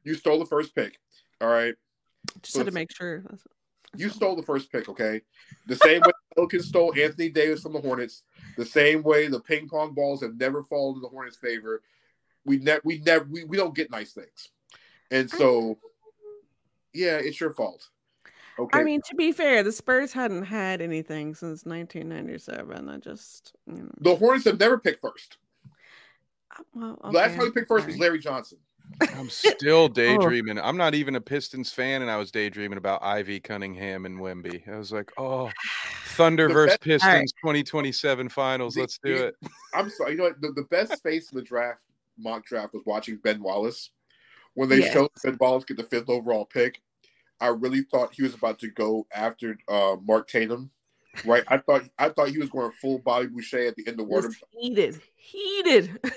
You 0.03 0.15
stole 0.15 0.39
the 0.39 0.45
first 0.45 0.75
pick. 0.75 0.99
All 1.39 1.47
right. 1.47 1.75
Just 2.41 2.53
so 2.53 2.59
had 2.59 2.67
to 2.67 2.73
make 2.73 2.93
sure. 2.95 3.23
You 3.95 4.09
stole 4.09 4.35
the 4.35 4.43
first 4.43 4.71
pick, 4.71 4.89
okay? 4.89 5.21
The 5.65 5.75
same 5.75 6.01
way 6.01 6.11
Pelicans 6.37 6.67
stole 6.67 6.93
Anthony 6.95 7.29
Davis 7.29 7.63
from 7.63 7.73
the 7.73 7.81
Hornets, 7.81 8.21
the 8.57 8.65
same 8.65 9.01
way 9.01 9.27
the 9.27 9.39
ping 9.39 9.67
pong 9.67 9.93
balls 9.93 10.21
have 10.21 10.35
never 10.35 10.61
fallen 10.61 10.97
in 10.97 11.01
the 11.01 11.07
Hornets' 11.09 11.35
favor. 11.35 11.81
we 12.45 12.57
never 12.57 12.81
we 12.83 12.99
never 12.99 13.25
we, 13.25 13.43
we 13.43 13.57
don't 13.57 13.75
get 13.75 13.89
nice 13.89 14.13
things, 14.13 14.49
and 15.09 15.29
so 15.29 15.79
yeah, 16.93 17.17
it's 17.17 17.41
your 17.41 17.51
fault. 17.51 17.89
Okay. 18.59 18.79
I 18.79 18.83
mean, 18.83 19.01
to 19.07 19.15
be 19.15 19.31
fair, 19.31 19.61
the 19.63 19.71
Spurs 19.71 20.13
hadn't 20.13 20.43
had 20.43 20.81
anything 20.81 21.35
since 21.35 21.65
1997. 21.65 22.89
I 22.89 22.97
just 22.97 23.53
you 23.65 23.83
know. 23.83 23.91
the 23.99 24.15
Hornets 24.15 24.45
have 24.45 24.59
never 24.59 24.77
picked 24.77 25.01
first. 25.01 25.37
Uh, 26.55 26.63
well, 26.75 26.99
okay. 27.03 27.17
Last 27.17 27.31
time 27.31 27.39
we 27.39 27.51
picked 27.51 27.67
first 27.67 27.83
Sorry. 27.83 27.93
was 27.93 27.99
Larry 27.99 28.19
Johnson. 28.19 28.59
I'm 29.15 29.29
still 29.29 29.77
oh. 29.83 29.87
daydreaming. 29.87 30.59
I'm 30.59 30.77
not 30.77 30.95
even 30.95 31.15
a 31.15 31.21
Pistons 31.21 31.71
fan, 31.71 32.01
and 32.01 32.09
I 32.09 32.17
was 32.17 32.31
daydreaming 32.31 32.77
about 32.77 33.03
Ivey 33.03 33.39
Cunningham 33.39 34.05
and 34.05 34.19
Wemby. 34.19 34.67
I 34.67 34.77
was 34.77 34.91
like, 34.91 35.11
oh, 35.17 35.51
Thunder 36.05 36.49
versus 36.49 36.77
Pistons 36.77 37.13
right. 37.13 37.27
2027 37.43 38.29
finals. 38.29 38.75
The, 38.75 38.81
Let's 38.81 38.99
do 39.03 39.17
the, 39.17 39.25
it. 39.27 39.35
I'm 39.73 39.89
sorry. 39.89 40.11
You 40.11 40.17
know 40.17 40.23
what? 40.25 40.41
The, 40.41 40.51
the 40.53 40.67
best 40.69 41.01
face 41.03 41.31
in 41.31 41.37
the 41.37 41.43
draft, 41.43 41.83
mock 42.17 42.45
draft, 42.45 42.73
was 42.73 42.83
watching 42.85 43.17
Ben 43.17 43.41
Wallace. 43.41 43.91
When 44.53 44.69
they 44.69 44.79
yes. 44.79 44.93
showed 44.93 45.09
Ben 45.23 45.37
Wallace 45.39 45.65
get 45.65 45.77
the 45.77 45.83
fifth 45.83 46.09
overall 46.09 46.45
pick, 46.45 46.81
I 47.39 47.47
really 47.47 47.81
thought 47.81 48.13
he 48.13 48.23
was 48.23 48.33
about 48.33 48.57
to 48.59 48.69
go 48.69 49.05
after 49.13 49.57
uh, 49.67 49.97
Mark 50.03 50.27
Tatum. 50.27 50.71
Right, 51.25 51.43
I 51.47 51.57
thought 51.57 51.83
I 51.97 52.09
thought 52.09 52.29
he 52.29 52.37
was 52.37 52.49
going 52.49 52.71
full 52.71 52.99
Bobby 52.99 53.27
Boucher 53.27 53.67
at 53.67 53.75
the 53.75 53.87
end 53.87 53.99
of 53.99 54.07
the 54.07 54.11
water. 54.13 54.31
Heated, 54.51 55.01
heated. 55.15 55.99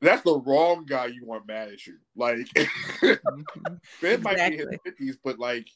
That's 0.00 0.22
the 0.22 0.38
wrong 0.38 0.84
guy 0.86 1.06
you 1.06 1.24
want 1.24 1.46
mad 1.46 1.68
at 1.68 1.86
you. 1.86 1.96
Like 2.14 2.48
Ben 4.00 4.22
might 4.22 4.36
be 4.50 4.58
in 4.60 4.68
his 4.70 4.78
fifties, 4.84 5.18
but 5.22 5.38
like 5.38 5.68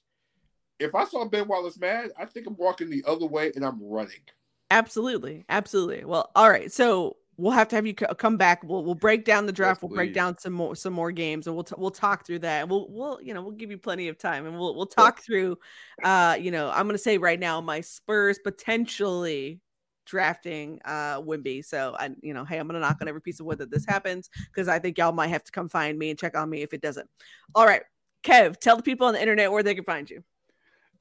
if 0.78 0.94
I 0.94 1.04
saw 1.04 1.24
Ben 1.26 1.46
Wallace 1.46 1.78
mad, 1.78 2.10
I 2.18 2.24
think 2.24 2.46
I'm 2.46 2.56
walking 2.56 2.90
the 2.90 3.04
other 3.06 3.26
way 3.26 3.52
and 3.54 3.64
I'm 3.64 3.82
running. 3.82 4.22
Absolutely, 4.70 5.44
absolutely. 5.48 6.04
Well, 6.04 6.30
all 6.34 6.48
right. 6.48 6.72
So 6.72 7.16
we'll 7.36 7.52
have 7.52 7.68
to 7.68 7.76
have 7.76 7.86
you 7.86 7.94
come 7.94 8.36
back. 8.36 8.62
We'll 8.62 8.84
we'll 8.84 8.94
break 8.94 9.24
down 9.24 9.46
the 9.46 9.52
draft. 9.52 9.78
Yes, 9.78 9.82
we'll 9.82 9.96
break 9.96 10.14
down 10.14 10.38
some 10.38 10.52
more 10.52 10.76
some 10.76 10.92
more 10.92 11.10
games, 11.10 11.46
and 11.46 11.56
we'll 11.56 11.64
t- 11.64 11.74
we'll 11.76 11.90
talk 11.90 12.26
through 12.26 12.40
that. 12.40 12.62
And 12.62 12.70
we'll 12.70 12.86
we'll 12.90 13.20
you 13.22 13.34
know 13.34 13.42
we'll 13.42 13.52
give 13.52 13.70
you 13.70 13.78
plenty 13.78 14.08
of 14.08 14.18
time, 14.18 14.46
and 14.46 14.58
we'll 14.58 14.74
we'll 14.76 14.86
talk 14.86 15.20
through. 15.20 15.58
Uh, 16.02 16.36
you 16.40 16.50
know, 16.50 16.70
I'm 16.70 16.86
gonna 16.86 16.98
say 16.98 17.18
right 17.18 17.40
now 17.40 17.60
my 17.60 17.80
Spurs 17.80 18.38
potentially 18.38 19.60
drafting 20.10 20.80
uh 20.84 21.20
Wemby. 21.20 21.64
So 21.64 21.94
I, 21.98 22.10
you 22.20 22.34
know, 22.34 22.44
hey, 22.44 22.58
I'm 22.58 22.66
gonna 22.66 22.80
knock 22.80 22.98
on 23.00 23.08
every 23.08 23.22
piece 23.22 23.38
of 23.38 23.46
wood 23.46 23.58
that 23.58 23.70
this 23.70 23.86
happens 23.86 24.28
because 24.46 24.66
I 24.66 24.80
think 24.80 24.98
y'all 24.98 25.12
might 25.12 25.28
have 25.28 25.44
to 25.44 25.52
come 25.52 25.68
find 25.68 25.96
me 25.96 26.10
and 26.10 26.18
check 26.18 26.36
on 26.36 26.50
me 26.50 26.62
if 26.62 26.74
it 26.74 26.82
doesn't. 26.82 27.08
All 27.54 27.64
right, 27.64 27.82
Kev, 28.24 28.58
tell 28.58 28.76
the 28.76 28.82
people 28.82 29.06
on 29.06 29.14
the 29.14 29.20
internet 29.20 29.52
where 29.52 29.62
they 29.62 29.74
can 29.74 29.84
find 29.84 30.10
you. 30.10 30.24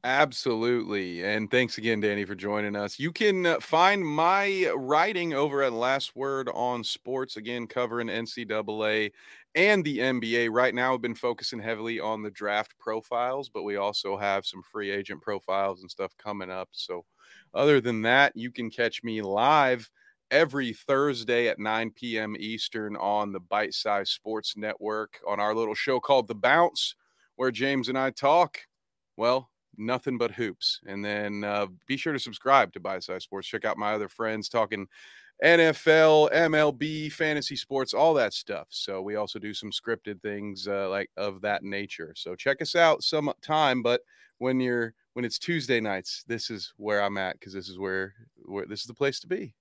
Absolutely. 0.05 1.25
And 1.25 1.51
thanks 1.51 1.77
again, 1.77 1.99
Danny, 1.99 2.23
for 2.23 2.33
joining 2.35 2.75
us. 2.75 2.99
You 2.99 3.11
can 3.11 3.45
uh, 3.45 3.59
find 3.59 4.05
my 4.05 4.71
writing 4.73 5.33
over 5.33 5.61
at 5.61 5.73
Last 5.73 6.15
Word 6.15 6.49
on 6.53 6.85
Sports, 6.85 7.35
again, 7.35 7.67
covering 7.67 8.09
NCAA 8.09 9.11
and 9.55 9.83
the 9.83 9.99
NBA. 9.99 10.47
Right 10.47 10.73
now, 10.73 10.91
we've 10.91 11.01
been 11.01 11.15
focusing 11.15 11.59
heavily 11.59 11.99
on 11.99 12.23
the 12.23 12.31
draft 12.31 12.77
profiles, 12.79 13.49
but 13.49 13.63
we 13.63 13.75
also 13.75 14.15
have 14.17 14.45
some 14.45 14.63
free 14.63 14.89
agent 14.89 15.21
profiles 15.21 15.81
and 15.81 15.91
stuff 15.91 16.15
coming 16.17 16.49
up. 16.49 16.69
So, 16.71 17.03
other 17.53 17.81
than 17.81 18.01
that, 18.03 18.31
you 18.37 18.51
can 18.51 18.69
catch 18.69 19.03
me 19.03 19.21
live 19.21 19.89
every 20.31 20.71
Thursday 20.71 21.49
at 21.49 21.59
9 21.59 22.17
p.m. 22.17 22.37
Eastern 22.39 22.95
on 22.95 23.33
the 23.33 23.39
Bite 23.41 23.73
Size 23.73 24.11
Sports 24.11 24.55
Network 24.55 25.19
on 25.27 25.41
our 25.41 25.53
little 25.53 25.75
show 25.75 25.99
called 25.99 26.29
The 26.29 26.35
Bounce, 26.35 26.95
where 27.35 27.51
James 27.51 27.89
and 27.89 27.97
I 27.97 28.11
talk, 28.11 28.59
well, 29.17 29.49
nothing 29.77 30.17
but 30.17 30.31
hoops. 30.31 30.79
And 30.85 31.03
then 31.03 31.43
uh, 31.43 31.67
be 31.87 31.97
sure 31.97 32.13
to 32.13 32.19
subscribe 32.19 32.73
to 32.73 32.79
Bite 32.79 33.03
Size 33.03 33.23
Sports. 33.23 33.47
Check 33.47 33.65
out 33.65 33.77
my 33.77 33.93
other 33.93 34.09
friends 34.09 34.49
talking 34.49 34.87
NFL, 35.43 36.31
MLB, 36.33 37.11
fantasy 37.11 37.55
sports, 37.55 37.93
all 37.93 38.13
that 38.15 38.33
stuff. 38.33 38.67
So 38.69 39.01
we 39.01 39.15
also 39.15 39.39
do 39.39 39.53
some 39.53 39.71
scripted 39.71 40.21
things 40.21 40.67
uh, 40.67 40.89
like 40.89 41.09
of 41.15 41.41
that 41.41 41.63
nature. 41.63 42.13
So 42.15 42.35
check 42.35 42.61
us 42.61 42.75
out 42.75 43.03
some 43.03 43.31
time. 43.41 43.81
But 43.81 44.01
when 44.39 44.59
you're 44.59 44.93
when 45.13 45.25
it's 45.25 45.39
Tuesday 45.39 45.79
nights, 45.79 46.23
this 46.27 46.49
is 46.49 46.73
where 46.77 47.01
I'm 47.01 47.17
at 47.17 47.39
because 47.39 47.53
this 47.53 47.69
is 47.69 47.79
where 47.79 48.13
where 48.45 48.65
this 48.65 48.81
is 48.81 48.87
the 48.87 48.93
place 48.93 49.19
to 49.21 49.27
be. 49.27 49.53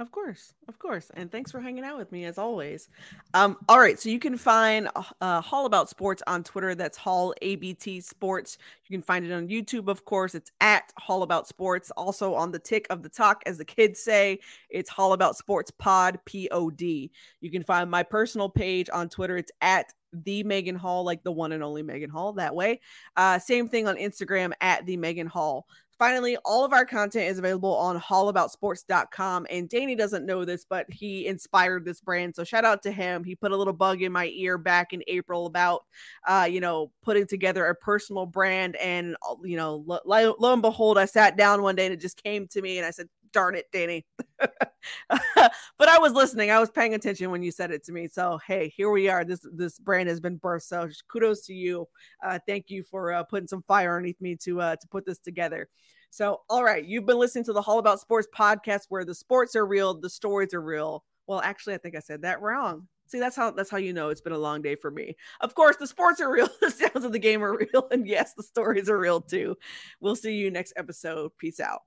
Of 0.00 0.10
course, 0.10 0.54
of 0.66 0.76
course. 0.80 1.12
And 1.14 1.30
thanks 1.30 1.52
for 1.52 1.60
hanging 1.60 1.84
out 1.84 1.96
with 1.96 2.10
me 2.10 2.24
as 2.24 2.36
always. 2.36 2.88
Um, 3.32 3.56
all 3.68 3.78
right, 3.78 3.98
so 3.98 4.08
you 4.08 4.18
can 4.18 4.36
find 4.36 4.88
uh, 5.20 5.40
Hall 5.40 5.66
About 5.66 5.88
Sports 5.88 6.20
on 6.26 6.42
Twitter. 6.42 6.74
That's 6.74 6.98
Hall 6.98 7.32
ABT 7.42 8.00
Sports. 8.00 8.58
You 8.86 8.92
can 8.92 9.02
find 9.02 9.24
it 9.24 9.32
on 9.32 9.46
YouTube, 9.46 9.88
of 9.88 10.04
course. 10.04 10.34
It's 10.34 10.50
at 10.60 10.92
Hall 10.98 11.22
About 11.22 11.46
Sports. 11.46 11.92
Also 11.96 12.34
on 12.34 12.50
the 12.50 12.58
tick 12.58 12.88
of 12.90 13.04
the 13.04 13.08
talk, 13.08 13.44
as 13.46 13.56
the 13.56 13.64
kids 13.64 14.00
say, 14.00 14.40
it's 14.68 14.90
Hall 14.90 15.12
About 15.12 15.36
Sports 15.36 15.70
Pod, 15.70 16.18
P 16.24 16.48
O 16.50 16.70
D. 16.70 17.12
You 17.40 17.50
can 17.52 17.62
find 17.62 17.88
my 17.88 18.02
personal 18.02 18.48
page 18.48 18.90
on 18.92 19.08
Twitter. 19.08 19.36
It's 19.36 19.52
at 19.60 19.92
the 20.12 20.44
Meghan 20.44 20.76
Hall, 20.76 21.04
like 21.04 21.22
the 21.22 21.32
one 21.32 21.52
and 21.52 21.62
only 21.62 21.82
Meghan 21.82 22.10
Hall, 22.10 22.32
that 22.34 22.54
way. 22.54 22.80
Uh, 23.16 23.38
same 23.38 23.68
thing 23.68 23.88
on 23.88 23.96
Instagram 23.96 24.52
at 24.60 24.86
the 24.86 24.96
Meghan 24.96 25.26
Hall. 25.26 25.66
Finally, 25.98 26.36
all 26.44 26.64
of 26.64 26.72
our 26.72 26.84
content 26.84 27.30
is 27.30 27.38
available 27.38 27.74
on 27.76 28.00
hallaboutsports.com. 28.00 29.46
And 29.48 29.68
Danny 29.68 29.94
doesn't 29.94 30.26
know 30.26 30.44
this, 30.44 30.64
but 30.68 30.86
he 30.90 31.26
inspired 31.26 31.84
this 31.84 32.00
brand. 32.00 32.34
So 32.34 32.42
shout 32.42 32.64
out 32.64 32.82
to 32.82 32.92
him. 32.92 33.22
He 33.22 33.36
put 33.36 33.52
a 33.52 33.56
little 33.56 33.72
bug 33.72 34.02
in 34.02 34.10
my 34.10 34.26
ear 34.34 34.58
back 34.58 34.92
in 34.92 35.02
April 35.06 35.46
about, 35.46 35.84
uh, 36.26 36.48
you 36.50 36.60
know, 36.60 36.90
putting 37.02 37.26
together 37.26 37.66
a 37.66 37.74
personal 37.74 38.26
brand. 38.26 38.76
And, 38.76 39.16
uh, 39.28 39.36
you 39.44 39.56
know, 39.56 39.84
lo, 39.86 40.00
lo 40.04 40.52
and 40.52 40.62
behold, 40.62 40.98
I 40.98 41.04
sat 41.04 41.36
down 41.36 41.62
one 41.62 41.76
day 41.76 41.86
and 41.86 41.94
it 41.94 42.00
just 42.00 42.22
came 42.22 42.48
to 42.48 42.60
me 42.60 42.78
and 42.78 42.86
I 42.86 42.90
said, 42.90 43.08
darn 43.34 43.54
it, 43.54 43.66
Danny. 43.72 44.06
but 44.38 45.88
I 45.88 45.98
was 45.98 46.12
listening. 46.12 46.50
I 46.50 46.60
was 46.60 46.70
paying 46.70 46.94
attention 46.94 47.30
when 47.30 47.42
you 47.42 47.50
said 47.50 47.70
it 47.70 47.84
to 47.84 47.92
me. 47.92 48.08
So 48.08 48.38
hey, 48.46 48.72
here 48.74 48.90
we 48.90 49.08
are. 49.08 49.24
This 49.24 49.46
this 49.52 49.78
brand 49.78 50.08
has 50.08 50.20
been 50.20 50.38
birthed. 50.38 50.62
So 50.62 50.88
kudos 51.08 51.44
to 51.46 51.54
you. 51.54 51.86
Uh, 52.24 52.38
thank 52.46 52.70
you 52.70 52.82
for 52.82 53.12
uh, 53.12 53.24
putting 53.24 53.48
some 53.48 53.62
fire 53.68 53.96
underneath 53.96 54.20
me 54.20 54.36
to 54.36 54.60
uh, 54.60 54.76
to 54.76 54.88
put 54.88 55.04
this 55.04 55.18
together. 55.18 55.68
So 56.10 56.42
all 56.48 56.64
right, 56.64 56.84
you've 56.84 57.06
been 57.06 57.18
listening 57.18 57.44
to 57.44 57.52
the 57.52 57.62
Hall 57.62 57.78
About 57.78 58.00
Sports 58.00 58.28
podcast, 58.34 58.82
where 58.88 59.04
the 59.04 59.14
sports 59.14 59.56
are 59.56 59.66
real, 59.66 59.92
the 59.92 60.08
stories 60.08 60.54
are 60.54 60.62
real. 60.62 61.04
Well, 61.26 61.40
actually, 61.40 61.74
I 61.74 61.78
think 61.78 61.96
I 61.96 62.00
said 62.00 62.22
that 62.22 62.40
wrong. 62.40 62.86
See, 63.06 63.18
that's 63.18 63.36
how 63.36 63.50
that's 63.50 63.70
how 63.70 63.76
you 63.76 63.92
know 63.92 64.08
it's 64.08 64.20
been 64.20 64.32
a 64.32 64.38
long 64.38 64.62
day 64.62 64.76
for 64.76 64.90
me. 64.90 65.16
Of 65.40 65.54
course, 65.54 65.76
the 65.76 65.86
sports 65.86 66.20
are 66.20 66.32
real, 66.32 66.48
the 66.60 66.70
sounds 66.70 67.04
of 67.04 67.12
the 67.12 67.18
game 67.18 67.42
are 67.42 67.56
real, 67.56 67.88
and 67.90 68.06
yes, 68.06 68.34
the 68.34 68.42
stories 68.42 68.88
are 68.88 68.98
real 68.98 69.20
too. 69.20 69.56
We'll 70.00 70.16
see 70.16 70.34
you 70.34 70.50
next 70.50 70.72
episode. 70.76 71.32
Peace 71.38 71.60
out. 71.60 71.82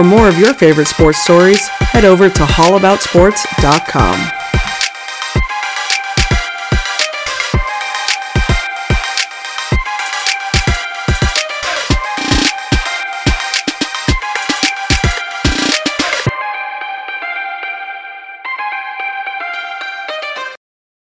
For 0.00 0.06
more 0.06 0.28
of 0.28 0.38
your 0.38 0.54
favorite 0.54 0.86
sports 0.86 1.18
stories, 1.18 1.68
head 1.68 2.06
over 2.06 2.30
to 2.30 2.44
hallaboutsports.com. 2.44 4.49